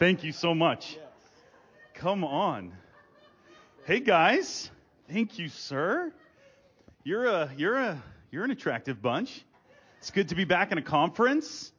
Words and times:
Thank 0.00 0.24
you 0.24 0.32
so 0.32 0.54
much. 0.54 0.96
Come 1.92 2.24
on. 2.24 2.72
Hey 3.84 4.00
guys. 4.00 4.70
Thank 5.10 5.38
you, 5.38 5.50
sir. 5.50 6.10
You're 7.04 7.26
a 7.26 7.50
you're 7.54 7.76
a 7.76 8.02
you're 8.30 8.44
an 8.44 8.50
attractive 8.50 9.02
bunch. 9.02 9.44
It's 9.98 10.10
good 10.10 10.30
to 10.30 10.34
be 10.34 10.46
back 10.46 10.72
in 10.72 10.78
a 10.78 10.82
conference. 10.82 11.70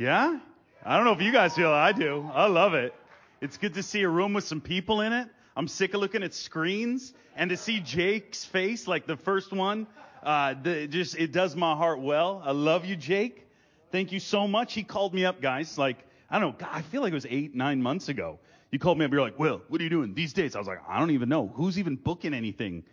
Yeah? 0.00 0.40
I 0.84 0.96
don't 0.96 1.04
know 1.04 1.12
if 1.12 1.22
you 1.22 1.30
guys 1.30 1.54
feel. 1.54 1.70
I 1.70 1.92
do. 1.92 2.28
I 2.34 2.48
love 2.48 2.74
it. 2.74 2.92
It's 3.40 3.56
good 3.56 3.74
to 3.74 3.82
see 3.84 4.02
a 4.02 4.08
room 4.08 4.32
with 4.32 4.42
some 4.42 4.60
people 4.60 5.00
in 5.02 5.12
it. 5.12 5.28
I'm 5.56 5.68
sick 5.68 5.94
of 5.94 6.00
looking 6.00 6.24
at 6.24 6.34
screens 6.34 7.14
and 7.36 7.50
to 7.50 7.56
see 7.56 7.78
Jake's 7.78 8.44
face, 8.44 8.88
like 8.88 9.06
the 9.06 9.16
first 9.16 9.52
one, 9.52 9.86
uh, 10.24 10.54
the, 10.60 10.88
just 10.88 11.14
it 11.14 11.30
does 11.30 11.54
my 11.54 11.76
heart 11.76 12.00
well. 12.00 12.42
I 12.44 12.50
love 12.50 12.84
you, 12.84 12.96
Jake. 12.96 13.46
Thank 13.92 14.10
you 14.10 14.18
so 14.18 14.48
much. 14.48 14.74
He 14.74 14.82
called 14.82 15.14
me 15.14 15.24
up, 15.24 15.40
guys. 15.40 15.78
Like 15.78 16.04
I 16.30 16.38
don't 16.38 16.52
know. 16.52 16.56
God, 16.58 16.70
I 16.72 16.82
feel 16.82 17.02
like 17.02 17.12
it 17.12 17.14
was 17.14 17.26
eight, 17.28 17.54
nine 17.54 17.82
months 17.82 18.08
ago. 18.08 18.38
You 18.70 18.78
called 18.78 18.98
me 18.98 19.04
up. 19.04 19.12
You're 19.12 19.22
like, 19.22 19.38
Will, 19.38 19.62
what 19.68 19.80
are 19.80 19.84
you 19.84 19.90
doing 19.90 20.14
these 20.14 20.32
days? 20.32 20.54
I 20.54 20.58
was 20.58 20.68
like, 20.68 20.80
I 20.86 20.98
don't 20.98 21.10
even 21.10 21.28
know. 21.28 21.48
Who's 21.54 21.78
even 21.78 21.96
booking 21.96 22.34
anything? 22.34 22.84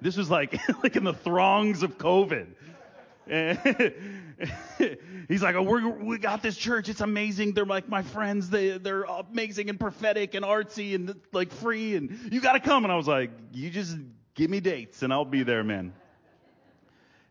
This 0.00 0.16
was 0.16 0.30
like 0.30 0.58
like 0.82 0.96
in 0.96 1.04
the 1.04 1.14
throngs 1.14 1.82
of 1.82 1.98
COVID. 1.98 2.46
He's 5.28 5.42
like, 5.42 5.54
oh, 5.54 5.62
we 5.62 5.86
we 5.86 6.18
got 6.18 6.42
this 6.42 6.56
church. 6.56 6.88
It's 6.88 7.00
amazing. 7.00 7.52
They're 7.52 7.64
like 7.64 7.88
my 7.88 8.02
friends. 8.02 8.50
They, 8.50 8.78
they're 8.78 9.04
amazing 9.04 9.68
and 9.68 9.78
prophetic 9.78 10.34
and 10.34 10.44
artsy 10.44 10.96
and 10.96 11.14
like 11.32 11.52
free. 11.52 11.94
And 11.94 12.32
you 12.32 12.40
got 12.40 12.54
to 12.54 12.60
come. 12.60 12.84
And 12.84 12.92
I 12.92 12.96
was 12.96 13.06
like, 13.06 13.30
you 13.52 13.70
just 13.70 13.96
give 14.34 14.50
me 14.50 14.58
dates 14.58 15.02
and 15.02 15.12
I'll 15.12 15.24
be 15.24 15.44
there, 15.44 15.62
man. 15.62 15.92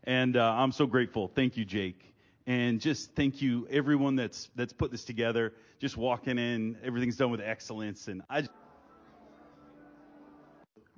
And 0.04 0.38
uh, 0.38 0.54
I'm 0.56 0.72
so 0.72 0.86
grateful. 0.86 1.28
Thank 1.28 1.58
you, 1.58 1.66
Jake. 1.66 2.14
And 2.46 2.80
just 2.80 3.14
thank 3.14 3.42
you, 3.42 3.68
everyone 3.70 4.16
that's 4.16 4.50
that's 4.56 4.72
put 4.72 4.90
this 4.90 5.04
together. 5.04 5.52
Just 5.78 5.96
walking 5.96 6.38
in, 6.38 6.76
everything's 6.82 7.16
done 7.16 7.30
with 7.30 7.40
excellence. 7.40 8.08
And 8.08 8.22
I. 8.28 8.48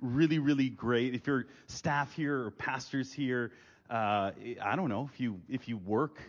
Really, 0.01 0.39
really 0.39 0.69
great. 0.69 1.15
If 1.15 1.27
you're 1.27 1.45
staff 1.67 2.13
here 2.13 2.45
or 2.45 2.51
pastors 2.51 3.13
here, 3.13 3.51
uh, 3.89 4.31
I 4.61 4.75
don't 4.75 4.89
know 4.89 5.09
if 5.13 5.19
you 5.19 5.39
if 5.47 5.69
you 5.69 5.77
work 5.77 6.19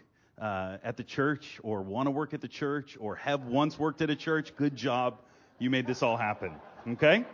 uh, 0.41 0.79
at 0.83 0.97
the 0.97 1.03
church 1.03 1.61
or 1.63 1.83
want 1.83 2.07
to 2.07 2.11
work 2.11 2.35
at 2.35 2.41
the 2.41 2.49
church 2.49 2.97
or 3.01 3.17
have 3.17 3.45
once 3.47 3.79
worked 3.79 4.03
at 4.03 4.11
a 4.11 4.17
church, 4.17 4.55
good 4.57 4.77
job. 4.77 5.21
You 5.59 5.71
made 5.71 5.87
this 5.87 6.03
all 6.03 6.17
happen. 6.17 6.53
Okay. 6.89 7.25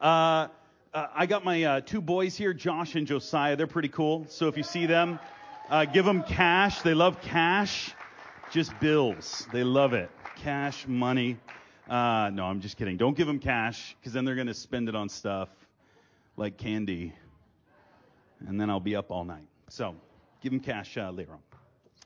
Uh, 0.00 0.48
uh 0.94 1.06
I 1.14 1.26
got 1.26 1.44
my 1.44 1.62
uh, 1.64 1.80
two 1.80 2.00
boys 2.00 2.36
here, 2.36 2.54
Josh 2.54 2.94
and 2.94 3.06
Josiah. 3.06 3.56
They're 3.56 3.66
pretty 3.66 3.88
cool. 3.88 4.26
So 4.28 4.48
if 4.48 4.56
you 4.56 4.62
see 4.62 4.86
them, 4.86 5.18
uh, 5.70 5.84
give 5.84 6.04
them 6.04 6.22
cash. 6.22 6.82
They 6.82 6.94
love 6.94 7.20
cash. 7.22 7.94
Just 8.50 8.78
bills. 8.80 9.46
They 9.52 9.64
love 9.64 9.94
it. 9.94 10.10
Cash, 10.36 10.86
money. 10.86 11.38
Uh, 11.88 12.30
no, 12.32 12.44
I'm 12.44 12.60
just 12.60 12.76
kidding. 12.76 12.96
Don't 12.96 13.16
give 13.16 13.26
them 13.26 13.38
cash 13.38 13.96
because 13.98 14.12
then 14.12 14.24
they're 14.24 14.34
going 14.34 14.46
to 14.46 14.54
spend 14.54 14.88
it 14.88 14.94
on 14.94 15.08
stuff 15.08 15.48
like 16.36 16.56
candy 16.56 17.12
and 18.48 18.60
then 18.60 18.70
I'll 18.70 18.80
be 18.80 18.96
up 18.96 19.10
all 19.10 19.24
night. 19.24 19.46
So 19.68 19.94
give 20.40 20.52
them 20.52 20.60
cash 20.60 20.96
uh, 20.96 21.10
later 21.10 21.32
on. 21.32 21.40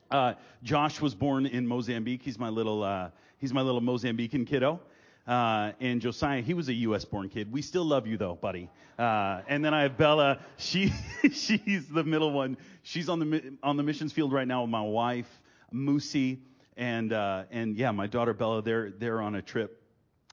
Uh, 0.09 0.33
Josh 0.63 1.01
was 1.01 1.13
born 1.13 1.45
in 1.45 1.67
Mozambique. 1.67 2.21
He's 2.23 2.39
my 2.39 2.49
little 2.49 2.83
uh, 2.83 3.09
he's 3.39 3.53
my 3.53 3.61
little 3.61 3.81
Mozambican 3.81 4.47
kiddo. 4.47 4.79
Uh, 5.27 5.73
and 5.81 5.99
Josiah, 5.99 6.41
he 6.41 6.53
was 6.53 6.69
a 6.69 6.73
U.S. 6.73 7.03
born 7.03 7.27
kid. 7.27 7.51
We 7.51 7.61
still 7.61 7.83
love 7.83 8.07
you 8.07 8.17
though, 8.17 8.35
buddy. 8.35 8.69
Uh, 8.97 9.41
and 9.47 9.63
then 9.63 9.73
I 9.73 9.81
have 9.83 9.97
Bella. 9.97 10.39
She 10.55 10.93
she's 11.31 11.87
the 11.89 12.03
middle 12.03 12.31
one. 12.31 12.57
She's 12.83 13.09
on 13.09 13.19
the 13.19 13.57
on 13.61 13.75
the 13.75 13.83
missions 13.83 14.13
field 14.13 14.31
right 14.31 14.47
now 14.47 14.61
with 14.61 14.69
my 14.69 14.81
wife, 14.81 15.29
Moosey, 15.73 16.39
and 16.77 17.11
uh, 17.11 17.43
and 17.51 17.75
yeah, 17.75 17.91
my 17.91 18.07
daughter 18.07 18.33
Bella. 18.33 18.61
They're 18.61 18.91
they're 18.91 19.21
on 19.21 19.35
a 19.35 19.41
trip 19.41 19.83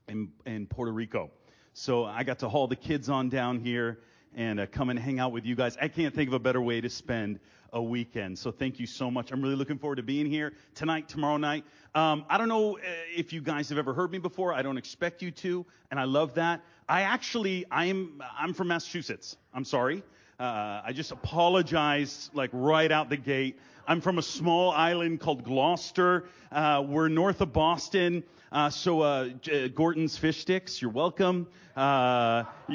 in 0.07 0.31
in 0.47 0.67
Puerto 0.67 0.93
Rico. 0.93 1.31
So 1.73 2.05
I 2.05 2.23
got 2.23 2.39
to 2.39 2.49
haul 2.49 2.69
the 2.69 2.77
kids 2.77 3.09
on 3.09 3.31
down 3.31 3.59
here 3.59 3.99
and 4.37 4.61
uh, 4.61 4.67
come 4.67 4.91
and 4.91 4.99
hang 4.99 5.19
out 5.19 5.33
with 5.33 5.45
you 5.45 5.57
guys. 5.57 5.77
I 5.81 5.89
can't 5.89 6.15
think 6.15 6.29
of 6.29 6.35
a 6.35 6.39
better 6.39 6.63
way 6.63 6.81
to 6.81 6.89
spend 6.89 7.41
a 7.75 7.83
weekend. 7.83 8.39
So 8.39 8.53
thank 8.53 8.79
you 8.79 8.87
so 8.87 9.11
much. 9.11 9.33
I'm 9.33 9.43
really 9.43 9.57
looking 9.57 9.79
forward 9.79 9.97
to 9.97 10.03
being 10.03 10.27
here 10.27 10.53
tonight, 10.77 11.09
tomorrow 11.09 11.37
night. 11.37 11.65
Um, 11.95 12.25
I 12.31 12.39
don't 12.39 12.49
know 12.49 12.79
uh, 12.79 12.81
if 13.15 13.33
you 13.33 13.43
guys 13.43 13.69
have 13.69 13.79
ever 13.79 13.93
heard 13.93 14.13
me 14.13 14.19
before. 14.19 14.55
I 14.55 14.63
don't 14.63 14.79
expect 14.79 15.21
you 15.21 15.33
to, 15.33 15.67
and 15.91 15.99
I 15.99 16.05
love 16.05 16.35
that. 16.35 16.63
I 16.89 17.03
actually, 17.03 17.67
I'm, 17.71 18.23
I'm 18.39 18.55
from 18.55 18.69
Massachusetts. 18.69 19.37
I'm 19.53 19.65
sorry. 19.65 20.05
Uh, 20.39 20.83
I 20.85 20.93
just 20.95 21.11
apologize 21.11 22.31
like 22.33 22.51
right 22.53 22.91
out 22.91 23.09
the 23.11 23.17
gate. 23.17 23.59
I'm 23.87 24.01
from 24.01 24.19
a 24.19 24.23
small 24.23 24.71
island 24.71 25.21
called 25.21 25.45
Gloucester. 25.45 26.25
Uh, 26.51 26.83
we're 26.87 27.09
north 27.09 27.43
of 27.43 27.53
Boston. 27.53 28.25
Uh, 28.51 28.71
so, 28.71 29.03
uh, 29.03 29.29
J- 29.43 29.69
Gorton's 29.69 30.17
fish 30.17 30.41
sticks, 30.41 30.81
you're 30.81 30.91
welcome. 30.91 31.47
Uh, 31.77 32.45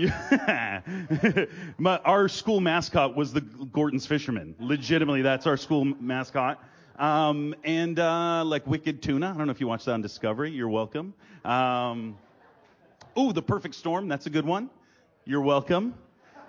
My, 1.78 1.98
our 2.06 2.28
school 2.28 2.59
mascot 2.59 3.16
was 3.16 3.34
the 3.34 3.42
Gorton's 3.42 4.06
fisherman. 4.06 4.56
Legitimately, 4.59 5.24
that's 5.24 5.48
our 5.48 5.58
school 5.58 5.86
mascot. 5.86 6.64
Um, 6.98 7.56
and 7.64 7.98
uh, 7.98 8.44
like 8.46 8.68
Wicked 8.68 9.02
Tuna. 9.02 9.31
I 9.34 9.38
don't 9.38 9.48
know 9.48 9.52
if 9.52 9.62
you 9.62 9.68
watched 9.68 9.86
that 9.86 9.94
on 9.94 10.02
Discovery. 10.02 10.52
You're 10.52 10.69
welcome. 10.69 11.14
Um, 11.44 12.18
oh, 13.16 13.31
The 13.31 13.42
Perfect 13.42 13.74
Storm. 13.74 14.09
That's 14.09 14.28
a 14.28 14.30
good 14.30 14.46
one. 14.46 14.69
You're 15.25 15.42
welcome. 15.42 15.96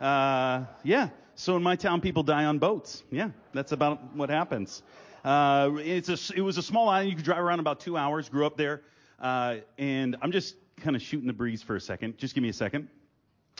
Uh, 0.00 0.64
yeah. 0.82 1.10
So 1.40 1.56
in 1.56 1.62
my 1.62 1.74
town, 1.74 2.02
people 2.02 2.22
die 2.22 2.44
on 2.44 2.58
boats. 2.58 3.02
Yeah, 3.10 3.30
that's 3.54 3.72
about 3.72 4.14
what 4.14 4.28
happens. 4.28 4.82
Uh, 5.24 5.70
it's 5.78 6.10
a, 6.10 6.36
it 6.36 6.42
was 6.42 6.58
a 6.58 6.62
small 6.62 6.90
island. 6.90 7.08
You 7.08 7.16
could 7.16 7.24
drive 7.24 7.38
around 7.38 7.60
about 7.60 7.80
two 7.80 7.96
hours. 7.96 8.28
Grew 8.28 8.44
up 8.44 8.58
there. 8.58 8.82
Uh, 9.18 9.56
and 9.78 10.18
I'm 10.20 10.32
just 10.32 10.56
kind 10.76 10.94
of 10.94 11.00
shooting 11.00 11.26
the 11.26 11.32
breeze 11.32 11.62
for 11.62 11.76
a 11.76 11.80
second. 11.80 12.18
Just 12.18 12.34
give 12.34 12.42
me 12.42 12.50
a 12.50 12.52
second. 12.52 12.88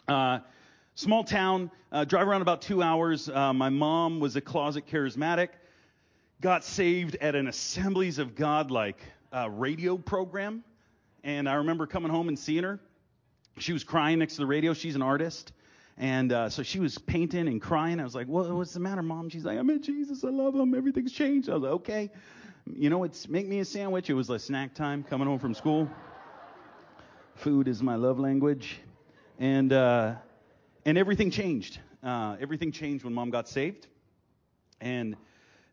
Uh, 0.06 0.40
small 0.94 1.24
town, 1.24 1.70
uh, 1.90 2.04
drive 2.04 2.28
around 2.28 2.42
about 2.42 2.60
two 2.60 2.82
hours. 2.82 3.30
Uh, 3.30 3.54
my 3.54 3.70
mom 3.70 4.20
was 4.20 4.36
a 4.36 4.42
closet 4.42 4.86
charismatic, 4.86 5.48
got 6.42 6.64
saved 6.64 7.16
at 7.22 7.34
an 7.34 7.48
Assemblies 7.48 8.18
of 8.18 8.34
God 8.34 8.70
like 8.70 9.00
uh, 9.32 9.48
radio 9.48 9.96
program. 9.96 10.64
And 11.24 11.48
I 11.48 11.54
remember 11.54 11.86
coming 11.86 12.10
home 12.10 12.28
and 12.28 12.38
seeing 12.38 12.64
her. 12.64 12.78
She 13.56 13.72
was 13.72 13.84
crying 13.84 14.18
next 14.18 14.34
to 14.34 14.40
the 14.40 14.46
radio. 14.46 14.74
She's 14.74 14.96
an 14.96 15.02
artist. 15.02 15.52
And 16.00 16.32
uh, 16.32 16.48
so 16.48 16.64
she 16.64 16.80
was 16.80 16.98
painting 16.98 17.46
and 17.46 17.62
crying. 17.62 18.00
I 18.00 18.04
was 18.04 18.16
like, 18.16 18.26
what, 18.26 18.50
What's 18.50 18.72
the 18.72 18.80
matter, 18.80 19.02
mom? 19.02 19.28
She's 19.28 19.44
like, 19.44 19.58
I 19.58 19.62
met 19.62 19.82
Jesus. 19.82 20.24
I 20.24 20.30
love 20.30 20.56
him. 20.56 20.74
Everything's 20.74 21.12
changed. 21.12 21.48
I 21.48 21.54
was 21.54 21.62
like, 21.62 21.72
Okay 21.72 22.10
you 22.66 22.90
know, 22.90 23.04
it's 23.04 23.28
make 23.28 23.46
me 23.46 23.60
a 23.60 23.64
sandwich. 23.64 24.10
It 24.10 24.14
was 24.14 24.28
like 24.28 24.40
snack 24.40 24.74
time 24.74 25.02
coming 25.02 25.26
home 25.26 25.38
from 25.38 25.54
school. 25.54 25.88
Food 27.36 27.68
is 27.68 27.82
my 27.82 27.96
love 27.96 28.18
language, 28.18 28.80
and 29.38 29.72
uh, 29.72 30.14
and 30.84 30.98
everything 30.98 31.30
changed. 31.30 31.78
Uh, 32.02 32.36
everything 32.40 32.72
changed 32.72 33.04
when 33.04 33.14
mom 33.14 33.30
got 33.30 33.48
saved, 33.48 33.86
and 34.80 35.16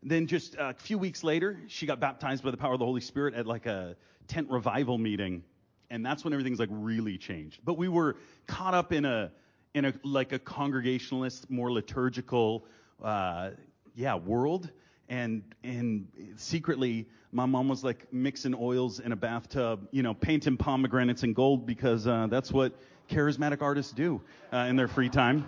then 0.02 0.26
just 0.26 0.56
a 0.58 0.74
few 0.74 0.98
weeks 0.98 1.24
later, 1.24 1.58
she 1.68 1.86
got 1.86 2.00
baptized 2.00 2.42
by 2.42 2.50
the 2.50 2.56
power 2.56 2.72
of 2.72 2.78
the 2.78 2.84
Holy 2.84 3.00
Spirit 3.00 3.34
at 3.34 3.46
like 3.46 3.66
a 3.66 3.96
tent 4.28 4.50
revival 4.50 4.98
meeting, 4.98 5.42
and 5.90 6.04
that's 6.04 6.24
when 6.24 6.32
everything's 6.32 6.60
like 6.60 6.70
really 6.72 7.18
changed. 7.18 7.60
But 7.64 7.76
we 7.76 7.88
were 7.88 8.16
caught 8.46 8.74
up 8.74 8.92
in 8.92 9.04
a 9.04 9.30
in 9.74 9.84
a 9.86 9.92
like 10.02 10.32
a 10.32 10.38
congregationalist, 10.38 11.50
more 11.50 11.70
liturgical, 11.72 12.64
uh, 13.02 13.50
yeah, 13.94 14.14
world 14.14 14.70
and 15.08 15.42
and 15.64 16.06
secretly 16.36 17.06
my 17.32 17.46
mom 17.46 17.68
was 17.68 17.84
like 17.84 18.10
mixing 18.12 18.54
oils 18.54 19.00
in 19.00 19.12
a 19.12 19.16
bathtub, 19.16 19.86
you 19.90 20.02
know, 20.02 20.14
painting 20.14 20.56
pomegranates 20.56 21.22
in 21.22 21.34
gold 21.34 21.66
because 21.66 22.06
uh, 22.06 22.26
that's 22.30 22.50
what 22.52 22.72
charismatic 23.10 23.60
artists 23.60 23.92
do 23.92 24.20
uh, 24.52 24.58
in 24.58 24.76
their 24.76 24.88
free 24.88 25.08
time. 25.08 25.46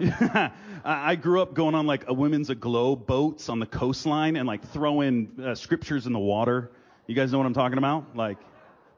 I 0.84 1.14
grew 1.14 1.40
up 1.40 1.54
going 1.54 1.76
on 1.76 1.86
like 1.86 2.08
a 2.08 2.12
women's 2.12 2.50
aglow 2.50 2.96
boats 2.96 3.48
on 3.48 3.60
the 3.60 3.66
coastline 3.66 4.34
and 4.34 4.48
like 4.48 4.66
throwing 4.68 5.30
uh, 5.40 5.54
scriptures 5.54 6.06
in 6.06 6.12
the 6.12 6.18
water. 6.18 6.72
You 7.06 7.14
guys 7.14 7.30
know 7.30 7.38
what 7.38 7.46
I'm 7.46 7.54
talking 7.54 7.78
about? 7.78 8.16
Like, 8.16 8.38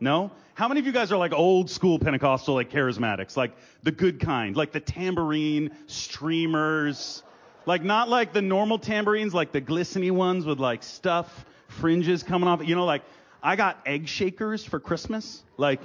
no? 0.01 0.31
How 0.55 0.69
many 0.69 0.81
of 0.81 0.87
you 0.87 0.93
guys 0.93 1.13
are 1.13 1.19
like 1.19 1.33
old 1.33 1.71
school 1.71 1.99
Pentecostal, 1.99 2.55
like 2.55 2.71
charismatics, 2.71 3.37
like 3.37 3.53
the 3.83 3.93
good 3.93 4.21
kind, 4.21 4.57
like 4.57 4.73
the 4.73 4.81
tambourine, 4.81 5.71
streamers, 5.87 7.23
like 7.67 7.83
not 7.83 8.09
like 8.09 8.33
the 8.33 8.43
normal 8.43 8.79
tambourines, 8.79 9.35
like 9.35 9.53
the 9.53 9.61
glistening 9.61 10.15
ones 10.15 10.47
with 10.47 10.59
like 10.59 10.83
stuff, 10.83 11.45
fringes 11.69 12.23
coming 12.23 12.49
off. 12.49 12.67
You 12.67 12.75
know, 12.75 12.85
like 12.85 13.03
I 13.43 13.57
got 13.57 13.79
egg 13.85 14.09
shakers 14.09 14.65
for 14.65 14.81
Christmas, 14.81 15.43
like 15.57 15.81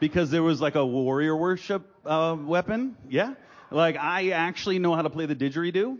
because 0.00 0.30
there 0.30 0.42
was 0.42 0.60
like 0.60 0.74
a 0.74 0.84
warrior 0.84 1.36
worship 1.36 1.82
uh, 2.04 2.36
weapon. 2.38 2.96
Yeah, 3.08 3.34
like 3.70 3.96
I 3.96 4.30
actually 4.30 4.78
know 4.78 4.94
how 4.94 5.02
to 5.02 5.10
play 5.10 5.26
the 5.26 5.36
didgeridoo. 5.36 5.98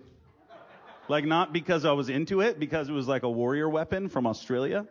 Like 1.09 1.25
not 1.25 1.53
because 1.53 1.85
I 1.85 1.93
was 1.93 2.09
into 2.09 2.41
it, 2.41 2.59
because 2.59 2.89
it 2.89 2.93
was 2.93 3.09
like 3.09 3.23
a 3.25 3.31
warrior 3.31 3.69
weapon 3.69 4.09
from 4.09 4.27
Australia. 4.27 4.87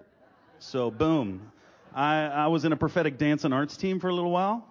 So 0.59 0.91
boom, 0.91 1.51
I, 1.93 2.25
I 2.25 2.47
was 2.47 2.65
in 2.65 2.71
a 2.71 2.77
prophetic 2.77 3.17
dance 3.17 3.43
and 3.43 3.53
arts 3.53 3.77
team 3.77 3.99
for 3.99 4.09
a 4.09 4.13
little 4.13 4.31
while. 4.31 4.65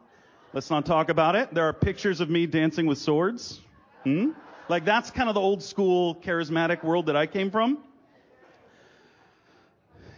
Let's 0.52 0.70
not 0.70 0.86
talk 0.86 1.08
about 1.08 1.36
it. 1.36 1.52
There 1.52 1.64
are 1.64 1.72
pictures 1.72 2.20
of 2.20 2.30
me 2.30 2.46
dancing 2.46 2.86
with 2.86 2.98
swords. 2.98 3.60
Hmm? 4.04 4.30
Like 4.68 4.84
that's 4.84 5.10
kind 5.10 5.28
of 5.28 5.34
the 5.34 5.40
old 5.40 5.62
school 5.62 6.14
charismatic 6.16 6.84
world 6.84 7.06
that 7.06 7.16
I 7.16 7.26
came 7.26 7.50
from. 7.50 7.78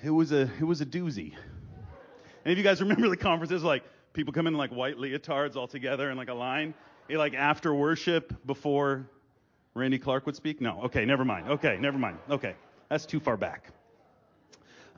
it 0.03 0.11
was 0.11 0.33
a 0.33 0.43
it 0.43 0.65
was 0.65 0.81
a 0.81 0.87
doozy. 0.87 1.35
And 2.45 2.53
if 2.53 2.59
you 2.59 2.65
guys 2.65 2.81
remember 2.81 3.09
the 3.09 3.17
conferences, 3.17 3.63
like 3.63 3.85
people 4.13 4.33
come 4.33 4.47
in 4.47 4.55
like 4.55 4.71
white 4.71 4.97
leotards 4.97 5.57
all 5.57 5.69
together 5.69 6.11
in 6.11 6.17
like 6.17 6.29
a 6.29 6.35
line, 6.35 6.75
like 7.09 7.35
after 7.35 7.75
worship 7.75 8.35
before 8.47 9.07
Randy 9.75 9.99
Clark 9.99 10.27
would 10.27 10.37
speak. 10.37 10.61
No, 10.61 10.83
okay, 10.85 11.05
never 11.05 11.25
mind. 11.25 11.49
Okay, 11.49 11.77
never 11.81 11.99
mind. 11.99 12.19
Okay, 12.29 12.55
that's 12.89 13.07
too 13.07 13.21
far 13.21 13.37
back. 13.37 13.73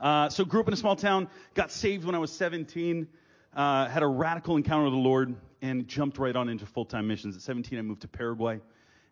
Uh, 0.03 0.27
so 0.27 0.43
grew 0.43 0.59
up 0.59 0.67
in 0.67 0.73
a 0.73 0.77
small 0.77 0.97
town, 0.97 1.29
got 1.53 1.71
saved 1.71 2.03
when 2.03 2.13
I 2.13 2.17
was 2.17 2.29
17, 2.33 3.07
uh, 3.55 3.87
had 3.87 4.03
a 4.03 4.07
radical 4.07 4.57
encounter 4.57 4.83
with 4.83 4.93
the 4.93 4.99
Lord, 4.99 5.33
and 5.61 5.87
jumped 5.87 6.17
right 6.17 6.35
on 6.35 6.49
into 6.49 6.65
full-time 6.65 7.07
missions. 7.07 7.37
At 7.37 7.41
17, 7.41 7.79
I 7.79 7.81
moved 7.83 8.01
to 8.01 8.09
Paraguay, 8.09 8.59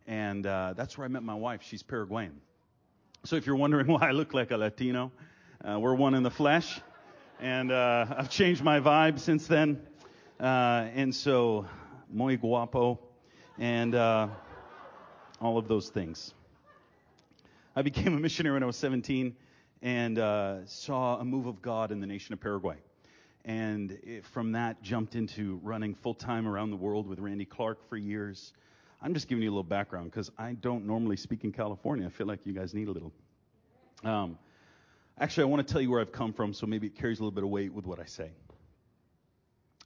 and 0.06 0.46
uh, 0.46 0.74
that's 0.76 0.98
where 0.98 1.06
I 1.06 1.08
met 1.08 1.24
my 1.24 1.34
wife. 1.34 1.62
She's 1.64 1.82
Paraguayan. 1.82 2.34
So 3.24 3.38
if 3.38 3.46
you're 3.46 3.56
wondering 3.56 3.88
why 3.94 4.10
I 4.10 4.12
look 4.12 4.34
like 4.34 4.52
a 4.52 4.58
Latino, 4.58 5.14
uh, 5.64 5.80
we're 5.80 5.96
one 5.96 6.14
in 6.14 6.24
the 6.24 6.30
flesh, 6.30 6.82
and 7.40 7.72
uh, 7.72 8.08
I've 8.18 8.30
changed 8.30 8.62
my 8.62 8.82
vibe 8.82 9.18
since 9.18 9.48
then. 9.48 9.82
And 10.42 11.16
so, 11.16 11.68
muy 12.12 12.36
guapo, 12.36 13.00
and 13.58 13.96
all 13.96 15.58
of 15.58 15.70
those 15.70 15.88
things. 15.88 16.34
I 17.78 17.82
became 17.82 18.14
a 18.14 18.20
missionary 18.20 18.56
when 18.56 18.64
I 18.64 18.66
was 18.66 18.76
17 18.76 19.38
and 19.81 20.19
uh, 20.19 20.66
saw 20.66 21.18
a 21.18 21.25
move 21.25 21.48
of 21.48 21.62
God 21.62 21.92
in 21.92 22.00
the 22.00 22.07
nation 22.07 22.33
of 22.33 22.39
Paraguay. 22.39 22.78
And 23.44 23.98
it, 24.04 24.25
from 24.25 24.51
that, 24.51 24.83
jumped 24.83 25.16
into 25.16 25.60
running 25.63 25.95
full 25.95 26.13
time 26.13 26.48
around 26.48 26.69
the 26.69 26.78
world 26.78 27.07
with 27.07 27.19
Randy 27.19 27.45
Clark 27.45 27.89
for 27.89 27.98
years. 27.98 28.54
I'm 29.01 29.16
just 29.16 29.28
giving 29.28 29.44
you 29.44 29.50
a 29.50 29.54
little 29.54 29.63
background 29.63 30.12
because 30.12 30.30
I 30.38 30.54
don't 30.54 30.86
normally 30.86 31.18
speak 31.18 31.44
in 31.44 31.51
California. 31.51 32.06
I 32.06 32.10
feel 32.10 32.28
like 32.28 32.45
you 32.45 32.54
guys 32.54 32.74
need 32.75 32.88
a 32.88 32.92
little. 32.92 33.12
Um, 34.04 34.38
actually, 35.19 35.44
I 35.44 35.45
want 35.48 35.68
to 35.68 35.74
tell 35.74 35.81
you 35.81 35.89
where 35.89 36.01
I've 36.01 36.12
come 36.12 36.33
from, 36.33 36.54
so 36.54 36.68
maybe 36.68 36.86
it 36.86 36.95
carries 36.95 37.19
a 37.19 37.24
little 37.24 37.33
bit 37.33 37.44
of 37.44 37.50
weight 37.50 37.74
with 37.74 37.88
what 37.88 38.00
I 38.00 38.06
say. 38.06 38.30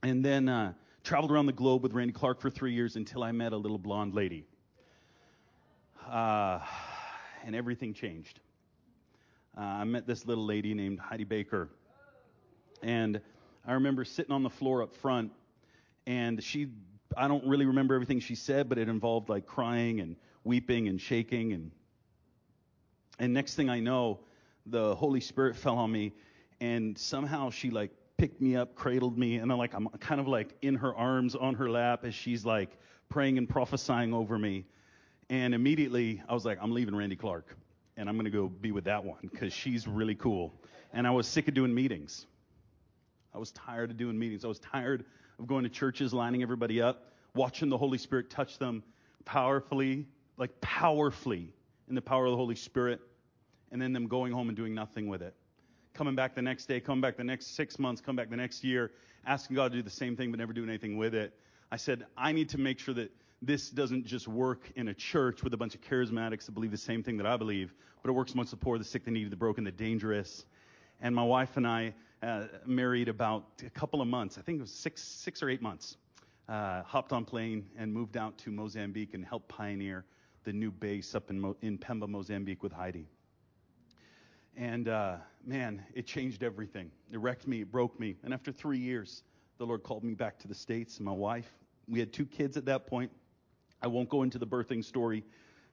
And 0.04 0.24
then 0.24 0.50
uh, 0.50 0.74
traveled 1.06 1.32
around 1.32 1.46
the 1.46 1.54
globe 1.54 1.82
with 1.82 1.94
Randy 1.94 2.12
Clark 2.12 2.42
for 2.42 2.50
three 2.50 2.74
years 2.74 2.98
until 2.98 3.24
I 3.24 3.32
met 3.32 3.54
a 3.54 3.58
little 3.58 3.78
blonde 3.78 4.14
lady. 4.14 4.46
Uh, 6.06 6.60
and 7.46 7.56
everything 7.56 7.94
changed. 7.94 8.42
Uh, 9.58 9.62
I 9.62 9.84
met 9.86 10.06
this 10.06 10.26
little 10.26 10.46
lady 10.46 10.74
named 10.74 11.00
Heidi 11.00 11.24
Baker. 11.24 11.70
And 12.84 13.22
I 13.66 13.74
remember 13.74 14.04
sitting 14.04 14.34
on 14.34 14.44
the 14.44 14.50
floor 14.50 14.84
up 14.84 14.94
front, 14.94 15.32
and 16.06 16.44
she, 16.44 16.68
I 17.16 17.30
don't 17.30 17.46
really 17.48 17.66
remember 17.66 17.96
everything 17.96 18.20
she 18.20 18.36
said, 18.36 18.68
but 18.68 18.78
it 18.78 18.90
involved 18.90 19.30
like 19.30 19.46
crying 19.46 20.02
and 20.02 20.18
weeping 20.44 20.90
and 20.90 21.00
shaking. 21.00 21.54
And, 21.54 21.72
and 23.18 23.34
next 23.34 23.56
thing 23.56 23.70
I 23.70 23.80
know, 23.80 24.20
the 24.66 24.94
Holy 24.94 25.22
Spirit 25.22 25.56
fell 25.56 25.78
on 25.78 25.90
me, 25.90 26.12
and 26.60 26.98
somehow 26.98 27.50
she 27.50 27.70
like 27.70 27.92
picked 28.18 28.42
me 28.42 28.58
up, 28.58 28.76
cradled 28.76 29.18
me, 29.18 29.38
and 29.38 29.50
I'm 29.52 29.58
like, 29.58 29.74
I'm 29.74 29.88
kind 30.00 30.20
of 30.20 30.28
like 30.28 30.54
in 30.64 30.76
her 30.76 30.94
arms 30.96 31.34
on 31.34 31.56
her 31.56 31.70
lap 31.70 32.04
as 32.04 32.14
she's 32.14 32.46
like 32.46 32.78
praying 33.08 33.38
and 33.38 33.48
prophesying 33.48 34.14
over 34.14 34.38
me. 34.38 34.66
And 35.30 35.56
immediately 35.56 36.22
I 36.28 36.34
was 36.34 36.44
like, 36.44 36.58
I'm 36.62 36.72
leaving 36.72 36.94
Randy 36.94 37.16
Clark 37.16 37.56
and 37.98 38.10
I'm 38.10 38.16
going 38.16 38.26
to 38.26 38.32
go 38.32 38.48
be 38.48 38.72
with 38.72 38.86
that 38.86 39.04
one 39.04 39.18
because 39.22 39.54
she's 39.54 39.88
really 39.88 40.16
cool. 40.16 40.54
And 40.94 41.08
I 41.08 41.12
was 41.12 41.28
sick 41.28 41.48
of 41.48 41.54
doing 41.54 41.74
meetings. 41.74 42.26
I 43.34 43.38
was 43.38 43.52
tired 43.52 43.92
of 43.92 43.98
doing 43.98 44.18
meetings. 44.18 44.46
I 44.46 44.48
was 44.48 44.60
tired 44.60 45.06
of 45.40 45.48
going 45.48 45.64
to 45.64 45.70
churches, 45.70 46.14
lining 46.14 46.42
everybody 46.42 46.82
up, 46.82 47.12
watching 47.34 47.70
the 47.70 47.78
Holy 47.78 47.98
Spirit 47.98 48.30
touch 48.30 48.58
them 48.58 48.84
powerfully, 49.26 50.08
like 50.38 50.62
powerfully 50.62 51.54
in 51.90 51.96
the 51.96 52.02
power 52.02 52.26
of 52.26 52.32
the 52.32 52.38
Holy 52.38 52.56
Spirit, 52.56 53.02
and 53.72 53.82
then 53.82 53.94
them 53.94 54.08
going 54.08 54.32
home 54.32 54.48
and 54.48 54.56
doing 54.56 54.74
nothing 54.74 55.08
with 55.08 55.22
it. 55.22 55.36
Coming 55.94 56.16
back 56.16 56.36
the 56.36 56.42
next 56.42 56.66
day, 56.66 56.80
coming 56.80 57.02
back 57.02 57.18
the 57.18 57.24
next 57.24 57.56
six 57.56 57.80
months, 57.80 58.02
coming 58.02 58.18
back 58.18 58.30
the 58.30 58.38
next 58.38 58.64
year, 58.64 58.92
asking 59.26 59.56
God 59.56 59.72
to 59.72 59.78
do 59.78 59.84
the 59.84 59.90
same 59.90 60.16
thing 60.16 60.32
but 60.32 60.40
never 60.40 60.54
doing 60.54 60.70
anything 60.70 60.98
with 60.98 61.16
it. 61.16 61.34
I 61.72 61.78
said, 61.78 62.06
I 62.18 62.32
need 62.32 62.50
to 62.50 62.58
make 62.58 62.80
sure 62.80 62.94
that 62.94 63.12
this 63.46 63.70
doesn't 63.70 64.06
just 64.06 64.28
work 64.28 64.72
in 64.76 64.88
a 64.88 64.94
church 64.94 65.44
with 65.44 65.54
a 65.54 65.58
bunch 65.58 65.76
of 65.76 65.82
charismatics 65.82 66.46
that 66.46 66.54
believe 66.54 66.72
the 66.72 66.78
same 66.78 67.04
thing 67.04 67.18
that 67.18 67.28
I 67.28 67.38
believe, 67.38 67.74
but 68.02 68.10
it 68.10 68.14
works 68.14 68.34
amongst 68.34 68.52
the 68.52 68.58
poor, 68.58 68.78
the 68.78 68.84
sick, 68.84 69.06
the 69.06 69.12
needy, 69.12 69.30
the 69.30 69.36
broken, 69.36 69.64
the 69.64 69.72
dangerous. 69.72 70.46
And 71.02 71.14
my 71.14 71.24
wife 71.24 71.58
and 71.58 71.68
I 71.68 71.94
uh, 72.24 72.46
married 72.66 73.08
about 73.08 73.46
a 73.66 73.70
couple 73.70 74.02
of 74.02 74.08
months. 74.08 74.38
I 74.38 74.42
think 74.42 74.58
it 74.58 74.62
was 74.62 74.72
six, 74.72 75.04
six 75.04 75.44
or 75.44 75.50
eight 75.50 75.62
months. 75.62 75.98
Uh, 76.48 76.84
hopped 76.84 77.12
on 77.12 77.26
plane 77.26 77.66
and 77.78 77.92
moved 77.92 78.18
out 78.18 78.38
to 78.38 78.52
Mozambique 78.52 79.16
and 79.16 79.26
helped 79.26 79.48
pioneer 79.48 80.06
the 80.44 80.54
new 80.54 80.72
base 80.72 81.16
up 81.16 81.30
in, 81.30 81.40
Mo- 81.40 81.58
in 81.62 81.78
Pemba, 81.78 82.08
Mozambique 82.08 82.62
with 82.62 82.72
Heidi. 82.72 83.08
And 84.56 84.88
uh, 84.88 85.18
man, 85.46 85.84
it 85.94 86.06
changed 86.06 86.44
everything. 86.44 86.92
It 87.12 87.20
wrecked 87.20 87.48
me, 87.48 87.62
it 87.62 87.72
broke 87.72 88.00
me. 88.00 88.16
And 88.24 88.34
after 88.34 88.52
three 88.52 88.78
years, 88.78 89.24
the 89.58 89.66
Lord 89.66 89.84
called 89.84 90.04
me 90.04 90.14
back 90.14 90.38
to 90.40 90.48
the 90.48 90.56
States. 90.56 90.98
And 90.98 91.06
my 91.06 91.12
wife, 91.12 91.52
we 91.88 92.00
had 92.00 92.14
two 92.14 92.26
kids 92.26 92.58
at 92.58 92.66
that 92.66 92.88
point. 92.88 93.12
I 93.86 93.88
won't 93.88 94.10
go 94.10 94.24
into 94.24 94.40
the 94.40 94.48
birthing 94.48 94.84
story. 94.84 95.24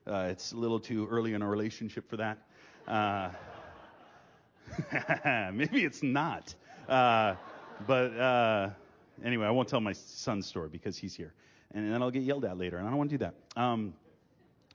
Uh, 0.05 0.27
it's 0.29 0.51
a 0.51 0.55
little 0.55 0.79
too 0.79 1.07
early 1.07 1.33
in 1.33 1.41
our 1.41 1.49
relationship 1.49 2.07
for 2.07 2.17
that. 2.17 2.37
Uh, 2.87 3.31
maybe 5.51 5.83
it's 5.83 6.03
not. 6.03 6.53
Uh, 6.87 7.33
but 7.87 8.15
uh, 8.15 8.69
anyway, 9.25 9.47
I 9.47 9.49
won't 9.49 9.67
tell 9.67 9.81
my 9.81 9.93
son's 9.93 10.45
story 10.45 10.69
because 10.69 10.95
he's 10.95 11.15
here. 11.15 11.33
And 11.73 11.91
then 11.91 12.03
I'll 12.03 12.11
get 12.11 12.21
yelled 12.21 12.45
at 12.45 12.55
later, 12.55 12.77
and 12.77 12.85
I 12.85 12.91
don't 12.91 12.99
want 12.99 13.09
to 13.09 13.17
do 13.17 13.25
that. 13.25 13.59
Um, 13.59 13.95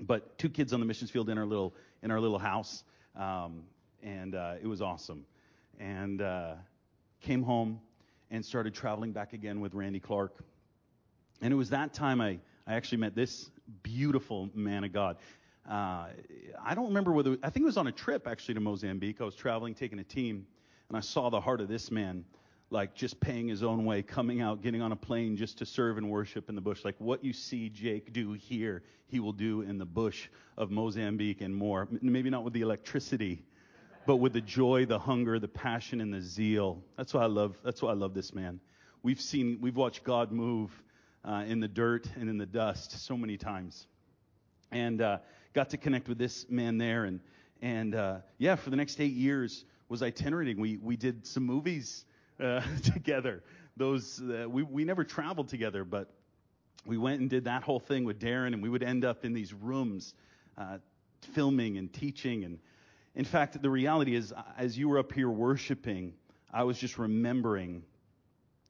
but 0.01 0.37
two 0.37 0.49
kids 0.49 0.73
on 0.73 0.81
the 0.81 0.87
missions 0.87 1.13
field 1.13 1.31
in 1.31 1.39
our 1.39 1.47
little 1.47 1.73
in 2.03 2.11
our 2.11 2.21
little 2.21 2.41
house, 2.41 2.83
um, 3.15 3.63
and 4.03 4.35
uh, 4.35 4.55
it 4.61 4.67
was 4.67 4.83
awesome. 4.83 5.25
And 5.79 6.21
uh, 6.21 6.55
came 7.21 7.45
home 7.45 7.79
and 8.33 8.45
started 8.45 8.75
traveling 8.75 9.13
back 9.13 9.33
again 9.33 9.61
with 9.61 9.75
Randy 9.75 10.01
Clark. 10.01 10.35
And 11.41 11.53
it 11.53 11.57
was 11.57 11.71
that 11.71 11.95
time 11.95 12.21
I 12.21 12.41
I 12.69 12.75
actually 12.75 12.99
met 12.99 13.15
this 13.15 13.51
beautiful 13.83 14.51
man 14.55 14.85
of 14.85 14.93
God. 14.93 15.17
Uh, 15.67 16.09
I 16.63 16.75
don't 16.75 16.89
remember 16.89 17.13
whether, 17.13 17.39
I 17.43 17.49
think 17.49 17.65
it 17.65 17.67
was 17.67 17.79
on 17.79 17.87
a 17.87 17.93
trip 17.93 18.27
actually 18.27 18.55
to 18.55 18.61
Mozambique. 18.61 19.23
I 19.23 19.25
was 19.25 19.35
traveling, 19.35 19.75
taking 19.75 19.99
a 20.01 20.05
team, 20.05 20.47
and 20.91 20.97
I 20.99 21.01
saw 21.01 21.31
the 21.31 21.41
heart 21.41 21.63
of 21.63 21.69
this 21.69 21.91
man, 21.91 22.27
like 22.69 22.95
just 22.95 23.21
paying 23.21 23.49
his 23.49 23.63
own 23.63 23.87
way, 23.87 24.03
coming 24.03 24.43
out, 24.43 24.61
getting 24.61 24.83
on 24.83 24.93
a 24.93 24.97
plane 24.97 25.35
just 25.35 25.57
to 25.59 25.67
serve 25.67 25.97
and 25.97 26.11
worship 26.11 26.51
in 26.51 26.55
the 26.55 26.61
bush. 26.61 26.85
Like 26.85 26.97
what 26.99 27.25
you 27.25 27.33
see 27.33 27.71
Jake 27.71 28.13
do 28.13 28.35
here, 28.35 28.83
he 29.07 29.19
will 29.19 29.33
do 29.33 29.63
in 29.63 29.79
the 29.79 29.87
bush 29.87 30.29
of 30.59 30.71
Mozambique 30.71 31.41
and 31.41 31.57
more. 31.57 31.89
Maybe 32.03 32.29
not 32.29 32.45
with 32.45 32.53
the 32.53 32.61
electricity, 32.61 33.47
but 34.07 34.17
with 34.17 34.35
the 34.35 34.43
joy, 34.43 34.85
the 34.85 34.99
hunger, 34.99 35.39
the 35.39 35.49
passion, 35.49 36.03
and 36.03 36.13
the 36.13 36.21
zeal. 36.21 36.83
That's 36.99 37.15
why 37.15 37.23
I 37.23 37.29
love, 37.29 37.57
that's 37.65 37.81
why 37.81 37.93
I 37.93 37.95
love 37.95 38.13
this 38.13 38.35
man. 38.35 38.61
We've 39.03 39.21
seen, 39.21 39.57
we've 39.63 39.77
watched 39.77 40.05
God 40.05 40.33
move 40.33 40.71
uh, 41.25 41.45
in 41.47 41.61
the 41.61 41.69
dirt 41.69 42.09
and 42.17 42.29
in 42.29 42.39
the 42.39 42.47
dust 42.47 43.05
so 43.07 43.17
many 43.17 43.37
times. 43.37 43.87
And 44.71 45.01
uh, 45.01 45.19
got 45.55 45.71
to 45.71 45.77
connect 45.77 46.09
with 46.09 46.19
this 46.19 46.47
man 46.49 46.79
there. 46.79 47.05
And, 47.05 47.21
and 47.63 47.95
uh, 47.95 48.19
yeah, 48.39 48.57
for 48.57 48.71
the 48.71 48.77
next 48.77 49.01
eight 49.01 49.15
years 49.15 49.65
was 49.89 50.03
itinerating. 50.03 50.61
We, 50.61 50.77
we 50.77 50.97
did 50.97 51.27
some 51.27 51.45
movies 51.45 52.05
uh, 52.41 52.63
together. 52.83 53.43
Those 53.77 54.21
uh, 54.21 54.49
we, 54.49 54.63
we 54.63 54.85
never 54.85 55.05
traveled 55.05 55.49
together, 55.49 55.85
but 55.85 56.11
we 56.85 56.99
went 56.99 57.21
and 57.21 57.31
did 57.31 57.45
that 57.45 57.63
whole 57.63 57.81
thing 57.81 58.05
with 58.05 58.19
Darren, 58.19 58.49
and 58.49 58.63
we 58.63 58.69
would 58.69 58.83
end 58.83 59.05
up 59.05 59.25
in 59.25 59.33
these 59.33 59.53
rooms 59.53 60.15
uh, 60.57 60.79
filming 61.35 61.79
and 61.79 61.93
teaching. 61.93 62.45
And 62.45 62.59
in 63.15 63.25
fact, 63.25 63.61
the 63.61 63.71
reality 63.71 64.15
is, 64.15 64.33
as 64.57 64.77
you 64.77 64.89
were 64.89 64.99
up 64.99 65.13
here 65.13 65.31
worshiping, 65.31 66.15
I 66.53 66.65
was 66.65 66.79
just 66.79 66.99
remembering 66.99 67.83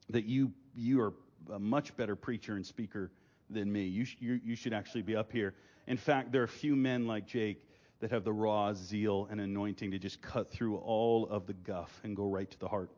that 0.09 0.25
you 0.25 0.51
you 0.75 1.01
are 1.01 1.13
a 1.51 1.59
much 1.59 1.95
better 1.97 2.15
preacher 2.15 2.55
and 2.55 2.65
speaker 2.65 3.11
than 3.49 3.71
me. 3.71 3.83
You, 3.83 4.05
sh- 4.05 4.17
you, 4.19 4.39
you 4.43 4.55
should 4.55 4.73
actually 4.73 5.01
be 5.01 5.15
up 5.15 5.31
here. 5.31 5.53
In 5.87 5.97
fact, 5.97 6.31
there 6.31 6.43
are 6.43 6.47
few 6.47 6.75
men 6.75 7.07
like 7.07 7.25
Jake 7.25 7.65
that 7.99 8.11
have 8.11 8.23
the 8.23 8.31
raw 8.31 8.73
zeal 8.73 9.27
and 9.29 9.41
anointing 9.41 9.91
to 9.91 9.99
just 9.99 10.21
cut 10.21 10.51
through 10.51 10.77
all 10.77 11.27
of 11.27 11.47
the 11.47 11.53
guff 11.53 11.99
and 12.03 12.15
go 12.15 12.25
right 12.27 12.49
to 12.49 12.59
the 12.59 12.67
heart. 12.67 12.89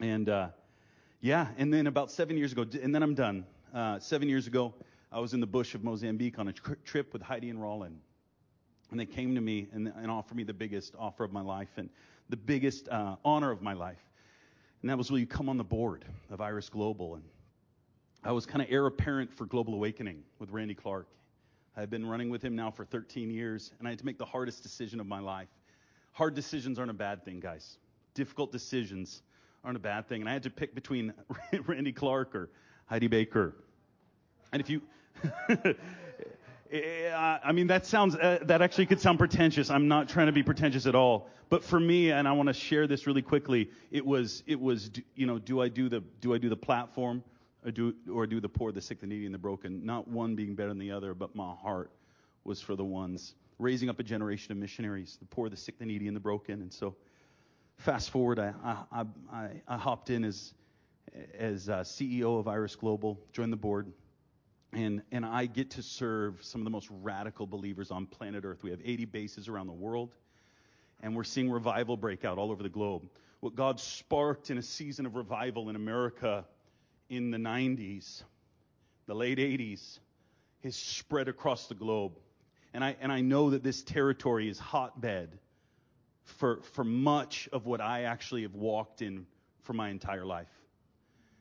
And 0.00 0.28
uh, 0.28 0.48
yeah, 1.20 1.48
and 1.56 1.72
then 1.72 1.86
about 1.86 2.10
seven 2.10 2.36
years 2.36 2.52
ago, 2.52 2.66
and 2.82 2.94
then 2.94 3.02
I'm 3.02 3.14
done. 3.14 3.46
Uh, 3.74 3.98
seven 3.98 4.28
years 4.28 4.46
ago, 4.46 4.74
I 5.10 5.20
was 5.20 5.34
in 5.34 5.40
the 5.40 5.46
bush 5.46 5.74
of 5.74 5.82
Mozambique 5.82 6.38
on 6.38 6.48
a 6.48 6.52
tr- 6.52 6.74
trip 6.84 7.12
with 7.12 7.22
Heidi 7.22 7.50
and 7.50 7.60
Rolland. 7.60 8.00
And 8.90 9.00
they 9.00 9.06
came 9.06 9.34
to 9.34 9.40
me 9.40 9.66
and, 9.72 9.92
and 9.96 10.10
offered 10.10 10.36
me 10.36 10.44
the 10.44 10.54
biggest 10.54 10.94
offer 10.98 11.24
of 11.24 11.32
my 11.32 11.40
life 11.40 11.70
and 11.76 11.90
the 12.28 12.36
biggest 12.36 12.88
uh, 12.88 13.16
honor 13.24 13.50
of 13.50 13.62
my 13.62 13.72
life. 13.72 14.02
And 14.82 14.90
that 14.90 14.98
was, 14.98 15.10
will 15.10 15.18
you 15.18 15.26
come 15.26 15.48
on 15.48 15.56
the 15.56 15.64
board 15.64 16.04
of 16.30 16.40
Iris 16.40 16.68
Global? 16.68 17.16
And 17.16 17.24
I 18.26 18.32
was 18.32 18.44
kind 18.44 18.60
of 18.60 18.66
heir 18.72 18.86
apparent 18.86 19.32
for 19.32 19.46
Global 19.46 19.74
Awakening 19.74 20.24
with 20.40 20.50
Randy 20.50 20.74
Clark. 20.74 21.06
I've 21.76 21.90
been 21.90 22.04
running 22.04 22.28
with 22.28 22.42
him 22.42 22.56
now 22.56 22.72
for 22.72 22.84
13 22.84 23.30
years, 23.30 23.70
and 23.78 23.86
I 23.86 23.92
had 23.92 24.00
to 24.00 24.04
make 24.04 24.18
the 24.18 24.24
hardest 24.24 24.64
decision 24.64 24.98
of 24.98 25.06
my 25.06 25.20
life. 25.20 25.46
Hard 26.10 26.34
decisions 26.34 26.80
aren't 26.80 26.90
a 26.90 26.94
bad 26.94 27.24
thing, 27.24 27.38
guys. 27.38 27.78
Difficult 28.14 28.50
decisions 28.50 29.22
aren't 29.62 29.76
a 29.76 29.80
bad 29.80 30.08
thing. 30.08 30.22
And 30.22 30.28
I 30.28 30.32
had 30.32 30.42
to 30.42 30.50
pick 30.50 30.74
between 30.74 31.14
Randy 31.68 31.92
Clark 31.92 32.34
or 32.34 32.50
Heidi 32.86 33.06
Baker. 33.06 33.54
And 34.50 34.60
if 34.60 34.68
you, 34.68 34.82
I 37.14 37.52
mean, 37.52 37.68
that 37.68 37.86
sounds, 37.86 38.16
uh, 38.16 38.40
that 38.42 38.60
actually 38.60 38.86
could 38.86 39.00
sound 39.00 39.20
pretentious. 39.20 39.70
I'm 39.70 39.86
not 39.86 40.08
trying 40.08 40.26
to 40.26 40.32
be 40.32 40.42
pretentious 40.42 40.86
at 40.86 40.96
all. 40.96 41.30
But 41.48 41.62
for 41.62 41.78
me, 41.78 42.10
and 42.10 42.26
I 42.26 42.32
want 42.32 42.48
to 42.48 42.54
share 42.54 42.88
this 42.88 43.06
really 43.06 43.22
quickly, 43.22 43.70
it 43.92 44.04
was, 44.04 44.42
it 44.48 44.60
was, 44.60 44.90
you 45.14 45.26
know, 45.26 45.38
do 45.38 45.60
I 45.60 45.68
do 45.68 45.88
the, 45.88 46.02
do 46.20 46.34
I 46.34 46.38
do 46.38 46.48
the 46.48 46.56
platform 46.56 47.22
or 47.66 47.72
do, 47.72 47.94
or 48.10 48.26
do 48.26 48.40
the 48.40 48.48
poor, 48.48 48.72
the 48.72 48.80
sick, 48.80 49.00
the 49.00 49.06
needy, 49.06 49.26
and 49.26 49.34
the 49.34 49.38
broken? 49.38 49.84
Not 49.84 50.08
one 50.08 50.34
being 50.34 50.54
better 50.54 50.70
than 50.70 50.78
the 50.78 50.92
other, 50.92 51.12
but 51.12 51.34
my 51.34 51.54
heart 51.54 51.90
was 52.44 52.60
for 52.60 52.76
the 52.76 52.84
ones 52.84 53.34
raising 53.58 53.88
up 53.90 53.98
a 53.98 54.02
generation 54.02 54.52
of 54.52 54.58
missionaries, 54.58 55.16
the 55.18 55.26
poor, 55.26 55.48
the 55.48 55.56
sick, 55.56 55.78
the 55.78 55.84
needy, 55.84 56.06
and 56.06 56.16
the 56.16 56.20
broken. 56.20 56.62
And 56.62 56.72
so, 56.72 56.94
fast 57.78 58.10
forward, 58.10 58.38
I, 58.38 58.54
I, 58.64 59.04
I, 59.32 59.48
I 59.66 59.76
hopped 59.76 60.08
in 60.10 60.24
as, 60.24 60.54
as 61.36 61.68
uh, 61.68 61.80
CEO 61.80 62.38
of 62.38 62.48
Iris 62.48 62.76
Global, 62.76 63.20
joined 63.32 63.52
the 63.52 63.58
board 63.58 63.92
and, 64.76 65.02
and 65.10 65.24
I 65.24 65.46
get 65.46 65.70
to 65.72 65.82
serve 65.82 66.42
some 66.42 66.60
of 66.60 66.64
the 66.64 66.70
most 66.70 66.88
radical 67.02 67.46
believers 67.46 67.90
on 67.90 68.06
planet 68.06 68.44
Earth. 68.44 68.62
We 68.62 68.70
have 68.70 68.80
80 68.84 69.06
bases 69.06 69.48
around 69.48 69.68
the 69.68 69.72
world, 69.72 70.14
and 71.02 71.16
we're 71.16 71.24
seeing 71.24 71.50
revival 71.50 71.96
break 71.96 72.24
out 72.24 72.38
all 72.38 72.50
over 72.50 72.62
the 72.62 72.68
globe. 72.68 73.08
What 73.40 73.54
God 73.54 73.80
sparked 73.80 74.50
in 74.50 74.58
a 74.58 74.62
season 74.62 75.06
of 75.06 75.14
revival 75.14 75.68
in 75.68 75.76
America 75.76 76.44
in 77.08 77.30
the 77.30 77.38
90s, 77.38 78.22
the 79.06 79.14
late 79.14 79.38
80s, 79.38 79.98
has 80.62 80.76
spread 80.76 81.28
across 81.28 81.68
the 81.68 81.74
globe. 81.74 82.18
And 82.74 82.84
I, 82.84 82.96
and 83.00 83.12
I 83.12 83.20
know 83.20 83.50
that 83.50 83.62
this 83.62 83.82
territory 83.82 84.48
is 84.48 84.58
hotbed 84.58 85.38
for, 86.24 86.60
for 86.72 86.84
much 86.84 87.48
of 87.52 87.66
what 87.66 87.80
I 87.80 88.02
actually 88.02 88.42
have 88.42 88.54
walked 88.54 89.02
in 89.02 89.26
for 89.62 89.72
my 89.72 89.88
entire 89.90 90.26
life. 90.26 90.50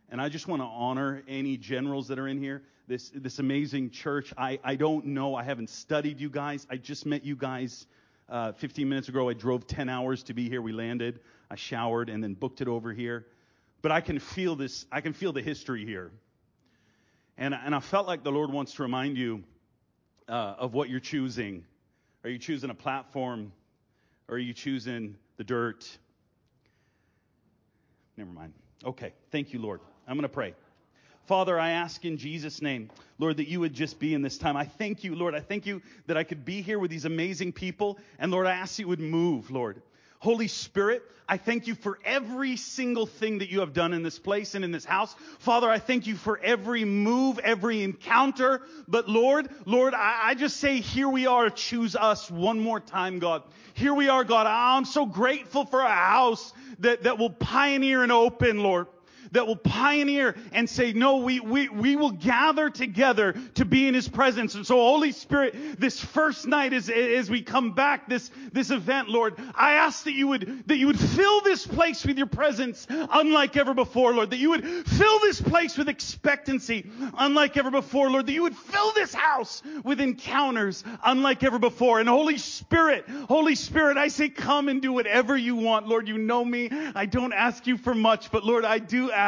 And 0.10 0.22
I 0.22 0.30
just 0.30 0.48
want 0.48 0.62
to 0.62 0.68
honor 0.68 1.24
any 1.28 1.58
generals 1.58 2.08
that 2.10 2.20
are 2.20 2.28
in 2.28 2.38
here 2.38 2.64
this, 2.88 3.12
this 3.14 3.40
amazing 3.40 3.90
church. 3.90 4.34
I, 4.38 4.60
I 4.64 4.76
don't 4.76 5.08
know. 5.08 5.36
I 5.36 5.44
haven't 5.44 5.70
studied 5.70 6.20
you 6.20 6.30
guys. 6.30 6.68
I 6.70 6.78
just 6.78 7.06
met 7.06 7.24
you 7.24 7.36
guys 7.36 7.88
uh, 8.30 8.52
15 8.54 8.88
minutes 8.88 9.10
ago. 9.10 9.30
I 9.30 9.34
drove 9.34 9.68
10 9.68 9.90
hours 9.90 10.24
to 10.24 10.34
be 10.34 10.50
here. 10.50 10.62
We 10.62 10.72
landed. 10.72 11.20
I 11.50 11.56
showered 11.56 12.10
and 12.10 12.24
then 12.24 12.34
booked 12.34 12.62
it 12.62 12.68
over 12.68 12.94
here. 12.94 13.26
But 13.86 13.92
I 13.92 14.02
can 14.02 14.18
feel 14.18 14.56
this. 14.56 14.88
I 14.92 15.00
can 15.02 15.14
feel 15.14 15.32
the 15.32 15.44
history 15.44 15.86
here. 15.86 16.10
And, 17.38 17.54
and 17.54 17.76
I 17.76 17.80
felt 17.80 18.08
like 18.08 18.24
the 18.24 18.32
Lord 18.32 18.52
wants 18.52 18.74
to 18.74 18.82
remind 18.82 19.16
you 19.16 19.44
uh, 20.28 20.56
of 20.58 20.74
what 20.74 20.90
you're 20.90 21.00
choosing. 21.00 21.64
Are 22.24 22.32
you 22.32 22.40
choosing 22.40 22.72
a 22.72 22.74
platform? 22.74 23.52
Or 24.28 24.38
are 24.38 24.40
you 24.40 24.54
choosing 24.54 25.18
the 25.38 25.44
dirt? 25.44 25.88
Never 28.18 28.32
mind. 28.32 28.54
Okay. 28.84 29.14
Thank 29.30 29.54
you, 29.54 29.60
Lord. 29.60 29.82
I'm 30.08 30.16
going 30.16 30.24
to 30.24 30.30
pray. 30.30 30.56
Father, 31.28 31.60
I 31.60 31.70
ask 31.70 32.04
in 32.06 32.18
Jesus' 32.18 32.64
name, 32.64 32.90
Lord, 33.20 33.38
that 33.38 33.48
you 33.48 33.60
would 33.60 33.76
just 33.76 34.00
be 34.00 34.16
in 34.16 34.24
this 34.24 34.40
time. 34.40 34.58
I 34.58 34.66
thank 34.66 35.04
you, 35.04 35.14
Lord. 35.14 35.36
I 35.36 35.42
thank 35.42 35.68
you 35.68 35.84
that 36.08 36.18
I 36.18 36.24
could 36.24 36.44
be 36.44 36.64
here 36.64 36.80
with 36.80 36.90
these 36.90 37.06
amazing 37.06 37.54
people. 37.54 38.00
And 38.18 38.32
Lord, 38.32 38.48
I 38.48 38.54
ask 38.54 38.80
you 38.80 38.88
would 38.88 39.00
move, 39.00 39.52
Lord. 39.52 39.80
Holy 40.26 40.48
Spirit, 40.48 41.04
I 41.30 41.38
thank 41.38 41.68
you 41.68 41.76
for 41.76 42.00
every 42.04 42.58
single 42.58 43.06
thing 43.06 43.38
that 43.38 43.52
you 43.52 43.60
have 43.60 43.74
done 43.74 43.94
in 43.94 44.02
this 44.02 44.18
place 44.18 44.56
and 44.56 44.66
in 44.66 44.72
this 44.72 44.84
house. 44.84 45.16
Father, 45.38 45.70
I 45.70 45.78
thank 45.78 46.08
you 46.08 46.16
for 46.16 46.40
every 46.40 46.84
move, 46.84 47.38
every 47.38 47.84
encounter. 47.84 48.64
But 48.88 49.08
Lord, 49.08 49.50
Lord, 49.66 49.94
I, 49.94 50.22
I 50.24 50.34
just 50.34 50.58
say, 50.58 50.82
here 50.82 51.08
we 51.08 51.28
are. 51.28 51.52
Choose 51.52 51.96
us 51.96 52.32
one 52.32 52.60
more 52.60 52.80
time, 52.80 53.20
God. 53.20 53.44
Here 53.76 53.94
we 53.94 54.10
are, 54.10 54.24
God. 54.24 54.48
I'm 54.48 54.86
so 54.86 55.06
grateful 55.06 55.64
for 55.64 55.82
a 55.82 55.94
house 55.94 56.54
that, 56.80 57.04
that 57.04 57.20
will 57.20 57.30
pioneer 57.30 58.02
and 58.02 58.12
open, 58.12 58.64
Lord 58.64 58.88
that 59.36 59.48
will 59.48 59.56
pioneer 59.56 60.36
and 60.52 60.70
say, 60.70 60.94
no, 60.94 61.18
we, 61.18 61.40
we, 61.40 61.70
we 61.70 61.96
will 61.96 62.12
gather 62.12 62.70
together 62.70 63.36
to 63.56 63.66
be 63.66 63.88
in 63.88 63.94
His 63.94 64.08
presence. 64.08 64.56
And 64.56 64.66
so, 64.66 64.76
Holy 64.76 65.12
Spirit, 65.12 65.80
this 65.80 66.00
first 66.00 66.48
night 66.48 66.74
as, 66.74 66.90
as 66.90 67.30
we 67.30 67.42
come 67.42 67.74
back, 67.74 68.08
this, 68.10 68.32
this 68.52 68.72
event, 68.72 69.10
Lord, 69.10 69.36
I 69.54 69.74
ask 69.74 70.06
that 70.06 70.14
you 70.14 70.28
would, 70.30 70.64
that 70.68 70.78
you 70.78 70.88
would 70.88 71.00
fill 71.00 71.42
this 71.42 71.68
place 71.68 72.06
with 72.06 72.18
your 72.18 72.28
presence 72.28 72.88
unlike 72.90 73.58
ever 73.58 73.74
before, 73.74 74.14
Lord, 74.14 74.32
that 74.32 74.38
you 74.38 74.52
would 74.52 74.66
fill 74.88 75.20
this 75.20 75.42
place 75.42 75.78
with 75.78 75.90
expectancy 75.90 76.90
unlike 77.18 77.58
ever 77.58 77.72
before, 77.72 78.10
Lord, 78.10 78.28
that 78.28 78.34
you 78.34 78.44
would 78.44 78.56
fill 78.56 78.94
this 78.94 79.14
house 79.14 79.62
with 79.84 80.00
encounters 80.00 80.84
unlike 81.04 81.44
ever 81.44 81.60
before. 81.60 82.00
And 82.00 82.08
Holy 82.08 82.38
Spirit, 82.38 83.06
Holy 83.28 83.56
Spirit, 83.56 83.98
I 83.98 84.08
say, 84.08 84.30
come 84.30 84.70
and 84.70 84.82
do 84.82 84.94
whatever 84.94 85.36
you 85.36 85.56
want. 85.56 85.88
Lord, 85.88 86.08
you 86.08 86.18
know 86.18 86.44
me. 86.44 86.70
I 86.96 87.06
don't 87.06 87.34
ask 87.34 87.68
you 87.68 87.78
for 87.78 87.94
much, 87.94 88.32
but 88.32 88.46
Lord, 88.46 88.64
I 88.64 88.80
do 88.80 89.12
ask 89.12 89.25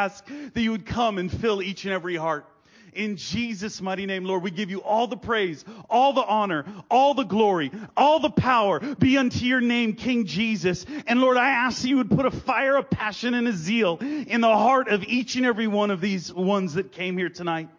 that 0.53 0.61
you 0.61 0.71
would 0.71 0.85
come 0.85 1.17
and 1.17 1.31
fill 1.31 1.61
each 1.61 1.85
and 1.85 1.93
every 1.93 2.15
heart. 2.15 2.45
In 2.93 3.15
Jesus' 3.15 3.79
mighty 3.79 4.07
name, 4.07 4.25
Lord, 4.25 4.41
we 4.41 4.49
give 4.49 4.71
you 4.71 4.81
all 4.81 5.05
the 5.05 5.17
praise, 5.17 5.63
all 5.87 6.13
the 6.13 6.23
honor, 6.23 6.65
all 6.89 7.13
the 7.13 7.25
glory, 7.25 7.71
all 7.95 8.19
the 8.19 8.31
power 8.31 8.79
be 8.79 9.19
unto 9.19 9.45
your 9.45 9.61
name, 9.61 9.93
King 9.93 10.25
Jesus. 10.25 10.83
And 11.05 11.21
Lord, 11.21 11.37
I 11.37 11.49
ask 11.49 11.83
that 11.83 11.87
you 11.89 11.97
would 11.97 12.09
put 12.09 12.25
a 12.25 12.31
fire, 12.31 12.75
a 12.75 12.83
passion, 12.83 13.35
and 13.35 13.47
a 13.47 13.53
zeal 13.53 13.97
in 13.99 14.41
the 14.41 14.47
heart 14.47 14.87
of 14.87 15.03
each 15.03 15.35
and 15.35 15.45
every 15.45 15.67
one 15.67 15.91
of 15.91 16.01
these 16.01 16.33
ones 16.33 16.73
that 16.73 16.91
came 16.91 17.17
here 17.19 17.29
tonight. 17.29 17.69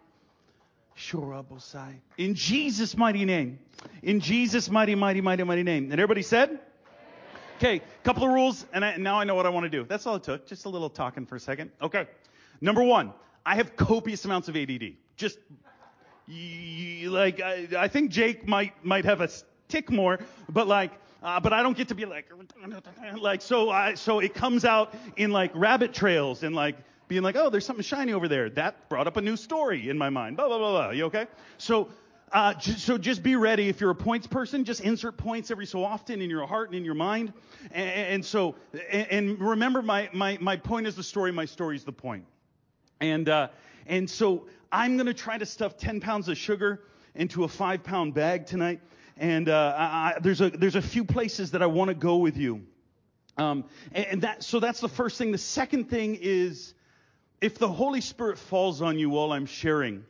In 2.17 2.35
Jesus' 2.35 2.95
mighty 2.95 3.25
name. 3.25 3.59
In 4.01 4.21
Jesus' 4.21 4.69
mighty, 4.69 4.95
mighty, 4.95 5.21
mighty, 5.21 5.43
mighty 5.43 5.63
name. 5.63 5.91
And 5.91 5.99
everybody 5.99 6.21
said? 6.21 6.59
Okay, 7.59 7.81
couple 8.05 8.23
of 8.23 8.31
rules, 8.31 8.65
and 8.71 8.85
I, 8.85 8.95
now 8.95 9.19
I 9.19 9.25
know 9.25 9.35
what 9.35 9.45
I 9.45 9.49
want 9.49 9.65
to 9.65 9.69
do. 9.69 9.83
That's 9.83 10.07
all 10.07 10.15
it 10.15 10.23
took. 10.23 10.47
Just 10.47 10.63
a 10.63 10.69
little 10.69 10.89
talking 10.89 11.25
for 11.25 11.35
a 11.35 11.41
second. 11.41 11.71
Okay. 11.81 12.07
Number 12.61 12.81
one, 12.81 13.11
I 13.45 13.55
have 13.55 13.75
copious 13.75 14.23
amounts 14.23 14.47
of 14.47 14.55
ADD. 14.55 14.93
Just 15.17 15.39
like 16.29 17.41
I, 17.41 17.67
I 17.77 17.89
think 17.89 18.11
Jake 18.11 18.47
might 18.47 18.73
might 18.85 19.03
have 19.03 19.19
a 19.19 19.27
tick 19.67 19.91
more, 19.91 20.19
but 20.47 20.69
like 20.69 20.91
uh, 21.21 21.41
but 21.41 21.51
I 21.51 21.61
don't 21.61 21.75
get 21.75 21.89
to 21.89 21.95
be 21.95 22.05
like, 22.05 22.31
like 23.17 23.41
so. 23.41 23.69
I, 23.69 23.95
so 23.95 24.19
it 24.19 24.33
comes 24.33 24.63
out 24.63 24.95
in 25.17 25.31
like 25.31 25.51
rabbit 25.53 25.93
trails 25.93 26.43
and 26.43 26.55
like 26.55 26.77
being 27.09 27.23
like, 27.23 27.35
oh, 27.35 27.49
there's 27.49 27.65
something 27.65 27.83
shiny 27.83 28.13
over 28.13 28.29
there. 28.29 28.49
That 28.51 28.87
brought 28.87 29.07
up 29.07 29.17
a 29.17 29.21
new 29.21 29.35
story 29.35 29.89
in 29.89 29.97
my 29.97 30.09
mind. 30.09 30.37
Blah 30.37 30.47
blah 30.47 30.59
blah 30.59 30.71
blah. 30.71 30.89
You 30.91 31.03
okay? 31.07 31.27
So 31.57 31.89
uh, 32.31 32.53
just, 32.53 32.79
so 32.79 32.97
just 32.97 33.23
be 33.23 33.35
ready. 33.35 33.69
If 33.69 33.81
you're 33.81 33.89
a 33.91 33.95
points 33.95 34.27
person, 34.27 34.63
just 34.63 34.81
insert 34.81 35.17
points 35.17 35.51
every 35.51 35.65
so 35.65 35.83
often 35.83 36.21
in 36.21 36.29
your 36.29 36.45
heart 36.45 36.69
and 36.69 36.75
in 36.75 36.85
your 36.85 36.93
mind. 36.93 37.33
And, 37.71 37.89
and 37.89 38.25
so, 38.25 38.55
and, 38.91 39.07
and, 39.09 39.39
remember, 39.39 39.81
my, 39.81 40.09
my, 40.13 40.37
my 40.39 40.55
point 40.55 40.87
is 40.87 40.95
the 40.95 41.03
story. 41.03 41.31
My 41.31 41.45
story 41.45 41.75
is 41.75 41.83
the 41.83 41.91
point. 41.91 42.25
And, 42.99 43.29
uh, 43.29 43.49
and 43.87 44.09
so 44.09 44.47
I'm 44.71 44.95
going 44.97 45.07
to 45.07 45.13
try 45.13 45.37
to 45.37 45.45
stuff 45.45 45.77
10 45.77 46.01
pounds 46.01 46.27
of 46.29 46.37
sugar 46.37 46.83
into 47.15 47.43
a 47.43 47.47
five 47.47 47.83
pound 47.83 48.13
bag 48.13 48.45
tonight. 48.45 48.81
And 49.17 49.49
uh, 49.49 49.75
I, 49.77 49.83
I, 49.83 50.19
there's 50.21 50.39
a 50.39 50.49
there's 50.49 50.75
a 50.75 50.81
few 50.81 51.03
places 51.03 51.51
that 51.51 51.61
I 51.61 51.65
want 51.65 51.89
to 51.89 51.95
go 51.95 52.17
with 52.17 52.37
you. 52.37 52.61
Um, 53.37 53.65
and, 53.91 54.05
and 54.05 54.21
that 54.21 54.43
so 54.43 54.59
that's 54.59 54.79
the 54.79 54.87
first 54.87 55.17
thing. 55.17 55.31
The 55.31 55.37
second 55.37 55.89
thing 55.89 56.17
is 56.21 56.73
if 57.41 57.57
the 57.57 57.67
Holy 57.67 57.99
Spirit 57.99 58.37
falls 58.37 58.81
on 58.81 58.97
you 58.97 59.09
while 59.09 59.33
I'm 59.33 59.45
sharing 59.45 60.05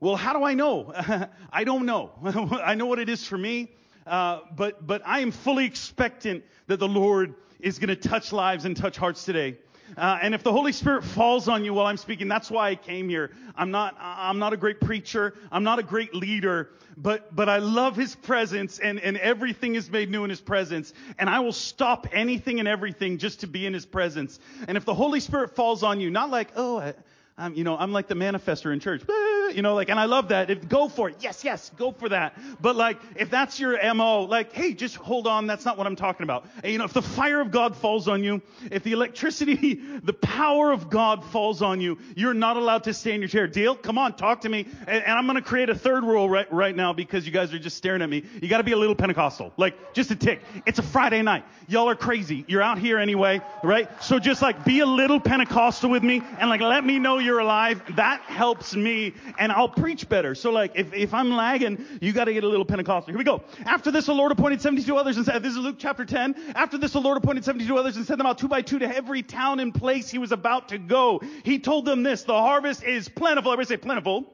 well, 0.00 0.16
how 0.16 0.32
do 0.32 0.44
I 0.44 0.54
know? 0.54 0.92
I 1.52 1.64
don't 1.64 1.86
know. 1.86 2.12
I 2.62 2.74
know 2.74 2.86
what 2.86 2.98
it 2.98 3.08
is 3.08 3.26
for 3.26 3.38
me, 3.38 3.72
uh, 4.06 4.40
but 4.56 4.86
but 4.86 5.02
I 5.04 5.20
am 5.20 5.30
fully 5.30 5.64
expectant 5.64 6.44
that 6.66 6.78
the 6.78 6.88
Lord 6.88 7.34
is 7.60 7.78
going 7.78 7.88
to 7.88 7.96
touch 7.96 8.32
lives 8.32 8.64
and 8.64 8.76
touch 8.76 8.96
hearts 8.96 9.24
today. 9.24 9.56
Uh, 9.96 10.18
and 10.20 10.34
if 10.34 10.42
the 10.42 10.52
Holy 10.52 10.72
Spirit 10.72 11.02
falls 11.02 11.48
on 11.48 11.64
you 11.64 11.72
while 11.72 11.86
I'm 11.86 11.96
speaking, 11.96 12.28
that's 12.28 12.50
why 12.50 12.70
I 12.70 12.74
came 12.74 13.08
here. 13.08 13.30
I'm 13.56 13.70
not, 13.70 13.96
I'm 13.98 14.38
not 14.38 14.52
a 14.52 14.56
great 14.56 14.80
preacher. 14.80 15.34
I'm 15.50 15.64
not 15.64 15.78
a 15.78 15.82
great 15.82 16.14
leader, 16.14 16.70
but, 16.96 17.34
but 17.34 17.48
I 17.48 17.58
love 17.58 17.96
His 17.96 18.14
presence 18.14 18.78
and, 18.78 19.00
and 19.00 19.16
everything 19.16 19.76
is 19.76 19.90
made 19.90 20.10
new 20.10 20.24
in 20.24 20.30
His 20.30 20.40
presence. 20.40 20.92
And 21.18 21.30
I 21.30 21.40
will 21.40 21.52
stop 21.52 22.06
anything 22.12 22.58
and 22.58 22.68
everything 22.68 23.18
just 23.18 23.40
to 23.40 23.46
be 23.46 23.66
in 23.66 23.72
His 23.72 23.86
presence. 23.86 24.38
And 24.66 24.76
if 24.76 24.84
the 24.84 24.94
Holy 24.94 25.20
Spirit 25.20 25.56
falls 25.56 25.82
on 25.82 26.00
you, 26.00 26.10
not 26.10 26.30
like, 26.30 26.52
oh, 26.54 26.78
I, 26.78 26.94
I'm, 27.38 27.54
you 27.54 27.64
know, 27.64 27.76
I'm 27.76 27.92
like 27.92 28.08
the 28.08 28.14
manifester 28.14 28.72
in 28.72 28.80
church. 28.80 29.02
You 29.50 29.62
know, 29.62 29.74
like, 29.74 29.88
and 29.88 29.98
I 29.98 30.04
love 30.04 30.28
that. 30.28 30.50
If, 30.50 30.68
go 30.68 30.88
for 30.88 31.08
it. 31.08 31.16
Yes, 31.20 31.44
yes, 31.44 31.70
go 31.76 31.92
for 31.92 32.08
that. 32.08 32.38
But 32.60 32.76
like, 32.76 32.98
if 33.16 33.30
that's 33.30 33.58
your 33.58 33.78
MO, 33.94 34.22
like, 34.22 34.52
hey, 34.52 34.72
just 34.74 34.96
hold 34.96 35.26
on. 35.26 35.46
That's 35.46 35.64
not 35.64 35.78
what 35.78 35.86
I'm 35.86 35.96
talking 35.96 36.24
about. 36.24 36.46
And, 36.62 36.72
you 36.72 36.78
know, 36.78 36.84
if 36.84 36.92
the 36.92 37.02
fire 37.02 37.40
of 37.40 37.50
God 37.50 37.76
falls 37.76 38.08
on 38.08 38.22
you, 38.22 38.42
if 38.70 38.82
the 38.82 38.92
electricity, 38.92 39.74
the 40.02 40.12
power 40.12 40.72
of 40.72 40.90
God 40.90 41.24
falls 41.24 41.62
on 41.62 41.80
you, 41.80 41.98
you're 42.16 42.34
not 42.34 42.56
allowed 42.56 42.84
to 42.84 42.94
stay 42.94 43.14
in 43.14 43.20
your 43.20 43.28
chair. 43.28 43.46
Deal? 43.46 43.74
Come 43.74 43.98
on, 43.98 44.14
talk 44.16 44.42
to 44.42 44.48
me. 44.48 44.66
And, 44.86 45.02
and 45.02 45.12
I'm 45.12 45.26
going 45.26 45.36
to 45.36 45.42
create 45.42 45.70
a 45.70 45.74
third 45.74 46.04
rule 46.04 46.28
right, 46.28 46.50
right 46.52 46.74
now 46.74 46.92
because 46.92 47.26
you 47.26 47.32
guys 47.32 47.52
are 47.54 47.58
just 47.58 47.76
staring 47.76 48.02
at 48.02 48.08
me. 48.08 48.24
You 48.40 48.48
got 48.48 48.58
to 48.58 48.64
be 48.64 48.72
a 48.72 48.76
little 48.76 48.94
Pentecostal. 48.94 49.52
Like, 49.56 49.94
just 49.94 50.10
a 50.10 50.16
tick. 50.16 50.42
It's 50.66 50.78
a 50.78 50.82
Friday 50.82 51.22
night. 51.22 51.44
Y'all 51.68 51.88
are 51.88 51.96
crazy. 51.96 52.44
You're 52.48 52.62
out 52.62 52.78
here 52.78 52.98
anyway, 52.98 53.40
right? 53.62 53.88
So 54.02 54.18
just 54.18 54.42
like 54.42 54.64
be 54.64 54.80
a 54.80 54.86
little 54.86 55.20
Pentecostal 55.20 55.90
with 55.90 56.02
me 56.02 56.22
and 56.38 56.48
like 56.48 56.60
let 56.60 56.84
me 56.84 56.98
know 56.98 57.18
you're 57.18 57.40
alive. 57.40 57.82
That 57.96 58.20
helps 58.22 58.74
me 58.74 59.14
and 59.38 59.52
I'll 59.52 59.68
preach 59.68 60.08
better. 60.08 60.34
So 60.34 60.50
like 60.50 60.72
if, 60.74 60.92
if 60.92 61.14
I'm 61.14 61.30
lagging, 61.30 61.84
you 62.00 62.12
got 62.12 62.24
to 62.24 62.32
get 62.32 62.44
a 62.44 62.48
little 62.48 62.64
Pentecostal. 62.64 63.12
Here 63.12 63.18
we 63.18 63.24
go. 63.24 63.42
After 63.64 63.90
this, 63.90 64.06
the 64.06 64.14
Lord 64.14 64.32
appointed 64.32 64.60
72 64.60 64.96
others 64.96 65.16
and 65.16 65.24
said, 65.24 65.42
this 65.42 65.52
is 65.52 65.58
Luke 65.58 65.76
chapter 65.78 66.04
10. 66.04 66.52
After 66.54 66.76
this, 66.76 66.92
the 66.92 67.00
Lord 67.00 67.16
appointed 67.16 67.44
72 67.44 67.76
others 67.76 67.96
and 67.96 68.06
sent 68.06 68.18
them 68.18 68.26
out 68.26 68.38
two 68.38 68.48
by 68.48 68.62
two 68.62 68.78
to 68.80 68.96
every 68.96 69.22
town 69.22 69.60
and 69.60 69.74
place 69.74 70.10
he 70.10 70.18
was 70.18 70.32
about 70.32 70.70
to 70.70 70.78
go. 70.78 71.22
He 71.44 71.58
told 71.58 71.84
them 71.84 72.02
this, 72.02 72.24
the 72.24 72.34
harvest 72.34 72.84
is 72.84 73.08
plentiful. 73.08 73.52
Everybody 73.52 73.76
say 73.76 73.80
plentiful. 73.80 74.24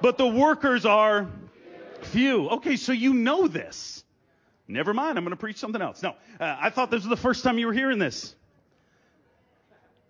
But 0.00 0.16
the 0.16 0.26
workers 0.26 0.86
are 0.86 1.28
few. 2.02 2.48
Okay, 2.48 2.76
so 2.76 2.92
you 2.92 3.12
know 3.12 3.48
this. 3.48 4.04
Never 4.66 4.92
mind, 4.92 5.16
I'm 5.16 5.24
going 5.24 5.30
to 5.30 5.40
preach 5.40 5.56
something 5.56 5.80
else. 5.80 6.02
No, 6.02 6.10
uh, 6.38 6.56
I 6.60 6.70
thought 6.70 6.90
this 6.90 7.02
was 7.02 7.08
the 7.08 7.16
first 7.16 7.42
time 7.42 7.58
you 7.58 7.66
were 7.66 7.72
hearing 7.72 7.98
this. 7.98 8.34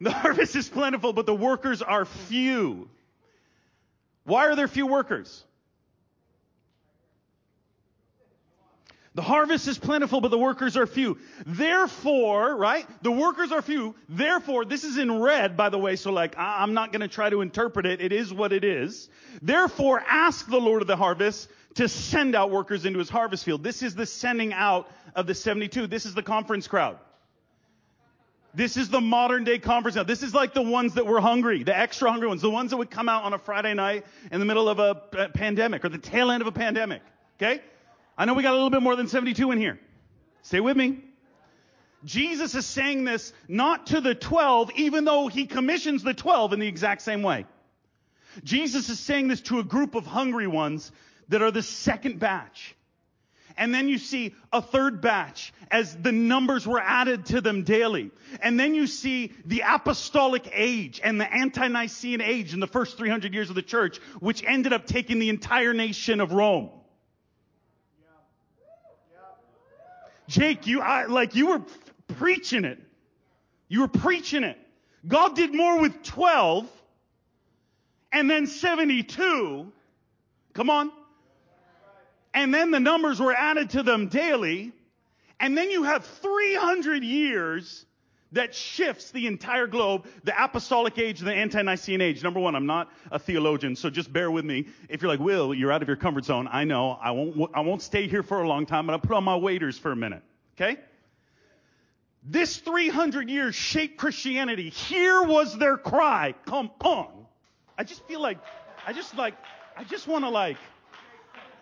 The 0.00 0.12
harvest 0.12 0.54
is 0.54 0.68
plentiful, 0.68 1.12
but 1.12 1.26
the 1.26 1.34
workers 1.34 1.82
are 1.82 2.04
few. 2.04 2.88
Why 4.28 4.46
are 4.48 4.56
there 4.56 4.68
few 4.68 4.86
workers? 4.86 5.42
The 9.14 9.22
harvest 9.22 9.66
is 9.66 9.78
plentiful, 9.78 10.20
but 10.20 10.30
the 10.30 10.38
workers 10.38 10.76
are 10.76 10.86
few. 10.86 11.16
Therefore, 11.46 12.54
right? 12.54 12.86
The 13.02 13.10
workers 13.10 13.52
are 13.52 13.62
few. 13.62 13.94
Therefore, 14.06 14.66
this 14.66 14.84
is 14.84 14.98
in 14.98 15.20
red, 15.20 15.56
by 15.56 15.70
the 15.70 15.78
way, 15.78 15.96
so 15.96 16.12
like, 16.12 16.34
I'm 16.36 16.74
not 16.74 16.92
gonna 16.92 17.08
try 17.08 17.30
to 17.30 17.40
interpret 17.40 17.86
it. 17.86 18.02
It 18.02 18.12
is 18.12 18.32
what 18.32 18.52
it 18.52 18.64
is. 18.64 19.08
Therefore, 19.40 20.04
ask 20.06 20.46
the 20.46 20.60
Lord 20.60 20.82
of 20.82 20.88
the 20.88 20.96
harvest 20.96 21.48
to 21.76 21.88
send 21.88 22.34
out 22.34 22.50
workers 22.50 22.84
into 22.84 22.98
his 22.98 23.08
harvest 23.08 23.46
field. 23.46 23.64
This 23.64 23.82
is 23.82 23.94
the 23.94 24.04
sending 24.04 24.52
out 24.52 24.90
of 25.16 25.26
the 25.26 25.34
72. 25.34 25.86
This 25.86 26.04
is 26.04 26.14
the 26.14 26.22
conference 26.22 26.68
crowd. 26.68 26.98
This 28.58 28.76
is 28.76 28.88
the 28.88 29.00
modern 29.00 29.44
day 29.44 29.60
conference 29.60 29.94
now. 29.94 30.02
This 30.02 30.24
is 30.24 30.34
like 30.34 30.52
the 30.52 30.62
ones 30.62 30.94
that 30.94 31.06
were 31.06 31.20
hungry, 31.20 31.62
the 31.62 31.78
extra 31.78 32.10
hungry 32.10 32.26
ones, 32.26 32.42
the 32.42 32.50
ones 32.50 32.72
that 32.72 32.76
would 32.76 32.90
come 32.90 33.08
out 33.08 33.22
on 33.22 33.32
a 33.32 33.38
Friday 33.38 33.72
night 33.72 34.04
in 34.32 34.40
the 34.40 34.44
middle 34.44 34.68
of 34.68 34.80
a 34.80 35.28
pandemic 35.32 35.84
or 35.84 35.88
the 35.88 35.96
tail 35.96 36.32
end 36.32 36.42
of 36.42 36.48
a 36.48 36.52
pandemic. 36.52 37.00
Okay? 37.36 37.62
I 38.16 38.24
know 38.24 38.34
we 38.34 38.42
got 38.42 38.50
a 38.50 38.56
little 38.56 38.70
bit 38.70 38.82
more 38.82 38.96
than 38.96 39.06
72 39.06 39.52
in 39.52 39.58
here. 39.58 39.78
Stay 40.42 40.58
with 40.58 40.76
me. 40.76 40.98
Jesus 42.04 42.56
is 42.56 42.66
saying 42.66 43.04
this 43.04 43.32
not 43.46 43.86
to 43.88 44.00
the 44.00 44.16
12, 44.16 44.72
even 44.74 45.04
though 45.04 45.28
he 45.28 45.46
commissions 45.46 46.02
the 46.02 46.12
12 46.12 46.54
in 46.54 46.58
the 46.58 46.66
exact 46.66 47.02
same 47.02 47.22
way. 47.22 47.46
Jesus 48.42 48.88
is 48.88 48.98
saying 48.98 49.28
this 49.28 49.40
to 49.42 49.60
a 49.60 49.64
group 49.64 49.94
of 49.94 50.04
hungry 50.04 50.48
ones 50.48 50.90
that 51.28 51.42
are 51.42 51.52
the 51.52 51.62
second 51.62 52.18
batch. 52.18 52.74
And 53.58 53.74
then 53.74 53.88
you 53.88 53.98
see 53.98 54.34
a 54.52 54.62
third 54.62 55.00
batch 55.00 55.52
as 55.70 55.94
the 55.96 56.12
numbers 56.12 56.66
were 56.66 56.80
added 56.80 57.26
to 57.26 57.40
them 57.40 57.64
daily. 57.64 58.12
And 58.40 58.58
then 58.58 58.74
you 58.74 58.86
see 58.86 59.32
the 59.44 59.64
apostolic 59.66 60.48
age 60.54 61.00
and 61.02 61.20
the 61.20 61.30
ante-Nicene 61.30 62.20
age 62.20 62.54
in 62.54 62.60
the 62.60 62.68
first 62.68 62.96
300 62.96 63.34
years 63.34 63.50
of 63.50 63.56
the 63.56 63.62
church, 63.62 63.98
which 64.20 64.44
ended 64.46 64.72
up 64.72 64.86
taking 64.86 65.18
the 65.18 65.28
entire 65.28 65.74
nation 65.74 66.20
of 66.20 66.32
Rome. 66.32 66.70
Jake, 70.28 70.66
you, 70.66 70.80
I, 70.80 71.06
like, 71.06 71.34
you 71.34 71.48
were 71.48 71.62
preaching 72.06 72.64
it. 72.64 72.78
You 73.66 73.80
were 73.80 73.88
preaching 73.88 74.44
it. 74.44 74.58
God 75.06 75.34
did 75.34 75.54
more 75.54 75.80
with 75.80 76.02
12 76.02 76.70
and 78.12 78.30
then 78.30 78.46
72. 78.46 79.72
Come 80.52 80.70
on. 80.70 80.92
And 82.34 82.52
then 82.52 82.70
the 82.70 82.80
numbers 82.80 83.20
were 83.20 83.34
added 83.34 83.70
to 83.70 83.82
them 83.82 84.08
daily. 84.08 84.72
And 85.40 85.56
then 85.56 85.70
you 85.70 85.84
have 85.84 86.04
300 86.04 87.02
years 87.02 87.86
that 88.32 88.54
shifts 88.54 89.10
the 89.10 89.26
entire 89.26 89.66
globe, 89.66 90.06
the 90.24 90.44
apostolic 90.44 90.98
age 90.98 91.20
the 91.20 91.32
ante-Nicene 91.32 92.00
age. 92.00 92.22
Number 92.22 92.40
one, 92.40 92.54
I'm 92.54 92.66
not 92.66 92.90
a 93.10 93.18
theologian, 93.18 93.74
so 93.74 93.88
just 93.88 94.12
bear 94.12 94.30
with 94.30 94.44
me. 94.44 94.66
If 94.88 95.00
you're 95.00 95.10
like, 95.10 95.20
Will, 95.20 95.54
you're 95.54 95.72
out 95.72 95.80
of 95.80 95.88
your 95.88 95.96
comfort 95.96 96.26
zone. 96.26 96.48
I 96.50 96.64
know. 96.64 96.98
I 97.00 97.12
won't, 97.12 97.50
I 97.54 97.60
won't 97.60 97.80
stay 97.80 98.06
here 98.06 98.22
for 98.22 98.42
a 98.42 98.48
long 98.48 98.66
time, 98.66 98.86
but 98.86 98.92
I'll 98.92 98.98
put 98.98 99.12
on 99.12 99.24
my 99.24 99.36
waders 99.36 99.78
for 99.78 99.92
a 99.92 99.96
minute. 99.96 100.22
Okay? 100.56 100.76
This 102.22 102.58
300 102.58 103.30
years 103.30 103.54
shaped 103.54 103.96
Christianity. 103.96 104.68
Here 104.68 105.22
was 105.22 105.56
their 105.56 105.78
cry. 105.78 106.34
Come 106.44 106.70
on. 106.84 107.26
I 107.78 107.84
just 107.84 108.06
feel 108.06 108.20
like, 108.20 108.38
I 108.86 108.92
just 108.92 109.16
like, 109.16 109.34
I 109.76 109.84
just 109.84 110.06
want 110.06 110.24
to 110.24 110.30
like, 110.30 110.58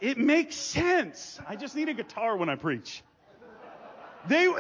it 0.01 0.19
makes 0.19 0.57
sense. 0.57 1.39
I 1.49 1.57
just 1.57 1.75
need 1.75 1.89
a 1.89 1.95
guitar 1.95 2.37
when 2.37 2.49
I 2.49 2.57
preach. 2.57 3.03
They, 4.29 4.53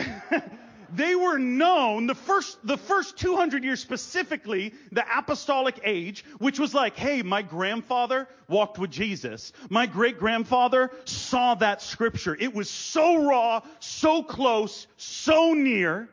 they 0.95 1.15
were 1.15 1.39
known, 1.39 2.07
the 2.07 2.15
first, 2.15 2.59
the 2.65 2.77
first 2.77 3.19
200 3.19 3.65
years 3.65 3.81
specifically, 3.81 4.75
the 4.93 5.05
apostolic 5.17 5.81
age, 5.85 6.25
which 6.39 6.59
was 6.59 6.75
like, 6.75 6.97
hey, 6.97 7.23
my 7.23 7.43
grandfather 7.43 8.29
walked 8.49 8.79
with 8.79 8.91
Jesus. 8.91 9.53
My 9.69 9.87
great 9.87 10.19
grandfather 10.19 10.91
saw 11.05 11.55
that 11.57 11.83
scripture. 11.83 12.37
It 12.39 12.55
was 12.55 12.71
so 12.71 13.27
raw, 13.27 13.63
so 13.81 14.23
close, 14.23 14.87
so 14.97 15.53
near, 15.55 16.09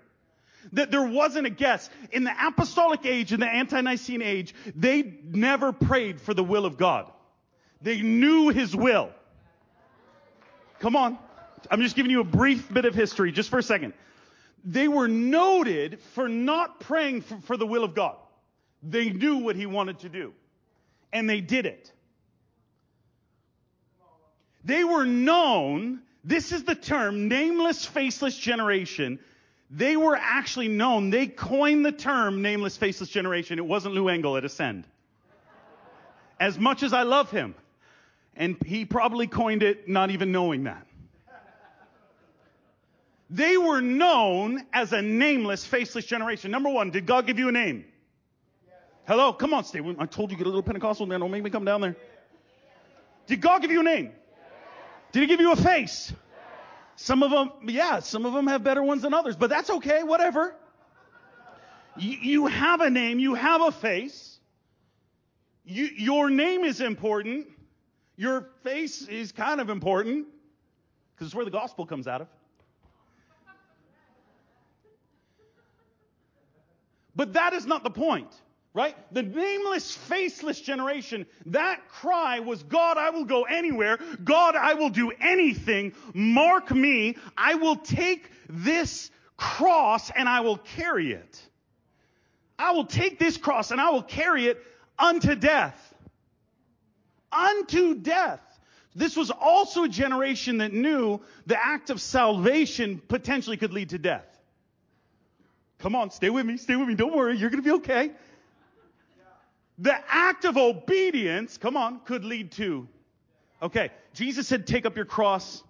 that 0.71 0.91
there 0.91 1.05
wasn't 1.05 1.45
a 1.45 1.49
guess. 1.49 1.89
In 2.11 2.23
the 2.23 2.33
apostolic 2.47 3.05
age, 3.05 3.33
in 3.33 3.39
the 3.39 3.47
ante-Nicene 3.47 4.21
age, 4.21 4.55
they 4.75 5.13
never 5.23 5.71
prayed 5.71 6.21
for 6.21 6.33
the 6.33 6.43
will 6.43 6.65
of 6.65 6.77
God. 6.77 7.11
They 7.83 8.01
knew 8.01 8.49
His 8.49 8.75
will. 8.75 9.11
Come 10.79 10.95
on. 10.95 11.19
I'm 11.69 11.81
just 11.81 11.95
giving 11.95 12.11
you 12.11 12.19
a 12.19 12.25
brief 12.25 12.73
bit 12.73 12.85
of 12.85 12.95
history 12.95 13.31
just 13.31 13.49
for 13.49 13.59
a 13.59 13.63
second 13.63 13.93
they 14.63 14.87
were 14.87 15.07
noted 15.07 15.99
for 15.99 16.29
not 16.29 16.79
praying 16.79 17.21
for, 17.21 17.37
for, 17.41 17.57
the 17.57 17.67
will 17.67 17.83
of 17.83 17.93
God. 17.93 18.15
They 18.81 19.09
knew 19.09 19.37
what 19.37 19.55
he 19.55 19.65
wanted 19.65 19.99
to 19.99 20.09
do. 20.09 20.33
And 21.11 21.29
they 21.29 21.41
did 21.41 21.65
it. 21.65 21.91
They 24.63 24.83
were 24.83 25.05
known, 25.05 26.01
this 26.23 26.53
is 26.53 26.63
the 26.63 26.75
term, 26.75 27.27
nameless, 27.27 27.85
faceless 27.85 28.37
generation. 28.37 29.19
They 29.69 29.97
were 29.97 30.15
actually 30.15 30.69
known, 30.69 31.09
they 31.09 31.27
coined 31.27 31.85
the 31.85 31.91
term 31.91 32.41
nameless, 32.41 32.77
faceless 32.77 33.09
generation. 33.09 33.59
It 33.59 33.65
wasn't 33.65 33.95
Lou 33.95 34.07
Engle 34.07 34.37
at 34.37 34.45
Ascend. 34.45 34.85
As 36.39 36.57
much 36.57 36.83
as 36.83 36.93
I 36.93 37.03
love 37.03 37.29
him. 37.29 37.55
And 38.35 38.57
he 38.65 38.85
probably 38.85 39.27
coined 39.27 39.63
it 39.63 39.87
not 39.87 40.09
even 40.11 40.31
knowing 40.31 40.63
that. 40.63 40.87
They 43.29 43.57
were 43.57 43.81
known 43.81 44.65
as 44.73 44.93
a 44.93 45.01
nameless, 45.01 45.65
faceless 45.65 46.05
generation. 46.05 46.51
Number 46.51 46.69
one, 46.69 46.91
did 46.91 47.05
God 47.05 47.25
give 47.25 47.39
you 47.39 47.49
a 47.49 47.51
name? 47.51 47.85
Hello, 49.07 49.33
come 49.33 49.53
on, 49.53 49.63
stay. 49.63 49.81
I 49.97 50.05
told 50.05 50.31
you 50.31 50.37
get 50.37 50.45
a 50.45 50.49
little 50.49 50.63
Pentecostal, 50.63 51.05
man. 51.07 51.19
Don't 51.19 51.31
make 51.31 51.43
me 51.43 51.49
come 51.49 51.65
down 51.65 51.81
there. 51.81 51.95
Did 53.27 53.41
God 53.41 53.61
give 53.61 53.71
you 53.71 53.79
a 53.81 53.83
name? 53.83 54.11
Did 55.11 55.21
He 55.21 55.27
give 55.27 55.39
you 55.39 55.51
a 55.51 55.55
face? 55.55 56.13
Some 56.95 57.23
of 57.23 57.31
them, 57.31 57.51
yeah, 57.67 57.99
some 57.99 58.25
of 58.25 58.33
them 58.33 58.47
have 58.47 58.63
better 58.63 58.83
ones 58.83 59.01
than 59.01 59.13
others, 59.13 59.35
but 59.35 59.49
that's 59.49 59.69
okay, 59.69 60.03
whatever. 60.03 60.55
You, 61.97 62.17
you 62.21 62.45
have 62.47 62.81
a 62.81 62.89
name, 62.89 63.19
you 63.19 63.33
have 63.33 63.61
a 63.61 63.71
face. 63.71 64.37
You, 65.65 65.85
your 65.97 66.29
name 66.29 66.63
is 66.63 66.81
important. 66.81 67.47
Your 68.15 68.49
face 68.63 69.07
is 69.07 69.31
kind 69.31 69.59
of 69.59 69.69
important 69.69 70.27
because 71.13 71.27
it's 71.27 71.35
where 71.35 71.45
the 71.45 71.51
gospel 71.51 71.85
comes 71.85 72.07
out 72.07 72.21
of. 72.21 72.27
But 77.15 77.33
that 77.33 77.53
is 77.53 77.65
not 77.65 77.83
the 77.83 77.91
point, 77.91 78.33
right? 78.73 78.95
The 79.13 79.21
nameless, 79.21 79.95
faceless 79.95 80.59
generation, 80.59 81.27
that 81.47 81.87
cry 81.87 82.39
was, 82.39 82.63
God, 82.63 82.97
I 82.97 83.11
will 83.11 83.25
go 83.25 83.43
anywhere. 83.43 83.99
God, 84.23 84.55
I 84.55 84.73
will 84.73 84.89
do 84.89 85.11
anything. 85.21 85.93
Mark 86.13 86.71
me. 86.71 87.17
I 87.37 87.55
will 87.55 87.75
take 87.75 88.31
this 88.49 89.11
cross 89.37 90.09
and 90.09 90.27
I 90.27 90.41
will 90.41 90.57
carry 90.57 91.13
it. 91.13 91.41
I 92.57 92.71
will 92.71 92.85
take 92.85 93.19
this 93.19 93.37
cross 93.37 93.71
and 93.71 93.79
I 93.79 93.91
will 93.91 94.03
carry 94.03 94.47
it 94.47 94.59
unto 94.97 95.35
death. 95.35 95.92
Unto 97.33 97.95
death. 97.95 98.41
This 98.95 99.15
was 99.15 99.31
also 99.31 99.85
a 99.85 99.89
generation 99.89 100.59
that 100.59 100.71
knew 100.71 101.19
the 101.47 101.57
act 101.63 101.89
of 101.89 101.99
salvation 101.99 103.01
potentially 103.07 103.57
could 103.57 103.73
lead 103.73 103.89
to 103.89 103.97
death. 103.97 104.25
Come 105.79 105.95
on, 105.95 106.11
stay 106.11 106.29
with 106.29 106.45
me, 106.45 106.57
stay 106.57 106.75
with 106.75 106.87
me. 106.87 106.95
Don't 106.95 107.15
worry, 107.15 107.35
you're 107.35 107.49
going 107.49 107.63
to 107.63 107.67
be 107.67 107.75
okay. 107.77 108.11
The 109.79 109.95
act 110.07 110.45
of 110.45 110.57
obedience, 110.57 111.57
come 111.57 111.75
on, 111.75 112.01
could 112.01 112.23
lead 112.23 112.51
to. 112.53 112.87
Okay, 113.61 113.89
Jesus 114.13 114.47
said, 114.47 114.67
take 114.67 114.85
up 114.85 114.95
your 114.95 115.05
cross. 115.05 115.63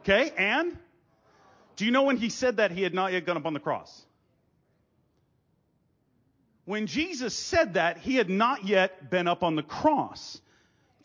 Okay, 0.00 0.30
and? 0.36 0.76
Do 1.76 1.84
you 1.84 1.90
know 1.90 2.04
when 2.04 2.16
he 2.16 2.28
said 2.28 2.58
that 2.58 2.70
he 2.70 2.82
had 2.82 2.94
not 2.94 3.12
yet 3.12 3.24
gone 3.26 3.36
up 3.36 3.46
on 3.46 3.54
the 3.54 3.60
cross? 3.60 4.04
When 6.64 6.86
Jesus 6.86 7.34
said 7.34 7.74
that, 7.74 7.98
he 7.98 8.16
had 8.16 8.28
not 8.28 8.66
yet 8.66 9.10
been 9.10 9.28
up 9.28 9.42
on 9.42 9.56
the 9.56 9.62
cross. 9.62 10.40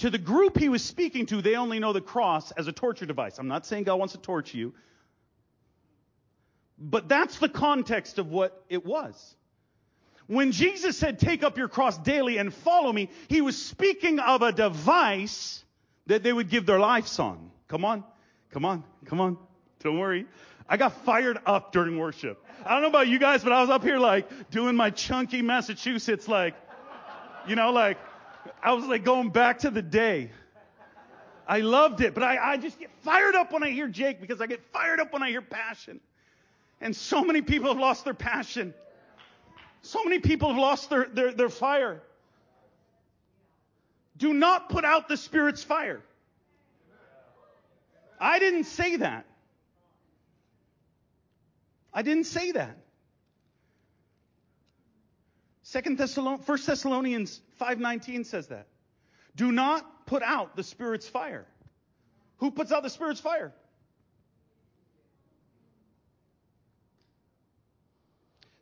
To 0.01 0.09
the 0.09 0.17
group 0.17 0.57
he 0.57 0.67
was 0.67 0.83
speaking 0.83 1.27
to, 1.27 1.43
they 1.43 1.55
only 1.55 1.77
know 1.77 1.93
the 1.93 2.01
cross 2.01 2.49
as 2.49 2.67
a 2.67 2.71
torture 2.71 3.05
device. 3.05 3.37
I'm 3.37 3.47
not 3.47 3.67
saying 3.67 3.83
God 3.83 3.99
wants 3.99 4.15
to 4.15 4.19
torture 4.19 4.57
you. 4.57 4.73
But 6.79 7.07
that's 7.07 7.37
the 7.37 7.47
context 7.47 8.17
of 8.17 8.31
what 8.31 8.63
it 8.67 8.83
was. 8.83 9.35
When 10.25 10.53
Jesus 10.53 10.97
said, 10.97 11.19
take 11.19 11.43
up 11.43 11.55
your 11.55 11.67
cross 11.67 11.99
daily 11.99 12.39
and 12.39 12.51
follow 12.51 12.91
me, 12.91 13.11
he 13.27 13.41
was 13.41 13.63
speaking 13.63 14.17
of 14.17 14.41
a 14.41 14.51
device 14.51 15.63
that 16.07 16.23
they 16.23 16.33
would 16.33 16.49
give 16.49 16.65
their 16.65 16.79
lives 16.79 17.19
on. 17.19 17.51
Come 17.67 17.85
on. 17.85 18.03
Come 18.49 18.65
on. 18.65 18.83
Come 19.05 19.21
on. 19.21 19.37
Don't 19.83 19.99
worry. 19.99 20.25
I 20.67 20.77
got 20.77 21.05
fired 21.05 21.37
up 21.45 21.73
during 21.73 21.99
worship. 21.99 22.43
I 22.65 22.73
don't 22.73 22.81
know 22.81 22.87
about 22.87 23.07
you 23.07 23.19
guys, 23.19 23.43
but 23.43 23.53
I 23.53 23.61
was 23.61 23.69
up 23.69 23.83
here 23.83 23.99
like 23.99 24.49
doing 24.49 24.75
my 24.75 24.89
chunky 24.89 25.43
Massachusetts, 25.43 26.27
like, 26.27 26.55
you 27.47 27.55
know, 27.55 27.69
like, 27.71 27.99
I 28.63 28.73
was 28.73 28.85
like 28.85 29.03
going 29.03 29.29
back 29.29 29.59
to 29.59 29.69
the 29.69 29.81
day. 29.81 30.31
I 31.47 31.59
loved 31.59 32.01
it, 32.01 32.13
but 32.13 32.23
I, 32.23 32.53
I 32.53 32.57
just 32.57 32.79
get 32.79 32.91
fired 33.01 33.35
up 33.35 33.51
when 33.51 33.63
I 33.63 33.71
hear 33.71 33.87
Jake 33.87 34.21
because 34.21 34.39
I 34.41 34.47
get 34.47 34.63
fired 34.71 34.99
up 34.99 35.11
when 35.11 35.21
I 35.21 35.29
hear 35.29 35.41
passion. 35.41 35.99
And 36.79 36.95
so 36.95 37.23
many 37.23 37.41
people 37.41 37.69
have 37.69 37.79
lost 37.79 38.05
their 38.05 38.13
passion. 38.13 38.73
So 39.81 40.03
many 40.03 40.19
people 40.19 40.49
have 40.49 40.57
lost 40.57 40.89
their, 40.89 41.05
their, 41.05 41.31
their 41.33 41.49
fire. 41.49 42.01
Do 44.17 44.33
not 44.33 44.69
put 44.69 44.85
out 44.85 45.09
the 45.09 45.17
Spirit's 45.17 45.63
fire. 45.63 46.01
I 48.19 48.39
didn't 48.39 48.65
say 48.65 48.97
that. 48.97 49.25
I 51.93 52.03
didn't 52.03 52.25
say 52.25 52.51
that. 52.51 52.77
Second 55.63 55.97
Thessalonians, 55.97 56.47
1 56.47 56.59
Thessalonians 56.65 57.41
5:19 57.61 58.25
says 58.25 58.47
that. 58.47 58.67
Do 59.35 59.51
not 59.51 60.07
put 60.07 60.23
out 60.23 60.55
the 60.55 60.63
Spirit's 60.63 61.07
fire. 61.07 61.45
Who 62.37 62.51
puts 62.51 62.71
out 62.71 62.83
the 62.83 62.89
Spirit's 62.89 63.21
fire? 63.21 63.53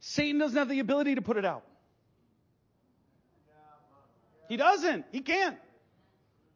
Satan 0.01 0.39
doesn't 0.39 0.57
have 0.57 0.69
the 0.69 0.79
ability 0.79 1.15
to 1.15 1.21
put 1.21 1.37
it 1.37 1.45
out. 1.45 1.63
He 4.49 4.57
doesn't. 4.57 5.05
He 5.11 5.21
can't. 5.21 5.57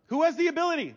Who 0.08 0.24
has 0.24 0.36
the 0.36 0.48
ability? 0.48 0.96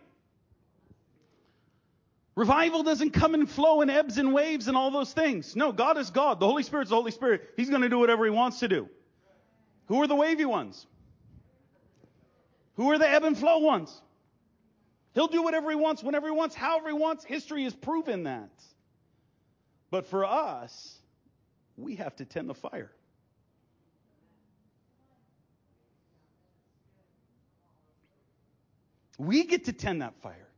Revival 2.34 2.82
doesn't 2.82 3.10
come 3.10 3.34
and 3.34 3.48
flow 3.48 3.82
in 3.82 3.90
ebbs 3.90 4.18
and 4.18 4.34
waves 4.34 4.68
and 4.68 4.76
all 4.76 4.90
those 4.90 5.12
things. 5.12 5.54
No, 5.54 5.72
God 5.72 5.96
is 5.96 6.10
God. 6.10 6.40
The 6.40 6.46
Holy 6.46 6.62
Spirit's 6.62 6.90
the 6.90 6.96
Holy 6.96 7.10
Spirit. 7.10 7.50
He's 7.56 7.70
going 7.70 7.82
to 7.82 7.88
do 7.88 7.98
whatever 7.98 8.24
He 8.24 8.30
wants 8.30 8.60
to 8.60 8.68
do. 8.68 8.88
Who 9.86 10.02
are 10.02 10.06
the 10.06 10.16
wavy 10.16 10.44
ones? 10.44 10.86
Who 12.76 12.90
are 12.90 12.98
the 12.98 13.08
ebb 13.08 13.24
and 13.24 13.36
flow 13.36 13.58
ones? 13.58 14.02
He'll 15.14 15.28
do 15.28 15.42
whatever 15.42 15.70
He 15.70 15.76
wants, 15.76 16.02
whenever 16.02 16.26
He 16.26 16.32
wants, 16.32 16.54
however 16.54 16.88
He 16.88 16.94
wants. 16.94 17.24
History 17.24 17.64
has 17.64 17.74
proven 17.74 18.24
that. 18.24 18.50
But 19.90 20.06
for 20.06 20.24
us, 20.24 20.98
we 21.76 21.96
have 21.96 22.14
to 22.16 22.24
tend 22.24 22.50
the 22.50 22.54
fire. 22.54 22.90
We 29.18 29.44
get 29.44 29.64
to 29.64 29.72
tend 29.72 30.02
that 30.02 30.14
fire. 30.20 30.48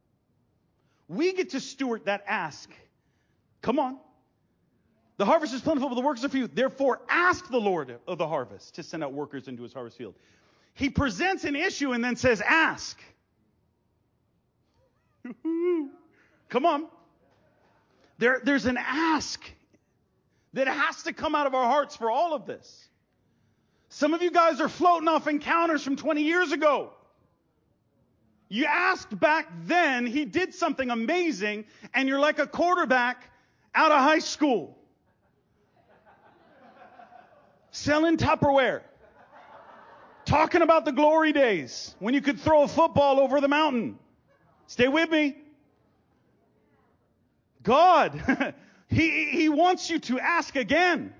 We 1.07 1.33
get 1.33 1.51
to 1.51 1.61
steward 1.61 2.07
that 2.07 2.25
ask. 2.27 2.69
Come 3.63 3.79
on. 3.79 3.99
The 5.17 5.25
harvest 5.25 5.55
is 5.55 5.61
plentiful, 5.61 5.89
but 5.89 5.95
the 5.95 6.01
workers 6.01 6.25
are 6.25 6.29
few. 6.29 6.49
Therefore, 6.49 7.01
ask 7.09 7.49
the 7.49 7.61
Lord 7.61 7.99
of 8.07 8.19
the 8.19 8.27
harvest 8.27 8.75
to 8.77 8.83
send 8.83 9.05
out 9.05 9.13
workers 9.13 9.49
into 9.49 9.63
his 9.63 9.73
harvest 9.73 9.97
field. 9.97 10.15
He 10.79 10.91
presents 10.91 11.43
an 11.43 11.57
issue 11.57 11.91
and 11.91 12.05
then 12.05 12.15
says, 12.15 12.41
ask. 12.41 12.97
Come 16.49 16.67
on. 16.67 16.87
There, 18.19 18.41
there's 18.45 18.65
an 18.65 18.79
ask 18.79 19.43
that 20.53 20.69
has 20.69 21.03
to 21.03 21.13
come 21.13 21.35
out 21.35 21.49
of 21.49 21.55
our 21.57 21.65
hearts 21.65 21.97
for 21.97 22.13
all 22.13 22.33
of 22.33 22.47
this. 22.47 22.89
Some 23.89 24.15
of 24.15 24.23
you 24.23 24.31
guys 24.31 24.61
are 24.61 24.69
floating 24.69 25.09
off 25.09 25.27
encounters 25.27 25.83
from 25.83 25.97
20 25.97 26.23
years 26.23 26.53
ago. 26.53 26.93
You 28.49 28.67
asked 28.67 29.19
back 29.19 29.49
then, 29.65 30.07
he 30.07 30.25
did 30.27 30.55
something 30.55 30.91
amazing, 30.91 31.65
and 31.93 32.09
you're 32.09 32.21
like 32.21 32.39
a 32.39 32.47
quarterback 32.47 33.33
out 33.75 33.91
of 33.91 33.99
high 33.99 34.21
school. 34.21 34.79
Selling 37.73 38.17
Tupperware. 38.17 38.83
Talking 40.29 40.61
about 40.61 40.85
the 40.85 40.93
glory 40.93 41.33
days 41.33 41.95
when 42.01 42.13
you 42.13 42.21
could 42.21 42.39
throw 42.39 42.63
a 42.63 42.69
football 42.69 43.19
over 43.19 43.41
the 43.41 43.49
mountain. 43.49 43.99
Stay 44.67 44.87
with 44.87 45.11
me. 45.11 45.35
God, 47.63 48.55
he, 48.89 49.25
he 49.31 49.49
wants 49.49 49.89
you 49.89 49.99
to 50.01 50.21
ask 50.21 50.55
again. 50.55 51.15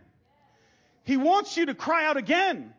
He 1.05 1.17
wants 1.17 1.57
you 1.57 1.65
to 1.65 1.75
cry 1.75 2.05
out 2.05 2.19
again. 2.19 2.75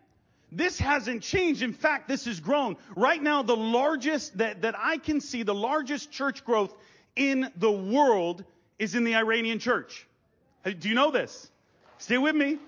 This 0.51 0.77
hasn't 0.77 1.23
changed. 1.23 1.63
In 1.63 1.73
fact, 1.73 2.07
this 2.07 2.25
has 2.25 2.39
grown. 2.39 2.77
Right 2.95 3.21
now, 3.21 3.41
the 3.41 3.57
largest 3.57 4.37
that, 4.37 4.61
that 4.61 4.75
I 4.77 4.99
can 4.99 5.21
see, 5.21 5.41
the 5.41 5.55
largest 5.55 6.11
church 6.11 6.45
growth 6.45 6.75
in 7.15 7.51
the 7.55 7.71
world 7.71 8.43
is 8.77 8.93
in 8.93 9.03
the 9.03 9.15
Iranian 9.15 9.57
church. 9.57 10.07
Do 10.63 10.89
you 10.89 10.93
know 10.93 11.09
this? 11.09 11.49
Stay 11.97 12.19
with 12.19 12.35
me. 12.35 12.59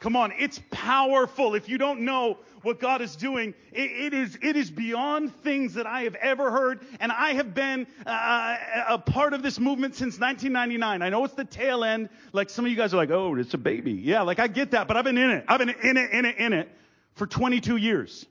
Come 0.00 0.16
on. 0.16 0.32
It's 0.38 0.60
powerful. 0.70 1.54
If 1.54 1.66
you 1.66 1.78
don't 1.78 2.00
know 2.02 2.38
what 2.62 2.80
God 2.80 3.02
is 3.02 3.16
doing, 3.16 3.54
it, 3.72 3.90
it 3.90 4.14
is, 4.14 4.38
it 4.42 4.56
is 4.56 4.70
beyond 4.70 5.34
things 5.42 5.74
that 5.74 5.86
I 5.86 6.02
have 6.02 6.14
ever 6.16 6.50
heard. 6.50 6.80
And 7.00 7.10
I 7.12 7.34
have 7.34 7.54
been 7.54 7.86
uh, 8.06 8.56
a 8.88 8.98
part 8.98 9.32
of 9.32 9.42
this 9.42 9.58
movement 9.58 9.94
since 9.94 10.18
1999. 10.18 11.02
I 11.02 11.08
know 11.08 11.24
it's 11.24 11.34
the 11.34 11.44
tail 11.44 11.84
end. 11.84 12.08
Like 12.32 12.50
some 12.50 12.64
of 12.64 12.70
you 12.70 12.76
guys 12.76 12.92
are 12.94 12.96
like, 12.96 13.10
oh, 13.10 13.34
it's 13.36 13.54
a 13.54 13.58
baby. 13.58 13.92
Yeah, 13.92 14.22
like 14.22 14.38
I 14.38 14.46
get 14.46 14.72
that, 14.72 14.88
but 14.88 14.96
I've 14.96 15.04
been 15.04 15.18
in 15.18 15.30
it. 15.30 15.44
I've 15.48 15.58
been 15.58 15.70
in 15.70 15.96
it, 15.96 16.10
in 16.10 16.24
it, 16.24 16.36
in 16.38 16.52
it 16.52 16.68
for 17.14 17.26
22 17.26 17.76
years. 17.76 18.26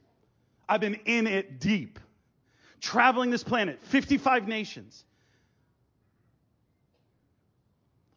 I've 0.67 0.81
been 0.81 0.99
in 1.05 1.25
it 1.25 1.59
deep, 1.59 1.99
traveling 2.79 3.31
this 3.31 3.43
planet, 3.43 3.79
55 3.83 4.47
nations, 4.47 5.03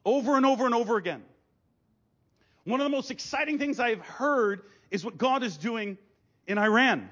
over 0.04 0.36
and 0.36 0.44
over 0.44 0.66
and 0.66 0.74
over 0.74 0.96
again. 0.96 1.22
One 2.64 2.80
of 2.80 2.84
the 2.84 2.90
most 2.90 3.10
exciting 3.10 3.58
things 3.58 3.80
I've 3.80 4.00
heard 4.00 4.62
is 4.92 5.04
what 5.04 5.18
God 5.18 5.42
is 5.42 5.56
doing 5.56 5.98
in 6.46 6.58
Iran. 6.58 7.10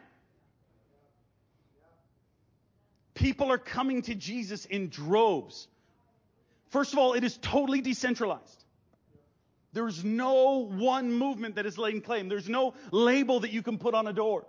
People 3.15 3.51
are 3.51 3.59
coming 3.59 4.03
to 4.03 4.15
Jesus 4.15 4.67
in 4.67 4.91
droves. 4.91 5.67
First 6.69 6.93
of 6.93 6.99
all, 6.99 7.15
it 7.15 7.25
is 7.25 7.39
totally 7.39 7.81
decentralized. 7.81 8.65
There's 9.73 10.05
no 10.05 10.67
one 10.67 11.13
movement 11.13 11.55
that 11.55 11.65
is 11.65 11.79
laying 11.79 12.03
claim. 12.03 12.29
There's 12.29 12.49
no 12.49 12.75
label 12.93 13.41
that 13.41 13.51
you 13.51 13.63
can 13.63 13.79
put 13.79 13.95
on 13.95 14.07
a 14.07 14.13
door. 14.13 14.45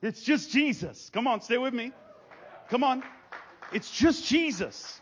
It's 0.00 0.22
just 0.22 0.50
Jesus. 0.50 1.10
Come 1.12 1.26
on, 1.26 1.42
stay 1.42 1.58
with 1.58 1.74
me. 1.74 1.92
Come 2.68 2.82
on. 2.82 3.02
It's 3.72 3.90
just 3.90 4.24
Jesus. 4.26 5.00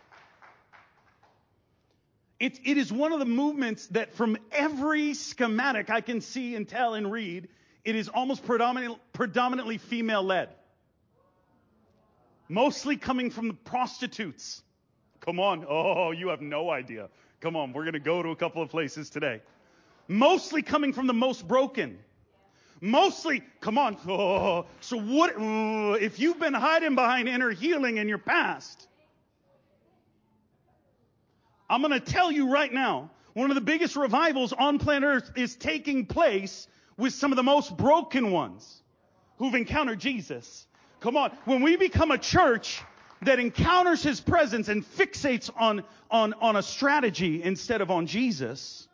It, 2.40 2.60
it 2.64 2.76
is 2.76 2.92
one 2.92 3.12
of 3.12 3.20
the 3.20 3.24
movements 3.24 3.86
that 3.88 4.14
from 4.14 4.36
every 4.50 5.14
schematic 5.14 5.90
I 5.90 6.00
can 6.00 6.20
see 6.20 6.54
and 6.56 6.68
tell 6.68 6.94
and 6.94 7.10
read, 7.10 7.48
it 7.84 7.96
is 7.96 8.08
almost 8.08 8.44
predominantly, 8.44 8.98
predominantly 9.12 9.78
female 9.78 10.22
led. 10.22 10.48
Mostly 12.48 12.96
coming 12.96 13.30
from 13.30 13.48
the 13.48 13.54
prostitutes. 13.54 14.62
Come 15.20 15.40
on. 15.40 15.64
Oh, 15.68 16.10
you 16.10 16.28
have 16.28 16.42
no 16.42 16.70
idea. 16.70 17.08
Come 17.40 17.56
on, 17.56 17.72
we're 17.72 17.82
going 17.82 17.94
to 17.94 18.00
go 18.00 18.22
to 18.22 18.30
a 18.30 18.36
couple 18.36 18.62
of 18.62 18.70
places 18.70 19.10
today. 19.10 19.40
Mostly 20.08 20.62
coming 20.62 20.92
from 20.92 21.06
the 21.06 21.14
most 21.14 21.46
broken. 21.46 21.98
Mostly, 22.80 23.42
come 23.60 23.78
on. 23.78 23.96
Oh, 24.06 24.66
so 24.80 24.98
what, 24.98 25.34
if 26.02 26.18
you've 26.18 26.40
been 26.40 26.54
hiding 26.54 26.94
behind 26.94 27.28
inner 27.28 27.50
healing 27.50 27.98
in 27.98 28.08
your 28.08 28.18
past, 28.18 28.88
I'm 31.68 31.80
going 31.80 31.92
to 31.92 32.00
tell 32.00 32.30
you 32.30 32.50
right 32.50 32.72
now, 32.72 33.10
one 33.32 33.50
of 33.50 33.54
the 33.54 33.60
biggest 33.60 33.96
revivals 33.96 34.52
on 34.52 34.78
planet 34.78 35.04
Earth 35.04 35.32
is 35.36 35.56
taking 35.56 36.06
place 36.06 36.68
with 36.96 37.12
some 37.12 37.32
of 37.32 37.36
the 37.36 37.42
most 37.42 37.76
broken 37.76 38.30
ones 38.30 38.82
who've 39.38 39.54
encountered 39.54 39.98
Jesus. 39.98 40.66
Come 41.00 41.16
on. 41.16 41.30
When 41.44 41.62
we 41.62 41.76
become 41.76 42.10
a 42.10 42.18
church 42.18 42.82
that 43.22 43.38
encounters 43.38 44.02
his 44.02 44.20
presence 44.20 44.68
and 44.68 44.84
fixates 44.84 45.50
on, 45.56 45.82
on, 46.10 46.34
on 46.34 46.56
a 46.56 46.62
strategy 46.62 47.42
instead 47.42 47.80
of 47.80 47.90
on 47.90 48.06
Jesus, 48.06 48.88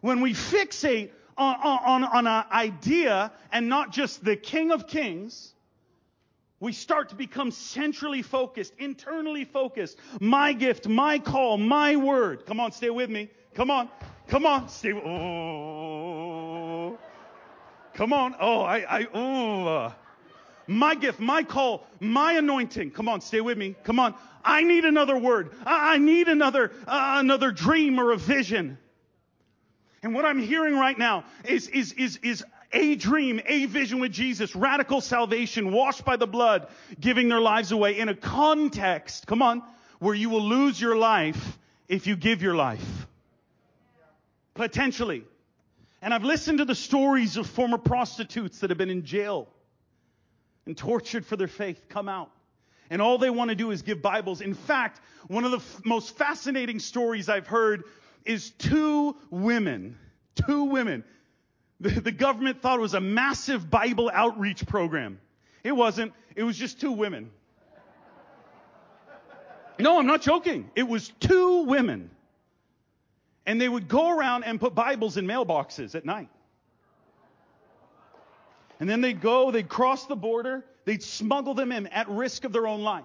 when 0.00 0.20
we 0.20 0.32
fixate 0.32 1.10
on, 1.36 1.56
on, 1.62 2.04
on 2.04 2.26
an 2.26 2.44
idea 2.50 3.32
and 3.52 3.68
not 3.68 3.92
just 3.92 4.24
the 4.24 4.36
King 4.36 4.70
of 4.70 4.86
Kings, 4.86 5.53
we 6.64 6.72
start 6.72 7.10
to 7.10 7.14
become 7.14 7.50
centrally 7.50 8.22
focused, 8.22 8.72
internally 8.78 9.44
focused. 9.44 9.98
My 10.18 10.54
gift, 10.54 10.88
my 10.88 11.18
call, 11.18 11.58
my 11.58 11.94
word. 11.94 12.46
Come 12.46 12.58
on, 12.58 12.72
stay 12.72 12.88
with 12.88 13.10
me. 13.10 13.28
Come 13.52 13.70
on. 13.70 13.90
Come 14.28 14.46
on. 14.46 14.70
Stay. 14.70 14.94
Oh. 14.94 16.98
Come 17.92 18.14
on. 18.14 18.34
Oh, 18.40 18.62
I, 18.62 19.00
I, 19.00 19.06
oh 19.12 19.94
my 20.66 20.94
gift, 20.94 21.20
my 21.20 21.42
call, 21.42 21.86
my 22.00 22.32
anointing. 22.32 22.92
Come 22.92 23.10
on, 23.10 23.20
stay 23.20 23.42
with 23.42 23.58
me. 23.58 23.76
Come 23.84 24.00
on. 24.00 24.14
I 24.42 24.62
need 24.62 24.86
another 24.86 25.18
word. 25.18 25.50
I 25.66 25.98
need 25.98 26.28
another, 26.28 26.72
uh, 26.86 27.16
another 27.18 27.52
dream 27.52 28.00
or 28.00 28.12
a 28.12 28.16
vision. 28.16 28.78
And 30.02 30.14
what 30.14 30.24
I'm 30.24 30.40
hearing 30.40 30.78
right 30.78 30.98
now 30.98 31.24
is, 31.44 31.68
is, 31.68 31.92
is, 31.92 32.16
is 32.22 32.42
a 32.74 32.96
dream, 32.96 33.40
a 33.46 33.66
vision 33.66 34.00
with 34.00 34.12
Jesus, 34.12 34.54
radical 34.54 35.00
salvation, 35.00 35.72
washed 35.72 36.04
by 36.04 36.16
the 36.16 36.26
blood, 36.26 36.68
giving 37.00 37.28
their 37.28 37.40
lives 37.40 37.72
away 37.72 37.98
in 37.98 38.08
a 38.08 38.14
context, 38.14 39.26
come 39.26 39.40
on, 39.40 39.62
where 40.00 40.14
you 40.14 40.28
will 40.28 40.42
lose 40.42 40.80
your 40.80 40.96
life 40.96 41.58
if 41.88 42.06
you 42.06 42.16
give 42.16 42.42
your 42.42 42.54
life. 42.54 43.06
Potentially. 44.54 45.24
And 46.02 46.12
I've 46.12 46.24
listened 46.24 46.58
to 46.58 46.64
the 46.64 46.74
stories 46.74 47.36
of 47.36 47.46
former 47.46 47.78
prostitutes 47.78 48.58
that 48.58 48.70
have 48.70 48.78
been 48.78 48.90
in 48.90 49.04
jail 49.04 49.48
and 50.66 50.76
tortured 50.76 51.24
for 51.24 51.36
their 51.36 51.48
faith 51.48 51.88
come 51.88 52.08
out. 52.08 52.30
And 52.90 53.00
all 53.00 53.18
they 53.18 53.30
want 53.30 53.48
to 53.50 53.54
do 53.54 53.70
is 53.70 53.82
give 53.82 54.02
Bibles. 54.02 54.40
In 54.40 54.54
fact, 54.54 55.00
one 55.28 55.44
of 55.44 55.50
the 55.50 55.58
f- 55.58 55.80
most 55.84 56.16
fascinating 56.16 56.78
stories 56.78 57.28
I've 57.28 57.46
heard 57.46 57.84
is 58.24 58.50
two 58.50 59.16
women, 59.30 59.96
two 60.46 60.64
women. 60.64 61.04
The, 61.84 62.00
the 62.00 62.12
government 62.12 62.62
thought 62.62 62.78
it 62.78 62.80
was 62.80 62.94
a 62.94 63.00
massive 63.00 63.68
Bible 63.68 64.10
outreach 64.10 64.66
program. 64.66 65.20
It 65.62 65.72
wasn't. 65.72 66.14
It 66.34 66.42
was 66.42 66.56
just 66.56 66.80
two 66.80 66.92
women. 66.92 67.30
No, 69.78 69.98
I'm 69.98 70.06
not 70.06 70.22
joking. 70.22 70.70
It 70.74 70.84
was 70.84 71.12
two 71.20 71.64
women. 71.64 72.08
And 73.44 73.60
they 73.60 73.68
would 73.68 73.86
go 73.86 74.16
around 74.16 74.44
and 74.44 74.58
put 74.58 74.74
Bibles 74.74 75.18
in 75.18 75.26
mailboxes 75.26 75.94
at 75.94 76.06
night. 76.06 76.30
And 78.80 78.88
then 78.88 79.02
they'd 79.02 79.20
go, 79.20 79.50
they'd 79.50 79.68
cross 79.68 80.06
the 80.06 80.16
border, 80.16 80.64
they'd 80.86 81.02
smuggle 81.02 81.52
them 81.52 81.70
in 81.70 81.86
at 81.88 82.08
risk 82.08 82.44
of 82.44 82.52
their 82.54 82.66
own 82.66 82.80
life. 82.80 83.04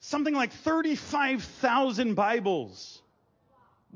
Something 0.00 0.32
like 0.32 0.52
35,000 0.52 2.14
Bibles 2.14 3.02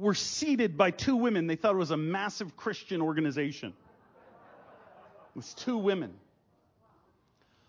were 0.00 0.14
seeded 0.14 0.76
by 0.76 0.90
two 0.90 1.16
women. 1.16 1.46
They 1.46 1.56
thought 1.56 1.74
it 1.74 1.78
was 1.78 1.90
a 1.90 1.96
massive 1.96 2.56
Christian 2.56 3.02
organization. 3.02 3.68
It 3.68 5.36
was 5.36 5.54
two 5.54 5.76
women. 5.76 6.14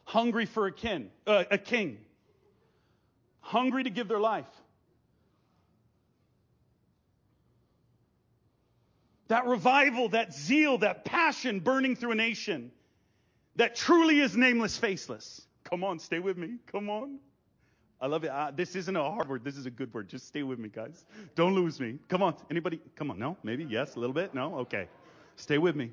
Hungry 0.06 0.46
for 0.46 0.66
a 0.66 0.72
king, 0.72 1.10
uh, 1.28 1.44
a 1.52 1.58
king. 1.58 2.00
Hungry 3.42 3.84
to 3.84 3.90
give 3.90 4.08
their 4.08 4.20
life. 4.20 4.48
That 9.28 9.46
revival, 9.46 10.10
that 10.10 10.34
zeal, 10.34 10.80
that 10.80 11.06
passion 11.06 11.60
burning 11.60 11.96
through 11.96 12.12
a 12.12 12.16
nation 12.16 12.72
that 13.56 13.76
truly 13.76 14.20
is 14.20 14.36
nameless, 14.36 14.78
faceless. 14.78 15.42
Come 15.64 15.84
on, 15.84 16.00
stay 16.00 16.20
with 16.20 16.38
me. 16.38 16.56
Come 16.72 16.90
on. 16.90 17.20
I 18.02 18.08
love 18.08 18.24
it. 18.24 18.32
Uh, 18.32 18.52
this 18.56 18.76
isn't 18.76 18.96
a 18.96 19.04
hard 19.04 19.30
word. 19.30 19.44
This 19.44 19.56
is 19.56 19.68
a 19.68 19.70
good 19.70 19.94
word. 19.94 20.10
Just 20.10 20.28
stay 20.28 20.42
with 20.42 20.58
me, 20.58 20.70
guys. 20.70 21.06
Don't 21.36 21.54
lose 21.54 21.80
me. 21.80 22.00
Come 22.08 22.24
on. 22.24 22.36
Anybody? 22.50 22.82
Come 22.96 23.12
on. 23.12 23.20
No? 23.20 23.38
Maybe? 23.44 23.64
Yes? 23.64 23.96
A 23.96 24.00
little 24.00 24.14
bit? 24.14 24.34
No? 24.34 24.56
Okay. 24.60 24.88
Stay 25.36 25.60
with 25.60 25.76
me. 25.76 25.92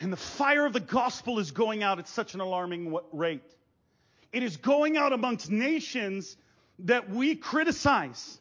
And 0.00 0.10
the 0.10 0.16
fire 0.16 0.64
of 0.64 0.72
the 0.72 0.80
gospel 0.80 1.38
is 1.38 1.50
going 1.50 1.82
out 1.82 1.98
at 1.98 2.08
such 2.08 2.34
an 2.34 2.40
alarming 2.40 2.96
rate. 3.12 3.42
It 4.32 4.42
is 4.42 4.56
going 4.56 4.96
out 4.96 5.12
amongst 5.12 5.50
nations 5.50 6.36
that 6.80 7.10
we 7.10 7.36
criticize. 7.36 8.38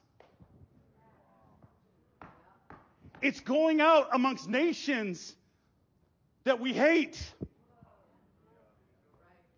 It's 3.22 3.40
going 3.42 3.82
out 3.82 4.10
amongst 4.14 4.48
nations 4.48 5.36
that 6.44 6.60
we 6.60 6.74
hate. 6.74 7.18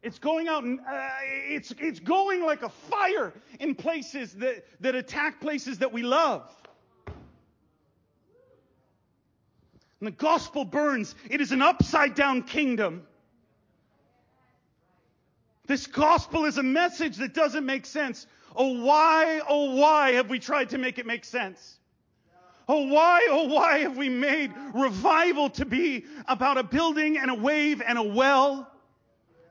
It's 0.07 0.19
going 0.19 0.47
out 0.47 0.63
and 0.63 0.79
uh, 0.79 1.09
it's, 1.49 1.73
it's 1.79 1.99
going 1.99 2.41
like 2.45 2.61
a 2.63 2.69
fire 2.69 3.33
in 3.59 3.75
places 3.75 4.31
that, 4.35 4.65
that 4.79 4.95
attack 4.95 5.41
places 5.41 5.79
that 5.79 5.91
we 5.91 6.01
love. 6.01 6.49
And 9.99 10.07
the 10.07 10.11
gospel 10.11 10.63
burns. 10.63 11.13
It 11.29 11.41
is 11.41 11.51
an 11.51 11.61
upside 11.61 12.15
down 12.15 12.43
kingdom. 12.43 13.05
This 15.65 15.87
gospel 15.87 16.45
is 16.45 16.57
a 16.57 16.63
message 16.63 17.17
that 17.17 17.33
doesn't 17.33 17.65
make 17.65 17.85
sense. 17.85 18.27
Oh, 18.55 18.85
why, 18.85 19.41
oh, 19.45 19.75
why 19.75 20.13
have 20.13 20.29
we 20.29 20.39
tried 20.39 20.69
to 20.69 20.77
make 20.77 20.99
it 20.99 21.05
make 21.05 21.25
sense? 21.25 21.79
Oh, 22.69 22.87
why, 22.87 23.27
oh, 23.29 23.49
why 23.53 23.79
have 23.79 23.97
we 23.97 24.07
made 24.07 24.53
revival 24.73 25.49
to 25.49 25.65
be 25.65 26.05
about 26.29 26.57
a 26.57 26.63
building 26.63 27.17
and 27.17 27.29
a 27.29 27.35
wave 27.35 27.81
and 27.85 27.97
a 27.97 28.03
well 28.03 28.71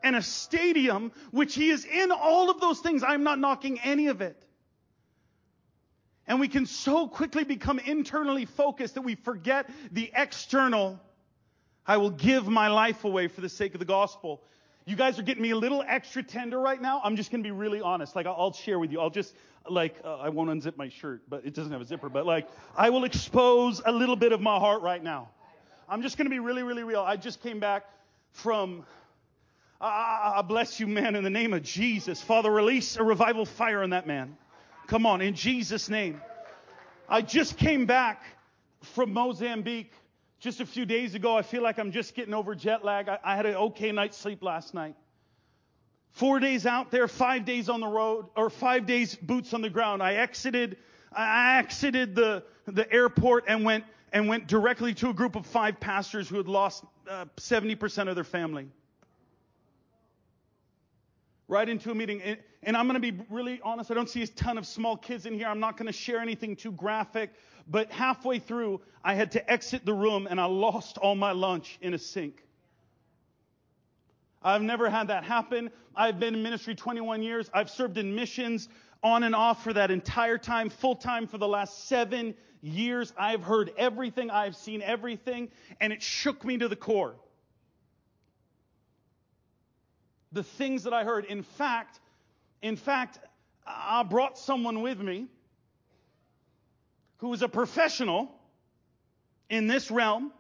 and 0.07 0.15
a 0.15 0.23
stadium, 0.23 1.11
which 1.33 1.57
he 1.57 1.69
is 1.69 1.85
in 1.85 2.13
all 2.13 2.49
of 2.49 2.61
those 2.61 2.79
things. 2.79 3.03
I'm 3.03 3.25
not 3.25 3.41
knocking 3.41 3.81
any 3.81 4.07
of 4.07 4.21
it. 4.21 4.41
And 6.29 6.39
we 6.39 6.47
can 6.47 6.67
so 6.67 7.09
quickly 7.09 7.43
become 7.43 7.81
internally 7.81 8.45
focused 8.45 8.95
that 8.95 9.03
we 9.03 9.17
forget 9.17 9.69
the 9.91 10.13
external. 10.15 11.01
I 11.85 11.97
will 11.97 12.11
give 12.11 12.47
my 12.47 12.69
life 12.69 13.05
away 13.05 13.27
for 13.27 13.41
the 13.41 13.49
sake 13.49 13.75
of 13.75 13.81
the 13.81 13.85
gospel. 13.87 14.43
You 14.85 14.95
guys 14.95 15.19
are 15.19 15.23
getting 15.23 15.43
me 15.43 15.51
a 15.51 15.57
little 15.57 15.83
extra 15.85 16.23
tender 16.23 16.61
right 16.61 16.81
now. 16.81 17.01
I'm 17.03 17.17
just 17.17 17.33
going 17.33 17.43
to 17.43 17.47
be 17.47 17.53
really 17.53 17.81
honest. 17.81 18.15
Like, 18.15 18.27
I'll 18.27 18.53
share 18.53 18.79
with 18.79 18.93
you. 18.93 19.01
I'll 19.01 19.11
just, 19.11 19.35
like, 19.69 19.97
uh, 20.05 20.19
I 20.19 20.29
won't 20.29 20.51
unzip 20.51 20.77
my 20.77 20.89
shirt, 20.89 21.23
but 21.29 21.45
it 21.45 21.53
doesn't 21.53 21.73
have 21.73 21.81
a 21.81 21.85
zipper. 21.85 22.09
But, 22.09 22.27
like, 22.27 22.49
I 22.77 22.91
will 22.91 23.03
expose 23.03 23.83
a 23.85 23.91
little 23.91 24.15
bit 24.15 24.31
of 24.33 24.41
my 24.41 24.57
heart 24.61 24.83
right 24.83 25.03
now. 25.03 25.31
I'm 25.89 26.03
just 26.03 26.17
going 26.17 26.27
to 26.27 26.31
be 26.31 26.39
really, 26.39 26.63
really 26.63 26.85
real. 26.85 27.01
I 27.01 27.17
just 27.17 27.43
came 27.43 27.59
back 27.59 27.85
from, 28.33 28.85
I 29.81 30.43
bless 30.43 30.81
you, 30.81 30.87
man, 30.87 31.17
in 31.17 31.25
the 31.25 31.31
name 31.31 31.53
of 31.53 31.63
Jesus. 31.63 32.23
Father, 32.23 32.51
release 32.51 32.97
a 32.97 33.03
revival 33.03 33.45
fire 33.45 33.83
on 33.83 33.91
that 33.91 34.07
man. 34.07 34.37
Come 34.87 35.05
on, 35.07 35.21
in 35.21 35.35
Jesus' 35.35 35.89
name. 35.89 36.21
I 37.09 37.23
just 37.23 37.57
came 37.59 37.87
back 37.87 38.23
from 38.81 39.13
Mozambique 39.13 39.93
just 40.39 40.61
a 40.61 40.67
few 40.67 40.85
days 40.85 41.15
ago, 41.15 41.37
I 41.37 41.43
feel 41.43 41.63
like 41.63 41.79
I'm 41.79 41.93
just 41.93 42.15
getting 42.15 42.35
over 42.35 42.55
jet 42.55 42.85
lag. 42.85 43.09
I, 43.09 43.37
had 43.37 43.47
an 43.47 43.55
okay 43.57 43.91
night's 43.93 44.17
sleep 44.17 44.43
last 44.43 44.75
night. 44.75 44.95
Four 46.13 46.41
days 46.41 46.67
out 46.67 46.91
there, 46.91 47.09
five 47.09 47.45
days 47.45 47.69
on 47.69 47.81
the 47.81 47.87
road, 47.87 48.27
or 48.37 48.51
five 48.51 48.87
days 48.87 49.17
boots 49.17 49.55
on 49.55 49.63
the 49.63 49.71
ground. 49.71 50.03
I 50.03 50.15
exited, 50.15 50.77
I 51.13 51.59
exited 51.59 52.15
the, 52.15 52.45
the 52.67 52.91
airport 52.93 53.45
and 53.49 53.65
went, 53.65 53.85
and 54.13 54.29
went 54.29 54.47
directly 54.47 54.95
to 54.95 55.11
a 55.11 55.15
group 55.15 55.37
of 55.37 55.47
five 55.47 55.81
pastors 55.81 56.29
who 56.29 56.37
had 56.37 56.49
lost 56.49 56.85
uh, 57.09 57.27
70% 57.37 58.09
of 58.09 58.15
their 58.15 58.25
family. 58.25 58.69
Right 61.49 61.69
into 61.69 61.91
a 61.91 61.95
meeting. 61.95 62.23
And, 62.23 62.39
and 62.63 62.77
I'm 62.77 62.89
going 62.89 63.01
to 63.01 63.13
be 63.13 63.25
really 63.31 63.61
honest. 63.63 63.91
I 63.91 63.95
don't 63.95 64.09
see 64.09 64.23
a 64.23 64.27
ton 64.27 64.59
of 64.59 64.67
small 64.67 64.97
kids 64.97 65.27
in 65.27 65.35
here. 65.35 65.47
I'm 65.47 65.61
not 65.61 65.77
going 65.77 65.87
to 65.87 65.93
share 65.93 66.21
anything 66.21 66.57
too 66.57 66.73
graphic. 66.73 67.31
But 67.69 67.93
halfway 67.93 68.39
through, 68.39 68.81
I 69.05 69.15
had 69.15 69.33
to 69.33 69.51
exit 69.51 69.85
the 69.85 69.95
room 69.95 70.27
and 70.29 70.41
I 70.41 70.47
lost 70.47 70.99
all 70.99 71.15
my 71.15 71.33
lunch 71.33 71.79
in 71.81 71.95
a 71.95 71.99
sink. 71.99 72.43
I've 74.43 74.63
never 74.63 74.89
had 74.89 75.09
that 75.09 75.25
happen. 75.25 75.71
I've 75.95 76.21
been 76.21 76.35
in 76.35 76.43
ministry 76.43 76.75
21 76.75 77.23
years. 77.23 77.51
I've 77.53 77.71
served 77.71 77.99
in 77.99 78.15
missions 78.15 78.69
on 79.03 79.23
and 79.23 79.35
off 79.35 79.65
for 79.65 79.73
that 79.73 79.91
entire 79.91 80.39
time, 80.39 80.71
full 80.71 80.97
time 80.97 81.27
for 81.27 81.39
the 81.39 81.49
last 81.49 81.89
seven 81.89 82.35
years. 82.61 83.13
I've 83.19 83.43
heard 83.43 83.73
everything. 83.77 84.31
I've 84.31 84.57
seen 84.57 84.83
everything. 84.83 85.49
And 85.81 85.93
it 85.93 86.03
shook 86.03 86.45
me 86.45 86.59
to 86.59 86.69
the 86.69 86.77
core. 86.77 87.17
The 90.37 90.43
things 90.43 90.83
that 90.83 90.93
I 90.93 91.03
heard. 91.03 91.25
In 91.25 91.43
fact, 91.43 91.99
in 92.61 92.77
fact, 92.77 93.19
I 93.67 94.03
brought 94.03 94.37
someone 94.37 94.83
with 94.83 95.01
me 95.01 95.29
who 97.17 97.33
is 97.33 97.41
a 97.41 97.49
professional 97.49 98.31
in 99.49 99.67
this 99.67 99.91
realm, 99.91 100.31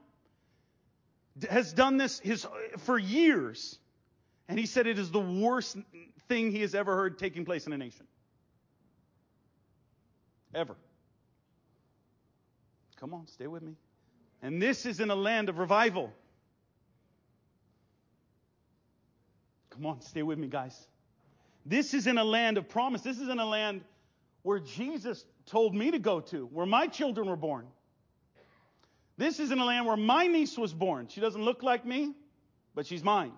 has 1.48 1.72
done 1.72 1.96
this 1.96 2.18
his, 2.18 2.46
for 2.80 2.98
years, 2.98 3.78
and 4.50 4.58
he 4.58 4.66
said 4.66 4.86
it 4.86 4.98
is 4.98 5.10
the 5.10 5.18
worst 5.18 5.78
thing 6.28 6.50
he 6.50 6.60
has 6.60 6.74
ever 6.74 6.94
heard 6.94 7.18
taking 7.18 7.46
place 7.46 7.66
in 7.66 7.72
a 7.72 7.78
nation. 7.78 8.06
Ever. 10.54 10.76
Come 13.00 13.14
on, 13.14 13.26
stay 13.28 13.46
with 13.46 13.62
me. 13.62 13.76
And 14.42 14.60
this 14.60 14.84
is 14.84 15.00
in 15.00 15.08
a 15.08 15.16
land 15.16 15.48
of 15.48 15.56
revival. 15.56 16.12
Come 19.76 19.86
on, 19.86 20.00
stay 20.00 20.22
with 20.22 20.38
me, 20.38 20.48
guys. 20.48 20.74
This 21.66 21.92
is 21.92 22.06
in 22.06 22.16
a 22.16 22.24
land 22.24 22.56
of 22.56 22.68
promise. 22.68 23.02
This 23.02 23.18
is 23.18 23.28
in 23.28 23.38
a 23.38 23.44
land 23.44 23.82
where 24.42 24.58
Jesus 24.58 25.24
told 25.44 25.74
me 25.74 25.90
to 25.90 25.98
go 25.98 26.20
to, 26.20 26.46
where 26.46 26.64
my 26.64 26.86
children 26.86 27.28
were 27.28 27.36
born. 27.36 27.66
This 29.18 29.38
is 29.38 29.50
in 29.50 29.58
a 29.58 29.64
land 29.64 29.86
where 29.86 29.96
my 29.96 30.26
niece 30.26 30.56
was 30.56 30.72
born. 30.72 31.08
She 31.08 31.20
doesn't 31.20 31.42
look 31.42 31.62
like 31.62 31.84
me, 31.84 32.14
but 32.74 32.86
she's 32.86 33.02
mine. 33.02 33.32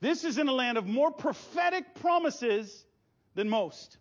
This 0.00 0.24
is 0.24 0.38
in 0.38 0.48
a 0.48 0.52
land 0.52 0.78
of 0.78 0.86
more 0.86 1.10
prophetic 1.10 1.94
promises 1.96 2.84
than 3.34 3.48
most. 3.48 3.96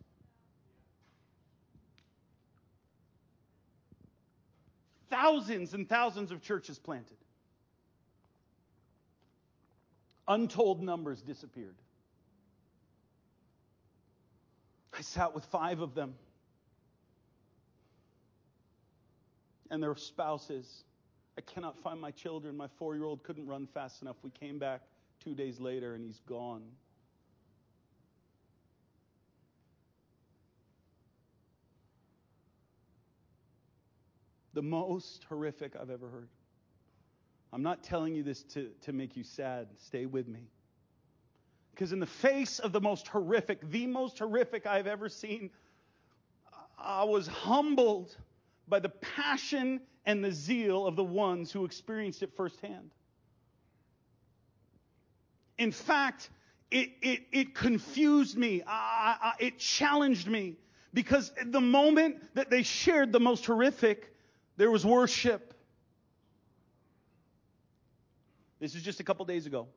Thousands 5.09 5.73
and 5.73 5.89
thousands 5.89 6.31
of 6.31 6.41
churches 6.41 6.77
planted. 6.77 7.17
Untold 10.29 10.83
numbers 10.83 11.23
disappeared. 11.23 11.75
I 14.95 15.01
sat 15.01 15.33
with 15.33 15.43
five 15.45 15.79
of 15.79 15.95
them 15.95 16.13
and 19.71 19.81
their 19.81 19.95
spouses. 19.95 20.83
I 21.35 21.41
cannot 21.41 21.79
find 21.79 21.99
my 21.99 22.11
children. 22.11 22.55
My 22.55 22.67
four 22.77 22.95
year 22.95 23.05
old 23.05 23.23
couldn't 23.23 23.47
run 23.47 23.65
fast 23.73 24.03
enough. 24.03 24.17
We 24.21 24.29
came 24.29 24.59
back 24.59 24.81
two 25.23 25.33
days 25.33 25.59
later 25.59 25.95
and 25.95 26.05
he's 26.05 26.19
gone. 26.27 26.61
The 34.53 34.61
most 34.61 35.23
horrific 35.27 35.75
I've 35.75 35.89
ever 35.89 36.07
heard. 36.07 36.29
I'm 37.51 37.63
not 37.63 37.83
telling 37.83 38.15
you 38.15 38.23
this 38.23 38.43
to, 38.53 38.69
to 38.81 38.93
make 38.93 39.17
you 39.17 39.23
sad. 39.23 39.67
Stay 39.77 40.05
with 40.05 40.27
me. 40.27 40.49
Because 41.71 41.93
in 41.93 41.99
the 41.99 42.05
face 42.05 42.59
of 42.59 42.71
the 42.71 42.81
most 42.81 43.07
horrific, 43.07 43.69
the 43.69 43.88
most 43.88 44.19
horrific 44.19 44.65
I've 44.65 44.88
ever 44.88 45.09
seen, 45.09 45.49
I 46.77 47.03
was 47.03 47.27
humbled 47.27 48.15
by 48.67 48.79
the 48.79 48.89
passion 48.89 49.81
and 50.05 50.23
the 50.23 50.31
zeal 50.31 50.85
of 50.85 50.95
the 50.95 51.03
ones 51.03 51.51
who 51.51 51.65
experienced 51.65 52.21
it 52.21 52.35
firsthand. 52.35 52.91
In 55.57 55.71
fact, 55.71 56.29
it, 56.71 56.91
it, 57.01 57.21
it 57.31 57.55
confused 57.55 58.38
me. 58.38 58.62
I, 58.65 59.17
I, 59.21 59.33
it 59.39 59.57
challenged 59.57 60.27
me 60.27 60.55
because 60.93 61.31
the 61.45 61.62
moment 61.62 62.17
that 62.35 62.49
they 62.49 62.63
shared 62.63 63.12
the 63.12 63.19
most 63.19 63.45
horrific, 63.45 64.13
there 64.57 64.71
was 64.71 64.85
worship. 64.85 65.53
This 68.60 68.76
is 68.76 68.82
just 68.82 69.00
a 69.00 69.04
couple 69.04 69.26
days 69.26 69.45
ago. 69.45 69.67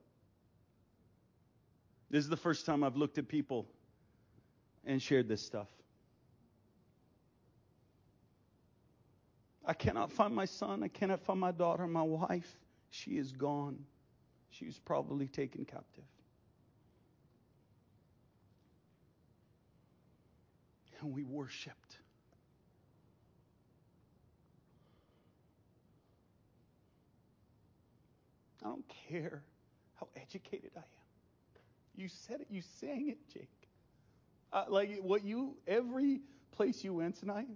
This 2.11 2.25
is 2.25 2.29
the 2.29 2.37
first 2.37 2.66
time 2.66 2.85
I've 2.85 2.97
looked 2.97 3.18
at 3.18 3.29
people 3.29 3.66
and 4.85 5.01
shared 5.01 5.29
this 5.29 5.40
stuff. 5.40 5.68
I 9.64 9.73
cannot 9.73 10.11
find 10.11 10.35
my 10.35 10.45
son. 10.45 10.83
I 10.83 10.88
cannot 10.88 11.21
find 11.21 11.38
my 11.38 11.53
daughter, 11.53 11.87
my 11.87 12.03
wife. 12.03 12.59
She 12.90 13.12
is 13.12 13.33
gone. 13.33 13.79
She 14.51 14.66
was 14.66 14.79
probably 14.79 15.29
taken 15.29 15.64
captive. 15.64 16.05
And 21.01 21.12
we 21.12 21.23
worshiped. 21.25 21.82
I 28.62 28.68
don't 28.68 28.85
care 29.09 29.42
how 29.94 30.09
educated 30.16 30.70
I 30.77 30.81
am. 30.81 30.85
You 31.96 32.09
said 32.09 32.40
it. 32.40 32.46
You 32.51 32.62
sang 32.81 33.09
it, 33.09 33.18
Jake. 33.33 33.48
Uh, 34.53 34.64
like 34.68 35.01
what 35.03 35.25
you, 35.25 35.57
every 35.66 36.20
place 36.53 36.85
you 36.85 36.94
went 36.94 37.16
tonight, 37.16 37.48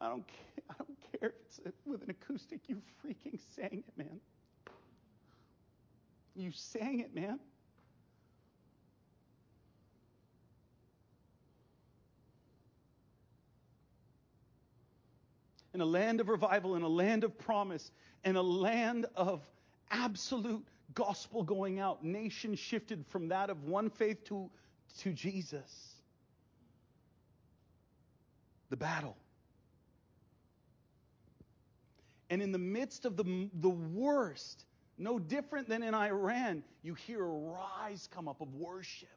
I 0.00 0.08
don't 0.08 0.26
care. 0.26 0.64
I 0.70 0.74
don't 0.78 1.20
care 1.20 1.30
if 1.30 1.66
it's 1.66 1.78
with 1.84 2.02
an 2.02 2.10
acoustic. 2.10 2.60
You 2.68 2.80
freaking 3.04 3.38
sang 3.56 3.84
it, 3.86 3.98
man. 3.98 4.20
You 6.34 6.50
sang 6.52 7.00
it, 7.00 7.14
man. 7.14 7.38
In 15.74 15.80
a 15.80 15.86
land 15.86 16.20
of 16.20 16.28
revival, 16.28 16.76
in 16.76 16.82
a 16.82 16.88
land 16.88 17.24
of 17.24 17.38
promise, 17.38 17.90
in 18.24 18.36
a 18.36 18.42
land 18.42 19.06
of 19.16 19.42
absolute 19.92 20.64
gospel 20.94 21.42
going 21.42 21.78
out, 21.78 22.04
Nation 22.04 22.54
shifted 22.54 23.06
from 23.06 23.28
that 23.28 23.50
of 23.50 23.64
one 23.64 23.90
faith 23.90 24.24
to, 24.24 24.50
to 25.00 25.12
Jesus. 25.12 25.94
The 28.70 28.76
battle. 28.76 29.16
And 32.30 32.40
in 32.40 32.50
the 32.50 32.58
midst 32.58 33.04
of 33.04 33.16
the, 33.16 33.50
the 33.60 33.68
worst, 33.68 34.64
no 34.96 35.18
different 35.18 35.68
than 35.68 35.82
in 35.82 35.94
Iran, 35.94 36.64
you 36.82 36.94
hear 36.94 37.22
a 37.22 37.28
rise 37.28 38.08
come 38.10 38.26
up 38.28 38.40
of 38.40 38.54
worship. 38.54 39.08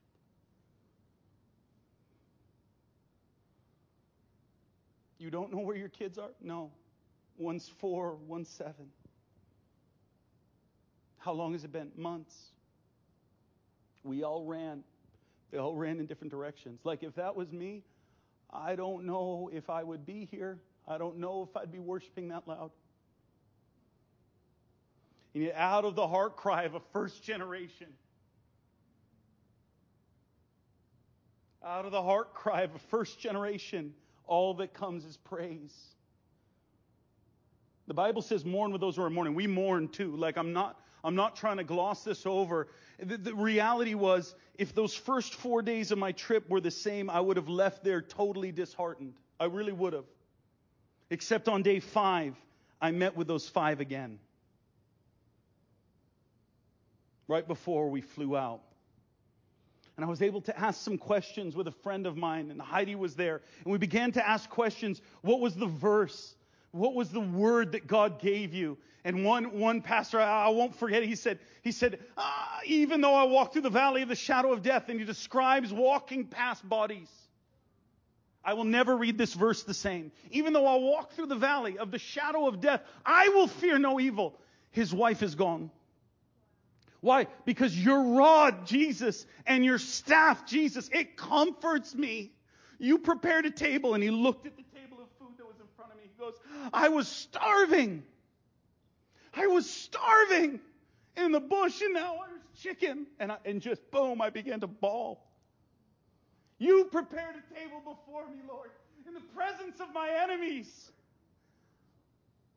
You 5.18 5.32
don't 5.32 5.52
know 5.52 5.60
where 5.60 5.78
your 5.78 5.90
kids 5.90 6.18
are? 6.18 6.32
No. 6.42 6.72
One's 7.38 7.70
four, 7.80 8.16
one's 8.28 8.50
seven. 8.50 8.88
How 11.26 11.34
long 11.34 11.54
has 11.54 11.64
it 11.64 11.72
been? 11.72 11.90
Months. 11.98 12.36
We 14.04 14.22
all 14.22 14.46
ran. 14.46 14.84
They 15.50 15.58
all 15.58 15.74
ran 15.74 16.00
in 16.00 16.06
different 16.06 16.30
directions. 16.30 16.82
Like 16.84 17.02
if 17.02 17.16
that 17.16 17.36
was 17.36 17.52
me, 17.52 17.82
I 18.54 18.76
don't 18.76 19.06
know 19.06 19.50
if 19.52 19.68
I 19.68 19.84
would 19.84 20.06
be 20.06 20.28
here. 20.30 20.60
I 20.88 21.00
don't 21.00 21.18
know 21.18 21.50
if 21.50 21.58
I'd 21.58 21.72
be 21.72 21.80
worshiping 21.80 22.28
that 22.28 22.48
loud. 22.48 22.70
And 25.34 25.46
yet, 25.46 25.56
out 25.56 25.84
of 25.84 25.96
the 25.96 26.08
heart 26.08 26.38
cry 26.38 26.64
of 26.64 26.76
a 26.76 26.80
first 26.94 27.24
generation, 27.24 27.88
out 31.66 31.86
of 31.86 31.92
the 31.92 32.04
heart 32.04 32.36
cry 32.36 32.62
of 32.62 32.76
a 32.76 32.80
first 32.80 33.20
generation, 33.20 33.96
all 34.28 34.54
that 34.54 34.76
comes 34.76 35.04
is 35.04 35.18
praise. 35.18 35.76
The 37.88 37.96
Bible 37.96 38.22
says, 38.22 38.46
mourn 38.46 38.72
with 38.72 38.80
those 38.80 38.96
who 38.96 39.02
are 39.02 39.10
mourning. 39.10 39.34
We 39.34 39.48
mourn 39.48 39.88
too. 39.88 40.16
Like, 40.16 40.38
I'm 40.38 40.54
not 40.54 40.80
I'm 41.06 41.16
not 41.16 41.36
trying 41.36 41.58
to 41.58 41.64
gloss 41.64 42.04
this 42.04 42.26
over. 42.26 42.68
The, 43.00 43.18
the, 43.18 43.36
reality 43.36 43.94
was, 43.94 44.34
if 44.58 44.74
those 44.74 44.96
first 44.96 45.36
four 45.36 45.62
days 45.62 45.92
of 45.92 46.00
my 46.00 46.12
trip 46.12 46.50
were 46.50 46.60
the 46.60 46.72
same, 46.72 47.12
I 47.12 47.20
would 47.20 47.38
have 47.38 47.48
left 47.48 47.84
there 47.84 48.02
totally 48.02 48.52
disheartened. 48.52 49.14
I 49.40 49.46
really 49.46 49.72
would 49.72 49.94
have. 49.94 50.06
Except 51.12 51.48
on 51.48 51.62
day 51.62 51.80
five, 51.80 52.36
I 52.82 52.90
met 52.90 53.16
with 53.16 53.28
those 53.28 53.48
five 53.48 53.82
again. 53.82 54.18
Right 57.28 57.48
before 57.48 57.90
we 57.90 58.02
flew 58.02 58.36
out. 58.36 58.62
And 59.98 60.04
I 60.06 60.10
was 60.10 60.24
able 60.24 60.42
to 60.42 60.60
ask 60.60 60.82
some 60.82 60.98
questions 60.98 61.56
with 61.56 61.68
a 61.68 61.72
friend 61.72 62.08
of 62.08 62.18
mine, 62.18 62.50
and 62.50 62.60
Heidi 62.60 62.96
was 62.96 63.16
there. 63.16 63.42
And 63.64 63.72
we 63.72 63.78
began 63.78 64.12
to 64.14 64.28
ask 64.28 64.50
questions. 64.50 65.02
What 65.22 65.40
was 65.40 65.56
the 65.56 65.68
verse? 65.68 66.36
What 66.76 66.94
was 66.94 67.10
the 67.10 67.22
word 67.22 67.72
that 67.72 67.88
God 67.88 68.20
gave 68.20 68.54
you? 68.54 68.78
And 69.06 69.24
one, 69.24 69.60
one 69.60 69.82
pastor, 69.82 70.20
I, 70.20 70.48
I 70.48 70.50
won't 70.50 70.76
forget, 70.76 71.04
he 71.04 71.16
said, 71.16 71.40
he 71.62 71.72
said, 71.72 72.00
ah, 72.18 72.60
even 72.66 73.00
though 73.00 73.14
I 73.14 73.24
walk 73.24 73.54
through 73.54 73.62
the 73.62 73.70
valley 73.70 74.02
of 74.02 74.10
the 74.10 74.16
shadow 74.16 74.52
of 74.52 74.62
death, 74.62 74.90
and 74.90 75.00
he 75.00 75.06
describes 75.06 75.72
walking 75.72 76.26
past 76.26 76.68
bodies. 76.68 77.10
I 78.44 78.56
will 78.56 78.66
never 78.66 78.98
read 78.98 79.18
this 79.18 79.34
verse 79.34 79.64
the 79.64 79.74
same. 79.74 80.12
Even 80.32 80.52
though 80.52 80.68
I 80.68 80.76
walk 80.76 81.14
through 81.14 81.28
the 81.28 81.36
valley 81.36 81.78
of 81.78 81.92
the 81.92 81.98
shadow 81.98 82.46
of 82.46 82.60
death, 82.60 82.82
I 83.06 83.30
will 83.30 83.48
fear 83.48 83.80
no 83.80 84.00
evil. 84.00 84.38
His 84.72 84.94
wife 84.94 85.24
is 85.24 85.36
gone. 85.36 85.72
Why? 87.00 87.28
Because 87.46 87.78
your 87.78 88.18
rod, 88.18 88.68
Jesus, 88.68 89.26
and 89.48 89.64
your 89.64 89.80
staff, 89.80 90.46
Jesus, 90.46 90.90
it 90.92 91.16
comforts 91.16 91.96
me. 91.96 92.34
You 92.80 92.98
prepared 92.98 93.46
a 93.46 93.52
table, 93.52 93.94
and 93.94 94.04
he 94.04 94.10
looked 94.10 94.46
at 94.46 94.58
the 94.58 94.64
table 94.78 94.98
of 95.02 95.08
food 95.18 95.38
that 95.38 95.46
was 95.48 95.56
in 95.60 95.68
front 95.78 95.92
of 95.92 95.98
me. 95.98 96.04
He 96.04 96.10
goes, 96.26 96.40
I 96.74 96.90
was 96.90 97.08
starving. 97.08 98.04
I 99.34 99.48
was 99.48 99.70
starving 99.70 100.60
in 101.18 101.32
the 101.32 101.40
bush 101.40 101.82
and 101.82 101.94
now 101.94 102.18
there's 102.28 102.62
chicken. 102.62 103.08
And, 103.20 103.32
I, 103.32 103.38
and 103.46 103.62
just 103.62 103.90
boom, 103.92 104.22
I 104.22 104.30
began 104.30 104.62
to 104.62 104.68
bawl. 104.68 105.22
You 106.58 106.86
prepared 106.86 107.36
a 107.36 107.54
table 107.54 107.80
before 107.80 108.28
me, 108.28 108.38
Lord, 108.48 108.70
in 109.08 109.14
the 109.14 109.22
presence 109.36 109.80
of 109.80 109.94
my 109.94 110.10
enemies. 110.24 110.92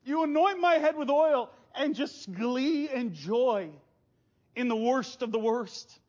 You 0.05 0.23
anoint 0.23 0.59
my 0.59 0.75
head 0.75 0.95
with 0.95 1.09
oil 1.09 1.51
and 1.75 1.93
just 1.93 2.31
glee 2.31 2.89
and 2.89 3.13
joy 3.13 3.69
in 4.55 4.67
the 4.67 4.75
worst 4.75 5.21
of 5.21 5.31
the 5.31 5.39
worst. 5.39 5.99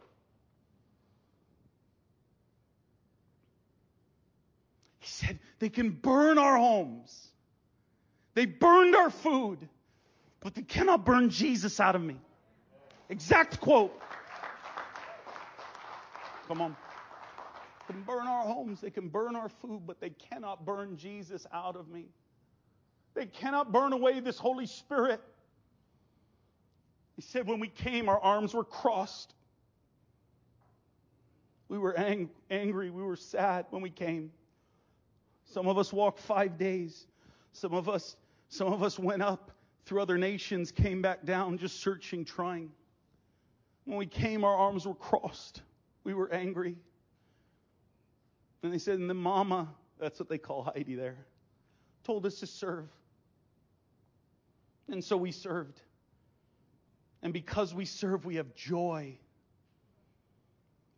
He 5.01 5.09
said, 5.09 5.39
they 5.59 5.69
can 5.69 5.91
burn 5.91 6.39
our 6.39 6.57
homes. 6.57 7.30
They 8.35 8.47
burned 8.47 8.95
our 8.95 9.11
food 9.11 9.69
but 10.41 10.55
they 10.55 10.63
cannot 10.63 11.05
burn 11.05 11.29
Jesus 11.31 11.81
out 11.81 11.95
of 11.95 12.03
me. 12.03 12.17
Exact 13.09 13.61
quote. 13.61 13.93
Come 16.49 16.61
on. 16.63 16.77
They 17.87 17.95
can 17.95 18.03
burn 18.03 18.27
our 18.27 18.45
homes, 18.45 18.81
they 18.81 18.91
can 18.91 19.09
burn 19.09 19.37
our 19.37 19.49
food, 19.49 19.83
but 19.87 20.01
they 20.01 20.11
cannot 20.11 20.65
burn 20.65 20.97
Jesus 20.97 21.47
out 21.53 21.77
of 21.77 21.89
me. 21.89 22.07
They 23.15 23.27
cannot 23.27 23.73
burn 23.73 23.93
away 23.93 24.21
this 24.21 24.39
Holy 24.39 24.67
Spirit. 24.67 25.21
He 27.17 27.23
said, 27.23 27.47
when 27.47 27.61
we 27.61 27.69
came, 27.69 28.09
our 28.09 28.21
arms 28.21 28.55
were 28.55 28.65
crossed. 28.65 29.35
We 31.69 31.79
were 31.79 31.97
ang- 31.97 32.31
angry. 32.51 32.91
We 32.91 33.03
were 33.03 33.17
sad 33.17 33.67
when 33.71 33.83
we 33.83 33.91
came. 33.91 34.31
Some 35.45 35.67
of 35.67 35.77
us 35.77 35.93
walked 35.93 36.21
five 36.21 36.57
days. 36.57 37.07
Some 37.53 37.75
of 37.75 37.89
us, 37.89 38.17
some 38.49 38.73
of 38.73 38.83
us 38.83 38.99
went 38.99 39.23
up 39.23 39.51
through 39.85 40.03
other 40.03 40.19
nations, 40.19 40.71
came 40.71 41.03
back 41.03 41.25
down, 41.25 41.59
just 41.59 41.81
searching, 41.81 42.25
trying. 42.25 42.71
When 43.85 43.99
we 43.99 44.07
came, 44.07 44.45
our 44.45 44.55
arms 44.55 44.87
were 44.87 44.95
crossed. 44.95 45.63
We 46.05 46.15
were 46.15 46.33
angry. 46.33 46.77
And 48.63 48.73
they 48.73 48.79
said, 48.79 48.99
and 48.99 49.09
then 49.09 49.17
Mama, 49.17 49.69
that's 49.99 50.19
what 50.21 50.29
they 50.29 50.39
call 50.39 50.63
Heidi 50.63 50.95
there, 50.95 51.17
told 52.05 52.27
us 52.27 52.41
to 52.41 52.47
serve. 52.47 52.89
And 54.89 55.03
so 55.03 55.17
we 55.17 55.33
served. 55.33 55.81
And 57.23 57.33
because 57.33 57.75
we 57.75 57.85
serve, 57.85 58.25
we 58.25 58.37
have 58.37 58.55
joy. 58.55 59.19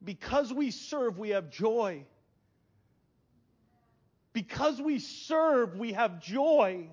Because 0.04 0.52
we 0.52 0.70
serve, 0.70 1.18
we 1.18 1.30
have 1.30 1.50
joy. 1.50 2.04
Because 4.32 4.80
we 4.80 4.98
serve, 4.98 5.76
we 5.76 5.92
have 5.92 6.20
joy. 6.20 6.88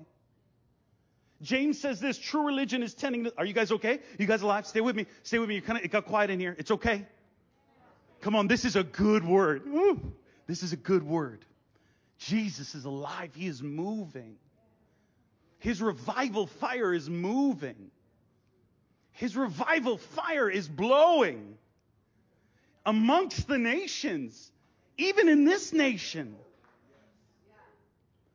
James 1.42 1.80
says 1.80 2.00
this, 2.00 2.18
true 2.18 2.46
religion 2.46 2.82
is 2.82 2.94
tending 2.94 3.24
to, 3.24 3.32
are 3.38 3.46
you 3.46 3.54
guys 3.54 3.72
okay? 3.72 4.00
You 4.18 4.26
guys 4.26 4.42
alive? 4.42 4.66
Stay 4.66 4.82
with 4.82 4.94
me. 4.94 5.06
Stay 5.22 5.38
with 5.38 5.48
me. 5.48 5.54
You 5.54 5.62
kind 5.62 5.78
of, 5.78 5.84
it 5.84 5.90
got 5.90 6.04
quiet 6.04 6.30
in 6.30 6.38
here. 6.38 6.54
It's 6.58 6.70
okay. 6.70 7.06
Come 8.20 8.36
on, 8.36 8.46
this 8.46 8.66
is 8.66 8.76
a 8.76 8.84
good 8.84 9.24
word. 9.24 9.62
Woo. 9.66 10.12
This 10.46 10.62
is 10.62 10.72
a 10.74 10.76
good 10.76 11.02
word. 11.02 11.44
Jesus 12.18 12.74
is 12.74 12.84
alive. 12.84 13.30
He 13.34 13.46
is 13.46 13.62
moving. 13.62 14.36
His 15.58 15.80
revival 15.80 16.46
fire 16.46 16.92
is 16.92 17.08
moving. 17.08 17.90
His 19.12 19.36
revival 19.36 19.96
fire 19.96 20.50
is 20.50 20.68
blowing 20.68 21.56
amongst 22.84 23.46
the 23.46 23.58
nations, 23.58 24.50
even 24.98 25.28
in 25.28 25.44
this 25.44 25.72
nation. 25.72 26.36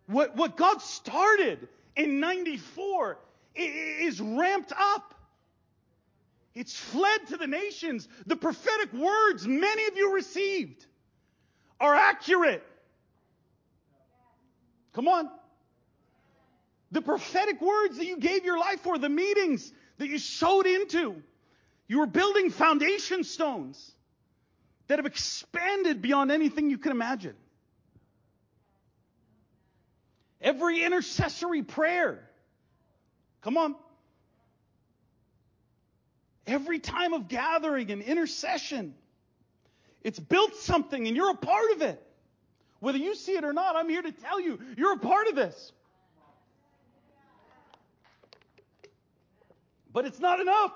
What, 0.07 0.35
what 0.35 0.55
God 0.55 0.81
started 0.81 1.67
in 1.95 2.19
94 2.19 3.17
is 3.55 4.21
ramped 4.21 4.73
up. 4.77 5.15
It's 6.53 6.75
fled 6.75 7.27
to 7.27 7.37
the 7.37 7.47
nations. 7.47 8.07
The 8.25 8.35
prophetic 8.35 8.93
words 8.93 9.47
many 9.47 9.87
of 9.87 9.97
you 9.97 10.13
received 10.13 10.85
are 11.79 11.93
accurate. 11.93 12.63
Come 14.93 15.07
on. 15.07 15.29
The 16.91 17.01
prophetic 17.01 17.59
words 17.59 17.97
that 17.97 18.05
you 18.05 18.17
gave 18.17 18.45
your 18.45 18.57
life 18.57 18.79
for, 18.81 18.97
the 18.97 19.09
meetings 19.09 19.73
that 19.97 20.07
you 20.07 20.17
sowed 20.17 20.65
into, 20.65 21.21
you 21.87 21.99
were 21.99 22.05
building 22.05 22.49
foundation 22.49 23.23
stones 23.23 23.91
that 24.87 24.99
have 24.99 25.05
expanded 25.05 26.01
beyond 26.01 26.31
anything 26.31 26.69
you 26.69 26.77
can 26.77 26.91
imagine. 26.91 27.35
Every 30.41 30.83
intercessory 30.83 31.63
prayer. 31.63 32.29
Come 33.41 33.57
on. 33.57 33.75
Every 36.47 36.79
time 36.79 37.13
of 37.13 37.27
gathering 37.27 37.91
and 37.91 38.01
intercession. 38.01 38.93
It's 40.03 40.19
built 40.19 40.55
something 40.55 41.07
and 41.07 41.15
you're 41.15 41.31
a 41.31 41.37
part 41.37 41.71
of 41.71 41.81
it. 41.81 42.01
Whether 42.79 42.99
you 42.99 43.15
see 43.15 43.31
it 43.31 43.43
or 43.43 43.53
not, 43.53 43.75
I'm 43.75 43.89
here 43.89 44.01
to 44.01 44.11
tell 44.11 44.39
you, 44.39 44.59
you're 44.77 44.93
a 44.93 44.99
part 44.99 45.27
of 45.27 45.35
this. 45.35 45.71
But 49.91 50.05
it's 50.05 50.19
not 50.19 50.39
enough. 50.39 50.73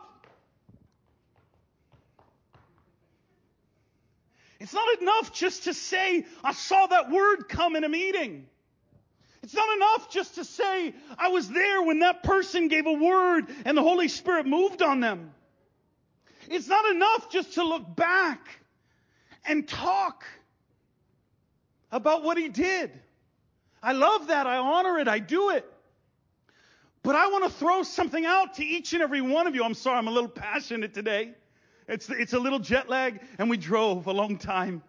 It's 4.59 4.73
not 4.73 5.01
enough 5.01 5.33
just 5.33 5.65
to 5.65 5.73
say, 5.73 6.25
I 6.43 6.53
saw 6.53 6.87
that 6.87 7.11
word 7.11 7.47
come 7.47 7.75
in 7.75 7.83
a 7.83 7.89
meeting. 7.89 8.47
It's 9.41 9.53
not 9.53 9.73
enough 9.75 10.09
just 10.09 10.35
to 10.35 10.43
say, 10.43 10.93
I 11.17 11.29
was 11.29 11.49
there 11.49 11.81
when 11.81 11.99
that 11.99 12.23
person 12.23 12.67
gave 12.67 12.85
a 12.85 12.93
word 12.93 13.47
and 13.65 13.77
the 13.77 13.81
Holy 13.81 14.07
Spirit 14.07 14.45
moved 14.45 14.81
on 14.81 14.99
them. 14.99 15.31
It's 16.49 16.67
not 16.67 16.85
enough 16.89 17.29
just 17.29 17.53
to 17.53 17.63
look 17.63 17.95
back 17.95 18.59
and 19.45 19.67
talk 19.67 20.25
about 21.91 22.23
what 22.23 22.37
he 22.37 22.49
did. 22.49 22.91
I 23.81 23.93
love 23.93 24.27
that. 24.27 24.45
I 24.45 24.57
honor 24.57 24.99
it. 24.99 25.07
I 25.07 25.19
do 25.19 25.51
it. 25.51 25.65
But 27.01 27.15
I 27.15 27.27
want 27.27 27.45
to 27.45 27.49
throw 27.49 27.83
something 27.83 28.25
out 28.25 28.55
to 28.55 28.65
each 28.65 28.93
and 28.93 29.01
every 29.01 29.21
one 29.21 29.47
of 29.47 29.55
you. 29.55 29.63
I'm 29.63 29.73
sorry, 29.73 29.97
I'm 29.97 30.07
a 30.07 30.11
little 30.11 30.29
passionate 30.29 30.93
today. 30.93 31.33
It's, 31.87 32.09
it's 32.09 32.33
a 32.33 32.39
little 32.39 32.59
jet 32.59 32.89
lag, 32.89 33.19
and 33.39 33.49
we 33.49 33.57
drove 33.57 34.07
a 34.07 34.11
long 34.11 34.37
time. 34.37 34.83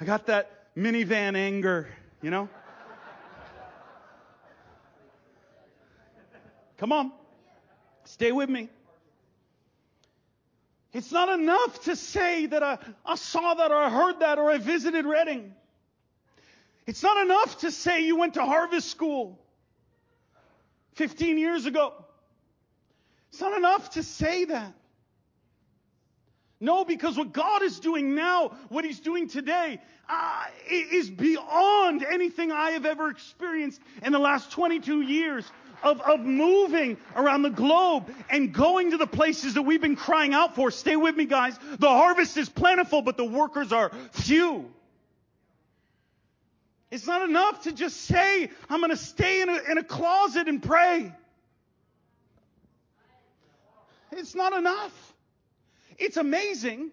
I 0.00 0.04
got 0.04 0.26
that 0.26 0.74
minivan 0.76 1.36
anger, 1.36 1.88
you 2.22 2.30
know? 2.30 2.48
Come 6.78 6.92
on. 6.92 7.12
Stay 8.04 8.32
with 8.32 8.48
me. 8.48 8.70
It's 10.92 11.12
not 11.12 11.28
enough 11.38 11.82
to 11.84 11.96
say 11.96 12.46
that 12.46 12.62
I, 12.62 12.78
I, 13.04 13.16
saw 13.16 13.54
that 13.54 13.70
or 13.70 13.76
I 13.76 13.90
heard 13.90 14.20
that 14.20 14.38
or 14.38 14.50
I 14.50 14.58
visited 14.58 15.04
Redding. 15.04 15.54
It's 16.86 17.02
not 17.02 17.22
enough 17.22 17.58
to 17.58 17.70
say 17.70 18.04
you 18.04 18.16
went 18.16 18.34
to 18.34 18.44
harvest 18.44 18.90
school 18.90 19.38
15 20.94 21.36
years 21.36 21.66
ago. 21.66 21.92
It's 23.30 23.40
not 23.40 23.56
enough 23.56 23.90
to 23.90 24.02
say 24.02 24.46
that. 24.46 24.72
No, 26.60 26.84
because 26.84 27.16
what 27.16 27.32
God 27.32 27.62
is 27.62 27.78
doing 27.78 28.14
now, 28.14 28.56
what 28.68 28.84
He's 28.84 28.98
doing 28.98 29.28
today, 29.28 29.80
uh, 30.08 30.44
is 30.70 31.10
beyond 31.10 32.02
anything 32.02 32.50
I 32.50 32.70
have 32.70 32.86
ever 32.86 33.10
experienced 33.10 33.80
in 34.02 34.12
the 34.12 34.18
last 34.18 34.50
22 34.50 35.02
years 35.02 35.44
of, 35.82 36.00
of 36.00 36.20
moving 36.20 36.96
around 37.16 37.42
the 37.42 37.50
globe 37.50 38.12
and 38.30 38.52
going 38.52 38.90
to 38.92 38.96
the 38.96 39.06
places 39.06 39.54
that 39.54 39.62
we've 39.62 39.80
been 39.80 39.96
crying 39.96 40.34
out 40.34 40.54
for. 40.54 40.70
Stay 40.70 40.96
with 40.96 41.16
me, 41.16 41.24
guys. 41.24 41.58
The 41.78 41.88
harvest 41.88 42.36
is 42.36 42.48
plentiful, 42.48 43.02
but 43.02 43.16
the 43.16 43.24
workers 43.24 43.72
are 43.72 43.90
few. 44.12 44.70
It's 46.90 47.06
not 47.06 47.28
enough 47.28 47.64
to 47.64 47.72
just 47.72 47.96
say, 48.02 48.50
I'm 48.70 48.80
going 48.80 48.90
to 48.90 48.96
stay 48.96 49.42
in 49.42 49.48
a, 49.48 49.58
in 49.70 49.78
a 49.78 49.84
closet 49.84 50.48
and 50.48 50.62
pray. 50.62 51.12
It's 54.12 54.34
not 54.34 54.54
enough. 54.54 55.14
It's 55.98 56.16
amazing. 56.16 56.90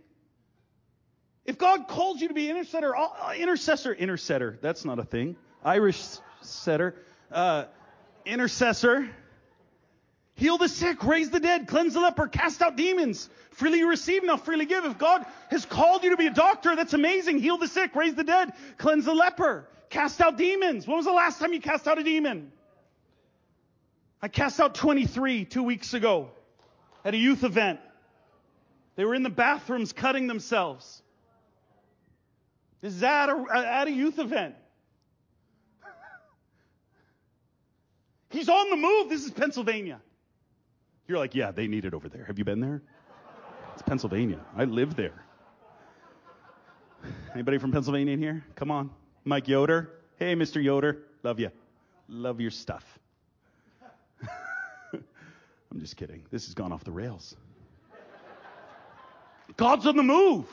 If 1.46 1.58
God 1.58 1.88
calls 1.88 2.20
you 2.22 2.28
to 2.28 2.34
be 2.34 2.50
intercessor, 2.50 2.96
uh, 2.96 3.34
intercessor, 3.38 3.94
intercessor, 3.94 4.58
that's 4.62 4.84
not 4.84 5.00
a 5.00 5.04
thing. 5.04 5.38
Irish 5.64 6.04
setter, 6.42 6.96
uh, 7.32 7.66
intercessor, 8.26 9.10
heal 10.36 10.58
the 10.58 10.70
sick, 10.70 11.04
raise 11.04 11.30
the 11.30 11.40
dead, 11.40 11.68
cleanse 11.68 11.94
the 11.94 12.00
leper, 12.00 12.28
cast 12.28 12.62
out 12.62 12.76
demons. 12.76 13.30
Freely 13.52 13.80
you 13.80 13.90
receive, 13.90 14.24
now 14.24 14.38
freely 14.38 14.66
give. 14.66 14.84
If 14.86 14.98
God 14.98 15.26
has 15.50 15.66
called 15.66 16.04
you 16.04 16.12
to 16.12 16.18
be 16.18 16.28
a 16.28 16.34
doctor, 16.34 16.76
that's 16.76 16.94
amazing. 16.94 17.40
Heal 17.40 17.58
the 17.58 17.68
sick, 17.68 17.96
raise 17.96 18.16
the 18.16 18.24
dead, 18.24 18.54
cleanse 18.78 19.06
the 19.06 19.14
leper, 19.14 19.68
cast 19.90 20.20
out 20.20 20.38
demons. 20.38 20.86
When 20.88 20.98
was 20.98 21.06
the 21.06 21.14
last 21.14 21.40
time 21.40 21.54
you 21.54 21.62
cast 21.62 21.88
out 21.88 21.98
a 21.98 22.04
demon? 22.04 22.52
I 24.22 24.28
cast 24.28 24.60
out 24.60 24.76
23 24.76 25.46
two 25.46 25.64
weeks 25.64 25.94
ago 25.94 26.32
at 27.04 27.14
a 27.14 27.18
youth 27.18 27.44
event. 27.44 27.80
They 28.96 29.06
were 29.06 29.16
in 29.16 29.24
the 29.24 29.30
bathrooms 29.30 29.94
cutting 29.94 30.28
themselves. 30.28 31.02
This 32.82 32.94
is 32.94 33.04
at 33.04 33.30
a, 33.30 33.46
at 33.52 33.88
a 33.88 33.92
youth 33.92 34.20
event. 34.20 34.56
He's 38.36 38.50
on 38.50 38.70
the 38.70 38.76
move. 38.76 39.08
This 39.08 39.24
is 39.24 39.32
Pennsylvania. 39.32 40.02
You're 41.08 41.20
like, 41.20 41.36
yeah, 41.36 41.52
they 41.52 41.68
need 41.68 41.86
it 41.86 41.94
over 41.94 42.10
there. 42.10 42.26
Have 42.26 42.38
you 42.38 42.44
been 42.44 42.60
there? 42.60 42.82
It's 43.74 43.82
Pennsylvania. 43.82 44.40
I 44.58 44.66
live 44.66 44.98
there. 44.98 45.24
Anybody 47.34 47.60
from 47.60 47.72
Pennsylvania 47.72 48.14
in 48.14 48.20
here? 48.20 48.44
Come 48.56 48.72
on. 48.72 48.90
Mike 49.24 49.48
Yoder. 49.48 49.90
Hey, 50.18 50.36
Mr. 50.36 50.62
Yoder. 50.62 51.04
Love 51.24 51.40
you. 51.40 51.50
Love 52.10 52.42
your 52.42 52.52
stuff. 52.52 52.84
I'm 54.94 55.80
just 55.80 55.96
kidding. 55.96 56.24
This 56.30 56.46
has 56.48 56.54
gone 56.54 56.74
off 56.74 56.84
the 56.84 56.92
rails. 56.92 57.38
God's 59.56 59.88
on 59.88 59.96
the 59.96 60.04
move. 60.04 60.48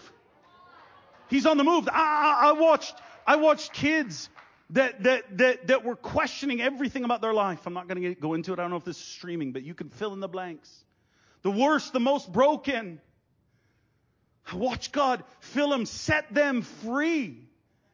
He's 1.29 1.47
on 1.47 1.57
the 1.57 1.65
move. 1.65 1.89
I, 1.91 2.45
I, 2.45 2.49
I 2.51 2.53
watched, 2.53 2.95
I 3.27 3.37
watched 3.37 3.73
kids 3.73 4.29
that, 4.73 5.03
that, 5.03 5.39
that, 5.39 5.67
that 5.67 5.85
were 5.85 5.97
questioning 5.97 6.61
everything 6.61 7.05
about 7.05 7.21
their 7.21 7.35
life. 7.35 7.67
I'm 7.67 7.75
not 7.75 7.89
going 7.89 8.03
to 8.03 8.15
go 8.15 8.35
into 8.35 8.53
it. 8.53 8.59
I 8.59 8.63
don't 8.63 8.71
know 8.71 8.77
if 8.77 8.85
this 8.85 8.97
is 8.97 9.05
streaming, 9.05 9.53
but 9.53 9.63
you 9.63 9.75
can 9.75 9.91
fill 9.91 10.13
in 10.15 10.21
the 10.21 10.29
blanks. 10.29 10.71
The 11.43 11.51
worst, 11.51 11.93
the 11.93 12.01
most 12.01 12.33
broken. 12.33 13.01
I 14.51 14.57
watched 14.57 14.93
God 14.93 15.25
fill 15.41 15.71
them, 15.71 15.85
set 15.85 16.33
them 16.33 16.63
free. 16.63 17.49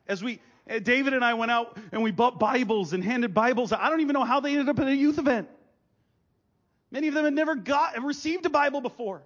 As 0.07 0.23
we, 0.23 0.41
eh, 0.69 0.79
David 0.79 1.15
and 1.15 1.25
I 1.25 1.35
went 1.35 1.51
out 1.51 1.77
and 1.91 2.03
we 2.03 2.13
bought 2.13 2.39
Bibles 2.39 2.93
and 2.93 3.03
handed 3.03 3.35
Bibles. 3.35 3.73
I 3.73 3.91
don't 3.91 4.01
even 4.01 4.15
know 4.15 4.25
how 4.25 4.41
they 4.41 4.53
ended 4.53 4.69
up 4.69 4.79
at 4.79 4.87
a 4.87 4.95
youth 4.95 5.19
event. 5.19 5.49
Many 6.91 7.09
of 7.09 7.15
them 7.15 7.25
had 7.25 7.35
never 7.35 7.57
got, 7.57 8.03
received 8.03 8.47
a 8.47 8.51
Bible 8.51 8.81
before. 8.81 9.23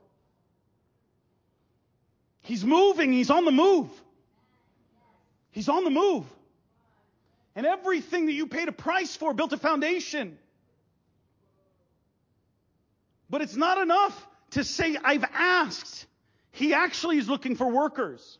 He's 2.40 2.64
moving. 2.64 3.12
He's 3.12 3.30
on 3.30 3.44
the 3.44 3.52
move. 3.52 3.88
He's 5.50 5.68
on 5.68 5.84
the 5.84 5.90
move. 5.90 6.24
And 7.54 7.66
everything 7.66 8.26
that 8.26 8.32
you 8.32 8.46
paid 8.46 8.68
a 8.68 8.72
price 8.72 9.14
for 9.14 9.34
built 9.34 9.52
a 9.52 9.58
foundation. 9.58 10.38
But 13.28 13.42
it's 13.42 13.56
not 13.56 13.78
enough 13.78 14.28
to 14.50 14.64
say, 14.64 14.96
I've 15.02 15.24
asked. 15.32 16.06
He 16.52 16.74
actually 16.74 17.18
is 17.18 17.28
looking 17.28 17.56
for 17.56 17.66
workers. 17.66 18.38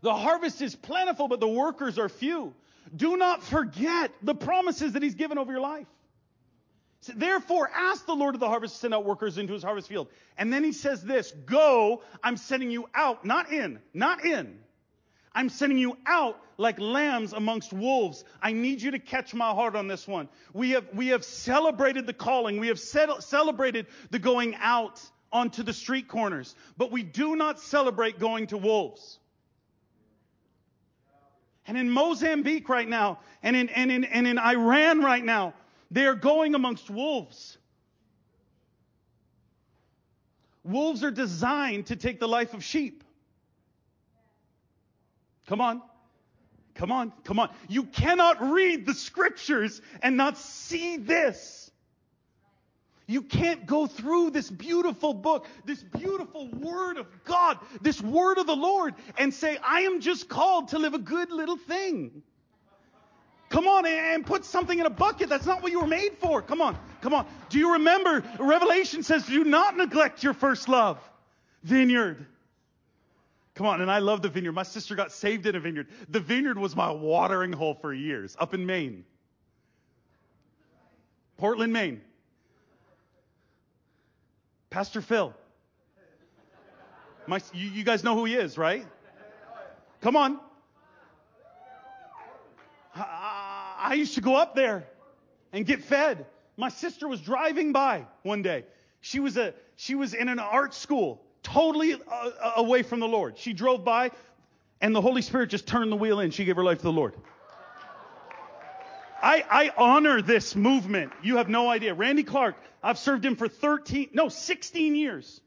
The 0.00 0.14
harvest 0.14 0.62
is 0.62 0.74
plentiful, 0.74 1.28
but 1.28 1.40
the 1.40 1.48
workers 1.48 1.98
are 1.98 2.08
few. 2.08 2.54
Do 2.94 3.16
not 3.16 3.42
forget 3.42 4.12
the 4.22 4.34
promises 4.34 4.92
that 4.92 5.02
He's 5.02 5.14
given 5.14 5.38
over 5.38 5.50
your 5.50 5.60
life. 5.60 5.86
So 7.00 7.12
therefore, 7.14 7.70
ask 7.74 8.06
the 8.06 8.14
Lord 8.14 8.34
of 8.34 8.40
the 8.40 8.48
harvest 8.48 8.74
to 8.74 8.80
send 8.80 8.94
out 8.94 9.04
workers 9.04 9.38
into 9.38 9.52
his 9.52 9.62
harvest 9.62 9.88
field. 9.88 10.08
And 10.36 10.52
then 10.52 10.64
he 10.64 10.72
says 10.72 11.02
this, 11.02 11.32
go, 11.46 12.02
I'm 12.22 12.36
sending 12.36 12.70
you 12.70 12.88
out, 12.94 13.24
not 13.24 13.52
in, 13.52 13.78
not 13.94 14.24
in. 14.24 14.58
I'm 15.34 15.48
sending 15.48 15.78
you 15.78 15.96
out 16.06 16.40
like 16.56 16.80
lambs 16.80 17.32
amongst 17.32 17.72
wolves. 17.72 18.24
I 18.42 18.52
need 18.52 18.82
you 18.82 18.90
to 18.92 18.98
catch 18.98 19.34
my 19.34 19.50
heart 19.50 19.76
on 19.76 19.86
this 19.86 20.08
one. 20.08 20.28
We 20.52 20.70
have, 20.70 20.86
we 20.92 21.08
have 21.08 21.24
celebrated 21.24 22.06
the 22.06 22.12
calling. 22.12 22.58
We 22.58 22.68
have 22.68 22.80
celebrated 22.80 23.86
the 24.10 24.18
going 24.18 24.56
out 24.56 25.00
onto 25.32 25.62
the 25.62 25.72
street 25.72 26.08
corners, 26.08 26.54
but 26.76 26.90
we 26.90 27.02
do 27.02 27.36
not 27.36 27.60
celebrate 27.60 28.18
going 28.18 28.48
to 28.48 28.56
wolves. 28.56 29.18
And 31.66 31.76
in 31.76 31.90
Mozambique 31.90 32.68
right 32.70 32.88
now, 32.88 33.18
and 33.42 33.54
in, 33.54 33.68
and 33.68 33.92
in, 33.92 34.04
and 34.04 34.26
in 34.26 34.38
Iran 34.38 35.00
right 35.02 35.24
now, 35.24 35.52
they 35.90 36.06
are 36.06 36.14
going 36.14 36.54
amongst 36.54 36.88
wolves. 36.88 37.58
Wolves 40.64 41.04
are 41.04 41.10
designed 41.10 41.86
to 41.86 41.96
take 41.96 42.20
the 42.20 42.28
life 42.28 42.54
of 42.54 42.64
sheep. 42.64 43.04
Come 45.48 45.60
on. 45.62 45.82
Come 46.74 46.92
on. 46.92 47.12
Come 47.24 47.38
on. 47.38 47.50
You 47.68 47.84
cannot 47.84 48.52
read 48.52 48.86
the 48.86 48.94
scriptures 48.94 49.80
and 50.02 50.16
not 50.16 50.38
see 50.38 50.98
this. 50.98 51.70
You 53.06 53.22
can't 53.22 53.64
go 53.64 53.86
through 53.86 54.30
this 54.30 54.50
beautiful 54.50 55.14
book, 55.14 55.46
this 55.64 55.82
beautiful 55.82 56.50
word 56.50 56.98
of 56.98 57.06
God, 57.24 57.58
this 57.80 58.02
word 58.02 58.36
of 58.36 58.46
the 58.46 58.54
Lord 58.54 58.94
and 59.16 59.32
say, 59.32 59.56
I 59.64 59.80
am 59.80 60.00
just 60.00 60.28
called 60.28 60.68
to 60.68 60.78
live 60.78 60.92
a 60.92 60.98
good 60.98 61.30
little 61.30 61.56
thing. 61.56 62.22
Come 63.48 63.66
on 63.66 63.86
and 63.86 64.26
put 64.26 64.44
something 64.44 64.78
in 64.78 64.84
a 64.84 64.90
bucket. 64.90 65.30
That's 65.30 65.46
not 65.46 65.62
what 65.62 65.72
you 65.72 65.80
were 65.80 65.86
made 65.86 66.18
for. 66.18 66.42
Come 66.42 66.60
on. 66.60 66.78
Come 67.00 67.14
on. 67.14 67.26
Do 67.48 67.58
you 67.58 67.72
remember 67.72 68.22
Revelation 68.38 69.02
says, 69.02 69.24
do 69.24 69.42
not 69.42 69.78
neglect 69.78 70.22
your 70.22 70.34
first 70.34 70.68
love. 70.68 70.98
Vineyard. 71.62 72.26
Come 73.58 73.66
on, 73.66 73.80
and 73.80 73.90
I 73.90 73.98
love 73.98 74.22
the 74.22 74.28
vineyard. 74.28 74.52
My 74.52 74.62
sister 74.62 74.94
got 74.94 75.10
saved 75.10 75.44
in 75.44 75.56
a 75.56 75.58
vineyard. 75.58 75.88
The 76.08 76.20
vineyard 76.20 76.56
was 76.56 76.76
my 76.76 76.92
watering 76.92 77.52
hole 77.52 77.74
for 77.74 77.92
years 77.92 78.36
up 78.38 78.54
in 78.54 78.64
Maine. 78.64 79.04
Portland, 81.38 81.72
Maine. 81.72 82.00
Pastor 84.70 85.02
Phil. 85.02 85.34
My, 87.26 87.40
you, 87.52 87.68
you 87.68 87.82
guys 87.82 88.04
know 88.04 88.14
who 88.14 88.26
he 88.26 88.36
is, 88.36 88.56
right? 88.56 88.86
Come 90.02 90.14
on. 90.14 90.38
I, 92.94 93.74
I 93.76 93.94
used 93.94 94.14
to 94.14 94.20
go 94.20 94.36
up 94.36 94.54
there 94.54 94.86
and 95.52 95.66
get 95.66 95.82
fed. 95.82 96.26
My 96.56 96.68
sister 96.68 97.08
was 97.08 97.20
driving 97.20 97.72
by 97.72 98.06
one 98.22 98.42
day. 98.42 98.66
She 99.00 99.18
was 99.18 99.36
a 99.36 99.52
she 99.74 99.96
was 99.96 100.14
in 100.14 100.28
an 100.28 100.38
art 100.38 100.74
school 100.74 101.24
totally 101.52 101.94
uh, 101.94 101.96
uh, 102.06 102.52
away 102.56 102.82
from 102.82 103.00
the 103.00 103.08
Lord. 103.08 103.38
She 103.38 103.52
drove 103.52 103.84
by, 103.84 104.10
and 104.80 104.94
the 104.94 105.00
Holy 105.00 105.22
Spirit 105.22 105.50
just 105.50 105.66
turned 105.66 105.90
the 105.90 105.96
wheel 105.96 106.20
in. 106.20 106.30
She 106.30 106.44
gave 106.44 106.56
her 106.56 106.64
life 106.64 106.78
to 106.78 106.84
the 106.84 106.92
Lord. 106.92 107.14
I, 109.20 109.44
I 109.50 109.72
honor 109.76 110.22
this 110.22 110.54
movement. 110.54 111.12
You 111.22 111.38
have 111.38 111.48
no 111.48 111.68
idea. 111.68 111.92
Randy 111.92 112.22
Clark, 112.22 112.56
I've 112.82 112.98
served 112.98 113.24
him 113.24 113.34
for 113.34 113.48
13, 113.48 114.10
no, 114.12 114.28
16 114.28 114.94
years. 114.94 115.40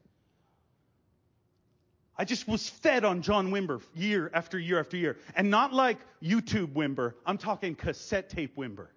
I 2.18 2.24
just 2.24 2.46
was 2.46 2.68
fed 2.68 3.04
on 3.04 3.22
John 3.22 3.50
Wimber 3.50 3.80
year 3.94 4.30
after 4.34 4.58
year 4.58 4.78
after 4.78 4.98
year. 4.98 5.16
And 5.34 5.50
not 5.50 5.72
like 5.72 5.98
YouTube 6.22 6.74
Wimber. 6.74 7.14
I'm 7.24 7.38
talking 7.38 7.74
cassette 7.74 8.28
tape 8.28 8.56
Wimber. 8.56 8.88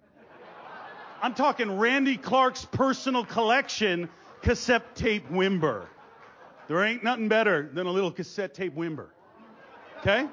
I'm 1.22 1.32
talking 1.32 1.78
Randy 1.78 2.18
Clark's 2.18 2.66
personal 2.66 3.24
collection 3.24 4.10
cassette 4.42 4.94
tape 4.94 5.30
Wimber. 5.30 5.86
There 6.68 6.82
ain't 6.84 7.04
nothing 7.04 7.28
better 7.28 7.70
than 7.72 7.86
a 7.86 7.90
little 7.90 8.10
cassette 8.10 8.54
tape 8.54 8.74
Wimber. 8.74 9.08
Okay? 10.00 10.28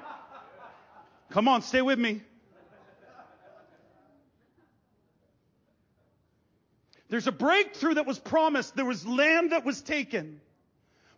Come 1.30 1.48
on, 1.48 1.62
stay 1.62 1.82
with 1.82 1.98
me. 1.98 2.22
There's 7.08 7.26
a 7.26 7.32
breakthrough 7.32 7.94
that 7.94 8.06
was 8.06 8.18
promised. 8.18 8.74
There 8.74 8.84
was 8.84 9.06
land 9.06 9.52
that 9.52 9.64
was 9.64 9.82
taken. 9.82 10.40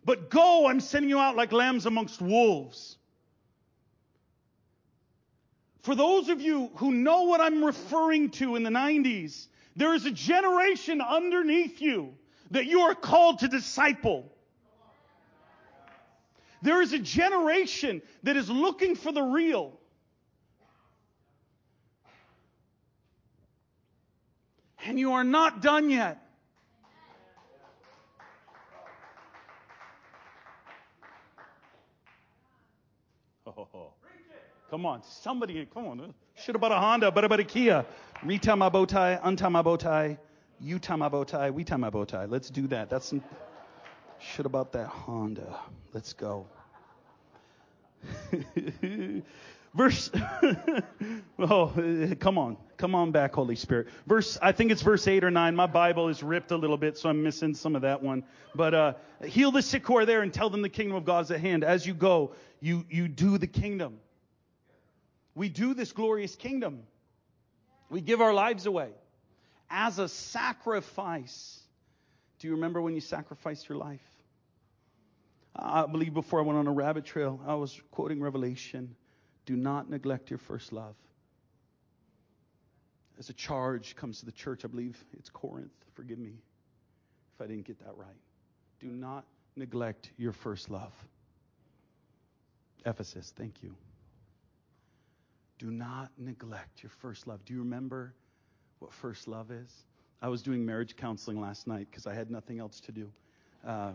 But 0.05 0.29
go, 0.29 0.67
I'm 0.67 0.79
sending 0.79 1.09
you 1.09 1.19
out 1.19 1.35
like 1.35 1.51
lambs 1.51 1.85
amongst 1.85 2.21
wolves. 2.21 2.97
For 5.81 5.95
those 5.95 6.29
of 6.29 6.41
you 6.41 6.69
who 6.75 6.91
know 6.91 7.23
what 7.23 7.41
I'm 7.41 7.63
referring 7.63 8.29
to 8.31 8.55
in 8.55 8.63
the 8.63 8.69
90s, 8.69 9.47
there 9.75 9.93
is 9.93 10.05
a 10.05 10.11
generation 10.11 11.01
underneath 11.01 11.81
you 11.81 12.13
that 12.51 12.65
you 12.65 12.81
are 12.81 12.95
called 12.95 13.39
to 13.39 13.47
disciple. 13.47 14.31
There 16.61 16.81
is 16.81 16.93
a 16.93 16.99
generation 16.99 18.01
that 18.23 18.35
is 18.35 18.49
looking 18.49 18.95
for 18.95 19.11
the 19.11 19.21
real. 19.21 19.79
And 24.85 24.99
you 24.99 25.13
are 25.13 25.23
not 25.23 25.61
done 25.61 25.89
yet. 25.89 26.23
Oh, 33.45 33.91
come 34.69 34.85
on, 34.85 35.01
somebody, 35.03 35.67
come 35.73 35.87
on. 35.87 36.13
Shit 36.35 36.55
about 36.55 36.71
a 36.71 36.77
Honda, 36.77 37.11
but 37.11 37.23
about 37.23 37.39
a 37.39 37.43
Kia. 37.43 37.85
Retie 38.23 38.55
my 38.55 38.69
bow 38.69 38.85
tie, 38.85 39.19
untie 39.23 39.49
my 39.49 39.61
bow 39.61 39.75
tie, 39.75 40.17
you 40.59 40.79
tie 40.79 40.95
my 40.95 41.09
bow 41.09 41.23
tie, 41.23 41.49
we 41.49 41.63
tie 41.63 41.77
my 41.77 41.89
bow 41.89 42.05
tie. 42.05 42.25
Let's 42.25 42.49
do 42.49 42.67
that. 42.67 42.89
That's 42.89 43.13
shit 44.19 44.45
about 44.45 44.71
that 44.73 44.87
Honda. 44.87 45.59
Let's 45.93 46.13
go. 46.13 46.47
verse 49.73 50.11
oh 51.39 51.73
come 52.19 52.37
on. 52.37 52.57
Come 52.77 52.95
on 52.95 53.11
back 53.11 53.33
holy 53.33 53.55
spirit. 53.55 53.87
Verse 54.05 54.37
i 54.41 54.51
think 54.51 54.71
it's 54.71 54.81
verse 54.81 55.07
8 55.07 55.23
or 55.23 55.31
9 55.31 55.55
my 55.55 55.65
bible 55.67 56.09
is 56.09 56.21
ripped 56.21 56.51
a 56.51 56.57
little 56.57 56.77
bit 56.77 56.97
so 56.97 57.09
i'm 57.09 57.23
missing 57.23 57.53
some 57.53 57.75
of 57.75 57.81
that 57.83 58.01
one. 58.01 58.23
But 58.55 58.73
uh, 58.73 58.93
heal 59.25 59.51
the 59.51 59.61
sick 59.61 59.85
who 59.85 59.97
are 59.97 60.05
there 60.05 60.21
and 60.21 60.33
tell 60.33 60.49
them 60.49 60.61
the 60.61 60.69
kingdom 60.69 60.95
of 60.95 61.05
god 61.05 61.25
is 61.25 61.31
at 61.31 61.39
hand. 61.39 61.63
As 61.63 61.85
you 61.85 61.93
go 61.93 62.33
you 62.59 62.85
you 62.89 63.07
do 63.07 63.37
the 63.37 63.47
kingdom. 63.47 63.99
We 65.35 65.49
do 65.49 65.73
this 65.73 65.91
glorious 65.91 66.35
kingdom. 66.35 66.83
We 67.89 68.01
give 68.01 68.21
our 68.21 68.33
lives 68.33 68.65
away 68.65 68.89
as 69.69 69.99
a 69.99 70.07
sacrifice 70.07 71.61
do 72.39 72.47
you 72.47 72.53
remember 72.53 72.81
when 72.81 72.93
you 72.93 73.01
sacrificed 73.01 73.67
your 73.69 73.77
life 73.77 74.01
I 75.59 75.85
believe 75.87 76.13
before 76.13 76.39
I 76.39 76.43
went 76.43 76.59
on 76.59 76.67
a 76.67 76.71
rabbit 76.71 77.03
trail, 77.03 77.39
I 77.47 77.55
was 77.55 77.81
quoting 77.91 78.21
Revelation 78.21 78.95
do 79.47 79.55
not 79.55 79.89
neglect 79.89 80.29
your 80.29 80.37
first 80.39 80.73
love. 80.73 80.95
As 83.17 83.29
a 83.29 83.33
charge 83.33 83.95
comes 83.95 84.19
to 84.19 84.25
the 84.25 84.31
church, 84.31 84.65
I 84.65 84.67
believe 84.67 85.03
it's 85.17 85.29
Corinth. 85.29 85.71
Forgive 85.95 86.19
me 86.19 86.33
if 87.33 87.41
I 87.41 87.47
didn't 87.47 87.65
get 87.65 87.79
that 87.79 87.95
right. 87.95 88.19
Do 88.81 88.87
not 88.87 89.25
neglect 89.55 90.11
your 90.17 90.33
first 90.33 90.69
love. 90.69 90.91
Ephesus, 92.85 93.33
thank 93.35 93.63
you. 93.63 93.73
Do 95.59 95.71
not 95.71 96.11
neglect 96.17 96.83
your 96.83 96.91
first 97.01 97.25
love. 97.25 97.43
Do 97.45 97.53
you 97.53 97.59
remember 97.59 98.13
what 98.79 98.91
first 98.91 99.29
love 99.29 99.49
is? 99.49 99.71
I 100.21 100.29
was 100.29 100.41
doing 100.41 100.65
marriage 100.65 100.95
counseling 100.95 101.39
last 101.39 101.67
night 101.67 101.87
because 101.89 102.07
I 102.07 102.13
had 102.13 102.31
nothing 102.31 102.59
else 102.59 102.79
to 102.81 102.91
do. 102.91 103.11
Uh, 103.65 103.91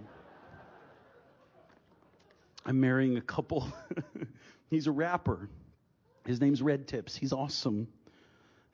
I'm 2.64 2.80
marrying 2.80 3.16
a 3.16 3.20
couple. 3.20 3.72
He's 4.70 4.86
a 4.86 4.92
rapper. 4.92 5.48
His 6.24 6.40
name's 6.40 6.62
Red 6.62 6.86
Tips. 6.86 7.16
He's 7.16 7.32
awesome. 7.32 7.88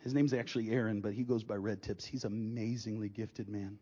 His 0.01 0.12
name's 0.12 0.34
actually 0.34 0.70
Aaron, 0.70 1.01
but 1.01 1.14
he 1.14 1.22
goes 1.22 1.42
by 1.42 1.57
Red 1.57 1.82
Tips. 1.82 2.05
He's 2.05 2.24
an 2.24 2.32
amazingly 2.32 3.09
gifted 3.09 3.49
man. 3.49 3.78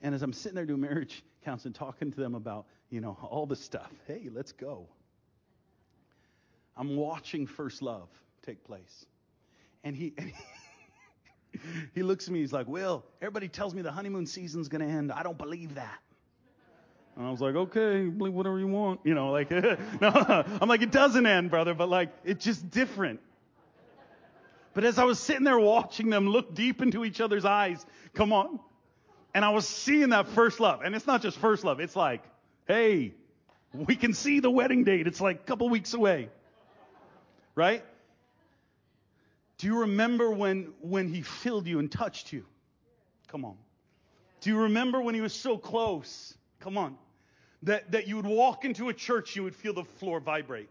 And 0.00 0.14
as 0.14 0.22
I'm 0.22 0.32
sitting 0.32 0.54
there 0.54 0.64
doing 0.64 0.80
marriage 0.80 1.24
counseling, 1.44 1.74
talking 1.74 2.12
to 2.12 2.20
them 2.20 2.34
about, 2.36 2.66
you 2.88 3.00
know, 3.00 3.18
all 3.22 3.46
the 3.46 3.56
stuff, 3.56 3.90
hey, 4.06 4.28
let's 4.32 4.52
go. 4.52 4.86
I'm 6.76 6.96
watching 6.96 7.46
First 7.46 7.82
Love 7.82 8.08
take 8.46 8.64
place. 8.64 9.06
And 9.82 9.96
he, 9.96 10.14
and 10.16 10.28
he, 10.28 10.34
he 11.94 12.02
looks 12.02 12.26
at 12.26 12.32
me, 12.32 12.40
he's 12.40 12.52
like, 12.52 12.68
Will, 12.68 13.04
everybody 13.20 13.48
tells 13.48 13.74
me 13.74 13.82
the 13.82 13.92
honeymoon 13.92 14.26
season's 14.26 14.68
going 14.68 14.86
to 14.86 14.92
end. 14.92 15.12
I 15.12 15.22
don't 15.22 15.38
believe 15.38 15.74
that. 15.74 15.98
And 17.16 17.26
I 17.26 17.30
was 17.30 17.40
like, 17.40 17.54
okay, 17.54 18.04
believe 18.04 18.32
whatever 18.32 18.58
you 18.58 18.68
want. 18.68 19.00
You 19.04 19.14
know, 19.14 19.30
like, 19.30 19.50
no, 20.00 20.44
I'm 20.60 20.68
like, 20.68 20.82
it 20.82 20.90
doesn't 20.90 21.26
end, 21.26 21.50
brother, 21.50 21.74
but 21.74 21.88
like, 21.88 22.10
it's 22.24 22.44
just 22.44 22.70
different. 22.70 23.20
But 24.72 24.84
as 24.84 24.98
I 24.98 25.04
was 25.04 25.18
sitting 25.18 25.44
there 25.44 25.58
watching 25.58 26.10
them 26.10 26.28
look 26.28 26.54
deep 26.54 26.80
into 26.80 27.04
each 27.04 27.20
other's 27.20 27.44
eyes, 27.44 27.84
come 28.14 28.32
on. 28.32 28.60
And 29.34 29.44
I 29.44 29.50
was 29.50 29.66
seeing 29.66 30.10
that 30.10 30.28
first 30.28 30.60
love. 30.60 30.82
And 30.82 30.94
it's 30.94 31.06
not 31.06 31.22
just 31.22 31.38
first 31.38 31.64
love. 31.64 31.80
It's 31.80 31.96
like, 31.96 32.22
hey, 32.66 33.14
we 33.72 33.96
can 33.96 34.14
see 34.14 34.40
the 34.40 34.50
wedding 34.50 34.84
date. 34.84 35.06
It's 35.06 35.20
like 35.20 35.40
a 35.40 35.44
couple 35.44 35.68
weeks 35.68 35.92
away. 35.94 36.30
Right? 37.54 37.84
Do 39.60 39.66
you 39.66 39.80
remember 39.80 40.30
when, 40.30 40.72
when 40.80 41.06
he 41.06 41.20
filled 41.20 41.66
you 41.66 41.80
and 41.80 41.92
touched 41.92 42.32
you? 42.32 42.46
Come 43.28 43.44
on. 43.44 43.56
Do 44.40 44.48
you 44.48 44.56
remember 44.56 45.02
when 45.02 45.14
he 45.14 45.20
was 45.20 45.34
so 45.34 45.58
close? 45.58 46.32
Come 46.60 46.78
on. 46.78 46.96
That, 47.64 47.92
that 47.92 48.08
you 48.08 48.16
would 48.16 48.24
walk 48.24 48.64
into 48.64 48.88
a 48.88 48.94
church, 48.94 49.36
you 49.36 49.42
would 49.42 49.54
feel 49.54 49.74
the 49.74 49.84
floor 49.84 50.18
vibrate. 50.18 50.70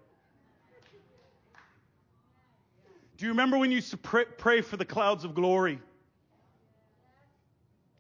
Do 3.18 3.26
you 3.28 3.32
remember 3.32 3.60
when 3.60 3.70
you 3.70 3.80
pray, 4.02 4.26
pray 4.26 4.62
for 4.62 4.76
the 4.76 4.86
clouds 4.86 5.24
of 5.24 5.36
glory? 5.36 5.78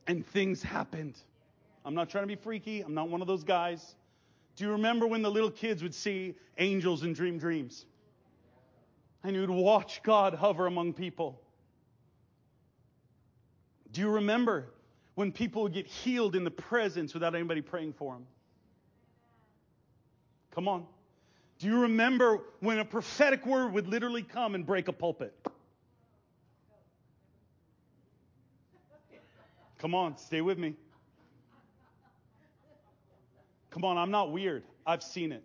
And 0.07 0.25
things 0.25 0.63
happened. 0.63 1.19
I'm 1.85 1.93
not 1.93 2.09
trying 2.09 2.23
to 2.23 2.27
be 2.27 2.35
freaky. 2.35 2.81
I'm 2.81 2.95
not 2.95 3.09
one 3.09 3.21
of 3.21 3.27
those 3.27 3.43
guys. 3.43 3.93
Do 4.55 4.63
you 4.63 4.71
remember 4.71 5.05
when 5.05 5.21
the 5.21 5.29
little 5.29 5.51
kids 5.51 5.83
would 5.83 5.93
see 5.93 6.33
angels 6.57 7.03
and 7.03 7.13
dream 7.13 7.37
dreams? 7.37 7.85
And 9.23 9.35
you 9.35 9.41
would 9.41 9.49
watch 9.49 10.01
God 10.03 10.33
hover 10.33 10.65
among 10.65 10.93
people. 10.93 11.41
Do 13.91 14.01
you 14.01 14.09
remember 14.09 14.71
when 15.15 15.31
people 15.31 15.63
would 15.63 15.73
get 15.73 15.87
healed 15.87 16.35
in 16.35 16.43
the 16.43 16.51
presence 16.51 17.13
without 17.13 17.35
anybody 17.35 17.61
praying 17.61 17.93
for 17.93 18.13
them? 18.13 18.25
Come 20.51 20.67
on. 20.67 20.85
Do 21.57 21.67
you 21.67 21.81
remember 21.81 22.39
when 22.61 22.79
a 22.79 22.85
prophetic 22.85 23.45
word 23.45 23.73
would 23.73 23.87
literally 23.87 24.23
come 24.23 24.55
and 24.55 24.65
break 24.65 24.87
a 24.87 24.93
pulpit? 24.93 25.33
Come 29.79 29.95
on, 29.95 30.17
stay 30.17 30.41
with 30.41 30.57
me. 30.57 30.73
Come 33.71 33.85
on, 33.85 33.97
I'm 33.97 34.11
not 34.11 34.31
weird. 34.31 34.63
I've 34.85 35.03
seen 35.03 35.31
it. 35.31 35.43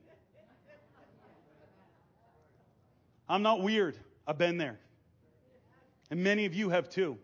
I'm 3.29 3.43
not 3.43 3.63
weird. 3.63 3.97
I've 4.27 4.39
been 4.39 4.59
there. 4.59 4.79
And 6.11 6.23
many 6.23 6.45
of 6.45 6.55
you 6.55 6.71
have 6.71 6.89
too. 6.89 7.19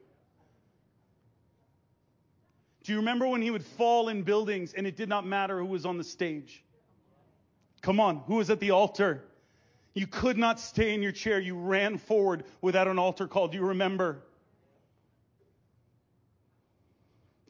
Do 2.82 2.92
you 2.92 2.98
remember 2.98 3.26
when 3.26 3.42
he 3.42 3.50
would 3.50 3.64
fall 3.64 4.08
in 4.08 4.22
buildings 4.22 4.72
and 4.72 4.86
it 4.86 4.96
did 4.96 5.08
not 5.08 5.26
matter 5.26 5.58
who 5.58 5.66
was 5.66 5.84
on 5.84 5.98
the 5.98 6.04
stage? 6.04 6.64
Come 7.82 8.00
on, 8.00 8.16
who 8.26 8.36
was 8.36 8.50
at 8.50 8.60
the 8.60 8.70
altar? 8.70 9.24
You 9.94 10.06
could 10.06 10.38
not 10.38 10.60
stay 10.60 10.94
in 10.94 11.02
your 11.02 11.12
chair. 11.12 11.40
You 11.40 11.56
ran 11.56 11.98
forward 11.98 12.44
without 12.60 12.88
an 12.88 12.98
altar 12.98 13.26
call. 13.26 13.48
Do 13.48 13.58
you 13.58 13.64
remember? 13.64 14.22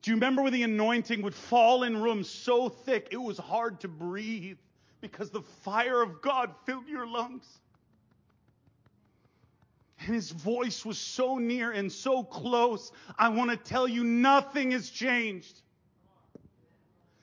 Do 0.03 0.11
you 0.11 0.17
remember 0.17 0.43
when 0.43 0.53
the 0.53 0.63
anointing 0.63 1.21
would 1.23 1.35
fall 1.35 1.83
in 1.83 2.01
rooms 2.01 2.29
so 2.29 2.69
thick 2.69 3.09
it 3.11 3.19
was 3.19 3.37
hard 3.37 3.81
to 3.81 3.89
breathe 3.89 4.57
because 5.01 5.31
the 5.31 5.43
fire 5.43 6.01
of 6.01 6.23
God 6.23 6.55
filled 6.65 6.89
your 6.89 7.07
lungs? 7.07 7.47
And 10.01 10.15
his 10.15 10.31
voice 10.31 10.85
was 10.85 10.99
so 10.99 11.39
near 11.39 11.71
and 11.71 11.93
so 11.93 12.23
close. 12.23 12.91
I 13.19 13.29
want 13.29 13.51
to 13.51 13.57
tell 13.57 13.87
you, 13.87 14.03
nothing 14.03 14.71
has 14.71 14.89
changed. 14.89 15.61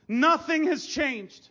Nothing 0.07 0.67
has 0.67 0.85
changed. 0.85 1.49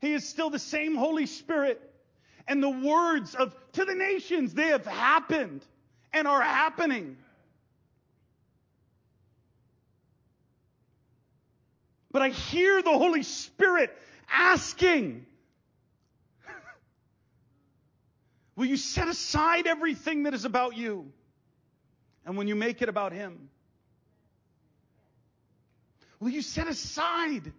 He 0.00 0.12
is 0.12 0.28
still 0.28 0.50
the 0.50 0.58
same 0.58 0.94
Holy 0.94 1.26
Spirit. 1.26 1.80
And 2.46 2.62
the 2.62 2.70
words 2.70 3.34
of 3.34 3.56
to 3.72 3.86
the 3.86 3.94
nations, 3.94 4.52
they 4.52 4.68
have 4.68 4.84
happened 4.84 5.64
and 6.12 6.28
are 6.28 6.42
happening. 6.42 7.16
But 12.12 12.20
I 12.20 12.28
hear 12.28 12.82
the 12.82 12.92
Holy 12.92 13.22
Spirit 13.22 13.96
asking, 14.30 15.24
Will 18.56 18.66
you 18.66 18.76
set 18.76 19.08
aside 19.08 19.66
everything 19.66 20.24
that 20.24 20.34
is 20.34 20.44
about 20.44 20.76
you? 20.76 21.12
And 22.24 22.36
when 22.36 22.48
you 22.48 22.54
make 22.54 22.82
it 22.82 22.88
about 22.88 23.12
Him, 23.12 23.50
will 26.20 26.30
you 26.30 26.42
set 26.42 26.68
aside 26.68 27.52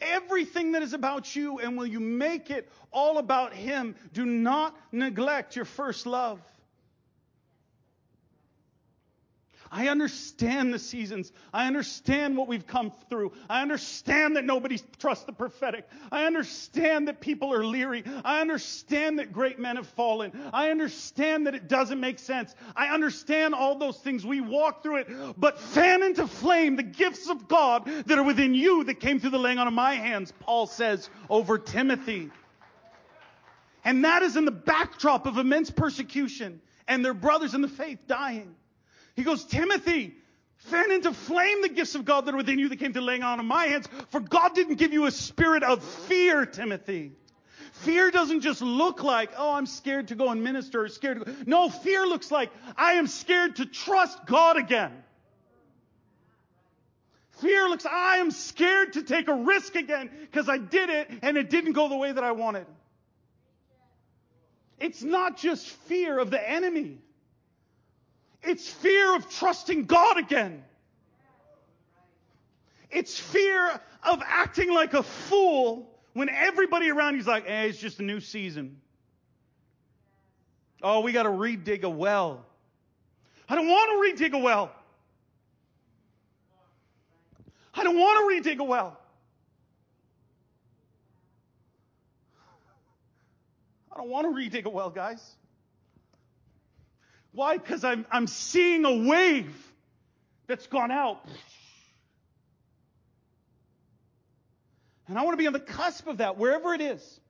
everything 0.00 0.72
that 0.72 0.82
is 0.82 0.92
about 0.92 1.34
you 1.36 1.58
and 1.58 1.76
will 1.76 1.86
you 1.86 2.00
make 2.00 2.50
it 2.50 2.70
all 2.90 3.18
about 3.18 3.52
Him? 3.52 3.94
Do 4.12 4.24
not 4.24 4.76
neglect 4.92 5.56
your 5.56 5.64
first 5.64 6.06
love. 6.06 6.40
I 9.70 9.88
understand 9.88 10.72
the 10.72 10.78
seasons. 10.78 11.32
I 11.52 11.66
understand 11.66 12.36
what 12.36 12.48
we've 12.48 12.66
come 12.66 12.92
through. 13.08 13.32
I 13.48 13.62
understand 13.62 14.36
that 14.36 14.44
nobody 14.44 14.78
trusts 14.98 15.24
the 15.24 15.32
prophetic. 15.32 15.88
I 16.10 16.24
understand 16.24 17.08
that 17.08 17.20
people 17.20 17.52
are 17.52 17.64
leery. 17.64 18.04
I 18.24 18.40
understand 18.40 19.18
that 19.18 19.32
great 19.32 19.58
men 19.58 19.76
have 19.76 19.88
fallen. 19.88 20.32
I 20.52 20.70
understand 20.70 21.46
that 21.46 21.54
it 21.54 21.68
doesn't 21.68 22.00
make 22.00 22.18
sense. 22.18 22.54
I 22.74 22.88
understand 22.88 23.54
all 23.54 23.78
those 23.78 23.98
things. 23.98 24.24
We 24.24 24.40
walk 24.40 24.82
through 24.82 24.96
it. 24.96 25.08
But 25.38 25.58
fan 25.58 26.02
into 26.02 26.26
flame 26.26 26.76
the 26.76 26.82
gifts 26.82 27.28
of 27.28 27.48
God 27.48 27.86
that 28.06 28.18
are 28.18 28.24
within 28.24 28.54
you 28.54 28.84
that 28.84 29.00
came 29.00 29.20
through 29.20 29.30
the 29.30 29.38
laying 29.38 29.58
on 29.58 29.66
of 29.66 29.74
my 29.74 29.94
hands, 29.94 30.32
Paul 30.40 30.66
says 30.66 31.10
over 31.28 31.58
Timothy. 31.58 32.30
And 33.84 34.04
that 34.04 34.22
is 34.22 34.36
in 34.36 34.44
the 34.44 34.50
backdrop 34.50 35.26
of 35.26 35.38
immense 35.38 35.70
persecution 35.70 36.60
and 36.88 37.04
their 37.04 37.14
brothers 37.14 37.54
in 37.54 37.62
the 37.62 37.68
faith 37.68 38.00
dying. 38.06 38.54
He 39.16 39.24
goes, 39.24 39.44
Timothy, 39.44 40.14
fan 40.58 40.92
into 40.92 41.12
flame 41.12 41.62
the 41.62 41.70
gifts 41.70 41.94
of 41.94 42.04
God 42.04 42.26
that 42.26 42.34
are 42.34 42.36
within 42.36 42.58
you 42.58 42.68
that 42.68 42.76
came 42.76 42.92
to 42.92 43.00
laying 43.00 43.22
on 43.22 43.40
of 43.40 43.46
my 43.46 43.66
hands. 43.66 43.88
For 44.10 44.20
God 44.20 44.54
didn't 44.54 44.76
give 44.76 44.92
you 44.92 45.06
a 45.06 45.10
spirit 45.10 45.62
of 45.62 45.82
fear, 45.82 46.44
Timothy. 46.44 47.12
Fear 47.72 48.10
doesn't 48.10 48.42
just 48.42 48.62
look 48.62 49.02
like, 49.02 49.30
oh, 49.36 49.54
I'm 49.54 49.66
scared 49.66 50.08
to 50.08 50.14
go 50.14 50.30
and 50.30 50.44
minister 50.44 50.82
or 50.82 50.88
scared 50.88 51.18
to 51.18 51.24
go. 51.24 51.36
No, 51.46 51.68
fear 51.68 52.06
looks 52.06 52.30
like, 52.30 52.50
I 52.76 52.94
am 52.94 53.06
scared 53.06 53.56
to 53.56 53.66
trust 53.66 54.26
God 54.26 54.56
again. 54.56 54.92
Fear 57.40 57.68
looks, 57.68 57.84
I 57.84 58.18
am 58.18 58.30
scared 58.30 58.94
to 58.94 59.02
take 59.02 59.28
a 59.28 59.34
risk 59.34 59.76
again 59.76 60.10
because 60.22 60.48
I 60.48 60.56
did 60.56 60.88
it 60.88 61.10
and 61.22 61.36
it 61.36 61.50
didn't 61.50 61.72
go 61.72 61.88
the 61.88 61.96
way 61.96 62.12
that 62.12 62.24
I 62.24 62.32
wanted. 62.32 62.66
It's 64.78 65.02
not 65.02 65.36
just 65.36 65.66
fear 65.66 66.18
of 66.18 66.30
the 66.30 66.50
enemy. 66.50 66.98
It's 68.46 68.68
fear 68.68 69.16
of 69.16 69.28
trusting 69.28 69.86
God 69.86 70.18
again. 70.18 70.62
It's 72.90 73.18
fear 73.18 73.80
of 74.04 74.22
acting 74.24 74.72
like 74.72 74.94
a 74.94 75.02
fool 75.02 75.90
when 76.12 76.28
everybody 76.28 76.90
around 76.90 77.16
you's 77.16 77.26
like, 77.26 77.46
hey, 77.46 77.68
it's 77.68 77.78
just 77.78 77.98
a 77.98 78.02
new 78.02 78.20
season. 78.20 78.80
Oh, 80.82 81.00
we 81.00 81.12
got 81.12 81.24
to 81.24 81.30
redig 81.30 81.82
a 81.82 81.90
well. 81.90 82.44
I 83.48 83.56
don't 83.56 83.68
want 83.68 84.18
to 84.18 84.24
redig 84.24 84.32
a 84.32 84.38
well. 84.38 84.72
I 87.74 87.84
don't 87.84 87.98
want 87.98 88.44
to 88.44 88.50
redig 88.50 88.58
a 88.58 88.64
well. 88.64 88.98
I 93.92 93.96
don't 93.96 94.08
want 94.08 94.26
to 94.26 94.40
redig 94.40 94.64
a 94.64 94.70
well, 94.70 94.90
guys. 94.90 95.36
Why? 97.36 97.58
Because 97.58 97.84
I'm, 97.84 98.06
I'm 98.10 98.26
seeing 98.26 98.86
a 98.86 99.06
wave 99.06 99.54
that's 100.46 100.66
gone 100.68 100.90
out. 100.90 101.22
And 105.06 105.18
I 105.18 105.22
want 105.22 105.34
to 105.34 105.36
be 105.36 105.46
on 105.46 105.52
the 105.52 105.60
cusp 105.60 106.06
of 106.06 106.16
that, 106.16 106.38
wherever 106.38 106.72
it 106.72 106.80
is. 106.80 107.20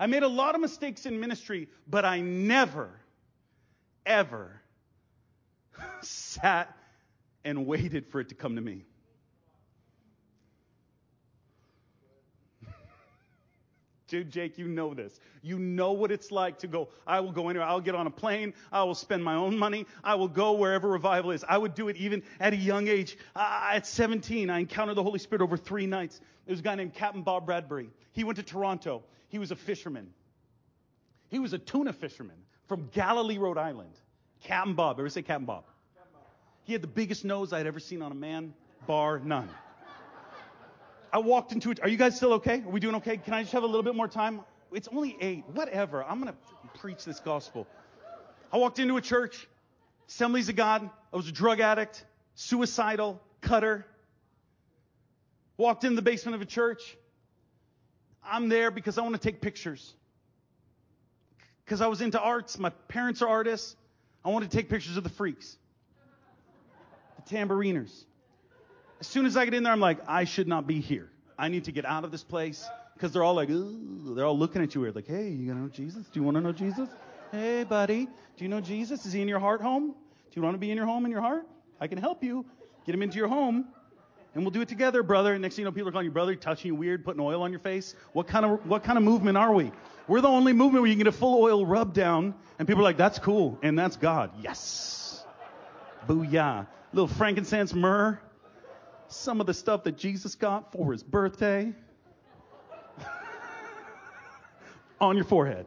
I 0.00 0.06
made 0.06 0.22
a 0.22 0.28
lot 0.28 0.54
of 0.54 0.62
mistakes 0.62 1.04
in 1.04 1.20
ministry, 1.20 1.68
but 1.86 2.06
I 2.06 2.22
never, 2.22 2.88
ever 4.06 4.62
sat 6.00 6.74
and 7.44 7.66
waited 7.66 8.06
for 8.06 8.20
it 8.20 8.30
to 8.30 8.34
come 8.34 8.56
to 8.56 8.62
me. 8.62 8.86
Dude, 14.14 14.30
Jake, 14.30 14.58
you 14.58 14.68
know 14.68 14.94
this. 14.94 15.18
You 15.42 15.58
know 15.58 15.90
what 15.90 16.12
it's 16.12 16.30
like 16.30 16.60
to 16.60 16.68
go, 16.68 16.88
I 17.04 17.18
will 17.18 17.32
go 17.32 17.48
anywhere. 17.48 17.66
I'll 17.66 17.80
get 17.80 17.96
on 17.96 18.06
a 18.06 18.12
plane. 18.12 18.54
I 18.70 18.84
will 18.84 18.94
spend 18.94 19.24
my 19.24 19.34
own 19.34 19.58
money. 19.58 19.86
I 20.04 20.14
will 20.14 20.28
go 20.28 20.52
wherever 20.52 20.88
revival 20.88 21.32
is. 21.32 21.42
I 21.48 21.58
would 21.58 21.74
do 21.74 21.88
it 21.88 21.96
even 21.96 22.22
at 22.38 22.52
a 22.52 22.56
young 22.56 22.86
age. 22.86 23.18
Uh, 23.34 23.70
at 23.72 23.88
17, 23.88 24.50
I 24.50 24.60
encountered 24.60 24.94
the 24.94 25.02
Holy 25.02 25.18
Spirit 25.18 25.42
over 25.42 25.56
three 25.56 25.86
nights. 25.86 26.20
There 26.46 26.52
was 26.52 26.60
a 26.60 26.62
guy 26.62 26.76
named 26.76 26.94
Captain 26.94 27.22
Bob 27.22 27.44
Bradbury. 27.44 27.90
He 28.12 28.22
went 28.22 28.36
to 28.36 28.44
Toronto. 28.44 29.02
He 29.30 29.40
was 29.40 29.50
a 29.50 29.56
fisherman. 29.56 30.14
He 31.30 31.40
was 31.40 31.52
a 31.52 31.58
tuna 31.58 31.92
fisherman 31.92 32.36
from 32.68 32.88
Galilee, 32.92 33.38
Rhode 33.38 33.58
Island. 33.58 33.96
Captain 34.44 34.74
Bob. 34.74 35.00
Ever 35.00 35.08
say 35.08 35.22
Captain 35.22 35.44
Bob? 35.44 35.64
Captain 35.96 36.12
Bob. 36.12 36.22
He 36.62 36.72
had 36.72 36.82
the 36.82 36.86
biggest 36.86 37.24
nose 37.24 37.52
I 37.52 37.58
had 37.58 37.66
ever 37.66 37.80
seen 37.80 38.00
on 38.00 38.12
a 38.12 38.14
man, 38.14 38.54
bar 38.86 39.18
none. 39.18 39.48
I 41.14 41.18
walked 41.18 41.52
into 41.52 41.70
it. 41.70 41.78
Are 41.80 41.88
you 41.88 41.96
guys 41.96 42.16
still 42.16 42.32
okay? 42.34 42.60
Are 42.66 42.70
we 42.70 42.80
doing 42.80 42.96
okay? 42.96 43.16
Can 43.16 43.34
I 43.34 43.42
just 43.42 43.52
have 43.52 43.62
a 43.62 43.66
little 43.66 43.84
bit 43.84 43.94
more 43.94 44.08
time? 44.08 44.40
It's 44.72 44.88
only 44.88 45.16
eight. 45.20 45.44
Whatever. 45.52 46.02
I'm 46.02 46.20
going 46.20 46.32
to 46.32 46.78
preach 46.80 47.04
this 47.04 47.20
gospel. 47.20 47.68
I 48.52 48.58
walked 48.58 48.80
into 48.80 48.96
a 48.96 49.00
church, 49.00 49.46
Assemblies 50.08 50.48
of 50.48 50.56
God. 50.56 50.90
I 51.12 51.16
was 51.16 51.28
a 51.28 51.32
drug 51.32 51.60
addict, 51.60 52.04
suicidal, 52.34 53.20
cutter. 53.40 53.86
Walked 55.56 55.84
in 55.84 55.94
the 55.94 56.02
basement 56.02 56.34
of 56.34 56.42
a 56.42 56.46
church. 56.46 56.96
I'm 58.24 58.48
there 58.48 58.72
because 58.72 58.98
I 58.98 59.02
want 59.02 59.14
to 59.14 59.20
take 59.20 59.40
pictures. 59.40 59.94
Because 61.64 61.80
I 61.80 61.86
was 61.86 62.00
into 62.00 62.20
arts. 62.20 62.58
My 62.58 62.70
parents 62.88 63.22
are 63.22 63.28
artists. 63.28 63.76
I 64.24 64.30
wanted 64.30 64.50
to 64.50 64.56
take 64.56 64.68
pictures 64.68 64.96
of 64.96 65.04
the 65.04 65.10
freaks, 65.10 65.56
the 67.24 67.36
tambouriners. 67.36 68.04
As 69.04 69.10
soon 69.10 69.26
as 69.26 69.36
I 69.36 69.44
get 69.44 69.52
in 69.52 69.64
there, 69.64 69.72
I'm 69.74 69.80
like, 69.80 69.98
I 70.08 70.24
should 70.24 70.48
not 70.48 70.66
be 70.66 70.80
here. 70.80 71.10
I 71.38 71.48
need 71.48 71.64
to 71.64 71.72
get 71.72 71.84
out 71.84 72.04
of 72.04 72.10
this 72.10 72.24
place 72.24 72.66
Because 72.94 73.12
they're 73.12 73.22
all 73.22 73.34
like, 73.34 73.50
Ooh, 73.50 74.14
they're 74.14 74.24
all 74.24 74.38
looking 74.38 74.62
at 74.62 74.74
you 74.74 74.80
weird, 74.80 74.94
like, 74.94 75.06
hey, 75.06 75.28
you 75.28 75.54
know 75.54 75.68
Jesus? 75.68 76.06
Do 76.06 76.18
you 76.18 76.22
want 76.22 76.36
to 76.36 76.40
know 76.40 76.52
Jesus? 76.52 76.88
Hey, 77.30 77.64
buddy, 77.64 78.06
do 78.06 78.44
you 78.44 78.48
know 78.48 78.62
Jesus? 78.62 79.04
Is 79.04 79.12
he 79.12 79.20
in 79.20 79.28
your 79.28 79.40
heart 79.40 79.60
home? 79.60 79.88
Do 79.88 79.94
you 80.32 80.40
want 80.40 80.54
to 80.54 80.58
be 80.58 80.70
in 80.70 80.78
your 80.78 80.86
home 80.86 81.04
in 81.04 81.10
your 81.10 81.20
heart? 81.20 81.46
I 81.82 81.86
can 81.86 81.98
help 81.98 82.24
you. 82.24 82.46
Get 82.86 82.94
him 82.94 83.02
into 83.02 83.18
your 83.18 83.28
home. 83.28 83.66
And 84.32 84.42
we'll 84.42 84.52
do 84.52 84.62
it 84.62 84.68
together, 84.68 85.02
brother. 85.02 85.38
Next 85.38 85.56
thing 85.56 85.64
you 85.64 85.66
know, 85.66 85.72
people 85.72 85.90
are 85.90 85.92
calling 85.92 86.06
you 86.06 86.10
brother, 86.10 86.34
touching 86.34 86.70
you 86.70 86.74
weird, 86.74 87.04
putting 87.04 87.20
oil 87.20 87.42
on 87.42 87.50
your 87.50 87.60
face. 87.60 87.94
What 88.14 88.26
kind 88.26 88.46
of 88.46 88.66
what 88.66 88.84
kind 88.84 88.96
of 88.96 89.04
movement 89.04 89.36
are 89.36 89.52
we? 89.52 89.70
We're 90.08 90.22
the 90.22 90.28
only 90.28 90.54
movement 90.54 90.80
where 90.80 90.88
you 90.88 90.94
can 90.94 91.04
get 91.04 91.14
a 91.14 91.18
full 91.18 91.42
oil 91.42 91.66
rub 91.66 91.92
down, 91.92 92.34
and 92.58 92.66
people 92.66 92.80
are 92.80 92.84
like, 92.84 92.96
that's 92.96 93.18
cool, 93.18 93.58
and 93.62 93.78
that's 93.78 93.96
God. 93.96 94.30
Yes. 94.40 95.26
Booyah. 96.08 96.66
Little 96.94 97.08
frankincense 97.08 97.74
myrrh. 97.74 98.18
Some 99.08 99.40
of 99.40 99.46
the 99.46 99.54
stuff 99.54 99.84
that 99.84 99.96
Jesus 99.96 100.34
got 100.34 100.72
for 100.72 100.92
his 100.92 101.02
birthday. 101.02 101.72
on 105.00 105.16
your 105.16 105.24
forehead. 105.24 105.66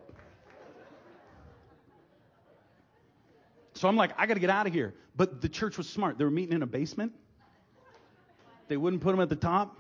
So 3.74 3.88
I'm 3.88 3.96
like, 3.96 4.12
I 4.18 4.26
got 4.26 4.34
to 4.34 4.40
get 4.40 4.50
out 4.50 4.66
of 4.66 4.74
here. 4.74 4.96
But 5.16 5.42
the 5.42 5.50
church 5.50 5.78
was 5.78 5.88
smart. 5.88 6.18
They 6.18 6.24
were 6.24 6.32
meeting 6.32 6.56
in 6.56 6.64
a 6.64 6.68
basement. 6.68 7.14
They 8.68 8.78
wouldn't 8.78 9.02
put 9.02 9.12
them 9.12 9.20
at 9.20 9.30
the 9.30 9.36
top. 9.36 9.78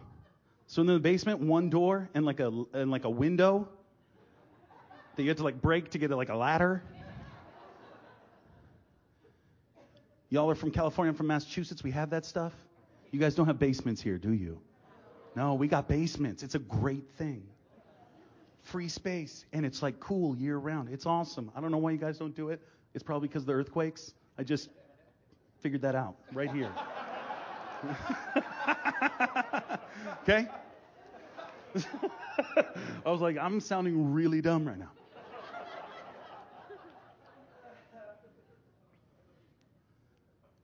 So 0.67 0.81
in 0.81 0.87
the 0.87 0.99
basement, 0.99 1.39
one 1.39 1.69
door 1.69 2.09
and 2.13 2.25
like 2.25 2.39
a 2.39 2.51
and 2.73 2.91
like 2.91 3.05
a 3.05 3.09
window 3.09 3.67
that 5.15 5.23
you 5.23 5.29
had 5.29 5.37
to 5.37 5.43
like 5.43 5.61
break 5.61 5.91
to 5.91 5.97
get 5.97 6.11
like 6.11 6.29
a 6.29 6.35
ladder. 6.35 6.83
Y'all 10.29 10.49
are 10.49 10.55
from 10.55 10.71
California, 10.71 11.11
I'm 11.11 11.15
from 11.15 11.27
Massachusetts. 11.27 11.83
We 11.83 11.91
have 11.91 12.09
that 12.09 12.25
stuff. 12.25 12.53
You 13.17 13.23
guys 13.23 13.33
don't 13.33 13.47
have 13.47 13.57
basements 13.57 13.99
here, 13.99 14.19
do 14.19 14.31
you? 14.31 14.61
No, 15.35 15.55
we 15.55 15.67
got 15.67 15.87
basements. 15.87 16.43
It's 16.43 16.53
a 16.53 16.59
great 16.59 17.09
thing. 17.17 17.41
Free 18.61 18.87
space, 18.87 19.43
and 19.53 19.65
it's 19.65 19.81
like 19.81 19.99
cool 19.99 20.37
year 20.37 20.59
round. 20.59 20.89
It's 20.89 21.07
awesome. 21.07 21.51
I 21.55 21.61
don't 21.61 21.71
know 21.71 21.79
why 21.79 21.89
you 21.89 21.97
guys 21.97 22.19
don't 22.19 22.35
do 22.35 22.49
it. 22.49 22.61
It's 22.93 23.03
probably 23.03 23.27
because 23.27 23.41
of 23.41 23.47
the 23.47 23.53
earthquakes. 23.53 24.13
I 24.37 24.43
just 24.43 24.69
figured 25.61 25.81
that 25.81 25.95
out 25.95 26.17
right 26.31 26.51
here. 26.51 26.69
okay? 30.21 30.47
I 33.03 33.09
was 33.09 33.21
like, 33.21 33.39
I'm 33.39 33.59
sounding 33.59 34.13
really 34.13 34.41
dumb 34.41 34.67
right 34.67 34.77
now. 34.77 34.91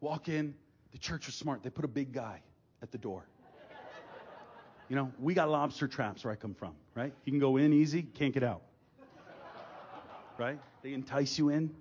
Walk 0.02 0.30
in, 0.30 0.54
the 0.94 1.00
church 1.00 1.26
was 1.26 1.36
smart. 1.36 1.64
They 1.64 1.70
put 1.70 1.84
a 1.84 1.90
big 1.90 2.14
guy 2.14 2.42
at 2.82 2.92
the 2.92 2.98
door. 2.98 3.26
You 4.90 4.96
know, 4.96 5.12
we 5.20 5.34
got 5.34 5.50
lobster 5.50 5.88
traps 5.88 6.24
where 6.24 6.32
I 6.32 6.36
come 6.36 6.54
from, 6.54 6.74
right? 6.94 7.12
You 7.26 7.32
can 7.32 7.40
go 7.40 7.58
in 7.58 7.74
easy, 7.74 8.04
can't 8.04 8.34
get 8.34 8.44
out. 8.44 8.62
Right? 10.38 10.60
They 10.82 10.94
entice 10.94 11.38
you 11.38 11.50
in. 11.50 11.74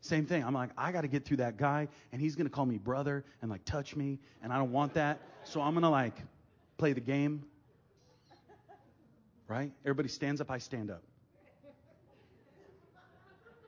Same 0.00 0.26
thing. 0.26 0.44
I'm 0.44 0.54
like, 0.54 0.70
I 0.76 0.92
got 0.92 1.02
to 1.02 1.08
get 1.08 1.24
through 1.24 1.38
that 1.38 1.56
guy, 1.56 1.88
and 2.12 2.20
he's 2.20 2.36
going 2.36 2.46
to 2.46 2.52
call 2.52 2.64
me 2.64 2.78
brother 2.78 3.24
and 3.42 3.50
like 3.50 3.64
touch 3.64 3.96
me, 3.96 4.18
and 4.42 4.52
I 4.52 4.58
don't 4.58 4.72
want 4.72 4.94
that. 4.94 5.20
So 5.44 5.60
I'm 5.60 5.72
going 5.72 5.82
to 5.82 5.88
like 5.88 6.16
play 6.78 6.92
the 6.92 7.00
game. 7.00 7.44
Right? 9.48 9.72
Everybody 9.84 10.08
stands 10.08 10.40
up, 10.40 10.50
I 10.50 10.58
stand 10.58 10.90
up. 10.90 11.02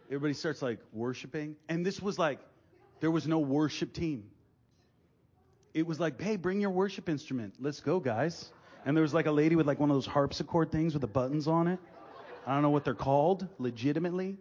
Everybody 0.07 0.32
starts 0.32 0.62
like 0.62 0.78
worshiping. 0.93 1.57
And 1.68 1.84
this 1.84 2.01
was 2.01 2.18
like, 2.18 2.39
there 3.01 3.11
was 3.11 3.26
no 3.26 3.39
worship 3.39 3.93
team. 3.93 4.24
It 5.75 5.87
was 5.87 6.01
like, 6.01 6.21
hey, 6.21 6.37
bring 6.37 6.61
your 6.61 6.71
worship 6.71 7.09
instrument. 7.09 7.55
Let's 7.61 7.81
go, 7.81 8.01
guys. 8.01 8.51
And 8.85 8.97
there 8.97 9.03
was 9.03 9.14
like 9.14 9.27
a 9.27 9.33
lady 9.33 9.57
with 9.57 9.66
like 9.66 9.79
one 9.79 9.91
of 9.91 9.97
those 9.97 10.07
harpsichord 10.07 10.73
things 10.73 10.95
with 10.95 11.03
the 11.03 11.09
buttons 11.09 11.47
on 11.47 11.69
it. 11.69 11.79
I 12.47 12.55
don't 12.55 12.62
know 12.62 12.71
what 12.71 12.85
they're 12.85 12.95
called, 12.95 13.47
legitimately. 13.59 14.39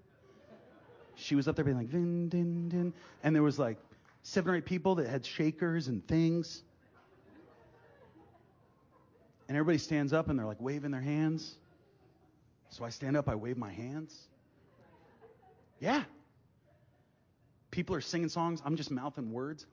She 1.15 1.35
was 1.35 1.47
up 1.47 1.55
there 1.55 1.65
being 1.65 1.77
like, 1.77 1.89
din, 1.89 2.29
din. 2.29 2.93
And 3.23 3.35
there 3.35 3.43
was 3.43 3.59
like 3.59 3.77
seven 4.23 4.53
or 4.53 4.57
eight 4.57 4.65
people 4.65 4.95
that 4.95 5.09
had 5.09 5.25
shakers 5.25 5.87
and 5.87 6.07
things. 6.07 6.63
And 9.47 9.57
everybody 9.57 9.77
stands 9.77 10.13
up 10.13 10.29
and 10.29 10.37
they're 10.37 10.45
like 10.45 10.61
waving 10.61 10.91
their 10.91 11.01
hands. 11.01 11.55
So 12.69 12.83
I 12.83 12.89
stand 12.89 13.17
up, 13.17 13.29
I 13.29 13.35
wave 13.35 13.57
my 13.57 13.71
hands. 13.71 14.27
Yeah. 15.79 16.03
People 17.71 17.95
are 17.95 18.01
singing 18.01 18.29
songs, 18.29 18.61
I'm 18.63 18.75
just 18.75 18.91
mouthing 18.91 19.31
words. 19.31 19.65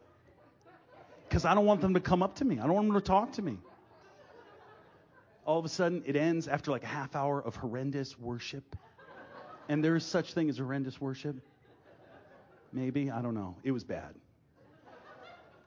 Because 1.29 1.45
I 1.45 1.55
don't 1.55 1.66
want 1.66 1.81
them 1.81 1.95
to 1.95 2.01
come 2.01 2.22
up 2.22 2.37
to 2.37 2.45
me, 2.45 2.59
I 2.59 2.62
don't 2.62 2.75
want 2.75 2.89
them 2.89 3.01
to 3.01 3.07
talk 3.07 3.33
to 3.33 3.43
me. 3.43 3.59
All 5.47 5.59
of 5.59 5.64
a 5.64 5.68
sudden, 5.68 6.03
it 6.07 6.16
ends 6.16 6.49
after 6.49 6.70
like 6.70 6.85
a 6.85 6.89
half 6.89 7.14
hour 7.14 7.41
of 7.41 7.55
horrendous 7.57 8.18
worship. 8.18 8.77
And 9.68 9.85
there's 9.85 10.05
such 10.05 10.33
thing 10.33 10.49
as 10.49 10.59
horrendous 10.59 11.01
worship. 11.01 11.37
Maybe, 12.72 13.11
I 13.11 13.22
don't 13.22 13.35
know. 13.35 13.57
It 13.62 13.70
was 13.70 13.85
bad. 13.85 14.14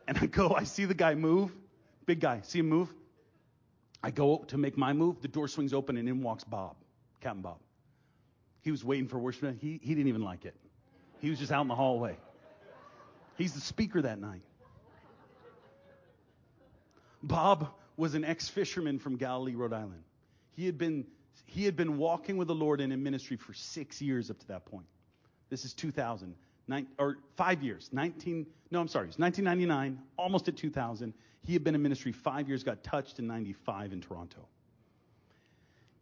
And 0.08 0.18
I 0.18 0.26
go, 0.26 0.54
I 0.56 0.64
see 0.64 0.86
the 0.86 0.94
guy 0.94 1.16
move, 1.16 1.52
big 2.06 2.20
guy, 2.20 2.42
see 2.44 2.60
him 2.60 2.70
move. 2.70 2.94
I 4.02 4.12
go 4.12 4.46
to 4.48 4.58
make 4.58 4.78
my 4.78 4.94
move, 4.94 5.22
the 5.22 5.28
door 5.28 5.48
swings 5.48 5.74
open 5.74 5.98
and 5.98 6.08
in 6.08 6.22
walks 6.22 6.44
Bob, 6.44 6.76
Captain 7.20 7.42
Bob. 7.42 7.60
He 8.62 8.72
was 8.72 8.84
waiting 8.84 9.08
for 9.08 9.18
worship. 9.18 9.60
He, 9.60 9.80
he 9.82 9.96
didn't 9.96 10.08
even 10.08 10.24
like 10.24 10.46
it. 10.46 10.56
He 11.20 11.30
was 11.30 11.40
just 11.40 11.52
out 11.52 11.62
in 11.62 11.68
the 11.68 11.76
hallway. 11.76 12.18
He's 13.38 13.54
the 13.54 13.62
speaker 13.62 14.02
that 14.02 14.20
night. 14.20 14.42
Bob 17.28 17.70
was 17.98 18.14
an 18.14 18.24
ex 18.24 18.48
fisherman 18.48 19.00
from 19.00 19.18
Galilee, 19.18 19.56
Rhode 19.56 19.74
Island. 19.74 20.04
He 20.52 20.66
had 20.66 20.78
been 20.78 21.06
he 21.46 21.66
had 21.66 21.76
been 21.76 21.98
walking 21.98 22.38
with 22.38 22.48
the 22.48 22.56
Lord 22.56 22.82
and 22.82 22.92
in 22.92 23.04
ministry 23.04 23.38
for 23.38 23.54
six 23.54 24.02
years 24.02 24.30
up 24.30 24.40
to 24.40 24.48
that 24.48 24.66
point. 24.66 24.86
This 25.50 25.64
is 25.64 25.74
2000, 25.74 26.36
nine, 26.68 26.88
or 27.00 27.18
five 27.36 27.64
years, 27.64 27.90
19, 27.94 28.46
no, 28.72 28.82
I'm 28.82 28.88
sorry, 28.88 29.06
it 29.06 29.10
was 29.10 29.20
1999, 29.20 30.00
almost 30.18 30.48
at 30.48 30.58
2000. 30.58 31.14
He 31.44 31.54
had 31.54 31.64
been 31.64 31.76
in 31.76 31.82
ministry 31.82 32.12
five 32.12 32.50
years, 32.50 32.64
got 32.64 32.84
touched 32.84 33.20
in 33.20 33.28
95 33.28 33.94
in 33.94 34.02
Toronto. 34.02 34.46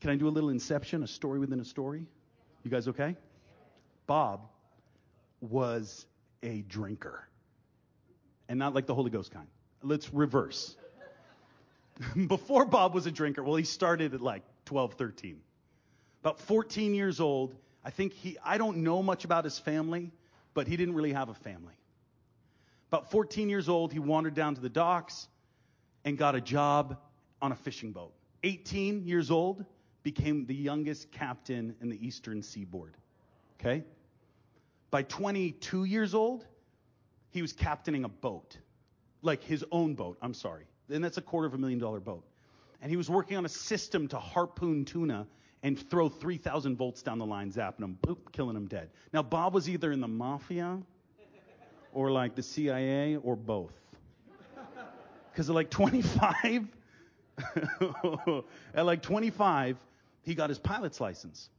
Can 0.01 0.09
I 0.09 0.15
do 0.15 0.27
a 0.27 0.29
little 0.29 0.49
inception, 0.49 1.03
a 1.03 1.07
story 1.07 1.37
within 1.37 1.59
a 1.59 1.65
story? 1.65 2.05
You 2.63 2.71
guys 2.71 2.87
okay? 2.87 3.15
Bob 4.07 4.47
was 5.41 6.07
a 6.41 6.63
drinker. 6.63 7.27
And 8.49 8.57
not 8.57 8.73
like 8.73 8.87
the 8.87 8.95
Holy 8.95 9.11
Ghost 9.11 9.31
kind. 9.31 9.47
Let's 9.83 10.13
reverse. 10.13 10.75
Before 12.27 12.65
Bob 12.65 12.93
was 12.93 13.05
a 13.05 13.11
drinker, 13.11 13.43
well, 13.43 13.55
he 13.55 13.63
started 13.63 14.13
at 14.13 14.21
like 14.21 14.43
12, 14.65 14.93
13. 14.93 15.39
About 16.21 16.39
14 16.41 16.93
years 16.93 17.19
old, 17.19 17.55
I 17.83 17.91
think 17.91 18.13
he, 18.13 18.37
I 18.43 18.57
don't 18.57 18.77
know 18.77 19.03
much 19.03 19.25
about 19.25 19.43
his 19.43 19.59
family, 19.59 20.11
but 20.53 20.67
he 20.67 20.75
didn't 20.75 20.95
really 20.95 21.13
have 21.13 21.29
a 21.29 21.33
family. 21.33 21.75
About 22.89 23.11
14 23.11 23.49
years 23.49 23.69
old, 23.69 23.93
he 23.93 23.99
wandered 23.99 24.33
down 24.33 24.55
to 24.55 24.61
the 24.61 24.69
docks 24.69 25.27
and 26.03 26.17
got 26.17 26.35
a 26.35 26.41
job 26.41 26.97
on 27.41 27.51
a 27.51 27.55
fishing 27.55 27.91
boat. 27.91 28.13
18 28.43 29.05
years 29.05 29.31
old, 29.31 29.65
became 30.05 30.45
the 30.45 30.53
youngest 30.53 31.11
captain 31.11 31.75
in 31.81 31.89
the 31.89 32.07
eastern 32.07 32.43
seaboard. 32.43 32.95
Okay? 33.59 33.83
By 34.91 35.01
22 35.01 35.83
years 35.83 36.13
old, 36.13 36.45
he 37.31 37.41
was 37.41 37.51
captaining 37.51 38.03
a 38.03 38.09
boat. 38.09 38.55
Like 39.23 39.43
his 39.43 39.65
own 39.71 39.95
boat, 39.95 40.19
I'm 40.21 40.35
sorry. 40.35 40.67
And 40.89 41.03
that's 41.03 41.17
a 41.17 41.21
quarter 41.21 41.47
of 41.47 41.53
a 41.53 41.57
million 41.57 41.79
dollar 41.79 41.99
boat. 41.99 42.23
And 42.81 42.91
he 42.91 42.97
was 42.97 43.09
working 43.09 43.37
on 43.37 43.45
a 43.45 43.49
system 43.49 44.07
to 44.09 44.19
harpoon 44.19 44.85
tuna 44.85 45.27
and 45.63 45.79
throw 45.89 46.09
3,000 46.09 46.75
volts 46.75 47.01
down 47.01 47.17
the 47.17 47.25
line, 47.25 47.51
zapping 47.51 47.79
them, 47.79 47.97
boop, 48.05 48.31
killing 48.31 48.53
them 48.53 48.67
dead. 48.67 48.89
Now, 49.11 49.23
Bob 49.23 49.53
was 49.53 49.67
either 49.67 49.91
in 49.91 50.01
the 50.01 50.07
mafia 50.07 50.79
or 51.91 52.11
like 52.11 52.35
the 52.35 52.43
CIA 52.43 53.15
or 53.15 53.35
both. 53.35 53.73
Because 55.31 55.49
at 55.49 55.55
like 55.55 55.69
25, 55.69 56.67
at 58.73 58.85
like 58.85 59.01
25, 59.01 59.77
he 60.21 60.35
got 60.35 60.49
his 60.49 60.59
pilot's 60.59 61.01
license. 61.01 61.49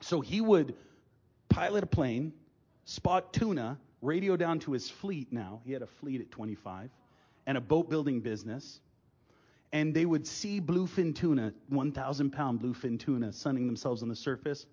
So 0.00 0.20
he 0.20 0.40
would 0.40 0.74
pilot 1.48 1.82
a 1.82 1.86
plane, 1.86 2.32
spot 2.84 3.32
tuna, 3.32 3.78
radio 4.02 4.36
down 4.36 4.60
to 4.60 4.72
his 4.72 4.88
fleet 4.88 5.32
now. 5.32 5.60
He 5.64 5.72
had 5.72 5.82
a 5.82 5.86
fleet 5.86 6.20
at 6.20 6.30
25 6.30 6.90
and 7.46 7.56
a 7.56 7.60
boat 7.60 7.88
building 7.88 8.20
business. 8.20 8.80
And 9.72 9.94
they 9.94 10.06
would 10.06 10.26
see 10.26 10.60
bluefin 10.60 11.14
tuna, 11.14 11.52
1,000 11.68 12.30
pound 12.30 12.60
bluefin 12.60 12.98
tuna, 12.98 13.32
sunning 13.32 13.66
themselves 13.66 14.02
on 14.02 14.08
the 14.08 14.16
surface, 14.16 14.66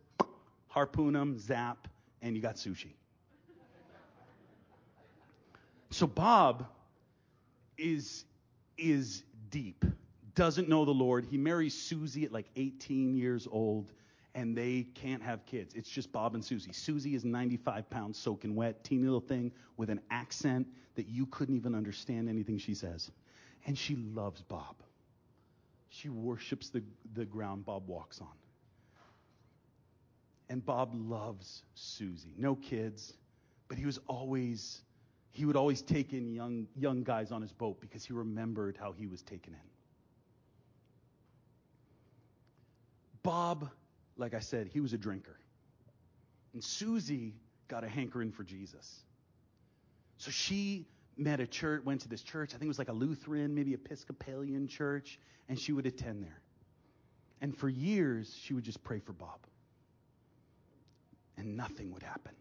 harpoon 0.67 1.13
them, 1.13 1.37
zap, 1.37 1.87
and 2.21 2.35
you 2.35 2.41
got 2.41 2.55
sushi. 2.55 2.93
So 5.89 6.07
Bob 6.07 6.65
is, 7.77 8.25
is 8.77 9.23
deep, 9.51 9.85
doesn't 10.33 10.67
know 10.67 10.85
the 10.85 10.91
Lord. 10.91 11.25
He 11.29 11.37
marries 11.37 11.79
Susie 11.79 12.23
at 12.23 12.31
like 12.31 12.47
18 12.55 13.15
years 13.15 13.47
old, 13.51 13.91
and 14.33 14.57
they 14.57 14.87
can't 14.95 15.21
have 15.21 15.45
kids. 15.45 15.75
It's 15.75 15.89
just 15.89 16.11
Bob 16.11 16.33
and 16.33 16.43
Susie. 16.43 16.73
Susie 16.73 17.13
is 17.13 17.23
95 17.23 17.87
pounds 17.89 18.17
soaking 18.17 18.55
wet, 18.55 18.83
teeny 18.83 19.03
little 19.03 19.19
thing 19.19 19.51
with 19.77 19.91
an 19.91 19.99
accent 20.09 20.65
that 20.95 21.07
you 21.07 21.25
couldn't 21.25 21.55
even 21.55 21.75
understand 21.75 22.29
anything 22.29 22.57
she 22.57 22.75
says. 22.75 23.11
And 23.65 23.77
she 23.77 23.95
loves 23.95 24.41
Bob. 24.41 24.75
She 25.89 26.09
worships 26.09 26.69
the, 26.69 26.83
the 27.13 27.25
ground 27.25 27.65
Bob 27.65 27.87
walks 27.87 28.19
on. 28.19 28.27
And 30.49 30.65
Bob 30.65 30.91
loves 30.93 31.63
Susie. 31.75 32.33
No 32.37 32.55
kids, 32.55 33.13
but 33.67 33.77
he 33.77 33.85
was 33.85 33.99
always 34.07 34.81
he 35.31 35.45
would 35.45 35.55
always 35.55 35.81
take 35.81 36.13
in 36.13 36.31
young 36.31 36.67
young 36.75 37.03
guys 37.03 37.31
on 37.31 37.41
his 37.41 37.51
boat 37.51 37.81
because 37.81 38.05
he 38.05 38.13
remembered 38.13 38.77
how 38.79 38.91
he 38.91 39.07
was 39.07 39.21
taken 39.23 39.53
in. 39.53 39.59
Bob, 43.23 43.69
like 44.17 44.33
I 44.33 44.39
said, 44.39 44.67
he 44.67 44.79
was 44.79 44.93
a 44.93 44.97
drinker. 44.97 45.37
And 46.53 46.63
Susie 46.63 47.33
got 47.67 47.83
a 47.83 47.87
hankering 47.87 48.31
for 48.31 48.43
Jesus. 48.43 48.99
So 50.17 50.31
she 50.31 50.85
met 51.17 51.39
a 51.39 51.47
church, 51.47 51.83
went 51.83 52.01
to 52.01 52.09
this 52.09 52.23
church. 52.23 52.51
I 52.51 52.53
think 52.53 52.63
it 52.63 52.67
was 52.67 52.79
like 52.79 52.89
a 52.89 52.93
Lutheran, 52.93 53.53
maybe 53.53 53.73
Episcopalian 53.73 54.67
church, 54.67 55.19
and 55.49 55.59
she 55.59 55.71
would 55.71 55.85
attend 55.85 56.23
there. 56.23 56.41
And 57.41 57.55
for 57.55 57.69
years, 57.69 58.35
she 58.41 58.53
would 58.53 58.63
just 58.63 58.83
pray 58.83 58.99
for 58.99 59.13
Bob. 59.13 59.39
And 61.37 61.57
nothing 61.57 61.91
would 61.91 62.03
happen. 62.03 62.33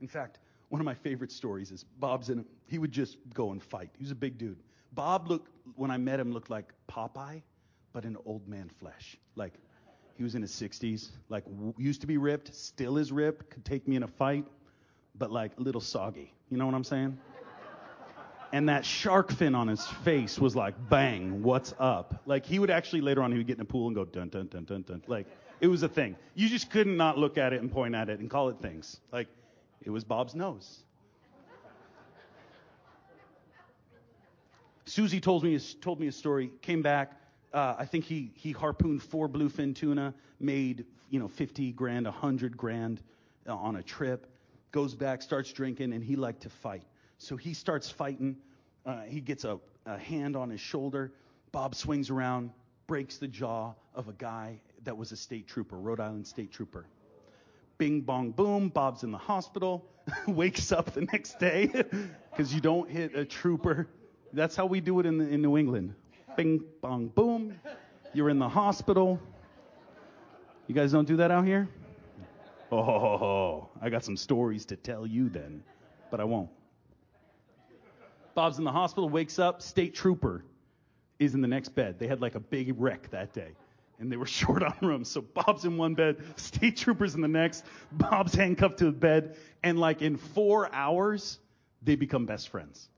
In 0.00 0.08
fact, 0.08 0.40
one 0.68 0.80
of 0.80 0.84
my 0.84 0.94
favorite 0.94 1.32
stories 1.32 1.70
is 1.70 1.84
Bob's 1.98 2.28
in, 2.28 2.44
he 2.66 2.78
would 2.78 2.92
just 2.92 3.16
go 3.34 3.52
and 3.52 3.62
fight. 3.62 3.90
He 3.96 4.02
was 4.02 4.10
a 4.10 4.16
big 4.16 4.36
dude. 4.36 4.58
Bob 4.92 5.28
looked, 5.28 5.50
when 5.76 5.90
I 5.90 5.96
met 5.96 6.18
him, 6.18 6.32
looked 6.32 6.50
like 6.50 6.72
Popeye, 6.88 7.42
but 7.92 8.04
in 8.04 8.16
old 8.24 8.46
man 8.48 8.68
flesh. 8.68 9.16
Like, 9.36 9.54
he 10.16 10.22
was 10.22 10.34
in 10.34 10.42
his 10.42 10.50
60s, 10.50 11.10
like, 11.28 11.44
used 11.76 12.00
to 12.00 12.06
be 12.06 12.16
ripped, 12.16 12.54
still 12.54 12.98
is 12.98 13.12
ripped, 13.12 13.50
could 13.50 13.64
take 13.64 13.86
me 13.86 13.96
in 13.96 14.02
a 14.02 14.08
fight, 14.08 14.44
but 15.18 15.30
like 15.30 15.52
a 15.58 15.62
little 15.62 15.80
soggy. 15.80 16.32
You 16.50 16.56
know 16.56 16.66
what 16.66 16.74
I'm 16.74 16.84
saying? 16.84 17.18
and 18.52 18.68
that 18.68 18.84
shark 18.84 19.32
fin 19.32 19.54
on 19.54 19.68
his 19.68 19.86
face 19.86 20.38
was 20.38 20.56
like, 20.56 20.74
bang, 20.88 21.42
what's 21.42 21.74
up? 21.78 22.22
Like, 22.24 22.46
he 22.46 22.58
would 22.58 22.70
actually 22.70 23.00
later 23.00 23.22
on, 23.22 23.30
he 23.30 23.38
would 23.38 23.46
get 23.46 23.56
in 23.56 23.62
a 23.62 23.66
pool 23.66 23.88
and 23.88 23.94
go 23.94 24.04
dun 24.04 24.28
dun 24.28 24.46
dun 24.46 24.64
dun 24.64 24.82
dun. 24.82 25.02
Like, 25.06 25.26
it 25.60 25.66
was 25.66 25.82
a 25.82 25.88
thing. 25.88 26.16
You 26.34 26.48
just 26.48 26.70
couldn't 26.70 26.96
not 26.96 27.18
look 27.18 27.36
at 27.36 27.52
it 27.52 27.60
and 27.60 27.70
point 27.70 27.94
at 27.94 28.08
it 28.08 28.20
and 28.20 28.30
call 28.30 28.48
it 28.48 28.58
things. 28.60 29.00
Like, 29.12 29.28
it 29.82 29.90
was 29.90 30.04
Bob's 30.04 30.34
nose. 30.34 30.82
Susie 34.84 35.20
told 35.20 35.44
me 35.44 35.58
told 35.80 36.00
me 36.00 36.06
a 36.06 36.12
story. 36.12 36.50
Came 36.62 36.80
back. 36.80 37.12
Uh, 37.52 37.74
I 37.78 37.84
think 37.84 38.04
he 38.04 38.32
he 38.34 38.52
harpooned 38.52 39.02
four 39.02 39.28
bluefin 39.28 39.74
tuna, 39.74 40.14
made 40.40 40.86
you 41.10 41.20
know 41.20 41.28
50 41.28 41.72
grand, 41.72 42.06
100 42.06 42.56
grand 42.56 43.02
uh, 43.46 43.54
on 43.54 43.76
a 43.76 43.82
trip. 43.82 44.26
Goes 44.70 44.94
back, 44.94 45.22
starts 45.22 45.52
drinking, 45.52 45.92
and 45.92 46.04
he 46.04 46.16
liked 46.16 46.42
to 46.42 46.50
fight. 46.50 46.84
So 47.18 47.36
he 47.36 47.54
starts 47.54 47.90
fighting. 47.90 48.36
Uh, 48.84 49.02
he 49.02 49.20
gets 49.20 49.44
a, 49.44 49.58
a 49.86 49.98
hand 49.98 50.36
on 50.36 50.50
his 50.50 50.60
shoulder. 50.60 51.12
Bob 51.52 51.74
swings 51.74 52.10
around, 52.10 52.50
breaks 52.86 53.18
the 53.18 53.28
jaw 53.28 53.74
of 53.94 54.08
a 54.08 54.12
guy 54.12 54.60
that 54.84 54.96
was 54.96 55.12
a 55.12 55.16
state 55.16 55.46
trooper, 55.48 55.76
Rhode 55.78 56.00
Island 56.00 56.26
state 56.26 56.52
trooper. 56.52 56.86
Bing 57.78 58.00
bong 58.00 58.32
boom, 58.32 58.68
Bob's 58.68 59.04
in 59.04 59.10
the 59.10 59.18
hospital, 59.18 59.84
wakes 60.26 60.72
up 60.72 60.92
the 60.92 61.02
next 61.02 61.38
day 61.38 61.66
because 62.30 62.52
you 62.52 62.60
don't 62.60 62.90
hit 62.90 63.14
a 63.16 63.24
trooper. 63.24 63.88
That's 64.32 64.56
how 64.56 64.66
we 64.66 64.80
do 64.80 65.00
it 65.00 65.06
in, 65.06 65.18
the, 65.18 65.28
in 65.28 65.42
New 65.42 65.56
England. 65.56 65.94
Bing 66.36 66.62
bong 66.82 67.08
boom, 67.08 67.58
you're 68.12 68.28
in 68.28 68.38
the 68.38 68.48
hospital. 68.48 69.20
You 70.66 70.74
guys 70.74 70.92
don't 70.92 71.08
do 71.08 71.16
that 71.16 71.30
out 71.30 71.46
here? 71.46 71.68
Oh, 72.70 73.68
I 73.80 73.88
got 73.88 74.04
some 74.04 74.16
stories 74.16 74.64
to 74.66 74.76
tell 74.76 75.06
you 75.06 75.28
then, 75.28 75.62
but 76.10 76.20
I 76.20 76.24
won't. 76.24 76.50
Bob's 78.34 78.58
in 78.58 78.64
the 78.64 78.72
hospital, 78.72 79.08
wakes 79.08 79.38
up, 79.38 79.62
state 79.62 79.94
trooper 79.94 80.44
is 81.18 81.34
in 81.34 81.40
the 81.40 81.48
next 81.48 81.70
bed. 81.70 81.98
They 81.98 82.06
had 82.06 82.20
like 82.20 82.34
a 82.34 82.40
big 82.40 82.74
wreck 82.78 83.10
that 83.10 83.32
day 83.32 83.52
and 83.98 84.10
they 84.10 84.16
were 84.16 84.26
short 84.40 84.62
on 84.62 84.74
rooms. 84.80 85.08
So 85.08 85.20
Bob's 85.20 85.64
in 85.64 85.76
one 85.76 85.94
bed, 85.94 86.16
state 86.36 86.76
troopers 86.76 87.14
in 87.14 87.20
the 87.20 87.28
next, 87.28 87.64
Bob's 87.92 88.34
handcuffed 88.34 88.78
to 88.78 88.86
the 88.86 88.92
bed, 88.92 89.36
and 89.62 89.78
like 89.78 90.02
in 90.02 90.16
four 90.16 90.72
hours, 90.72 91.38
they 91.82 91.96
become 91.96 92.26
best 92.26 92.48
friends. 92.48 92.88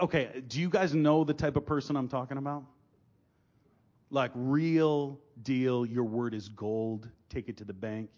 Okay, 0.00 0.44
do 0.46 0.60
you 0.60 0.68
guys 0.68 0.94
know 0.94 1.24
the 1.24 1.34
type 1.34 1.56
of 1.56 1.66
person 1.66 1.96
I'm 1.96 2.08
talking 2.08 2.38
about? 2.38 2.64
Like 4.10 4.30
real 4.34 5.18
deal, 5.42 5.84
your 5.84 6.04
word 6.04 6.34
is 6.34 6.48
gold, 6.48 7.08
take 7.28 7.48
it 7.48 7.56
to 7.58 7.64
the 7.64 7.72
bank. 7.72 8.10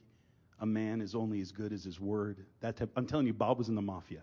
A 0.61 0.67
man 0.67 1.01
is 1.01 1.15
only 1.15 1.41
as 1.41 1.53
good 1.53 1.73
as 1.73 1.85
his 1.85 2.01
word. 2.01 2.45
That 2.61 2.77
type, 2.77 2.91
I'm 2.97 3.07
telling 3.07 3.27
you, 3.27 3.33
Bob 3.33 3.59
was 3.59 3.69
in 3.69 3.75
the 3.75 3.83
mafia. 3.83 4.23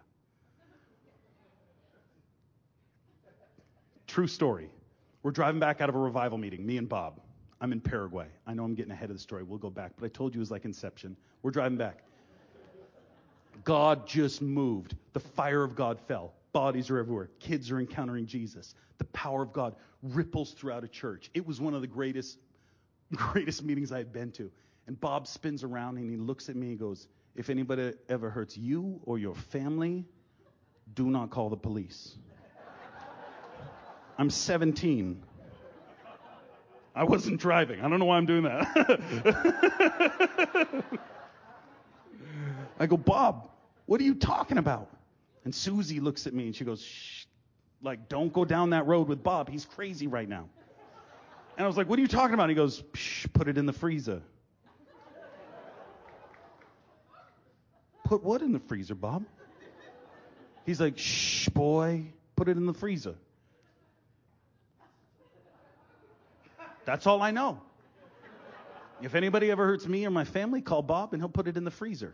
True 4.08 4.28
story. 4.28 4.70
We're 5.24 5.32
driving 5.32 5.60
back 5.60 5.82
out 5.82 5.90
of 5.90 5.96
a 5.96 6.00
revival 6.00 6.38
meeting, 6.38 6.66
me 6.66 6.78
and 6.78 6.88
Bob. 6.88 7.20
I'm 7.62 7.72
in 7.72 7.80
Paraguay. 7.82 8.28
I 8.46 8.54
know 8.54 8.64
I'm 8.64 8.76
getting 8.76 8.92
ahead 8.92 9.10
of 9.10 9.16
the 9.16 9.22
story. 9.22 9.44
We'll 9.44 9.58
go 9.58 9.70
back, 9.70 9.94
but 9.98 10.06
I 10.06 10.10
told 10.10 10.36
you 10.36 10.40
it 10.40 10.44
was 10.44 10.52
like 10.52 10.66
Inception. 10.66 11.16
We're 11.42 11.52
driving 11.52 11.78
back. 11.78 12.04
God 13.64 14.06
just 14.06 14.42
moved. 14.42 14.96
The 15.14 15.20
fire 15.20 15.64
of 15.64 15.76
God 15.76 16.00
fell. 16.00 16.34
Bodies 16.52 16.90
are 16.90 16.98
everywhere. 16.98 17.30
Kids 17.40 17.72
are 17.72 17.80
encountering 17.80 18.26
Jesus. 18.26 18.76
The 18.98 19.06
power 19.06 19.42
of 19.42 19.52
God 19.52 19.76
ripples 20.04 20.52
throughout 20.52 20.84
a 20.84 20.88
church. 20.88 21.30
It 21.34 21.46
was 21.46 21.60
one 21.60 21.74
of 21.74 21.82
the 21.82 21.88
greatest, 21.88 22.38
greatest 23.14 23.64
meetings 23.64 23.92
I 23.92 23.98
had 23.98 24.14
been 24.14 24.32
to. 24.34 24.52
And 24.88 25.00
Bob 25.00 25.28
spins 25.28 25.64
around 25.64 25.98
and 25.98 26.10
he 26.10 26.18
looks 26.18 26.50
at 26.50 26.56
me 26.56 26.68
and 26.68 26.80
goes, 26.80 27.08
If 27.36 27.50
anybody 27.50 27.94
ever 28.08 28.30
hurts 28.30 28.58
you 28.58 29.00
or 29.04 29.18
your 29.18 29.36
family, 29.36 30.06
do 30.94 31.10
not 31.10 31.32
call 31.32 31.50
the 31.50 31.58
police. 31.58 32.16
I'm 34.18 34.30
17. 34.30 35.24
I 36.96 37.04
wasn't 37.04 37.42
driving. 37.42 37.82
I 37.82 37.90
don't 37.90 38.00
know 38.00 38.06
why 38.06 38.18
I'm 38.18 38.26
doing 38.26 38.44
that. 38.44 38.66
I 42.80 42.86
go, 42.86 42.96
Bob, 42.96 43.50
what 43.86 44.00
are 44.00 44.04
you 44.04 44.16
talking 44.16 44.58
about? 44.58 44.90
And 45.44 45.54
Susie 45.54 46.00
looks 46.00 46.26
at 46.28 46.34
me 46.34 46.46
and 46.46 46.56
she 46.56 46.64
goes, 46.64 46.82
Shh, 46.82 47.26
like, 47.82 48.08
don't 48.08 48.32
go 48.32 48.46
down 48.46 48.70
that 48.70 48.88
road 48.88 49.08
with 49.08 49.24
Bob. 49.24 49.50
He's 49.50 49.66
crazy 49.66 50.08
right 50.08 50.28
now. 50.28 50.48
And 51.58 51.64
I 51.64 51.68
was 51.68 51.78
like, 51.78 51.88
what 51.88 52.00
are 52.00 52.02
you 52.02 52.08
talking 52.08 52.34
about? 52.34 52.50
He 52.50 52.56
goes, 52.56 52.82
Psh, 52.94 53.32
put 53.34 53.48
it 53.48 53.58
in 53.58 53.66
the 53.66 53.74
freezer. 53.74 54.22
Put 58.06 58.24
what 58.24 58.42
in 58.42 58.54
the 58.54 58.60
freezer, 58.60 58.96
Bob? 58.96 59.26
He's 60.66 60.80
like, 60.80 60.98
shh, 60.98 61.50
boy, 61.50 62.06
put 62.36 62.48
it 62.48 62.56
in 62.56 62.66
the 62.66 62.74
freezer. 62.74 63.16
That's 66.86 67.08
all 67.08 67.22
I 67.22 67.32
know. 67.32 67.62
If 69.02 69.16
anybody 69.16 69.52
ever 69.52 69.66
hurts 69.66 69.88
me 69.88 70.06
or 70.06 70.12
my 70.12 70.24
family, 70.24 70.62
call 70.62 70.82
Bob 70.82 71.14
and 71.14 71.22
he'll 71.22 71.30
put 71.30 71.48
it 71.48 71.58
in 71.58 71.64
the 71.64 71.72
freezer. 71.72 72.14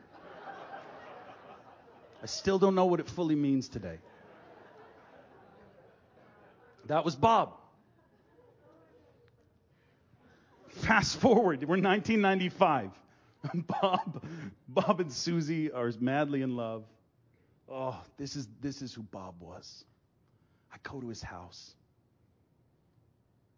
I 2.24 2.26
still 2.26 2.58
don't 2.58 2.76
know 2.76 2.86
what 2.86 3.00
it 3.00 3.10
fully 3.10 3.36
means 3.36 3.68
today. 3.68 3.98
That 6.86 7.04
was 7.04 7.16
Bob. 7.16 7.54
Fast 10.70 11.18
forward, 11.18 11.62
we're 11.64 11.82
1995. 11.82 12.92
Bob, 13.54 14.24
Bob 14.68 15.00
and 15.00 15.12
Susie 15.12 15.72
are 15.72 15.92
madly 16.00 16.42
in 16.42 16.56
love. 16.56 16.84
Oh, 17.70 18.00
this 18.18 18.36
is 18.36 18.48
this 18.62 18.82
is 18.82 18.94
who 18.94 19.04
Bob 19.04 19.36
was. 19.40 19.86
I 20.74 20.78
go 20.84 21.00
to 21.00 21.08
his 21.10 21.22
house. 21.22 21.74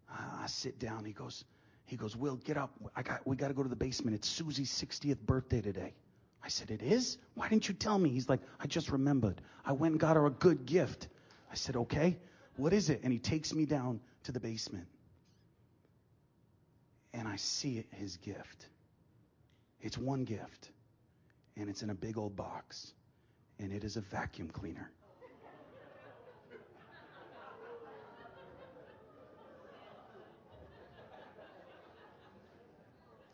I 0.08 0.46
sit 0.46 0.78
down. 0.78 1.04
He 1.04 1.12
goes, 1.12 1.44
he 1.86 1.96
goes, 1.96 2.16
Will, 2.16 2.36
get 2.36 2.56
up. 2.56 2.72
I 2.94 3.02
got, 3.02 3.26
we 3.26 3.36
got 3.36 3.48
to 3.48 3.54
go 3.54 3.62
to 3.62 3.68
the 3.68 3.76
basement. 3.76 4.14
It's 4.14 4.28
Susie's 4.28 4.70
60th 4.70 5.20
birthday 5.20 5.60
today. 5.60 5.94
I 6.42 6.48
said, 6.48 6.70
It 6.70 6.82
is? 6.82 7.18
Why 7.34 7.48
didn't 7.48 7.68
you 7.68 7.74
tell 7.74 7.98
me? 7.98 8.10
He's 8.10 8.28
like, 8.28 8.40
I 8.60 8.66
just 8.66 8.90
remembered. 8.90 9.40
I 9.64 9.72
went 9.72 9.92
and 9.92 10.00
got 10.00 10.16
her 10.16 10.26
a 10.26 10.30
good 10.30 10.66
gift. 10.66 11.08
I 11.50 11.54
said, 11.54 11.76
Okay, 11.76 12.18
what 12.56 12.72
is 12.72 12.90
it? 12.90 13.00
And 13.02 13.12
he 13.12 13.18
takes 13.18 13.52
me 13.52 13.66
down 13.66 14.00
to 14.24 14.32
the 14.32 14.40
basement. 14.40 14.86
And 17.12 17.28
I 17.28 17.36
see 17.36 17.78
it, 17.78 17.86
his 17.92 18.16
gift. 18.18 18.68
It's 19.84 19.98
one 19.98 20.24
gift. 20.24 20.70
And 21.56 21.68
it's 21.68 21.82
in 21.82 21.90
a 21.90 21.94
big 21.94 22.18
old 22.18 22.34
box. 22.34 22.94
And 23.60 23.70
it 23.70 23.84
is 23.84 23.96
a 23.96 24.00
vacuum 24.00 24.48
cleaner. 24.48 24.90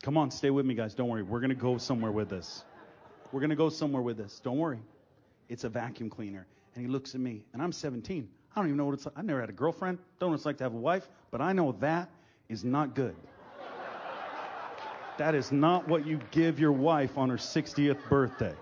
Come 0.03 0.17
on, 0.17 0.29
stay 0.29 0.49
with 0.49 0.65
me, 0.65 0.73
guys. 0.73 0.93
Don't 0.93 1.09
worry. 1.09 1.23
We're 1.23 1.39
going 1.39 1.49
to 1.49 1.55
go 1.55 1.77
somewhere 1.77 2.11
with 2.11 2.29
this. 2.29 2.63
We're 3.31 3.39
going 3.39 3.51
to 3.51 3.55
go 3.55 3.69
somewhere 3.69 4.01
with 4.01 4.17
this. 4.17 4.41
Don't 4.43 4.57
worry. 4.57 4.81
It's 5.47 5.63
a 5.63 5.69
vacuum 5.69 6.09
cleaner. 6.09 6.45
And 6.75 6.83
he 6.83 6.91
looks 6.91 7.15
at 7.15 7.21
me, 7.21 7.45
and 7.53 7.61
I'm 7.61 7.71
17. 7.71 8.27
I 8.51 8.59
don't 8.59 8.65
even 8.65 8.77
know 8.77 8.85
what 8.85 8.95
it's 8.95 9.05
like. 9.05 9.13
I've 9.15 9.25
never 9.25 9.39
had 9.39 9.49
a 9.49 9.53
girlfriend. 9.53 9.99
Don't 10.19 10.27
know 10.27 10.31
what 10.31 10.35
it's 10.35 10.45
like 10.45 10.57
to 10.57 10.63
have 10.63 10.73
a 10.73 10.77
wife, 10.77 11.07
but 11.29 11.39
I 11.39 11.53
know 11.53 11.73
that 11.79 12.09
is 12.49 12.63
not 12.63 12.95
good. 12.95 13.15
That 15.21 15.35
is 15.35 15.51
not 15.51 15.87
what 15.87 16.07
you 16.07 16.19
give 16.31 16.59
your 16.59 16.71
wife 16.71 17.15
on 17.15 17.29
her 17.29 17.37
60th 17.37 18.09
birthday. 18.09 18.55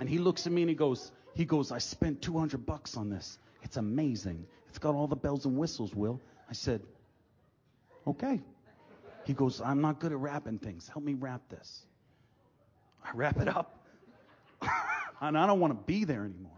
And 0.00 0.08
he 0.08 0.18
looks 0.18 0.48
at 0.48 0.52
me 0.52 0.62
and 0.62 0.68
he 0.68 0.74
goes, 0.74 1.12
he 1.32 1.44
goes, 1.44 1.70
I 1.70 1.78
spent 1.78 2.20
200 2.20 2.66
bucks 2.66 2.96
on 2.96 3.08
this. 3.08 3.38
It's 3.62 3.76
amazing. 3.76 4.44
It's 4.68 4.80
got 4.80 4.96
all 4.96 5.06
the 5.06 5.14
bells 5.14 5.44
and 5.44 5.56
whistles, 5.56 5.94
Will. 5.94 6.20
I 6.50 6.54
said, 6.54 6.82
Okay. 8.04 8.40
He 9.22 9.32
goes, 9.32 9.60
I'm 9.60 9.80
not 9.80 10.00
good 10.00 10.10
at 10.10 10.18
wrapping 10.18 10.58
things. 10.58 10.88
Help 10.88 11.04
me 11.04 11.14
wrap 11.14 11.48
this. 11.48 11.86
I 13.04 13.10
wrap 13.14 13.38
it 13.40 13.46
up. 13.46 13.86
and 15.20 15.38
I 15.38 15.46
don't 15.46 15.60
want 15.60 15.72
to 15.72 15.84
be 15.86 16.02
there 16.02 16.24
anymore. 16.24 16.50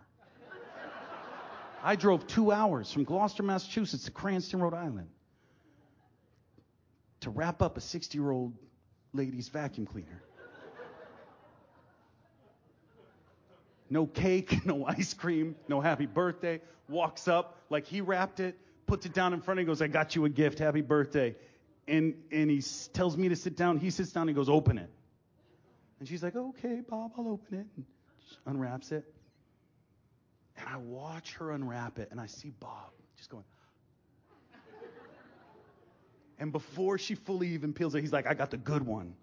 I 1.85 1.97
drove 1.97 2.27
two 2.27 2.51
hours 2.51 2.91
from 2.91 3.05
Gloucester, 3.05 3.43
Massachusetts 3.43 4.05
to 4.05 4.11
Cranston, 4.11 4.63
Rhode 4.63 4.73
Island 4.73 5.11
to 7.21 7.31
wrap 7.31 7.63
up 7.63 7.77
a 7.77 7.81
60 7.81 8.19
year 8.19 8.31
old 8.31 8.55
lady's 9.13 9.49
vacuum 9.49 9.87
cleaner. 9.87 10.23
No 13.89 14.07
cake, 14.07 14.65
no 14.67 14.85
ice 14.87 15.15
cream, 15.15 15.57
no 15.69 15.81
happy 15.81 16.07
birthday. 16.07 16.61
Walks 16.89 17.29
up 17.29 17.59
like 17.71 17.87
he 17.87 18.01
wrapped 18.01 18.41
it, 18.41 18.59
puts 18.87 19.07
it 19.07 19.13
down 19.13 19.33
in 19.33 19.41
front 19.41 19.61
of 19.61 19.67
me, 19.67 19.71
goes, 19.71 19.83
I 19.83 19.87
got 19.89 20.15
you 20.15 20.25
a 20.25 20.29
gift, 20.29 20.59
happy 20.59 20.83
birthday. 20.83 21.35
And, 21.89 22.15
and 22.33 22.51
he 22.51 22.63
tells 22.93 23.17
me 23.17 23.29
to 23.29 23.37
sit 23.37 23.57
down. 23.57 23.79
He 23.79 23.91
sits 23.91 24.13
down 24.13 24.29
and 24.29 24.37
goes, 24.37 24.49
open 24.49 24.79
it. 24.79 24.91
And 25.99 26.09
she's 26.09 26.23
like, 26.23 26.35
okay, 26.35 26.83
Bob, 26.89 27.13
I'll 27.17 27.29
open 27.29 27.61
it. 27.61 27.67
And 27.77 27.85
unwraps 28.47 28.93
it. 28.93 29.05
And 30.57 30.69
I 30.69 30.77
watch 30.79 31.35
her 31.35 31.53
unwrap 31.53 31.99
it 31.99 32.09
and 32.11 32.21
I 32.21 32.27
see 32.27 32.51
Bob 32.61 32.91
just 33.17 33.31
going. 33.31 33.45
And 36.39 36.53
before 36.53 36.99
she 36.99 37.15
fully 37.15 37.49
even 37.49 37.73
peels 37.73 37.95
it, 37.95 38.01
he's 38.01 38.13
like, 38.13 38.27
I 38.27 38.35
got 38.35 38.51
the 38.51 38.57
good 38.57 38.85
one. 38.85 39.15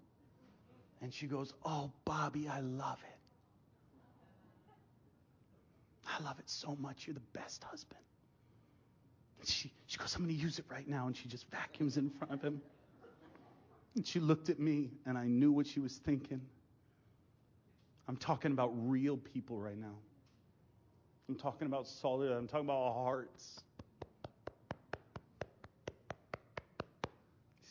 And 1.00 1.12
she 1.12 1.26
goes, 1.26 1.52
Oh, 1.64 1.92
Bobby, 2.04 2.48
I 2.48 2.60
love 2.60 2.98
it. 3.04 3.18
I 6.06 6.22
love 6.22 6.38
it 6.38 6.48
so 6.48 6.76
much. 6.80 7.06
You're 7.06 7.14
the 7.14 7.38
best 7.38 7.62
husband. 7.64 8.00
And 9.40 9.48
she, 9.48 9.72
she 9.86 9.98
goes, 9.98 10.14
I'm 10.14 10.22
going 10.24 10.34
to 10.34 10.40
use 10.40 10.58
it 10.58 10.64
right 10.70 10.88
now. 10.88 11.06
And 11.06 11.16
she 11.16 11.28
just 11.28 11.50
vacuums 11.50 11.96
in 11.96 12.10
front 12.10 12.32
of 12.32 12.42
him. 12.42 12.60
And 13.96 14.06
she 14.06 14.20
looked 14.20 14.48
at 14.48 14.58
me, 14.58 14.90
and 15.06 15.16
I 15.16 15.26
knew 15.26 15.52
what 15.52 15.66
she 15.66 15.80
was 15.80 15.96
thinking. 15.96 16.40
I'm 18.08 18.16
talking 18.16 18.52
about 18.52 18.72
real 18.74 19.16
people 19.16 19.58
right 19.58 19.78
now. 19.78 19.94
I'm 21.28 21.36
talking 21.36 21.66
about 21.66 21.86
solid, 21.86 22.32
I'm 22.32 22.46
talking 22.46 22.66
about 22.66 22.92
hearts. 22.92 23.63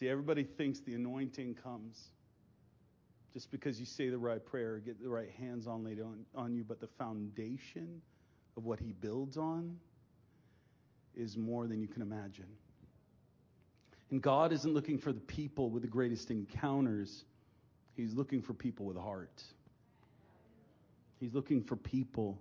See, 0.03 0.09
everybody 0.09 0.43
thinks 0.43 0.81
the 0.81 0.95
anointing 0.95 1.55
comes 1.63 2.09
just 3.31 3.49
because 3.51 3.79
you 3.79 3.85
say 3.85 4.09
the 4.09 4.17
right 4.17 4.45
prayer, 4.45 4.79
get 4.79 5.01
the 5.01 5.07
right 5.07 5.29
hands 5.39 5.65
on 5.65 5.85
laid 5.85 6.01
on, 6.01 6.25
on 6.35 6.53
you, 6.53 6.65
but 6.65 6.81
the 6.81 6.89
foundation 6.97 8.01
of 8.57 8.65
what 8.65 8.81
he 8.81 8.91
builds 8.91 9.37
on 9.37 9.77
is 11.15 11.37
more 11.37 11.67
than 11.67 11.79
you 11.79 11.87
can 11.87 12.01
imagine. 12.01 12.49
And 14.11 14.21
God 14.21 14.51
isn't 14.51 14.73
looking 14.73 14.97
for 14.97 15.13
the 15.13 15.21
people 15.21 15.69
with 15.69 15.83
the 15.83 15.87
greatest 15.87 16.31
encounters. 16.31 17.23
He's 17.95 18.13
looking 18.13 18.41
for 18.41 18.53
people 18.53 18.85
with 18.85 18.97
heart. 18.97 19.41
He's 21.21 21.33
looking 21.33 21.63
for 21.63 21.77
people 21.77 22.37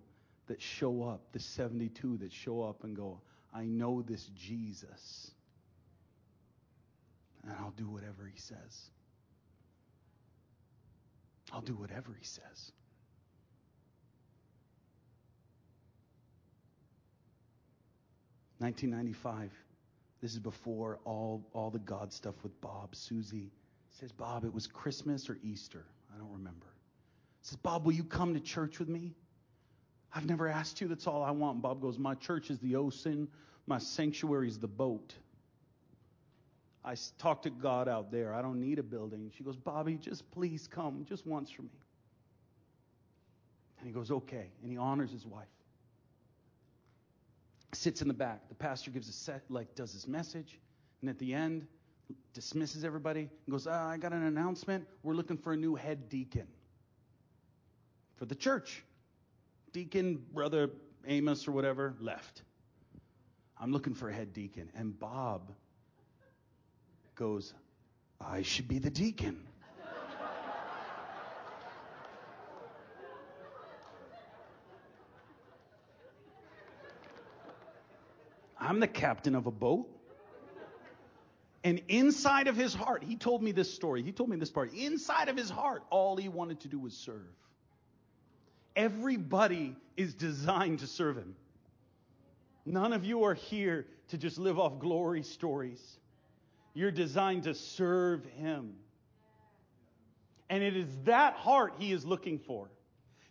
that 0.48 0.60
show 0.60 1.04
up, 1.04 1.20
the 1.30 1.38
72 1.38 2.16
that 2.16 2.32
show 2.32 2.60
up 2.64 2.82
and 2.82 2.96
go, 2.96 3.20
I 3.54 3.66
know 3.66 4.02
this 4.02 4.30
Jesus, 4.34 5.30
and 7.42 7.52
I'll 7.60 7.74
do 7.76 7.88
whatever 7.88 8.30
he 8.32 8.38
says. 8.38 8.90
I'll 11.52 11.60
do 11.60 11.74
whatever 11.74 12.14
he 12.18 12.24
says. 12.24 12.72
Nineteen 18.60 18.90
ninety 18.90 19.12
five. 19.12 19.52
This 20.22 20.32
is 20.34 20.38
before 20.38 21.00
all, 21.04 21.44
all 21.52 21.70
the 21.70 21.80
God 21.80 22.12
stuff 22.12 22.36
with 22.44 22.58
Bob. 22.60 22.94
Susie 22.94 23.50
says, 23.90 24.12
Bob, 24.12 24.44
it 24.44 24.54
was 24.54 24.68
Christmas 24.68 25.28
or 25.28 25.36
Easter. 25.42 25.84
I 26.14 26.18
don't 26.18 26.30
remember. 26.30 26.66
Says, 27.42 27.56
Bob, 27.56 27.84
will 27.84 27.92
you 27.92 28.04
come 28.04 28.34
to 28.34 28.40
church 28.40 28.78
with 28.78 28.88
me? 28.88 29.16
I've 30.14 30.26
never 30.26 30.46
asked 30.48 30.80
you. 30.80 30.86
That's 30.86 31.08
all 31.08 31.24
I 31.24 31.32
want. 31.32 31.54
And 31.54 31.62
Bob 31.62 31.80
goes, 31.80 31.98
My 31.98 32.14
church 32.14 32.50
is 32.50 32.60
the 32.60 32.76
ocean. 32.76 33.26
My 33.66 33.78
sanctuary 33.78 34.46
is 34.46 34.60
the 34.60 34.68
boat. 34.68 35.12
I 36.84 36.96
talk 37.18 37.42
to 37.42 37.50
God 37.50 37.88
out 37.88 38.10
there. 38.10 38.34
I 38.34 38.42
don't 38.42 38.60
need 38.60 38.78
a 38.78 38.82
building. 38.82 39.30
She 39.36 39.44
goes, 39.44 39.56
Bobby, 39.56 39.94
just 39.94 40.28
please 40.32 40.66
come, 40.66 41.04
just 41.08 41.26
once 41.26 41.50
for 41.50 41.62
me. 41.62 41.68
And 43.78 43.86
he 43.86 43.92
goes, 43.92 44.10
okay. 44.10 44.50
And 44.62 44.70
he 44.70 44.78
honors 44.78 45.10
his 45.10 45.26
wife. 45.26 45.46
Sits 47.72 48.02
in 48.02 48.08
the 48.08 48.14
back. 48.14 48.48
The 48.48 48.54
pastor 48.54 48.90
gives 48.90 49.08
a 49.08 49.12
set, 49.12 49.42
like, 49.48 49.74
does 49.74 49.92
his 49.92 50.06
message. 50.06 50.58
And 51.00 51.10
at 51.10 51.18
the 51.18 51.32
end, 51.34 51.66
dismisses 52.34 52.84
everybody 52.84 53.20
and 53.20 53.50
goes, 53.50 53.66
ah, 53.66 53.88
I 53.88 53.96
got 53.96 54.12
an 54.12 54.24
announcement. 54.24 54.86
We're 55.02 55.14
looking 55.14 55.36
for 55.36 55.52
a 55.52 55.56
new 55.56 55.74
head 55.74 56.08
deacon 56.08 56.46
for 58.16 58.26
the 58.26 58.34
church. 58.34 58.84
Deacon, 59.72 60.22
brother 60.32 60.70
Amos 61.06 61.48
or 61.48 61.52
whatever, 61.52 61.94
left. 62.00 62.42
I'm 63.58 63.72
looking 63.72 63.94
for 63.94 64.10
a 64.10 64.12
head 64.12 64.32
deacon. 64.32 64.68
And 64.76 64.98
Bob 64.98 65.52
goes, 67.22 67.54
I 68.20 68.42
should 68.42 68.66
be 68.66 68.80
the 68.80 68.90
deacon. 68.90 69.46
I'm 78.58 78.80
the 78.80 78.88
captain 78.88 79.36
of 79.36 79.46
a 79.46 79.52
boat. 79.52 79.86
And 81.62 81.80
inside 81.86 82.48
of 82.48 82.56
his 82.56 82.74
heart, 82.74 83.04
he 83.04 83.14
told 83.14 83.40
me 83.40 83.52
this 83.52 83.72
story. 83.72 84.02
He 84.02 84.10
told 84.10 84.28
me 84.28 84.36
this 84.36 84.50
part. 84.50 84.74
Inside 84.74 85.28
of 85.28 85.36
his 85.36 85.48
heart, 85.48 85.84
all 85.90 86.16
he 86.16 86.28
wanted 86.28 86.58
to 86.62 86.68
do 86.68 86.80
was 86.80 86.92
serve. 86.92 87.36
Everybody 88.74 89.76
is 89.96 90.12
designed 90.14 90.80
to 90.80 90.88
serve 90.88 91.18
him. 91.18 91.36
None 92.66 92.92
of 92.92 93.04
you 93.04 93.22
are 93.22 93.34
here 93.34 93.86
to 94.08 94.18
just 94.18 94.38
live 94.38 94.58
off 94.58 94.80
glory 94.80 95.22
stories. 95.22 96.00
You're 96.74 96.90
designed 96.90 97.44
to 97.44 97.54
serve 97.54 98.24
him. 98.24 98.74
And 100.48 100.62
it 100.62 100.76
is 100.76 100.88
that 101.04 101.34
heart 101.34 101.74
he 101.78 101.92
is 101.92 102.04
looking 102.04 102.38
for. 102.38 102.70